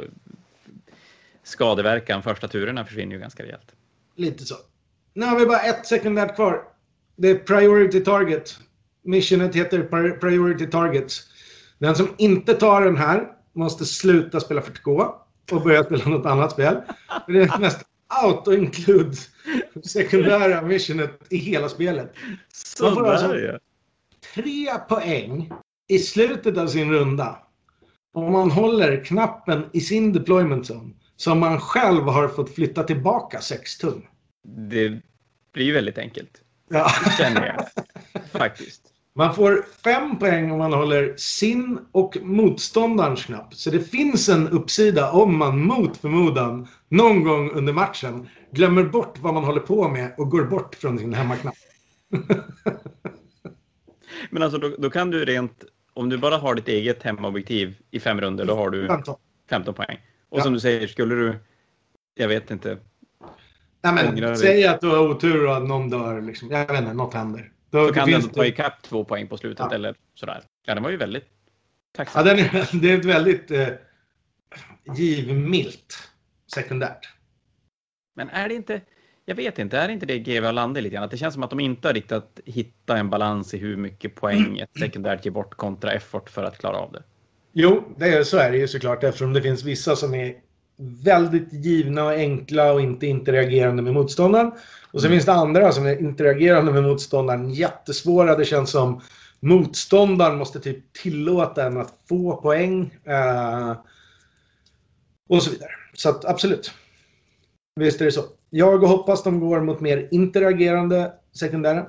skadeverkan 1.43 2.23
första 2.23 2.49
turerna 2.49 2.85
försvinner 2.85 3.15
ju 3.15 3.21
ganska 3.21 3.43
rejält. 3.43 3.75
Lite 4.17 4.45
så. 4.45 4.55
Nu 5.15 5.27
har 5.27 5.39
vi 5.39 5.47
bara 5.47 5.61
ett 5.61 5.87
sekundärt 5.87 6.35
kvar. 6.35 6.63
Det 7.17 7.31
är 7.31 7.35
Priority 7.35 8.01
Target. 8.01 8.59
Missionet 9.03 9.55
heter 9.55 9.79
Pri- 9.79 10.19
Priority 10.19 10.67
Targets. 10.67 11.29
Den 11.79 11.95
som 11.95 12.09
inte 12.19 12.55
tar 12.55 12.81
den 12.85 12.97
här 12.97 13.29
måste 13.53 13.85
sluta 13.85 14.41
spela 14.41 14.61
40K 14.61 15.13
och 15.51 15.63
börja 15.63 15.85
spela 15.85 16.05
något 16.05 16.27
annat 16.27 16.53
spel. 16.53 16.77
Det 17.27 17.33
är 17.33 17.47
det 17.47 17.59
mest 17.59 17.81
auto-include 18.09 19.17
sekundära 19.85 20.63
missionet 20.63 21.21
i 21.31 21.37
hela 21.37 21.69
spelet. 21.69 22.13
Man 22.81 22.95
får 22.95 23.09
alltså-. 23.09 23.59
Tre 24.35 24.79
poäng 24.89 25.53
i 25.89 25.99
slutet 25.99 26.59
av 26.59 26.67
sin 26.67 26.93
runda. 26.93 27.39
Om 28.15 28.33
man 28.33 28.51
håller 28.51 29.05
knappen 29.05 29.65
i 29.73 29.81
sin 29.81 30.13
deployment 30.13 30.71
zone 30.71 30.95
som 31.17 31.39
man 31.39 31.61
själv 31.61 32.03
har 32.03 32.29
fått 32.29 32.55
flytta 32.55 32.83
tillbaka 32.83 33.41
6 33.41 33.79
tum. 33.79 34.03
Det 34.45 35.01
blir 35.53 35.73
väldigt 35.73 35.99
enkelt, 35.99 36.41
Ja. 36.71 36.91
känner 37.19 37.47
jag. 37.47 37.67
Faktiskt. 38.31 38.83
Man 39.15 39.35
får 39.35 39.65
fem 39.85 40.19
poäng 40.19 40.51
om 40.51 40.59
man 40.59 40.73
håller 40.73 41.15
sin 41.17 41.79
och 41.93 42.17
motståndarens 42.23 43.25
knapp. 43.25 43.55
Så 43.55 43.71
det 43.71 43.81
finns 43.81 44.29
en 44.29 44.49
uppsida 44.49 45.11
om 45.11 45.39
man 45.39 45.63
mot 45.65 45.97
förmodan 45.97 46.69
någon 46.89 47.25
gång 47.25 47.51
under 47.51 47.73
matchen 47.73 48.29
glömmer 48.53 48.85
bort 48.85 49.19
vad 49.19 49.35
man 49.35 49.45
håller 49.45 49.61
på 49.61 49.89
med 49.89 50.15
och 50.19 50.31
går 50.31 50.45
bort 50.45 50.75
från 50.75 50.99
sin 50.99 51.15
hemmaknapp. 51.15 51.55
Men 54.31 54.43
alltså 54.43 54.59
då, 54.59 54.69
då 54.79 54.91
kan 54.91 55.11
du 55.11 55.25
rent, 55.25 55.65
om 55.95 56.09
du 56.09 56.19
bara 56.19 56.37
har 56.37 56.55
ditt 56.55 56.69
eget 56.69 57.03
hemobjektiv 57.03 57.77
i 57.91 58.01
fem 58.01 58.21
runder, 58.21 58.45
då 58.45 58.55
har 58.55 58.71
du 58.71 58.87
Vänta. 58.87 59.17
15 59.51 59.75
poäng. 59.75 59.99
Och 60.29 60.39
Ja. 60.39 60.43
som 60.43 60.53
du 60.53 60.61
säger, 60.61 60.87
skulle 60.87 61.15
du, 61.15 61.39
jag 62.15 62.29
vet 62.29 62.51
inte, 62.51 62.79
Nej, 63.85 64.13
men, 64.15 64.37
säg 64.37 64.67
att 64.67 64.81
du 64.81 64.89
har 64.89 65.09
otur 65.09 65.47
och 65.47 65.57
att 65.57 65.63
någon 65.69 65.91
dör. 65.91 66.21
Liksom. 66.21 66.51
Jag 66.51 66.67
vet 66.67 66.81
inte, 66.81 66.93
något 66.93 67.15
händer. 67.15 67.53
Då, 67.73 67.89
så 67.89 67.95
kan 67.95 68.13
ändå 68.15 68.29
ta 68.29 68.47
ikapp 68.47 68.83
två 68.83 69.05
poäng 69.05 69.29
på 69.29 69.37
slutet 69.37 69.67
Ja. 69.71 69.75
eller 69.75 69.95
sådär. 70.15 70.43
Ja, 70.67 70.75
den 70.75 70.83
var 70.83 70.91
ju 70.91 70.97
väldigt 70.97 71.25
Ja, 71.25 72.05
tacksam. 72.05 72.25
den 72.25 72.39
är, 72.39 72.69
det 72.83 72.91
är 72.93 72.99
ett 72.99 73.05
väldigt 73.05 73.51
eh, 73.51 73.69
givmilt 74.97 76.09
sekundärt. 76.55 77.09
Men 78.17 78.29
är 78.29 78.49
det 78.49 78.55
inte, 78.55 78.81
jag 79.25 79.35
vet 79.35 79.59
inte, 79.59 79.79
är 79.79 79.87
det 79.89 79.93
inte 79.95 80.07
det 80.07 80.19
GW 80.19 80.47
har 80.47 80.53
landat 80.53 80.83
lite 80.83 80.95
grann? 80.95 81.05
Att 81.05 81.11
det 81.11 81.17
känns 81.17 81.35
som 81.35 81.43
att 81.43 81.51
de 81.51 81.61
inte 81.61 81.89
har 81.89 81.95
riktigt 81.95 82.41
hittat 82.45 82.99
en 82.99 83.11
balans 83.11 83.55
i 83.55 83.59
hur 83.59 83.77
mycket 83.77 84.15
poäng 84.15 84.59
ett 84.63 84.79
sekundärt 84.79 85.25
ger 85.25 85.33
bort 85.33 85.55
kontra 85.55 85.93
effort 85.93 86.31
för 86.31 86.45
att 86.45 86.59
klara 86.59 86.77
av 86.77 86.93
det. 86.93 87.03
Jo, 87.53 87.95
det 87.97 88.09
är, 88.09 88.23
så 88.25 88.37
är 88.37 88.51
det 88.51 88.57
ju 88.59 88.69
såklart 88.69 89.05
eftersom 89.05 89.33
det 89.33 89.43
finns 89.43 89.65
vissa 89.65 89.97
som 89.97 90.15
är 90.15 90.35
väldigt 91.05 91.53
givna 91.53 92.05
och 92.05 92.11
enkla 92.13 92.73
och 92.73 92.81
inte 92.81 93.07
interagerande 93.07 93.83
med 93.83 93.93
motståndaren. 93.95 94.53
Och 94.93 95.01
sen 95.01 95.09
Mm. 95.09 95.17
finns 95.19 95.27
det 95.27 95.33
andra 95.33 95.73
som 95.73 95.87
är 95.87 96.01
interagerande 96.01 96.73
med 96.73 96.83
motståndaren 96.83 97.51
jättesvåra. 97.51 98.37
Det 98.37 98.45
känns 98.45 98.71
som 98.71 99.01
motståndaren 99.41 100.39
måste 100.39 100.61
typ 100.61 100.93
tillåta 100.93 101.67
en 101.67 101.77
att 101.77 101.95
få 102.09 102.37
poäng. 102.37 102.95
Eh, 103.05 103.77
och 105.29 105.43
så 105.43 105.51
vidare. 105.51 105.71
Så 105.95 106.09
att 106.09 106.25
absolut. 106.25 106.73
Visst 107.81 108.01
är 108.01 108.05
det 108.05 108.13
så. 108.13 108.23
Jag 108.51 108.79
hoppas 108.79 109.23
de 109.23 109.41
går 109.41 109.61
mot 109.61 109.81
mer 109.81 110.09
interagerande 110.11 111.13
sekundära. 111.33 111.87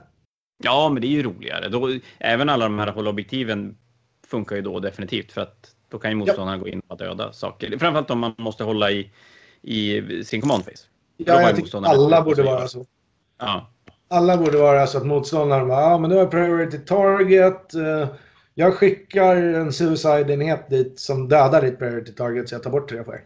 Ja, 0.64 0.90
men 0.90 1.02
det 1.02 1.08
är 1.08 1.10
ju 1.10 1.24
roligare. 1.24 1.70
Då, 1.70 1.90
även 2.20 2.50
alla 2.50 2.66
de 2.66 2.80
här 2.80 2.88
hållobjektiven 2.88 3.78
funkar 4.28 4.56
ju 4.56 4.62
då 4.62 4.80
definitivt 4.80 5.32
för 5.32 5.42
att 5.42 5.76
då 5.90 6.00
kan 6.00 6.12
ju 6.12 6.18
motståndarna 6.18 6.58
gå 6.58 6.68
in 6.68 6.82
och 6.88 6.98
döda 6.98 7.34
saker. 7.34 7.70
Framförallt 7.70 8.12
om 8.12 8.20
man 8.20 8.36
måste 8.38 8.64
hålla 8.64 8.92
i, 8.92 9.12
i 9.62 10.24
sin 10.24 10.42
command 10.42 10.64
har 10.64 10.74
Ja, 11.18 11.42
jag 11.42 11.50
tycker 11.50 11.62
motståndaren 11.62 12.00
alla 12.00 12.22
borde 12.22 12.44
vara 12.44 12.68
så. 12.68 12.86
Ja, 13.46 13.70
alla 14.08 14.38
borde 14.38 14.58
vara 14.58 14.88
så 14.88 14.98
att 14.98 15.06
motståndaren 15.06 15.68
bara, 15.68 15.82
ja 15.82 15.98
men 15.98 16.10
du 16.10 16.16
har 16.16 16.26
priority 16.26 16.78
target. 16.78 17.74
eh, 17.74 18.08
Jag 18.56 18.74
skickar 18.74 19.36
en 19.36 19.72
suicide-enhet 19.72 20.70
dit 20.70 21.00
som 21.00 21.28
dödar 21.30 21.62
ditt 21.62 21.80
priority 21.80 22.12
target 22.12 22.50
så 22.50 22.56
jag 22.56 22.64
tar 22.64 22.72
bort 22.72 22.90
tre 22.90 23.04
poäng. 23.04 23.22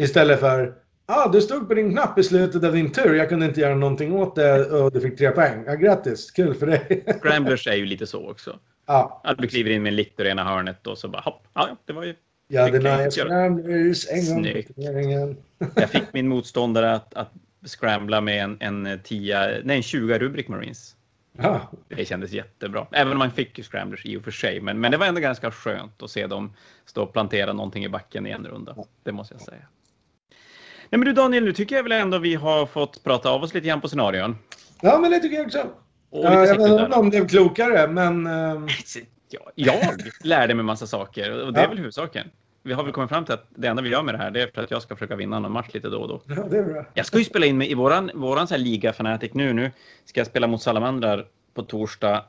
Istället 0.00 0.40
för 0.40 0.74
ah, 1.06 1.28
du 1.28 1.40
stod 1.40 1.68
på 1.68 1.74
din 1.74 1.92
knapp 1.92 2.18
i 2.18 2.22
slutet 2.22 2.64
av 2.64 2.72
din 2.72 2.92
tur. 2.92 3.14
Jag 3.14 3.28
kunde 3.28 3.46
inte 3.46 3.60
göra 3.60 3.74
någonting 3.74 4.12
åt 4.14 4.34
det 4.34 4.64
och 4.70 4.92
du 4.92 5.00
fick 5.00 5.18
tre 5.18 5.30
poäng. 5.30 5.64
Ja, 5.66 5.74
grattis, 5.74 6.30
kul 6.30 6.54
för 6.54 6.66
dig. 6.66 7.04
Scramblers 7.22 7.66
är 7.66 7.74
ju 7.74 7.86
lite 7.86 8.06
så 8.06 8.30
också. 8.30 8.58
ja, 8.86 9.20
Att 9.24 9.38
du 9.38 9.48
kliver 9.48 9.70
in 9.70 9.82
med 9.82 9.90
en 9.90 9.96
liktor 9.96 10.26
i 10.26 10.30
ena 10.30 10.44
hörnet 10.44 10.86
och 10.86 10.98
så 10.98 11.08
bara 11.08 11.22
hopp. 11.22 11.42
Ja, 11.54 11.66
ja, 11.68 11.76
det 11.84 11.92
var 11.92 12.04
ju. 12.04 12.14
jag 12.48 12.68
jag 12.74 12.82
Nia 12.82 13.04
inte 13.04 13.20
göra. 13.20 13.28
Scramblers 13.28 14.08
en 14.10 14.34
gång 14.34 14.52
på 14.66 14.72
turneringen. 14.72 15.36
Jag 15.74 15.90
fick 15.90 16.12
min 16.12 16.28
motståndare 16.28 16.92
att, 16.94 17.14
att 17.14 17.30
scrambla 17.64 18.20
med 18.20 18.44
en, 18.44 18.56
en 18.86 19.00
10, 19.04 19.60
nej 19.64 19.76
en 19.76 19.82
20 19.82 20.18
Rubrik 20.18 20.48
Marines. 20.48 20.96
Ja, 21.38 21.70
Det 21.88 22.04
kändes 22.04 22.32
jättebra. 22.32 22.86
Även 22.92 23.12
om 23.12 23.18
man 23.18 23.30
fick 23.30 23.58
ju 23.58 23.64
scramblers 23.64 24.04
i 24.06 24.16
och 24.16 24.24
för 24.24 24.30
sig. 24.30 24.60
Men, 24.60 24.80
men 24.80 24.90
det 24.90 24.96
var 24.96 25.06
ändå 25.06 25.20
ganska 25.20 25.50
skönt 25.50 26.02
att 26.02 26.10
se 26.10 26.26
dem 26.26 26.52
stå 26.86 27.02
och 27.02 27.12
plantera 27.12 27.52
någonting 27.52 27.84
i 27.84 27.88
backen 27.88 28.26
i 28.26 28.30
en 28.30 28.46
runda. 28.46 28.76
Det 29.02 29.12
måste 29.12 29.34
jag 29.34 29.40
säga. 29.40 29.62
Nej, 30.90 30.98
men 30.98 31.00
du 31.00 31.12
Daniel, 31.12 31.44
nu 31.44 31.52
tycker 31.52 31.76
jag 31.76 31.82
väl 31.82 31.92
ändå 31.92 32.18
vi 32.18 32.34
har 32.34 32.66
fått 32.66 33.04
prata 33.04 33.30
av 33.30 33.42
oss 33.42 33.54
lite 33.54 33.66
grann 33.68 33.80
på 33.80 33.88
scenarion. 33.88 34.38
ja 34.82 34.98
men 34.98 35.10
det 35.10 35.18
tycker 35.18 35.36
jag 35.36 35.46
också. 35.46 35.58
Och 36.10 36.24
Ja, 36.24 36.32
jag 36.32 36.40
vet 36.58 36.70
inte 36.70 36.84
om 36.84 36.90
de 36.90 37.10
blev 37.10 37.28
klokare, 37.28 37.88
men... 37.88 38.28
Ja, 39.34 39.50
jag 39.54 40.00
lärde 40.24 40.54
mig 40.54 40.64
massa 40.64 40.86
saker 40.86 41.44
och 41.44 41.52
det 41.52 41.58
är 41.60 41.62
Ja. 41.62 41.68
väl 41.68 41.78
huvudsaken. 41.78 42.30
Vi 42.62 42.72
har 42.72 42.82
väl 42.84 42.92
kommit 42.92 43.10
fram 43.10 43.24
till 43.24 43.34
att 43.34 43.46
det 43.50 43.68
enda 43.68 43.82
vi 43.82 43.88
gör 43.88 44.02
med 44.02 44.14
det 44.14 44.18
här 44.18 44.30
det 44.30 44.42
är 44.42 44.46
för 44.54 44.62
att 44.62 44.70
jag 44.70 44.82
ska 44.82 44.96
försöka 44.96 45.16
vinna 45.16 45.38
någon 45.38 45.52
match 45.52 45.68
lite 45.72 45.88
då 45.88 45.98
och 46.00 46.08
då. 46.08 46.20
ja, 46.26 46.42
det 46.50 46.58
är 46.58 46.62
bra. 46.64 46.84
Jag 46.94 47.06
ska 47.06 47.18
ju 47.18 47.24
spela 47.24 47.46
in 47.46 47.58
mig 47.58 47.70
i 47.70 47.74
våran, 47.74 48.10
våran 48.14 48.48
så 48.48 48.54
här 48.54 48.58
liga 48.58 48.92
Fanatic 48.92 49.34
nu. 49.34 49.52
Nu 49.52 49.70
ska 50.04 50.20
jag 50.20 50.26
spela 50.26 50.46
mot 50.46 50.62
Salamandrar 50.62 51.26
på 51.54 51.62
torsdag 51.62 52.24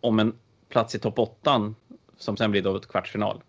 om 0.00 0.18
en 0.18 0.32
plats 0.68 0.94
i 0.94 0.98
topp 0.98 1.18
8 1.18 1.74
som 2.16 2.36
sen 2.36 2.50
blir 2.50 2.62
då 2.62 2.76
ett 2.76 2.88
kvartsfinal. 2.88 3.40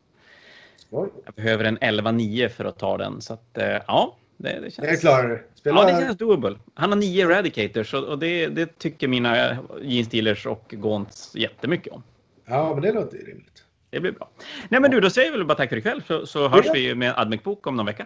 Oj, 0.89 1.09
Jag 1.25 1.33
behöver 1.33 1.63
en 1.63 1.77
11-9 1.77 2.49
för 2.49 2.65
att 2.65 2.77
ta 2.79 2.97
den 2.97 3.21
så 3.21 3.33
att 3.33 3.57
eh, 3.57 3.65
ja, 3.87 4.15
det, 4.37 4.49
det 4.49 4.59
det 4.59 4.71
känns. 4.71 4.99
klarar 4.99 5.27
du. 5.29 5.43
Ja, 5.63 5.85
det 5.85 5.91
känns 6.05 6.17
doable. 6.17 6.55
Han 6.73 6.89
har 6.89 6.97
nio 6.97 7.25
eradicators 7.25 7.93
och 7.93 8.03
och 8.03 8.19
det, 8.19 8.47
det 8.47 8.79
tycker 8.79 9.07
mina 9.07 9.57
Gene 9.81 10.05
Steelers 10.05 10.45
och 10.45 10.63
Gaunts 10.69 11.35
jättemycket 11.35 11.93
om. 11.93 12.03
ja, 12.45 12.73
men 12.73 12.81
det 12.83 12.91
låter 12.91 13.17
ju 13.17 13.23
rimligt. 13.23 13.63
Det 13.89 13.99
blir 13.99 14.11
bra. 14.11 14.29
Nej 14.69 14.81
men 14.81 14.91
du, 14.91 14.99
då 14.99 15.09
säger 15.09 15.31
vi 15.31 15.37
väl 15.37 15.47
bara 15.47 15.57
tack 15.57 15.69
för 15.69 15.77
ikväll 15.77 16.03
så, 16.07 16.25
så 16.25 16.47
hörs 16.47 16.65
vi 16.73 16.95
med 16.95 17.13
Admec 17.17 17.43
Bok 17.43 17.67
om 17.67 17.75
någon 17.75 17.85
vecka. 17.85 18.05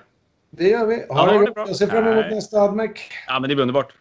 Det 0.49 0.69
gör 0.69 0.85
vi. 0.85 1.05
Ha 1.09 1.33
Ja, 1.33 1.39
det 1.39 1.51
bra. 1.51 1.67
Jag 1.67 1.75
ser 1.75 1.87
fram 1.87 2.07
emot 2.07 2.25
nästa 2.31 2.57
Admec. 2.61 2.91
Ja, 3.27 3.39
men 3.39 3.49
det 3.49 3.55
blir 3.55 3.61
underbart. 3.63 3.93